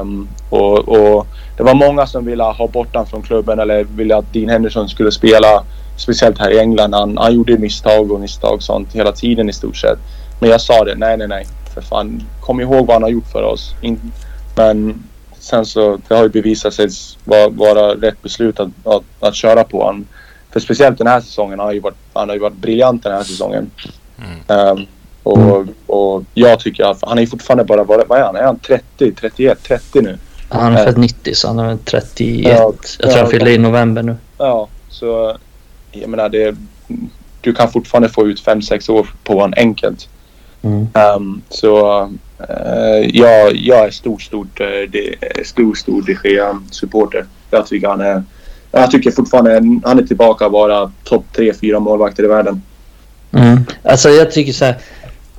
Um, 0.01 0.29
och, 0.51 0.89
och, 0.89 1.27
det 1.57 1.63
var 1.63 1.75
många 1.75 2.07
som 2.07 2.25
ville 2.25 2.43
ha 2.43 2.67
bort 2.67 2.95
honom 2.95 3.07
från 3.07 3.23
klubben 3.23 3.59
eller 3.59 3.85
ville 3.85 4.17
att 4.17 4.33
Dean 4.33 4.49
Henderson 4.49 4.89
skulle 4.89 5.13
spela. 5.13 5.65
Speciellt 5.97 6.39
här 6.39 6.51
i 6.51 6.59
England. 6.59 6.95
Han, 6.95 7.19
han 7.19 7.35
gjorde 7.35 7.59
misstag 7.59 8.13
och 8.13 8.21
misstag 8.21 8.63
sånt 8.63 8.93
hela 8.93 9.13
tiden 9.13 9.49
i 9.49 9.53
stort 9.53 9.77
sett. 9.77 9.99
Men 10.41 10.51
jag 10.51 10.61
sa 10.61 10.85
det, 10.85 10.95
nej 10.95 11.17
nej 11.17 11.29
nej. 11.29 11.47
För 11.75 11.81
fan, 11.81 12.23
kom 12.41 12.61
ihåg 12.61 12.87
vad 12.87 12.95
han 12.95 13.03
har 13.03 13.11
gjort 13.11 13.27
för 13.33 13.43
oss. 13.43 13.75
In, 13.81 14.13
men 14.57 15.03
sen 15.39 15.67
så, 15.67 15.99
det 16.09 16.15
har 16.15 16.23
ju 16.23 16.29
bevisat 16.29 16.75
sig 16.75 16.89
vara, 17.25 17.49
vara 17.49 17.95
rätt 17.95 18.23
beslut 18.23 18.61
att, 18.61 18.69
att, 18.85 19.03
att 19.21 19.35
köra 19.35 19.65
på 19.65 19.83
honom. 19.83 20.07
för 20.51 20.61
speciellt 20.61 20.99
den 20.99 21.07
här 21.07 21.21
säsongen. 21.21 21.59
Han 21.59 21.69
har 21.69 21.75
ju 21.75 21.81
varit, 21.81 21.97
han 22.13 22.29
har 22.29 22.37
ju 22.37 22.41
varit 22.41 22.57
briljant 22.57 23.03
den 23.03 23.13
här 23.13 23.23
säsongen. 23.23 23.71
Mm. 24.19 24.69
Um, 24.69 24.87
och, 25.23 25.67
och 25.87 26.25
jag 26.35 26.61
tycker 26.61 26.85
att 26.85 26.99
han 27.03 27.19
är 27.19 27.27
fortfarande 27.27 27.65
bara, 27.65 27.85
vad 27.85 28.19
är 28.19 28.23
han? 28.23 28.37
Är 28.37 28.43
han 28.43 28.59
30, 28.59 29.13
31, 29.13 29.59
30 29.63 30.01
nu? 30.01 30.19
Han 30.49 30.77
är 30.77 30.85
född 30.85 30.99
90 30.99 31.35
så 31.35 31.49
han 31.49 31.59
är 31.59 31.77
31. 31.85 32.47
Ja, 32.47 32.73
jag 32.99 33.11
tror 33.11 33.23
han 33.23 33.31
fyller 33.31 33.51
i 33.51 33.59
november 33.59 34.03
nu. 34.03 34.17
Ja, 34.39 34.69
så 34.89 35.37
jag 35.93 36.11
menar 36.11 36.29
det. 36.29 36.57
Du 37.41 37.55
kan 37.55 37.71
fortfarande 37.71 38.09
få 38.09 38.27
ut 38.27 38.47
5-6 38.47 38.91
år 38.91 39.09
på 39.25 39.33
honom 39.33 39.55
enkelt. 39.57 40.09
Mm. 40.63 40.89
Um, 41.17 41.43
så 41.49 42.03
uh, 42.03 43.09
jag, 43.13 43.57
jag 43.57 43.87
är 43.87 43.91
stor, 43.91 44.19
stort, 44.19 44.61
uh, 44.61 44.67
de, 44.91 45.17
stor, 45.45 45.75
stor 45.75 46.03
De 46.03 46.15
Gea-supporter. 46.29 47.25
Jag 47.51 47.67
tycker 47.67 47.89
han 47.89 48.01
är... 48.01 48.23
Jag 48.73 48.91
tycker 48.91 49.11
fortfarande 49.11 49.81
han 49.85 49.99
är 49.99 50.03
tillbaka 50.03 50.49
vara 50.49 50.93
topp 51.05 51.25
3-4 51.37 51.79
målvakter 51.81 52.25
i 52.25 52.27
världen. 52.27 52.63
Mm. 53.33 53.65
Alltså 53.83 54.09
jag 54.09 54.31
tycker 54.33 54.53
så 54.53 54.65
här. 54.65 54.77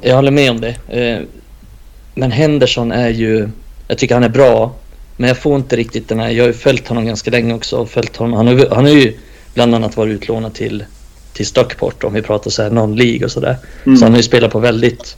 Jag 0.01 0.15
håller 0.15 0.31
med 0.31 0.51
om 0.51 0.61
det. 0.61 0.75
Uh, 0.93 1.27
men 2.15 2.31
Henderson 2.31 2.91
är 2.91 3.09
ju... 3.09 3.49
Jag 3.87 3.97
tycker 3.97 4.15
han 4.15 4.23
är 4.23 4.29
bra. 4.29 4.75
Men 5.17 5.27
jag 5.27 5.37
får 5.37 5.55
inte 5.55 5.75
riktigt 5.75 6.09
den 6.09 6.19
här... 6.19 6.29
Jag 6.29 6.43
har 6.43 6.47
ju 6.47 6.53
följt 6.53 6.87
honom 6.87 7.05
ganska 7.05 7.31
länge 7.31 7.53
också. 7.53 7.77
Och 7.77 7.89
följt 7.89 8.17
honom. 8.17 8.33
Han 8.33 8.47
har, 8.47 8.75
han 8.75 8.85
har 8.85 8.91
ju 8.91 9.13
bland 9.53 9.75
annat 9.75 9.97
varit 9.97 10.11
utlånad 10.11 10.53
till, 10.53 10.85
till 11.33 11.45
Stockport 11.45 12.03
om 12.03 12.13
vi 12.13 12.21
pratar 12.21 12.51
så 12.51 12.63
här 12.63 12.69
non-League 12.69 13.25
och 13.25 13.31
sådär. 13.31 13.57
Mm. 13.85 13.97
Så 13.97 14.05
han 14.05 14.11
har 14.11 14.17
ju 14.17 14.23
spelat 14.23 14.51
på 14.51 14.59
väldigt 14.59 15.17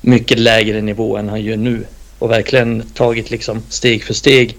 mycket 0.00 0.38
lägre 0.38 0.80
nivå 0.80 1.16
än 1.16 1.28
han 1.28 1.42
gör 1.42 1.56
nu. 1.56 1.84
Och 2.18 2.30
verkligen 2.30 2.82
tagit 2.94 3.30
liksom 3.30 3.62
steg 3.68 4.04
för 4.04 4.14
steg. 4.14 4.56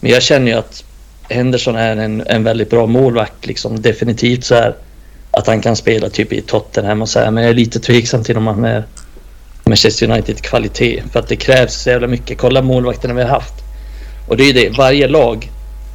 Men 0.00 0.10
jag 0.10 0.22
känner 0.22 0.52
ju 0.52 0.58
att 0.58 0.84
Henderson 1.28 1.76
är 1.76 1.96
en, 1.96 2.22
en 2.26 2.44
väldigt 2.44 2.70
bra 2.70 2.86
målvakt. 2.86 3.46
Liksom, 3.46 3.82
definitivt 3.82 4.44
så 4.44 4.54
här 4.54 4.74
att 5.30 5.46
han 5.46 5.60
kan 5.60 5.76
spela 5.76 6.08
typ 6.08 6.32
i 6.32 6.42
Tottenham 6.42 7.02
och 7.02 7.08
så 7.08 7.20
här. 7.20 7.30
Men 7.30 7.42
jag 7.42 7.50
är 7.50 7.54
lite 7.54 7.80
tveksam 7.80 8.24
till 8.24 8.36
om 8.36 8.46
han 8.46 8.64
är 8.64 8.84
Manchester 9.64 10.10
United 10.10 10.42
kvalitet. 10.42 11.02
För 11.12 11.20
att 11.20 11.28
det 11.28 11.36
krävs 11.36 11.74
så 11.74 11.90
jävla 11.90 12.06
mycket. 12.06 12.38
Kolla 12.38 12.62
målvakterna 12.62 13.14
vi 13.14 13.22
har 13.22 13.28
haft. 13.28 13.54
Och 14.28 14.36
det 14.36 14.42
är 14.42 14.46
ju 14.46 14.52
det. 14.52 14.78
Varje 14.78 15.08
lag 15.08 15.50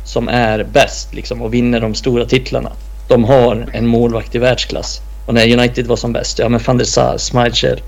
som 0.06 0.28
är 0.28 0.64
bäst 0.64 1.14
liksom, 1.14 1.42
och 1.42 1.54
vinner 1.54 1.80
de 1.80 1.96
stora 1.96 2.26
titlarna. 2.26 2.72
De 3.08 3.24
har 3.24 3.70
en 3.74 3.88
målvakt 3.88 4.36
i 4.36 4.38
världsklass. 4.38 5.02
Och 5.26 5.34
när 5.34 5.60
United 5.60 5.88
var 5.88 5.96
som 5.96 6.14
bäst, 6.14 6.40
ja 6.40 6.50
men 6.50 6.62
van 6.66 6.78
der 6.78 6.86
Sar, 6.86 7.18
Schmeichel, 7.18 7.82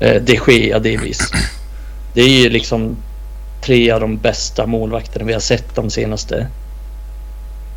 eh, 0.00 0.22
de 0.22 0.40
Gea, 0.46 0.78
delvis. 0.78 1.20
Det 2.14 2.20
är 2.20 2.28
ju 2.28 2.50
liksom 2.50 2.96
tre 3.62 3.90
av 3.90 4.00
de 4.00 4.16
bästa 4.18 4.66
målvakterna 4.66 5.24
vi 5.24 5.32
har 5.32 5.40
sett 5.40 5.74
de 5.74 5.90
senaste 5.90 6.46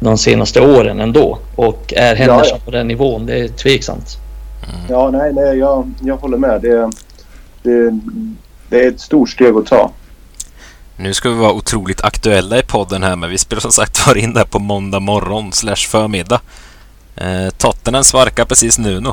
de 0.04 0.18
senaste 0.18 0.62
åren 0.62 1.00
ändå. 1.00 1.40
Och 1.56 1.94
är 1.98 2.16
Henderson 2.16 2.48
ja, 2.48 2.56
ja. 2.56 2.66
på 2.66 2.72
den 2.72 2.88
nivån? 2.88 3.26
Det 3.26 3.40
är 3.40 3.48
tveksamt. 3.48 4.18
Mm. 4.64 4.86
Ja, 4.90 5.10
nej, 5.12 5.34
nej 5.34 5.58
jag, 5.58 5.94
jag 6.02 6.18
håller 6.18 6.38
med. 6.38 6.62
Det, 6.62 6.92
det, 7.64 8.00
det 8.70 8.84
är 8.84 8.88
ett 8.88 9.00
stort 9.00 9.30
steg 9.30 9.56
att 9.56 9.66
ta. 9.66 9.92
Nu 10.96 11.14
ska 11.14 11.30
vi 11.30 11.36
vara 11.36 11.54
otroligt 11.54 12.02
aktuella 12.02 12.60
i 12.60 12.64
podden 12.64 13.04
här, 13.04 13.16
men 13.16 13.30
vi 13.30 13.38
spelar 13.38 13.60
som 13.62 13.72
sagt 13.72 14.08
var 14.08 14.18
in 14.18 14.34
där 14.34 14.46
på 14.46 14.60
måndag 14.60 15.00
morgon 15.00 15.52
slash 15.52 15.76
förmiddag. 15.76 16.42
Eh, 17.16 17.50
Tottenham 17.58 18.04
svarkar 18.04 18.46
precis 18.46 18.78
nu 18.78 19.00
nu. 19.00 19.10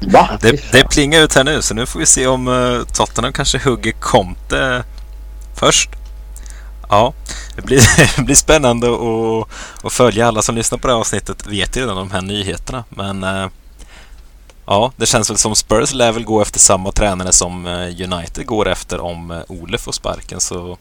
Va? 0.12 0.38
Det, 0.40 0.72
det 0.72 0.88
plingar 0.88 1.20
ut 1.20 1.34
här 1.34 1.44
nu, 1.44 1.62
så 1.62 1.74
nu 1.74 1.86
får 1.86 1.98
vi 1.98 2.06
se 2.06 2.26
om 2.26 2.48
uh, 2.48 2.84
Tottenham 2.84 3.32
kanske 3.32 3.58
hugger 3.58 3.92
Conte 3.92 4.84
först. 5.54 5.90
Ja, 6.88 7.12
det 7.56 7.62
blir, 7.62 7.80
det 8.16 8.22
blir 8.22 8.34
spännande 8.34 8.88
att, 8.88 9.48
att 9.84 9.92
följa. 9.92 10.28
Alla 10.28 10.42
som 10.42 10.54
lyssnar 10.54 10.78
på 10.78 10.86
det 10.86 10.92
här 10.92 11.00
avsnittet 11.00 11.46
vet 11.46 11.76
ju 11.76 11.80
redan 11.80 11.96
de 11.96 12.10
här 12.10 12.22
nyheterna, 12.22 12.84
men 12.90 13.24
uh, 13.24 13.48
Ja, 14.70 14.92
det 14.96 15.06
känns 15.06 15.30
väl 15.30 15.38
som 15.38 15.56
Spurs 15.56 15.94
lär 15.94 16.12
väl 16.12 16.24
gå 16.24 16.42
efter 16.42 16.58
samma 16.58 16.92
tränare 16.92 17.32
som 17.32 17.66
eh, 17.66 18.12
United 18.12 18.46
går 18.46 18.68
efter 18.68 19.00
om 19.00 19.30
eh, 19.30 19.38
Ole 19.48 19.78
får 19.78 19.92
sparken. 19.92 20.40
Så 20.40 20.78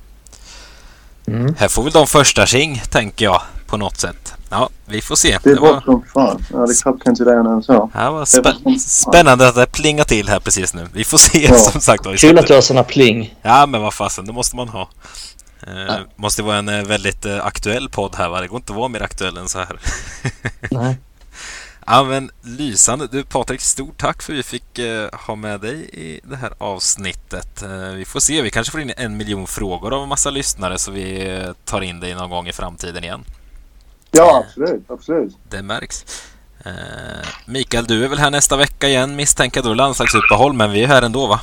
mm. 1.28 1.56
här 1.58 1.68
får 1.68 1.84
väl 1.84 1.92
de 1.92 2.08
första 2.08 2.46
tjing, 2.46 2.82
tänker 2.92 3.26
jag, 3.26 3.42
på 3.68 3.78
något 3.78 3.98
sätt. 3.98 4.34
Ja, 4.50 4.70
vi 4.86 5.02
får 5.02 5.16
se. 5.16 5.38
Det, 5.44 5.54
det 5.54 5.60
var 5.60 5.82
som 5.82 6.04
fan. 6.14 6.46
Jag 6.52 6.60
hade 6.60 6.74
knappt 6.74 7.08
inte 7.08 7.24
det 7.24 7.34
än 7.34 7.64
så. 7.64 7.90
Det 7.94 8.10
var 8.10 8.26
spä 8.26 8.54
det 8.66 8.80
spännande 8.80 9.48
att 9.48 9.56
det 9.56 9.66
plingar 9.66 10.04
till 10.04 10.30
här 10.30 10.40
precis 10.40 10.74
nu. 10.74 10.88
Vi 10.94 11.04
får 11.04 11.18
se 11.18 11.46
ja. 11.46 11.58
som 11.72 11.82
sagt. 11.82 12.04
Kul 12.18 12.40
att 12.40 12.48
du 12.48 12.54
har 12.54 12.62
sådana 12.62 12.84
pling. 12.84 13.36
Ja, 13.42 13.66
men 13.66 13.82
vad 13.82 13.94
fasen, 13.94 14.26
det 14.26 14.34
måste 14.34 14.56
man 14.56 14.70
ha. 14.70 14.90
Eh, 15.68 15.98
måste 16.16 16.44
vara 16.44 16.58
en 16.58 16.70
eh, 16.70 16.84
väldigt 16.84 17.26
eh, 17.26 17.46
aktuell 17.46 17.90
podd 17.90 18.16
här 18.16 18.30
va? 18.30 18.42
Det 18.42 18.48
går 18.48 18.58
inte 18.58 18.72
att 18.74 18.78
vara 18.78 18.88
mer 18.88 19.02
aktuell 19.02 19.38
än 19.38 19.50
så 19.50 19.60
här. 19.60 19.80
Nej. 20.72 20.98
Ja 21.90 22.04
men 22.04 22.32
lysande. 22.42 23.08
Du 23.12 23.24
Patrik, 23.24 23.62
stort 23.62 23.98
tack 23.98 24.22
för 24.22 24.34
att 24.34 24.40
vi 24.40 24.44
fick 24.44 24.80
eh, 24.80 25.10
ha 25.28 25.36
med 25.36 25.62
dig 25.62 25.90
i 25.94 26.20
det 26.24 26.36
här 26.36 26.54
avsnittet. 26.58 27.64
Eh, 27.64 27.92
vi 27.96 28.06
får 28.06 28.20
se, 28.20 28.42
vi 28.42 28.50
kanske 28.50 28.72
får 28.72 28.82
in 28.82 28.92
en 28.98 29.18
miljon 29.18 29.48
frågor 29.48 29.94
av 29.94 30.04
en 30.04 30.10
massa 30.10 30.30
lyssnare 30.30 30.80
så 30.80 30.92
vi 30.92 31.36
eh, 31.36 31.52
tar 31.66 31.82
in 31.82 32.00
dig 32.00 32.16
någon 32.16 32.30
gång 32.30 32.48
i 32.48 32.54
framtiden 32.54 33.04
igen. 33.04 33.24
Ja, 34.12 34.44
absolut. 34.48 34.92
absolut. 34.92 35.38
Det 35.50 35.62
märks. 35.62 36.06
Eh, 36.66 36.72
Mikael, 37.46 37.86
du 37.86 38.06
är 38.06 38.08
väl 38.08 38.20
här 38.20 38.32
nästa 38.32 38.58
vecka 38.58 38.88
igen 38.88 39.16
misstänker 39.16 39.64
då 39.64 39.74
landslagsuppehåll, 39.74 40.54
men 40.54 40.72
vi 40.72 40.84
är 40.84 40.88
här 40.88 41.02
ändå 41.02 41.28
va? 41.28 41.42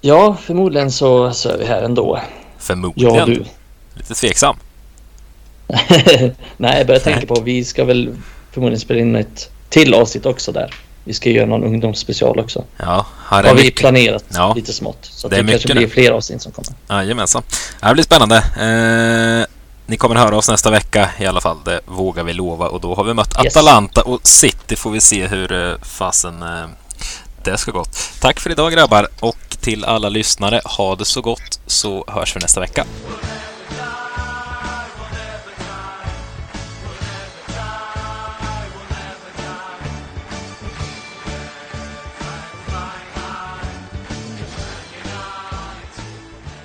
Ja, 0.00 0.36
förmodligen 0.40 0.92
så, 0.92 1.32
så 1.32 1.48
är 1.48 1.58
vi 1.58 1.64
här 1.64 1.82
ändå. 1.82 2.20
Förmodligen? 2.64 3.14
Ja, 3.14 3.26
du. 3.26 3.44
Lite 3.94 4.14
tveksam? 4.14 4.56
Nej, 6.56 6.78
jag 6.78 6.86
börjar 6.86 7.00
tänka 7.00 7.26
på 7.26 7.40
vi 7.40 7.64
ska 7.64 7.84
väl 7.84 8.16
förmodligen 8.52 8.80
spela 8.80 9.00
in 9.00 9.16
ett 9.16 9.50
till 9.68 9.94
avsnitt 9.94 10.26
också 10.26 10.52
där. 10.52 10.74
Vi 11.04 11.14
ska 11.14 11.30
göra 11.30 11.46
någon 11.46 11.64
ungdomsspecial 11.64 12.40
också. 12.40 12.64
Ja, 12.76 13.06
har, 13.16 13.42
har 13.42 13.54
vi 13.54 13.70
planerat 13.70 14.24
ja, 14.28 14.54
lite 14.54 14.72
smått. 14.72 14.98
Så 15.02 15.28
det, 15.28 15.42
det 15.42 15.52
kanske 15.52 15.74
blir 15.74 15.88
fler 15.88 16.10
avsnitt 16.10 16.42
som 16.42 16.52
kommer. 16.52 17.02
Jajamensan. 17.02 17.42
Det 17.80 17.92
blir 17.92 18.04
spännande. 18.04 18.36
Eh, 18.36 19.46
ni 19.86 19.96
kommer 19.96 20.14
höra 20.14 20.36
oss 20.36 20.48
nästa 20.48 20.70
vecka 20.70 21.10
i 21.18 21.26
alla 21.26 21.40
fall. 21.40 21.56
Det 21.64 21.80
vågar 21.86 22.24
vi 22.24 22.32
lova. 22.32 22.68
Och 22.68 22.80
då 22.80 22.94
har 22.94 23.04
vi 23.04 23.14
mött 23.14 23.44
yes. 23.44 23.56
Atalanta 23.56 24.02
och 24.02 24.20
City. 24.22 24.76
Får 24.76 24.90
vi 24.90 25.00
se 25.00 25.26
hur 25.26 25.52
eh, 25.52 25.76
fasen 25.82 26.42
eh, 26.42 26.64
det 27.44 27.58
ska 27.58 27.70
gott. 27.70 27.96
Tack 28.20 28.40
för 28.40 28.50
idag 28.50 28.72
grabbar 28.72 29.08
och 29.20 29.56
till 29.60 29.84
alla 29.84 30.08
lyssnare. 30.08 30.60
Ha 30.64 30.96
det 30.96 31.04
så 31.04 31.20
gott 31.20 31.60
så 31.66 32.04
hörs 32.08 32.36
vi 32.36 32.40
nästa 32.40 32.60
vecka. 32.60 32.84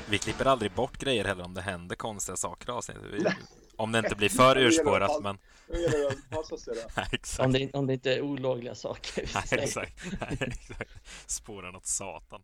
vi 0.09 0.17
klipper 0.17 0.45
aldrig 0.45 0.71
bort 0.71 0.97
grejer 0.97 1.25
heller 1.25 1.43
om 1.43 1.53
det 1.53 1.61
händer 1.61 1.95
konstiga 1.95 2.35
saker 2.35 2.71
avsnittet. 2.71 3.03
Om 3.79 3.91
det 3.91 3.99
inte 3.99 4.15
blir 4.15 4.29
för 4.29 4.57
urspårat, 4.57 5.23
men... 5.23 5.37
om, 7.39 7.51
det, 7.53 7.73
om 7.73 7.87
det 7.87 7.93
inte 7.93 8.13
är 8.13 8.21
olagliga 8.21 8.75
saker. 8.75 9.29
Nej, 9.33 9.43
exakt. 9.63 10.03
Nej, 10.21 10.37
exakt. 10.39 10.91
Spåra 11.27 11.71
något 11.71 11.85
satan. 11.85 12.41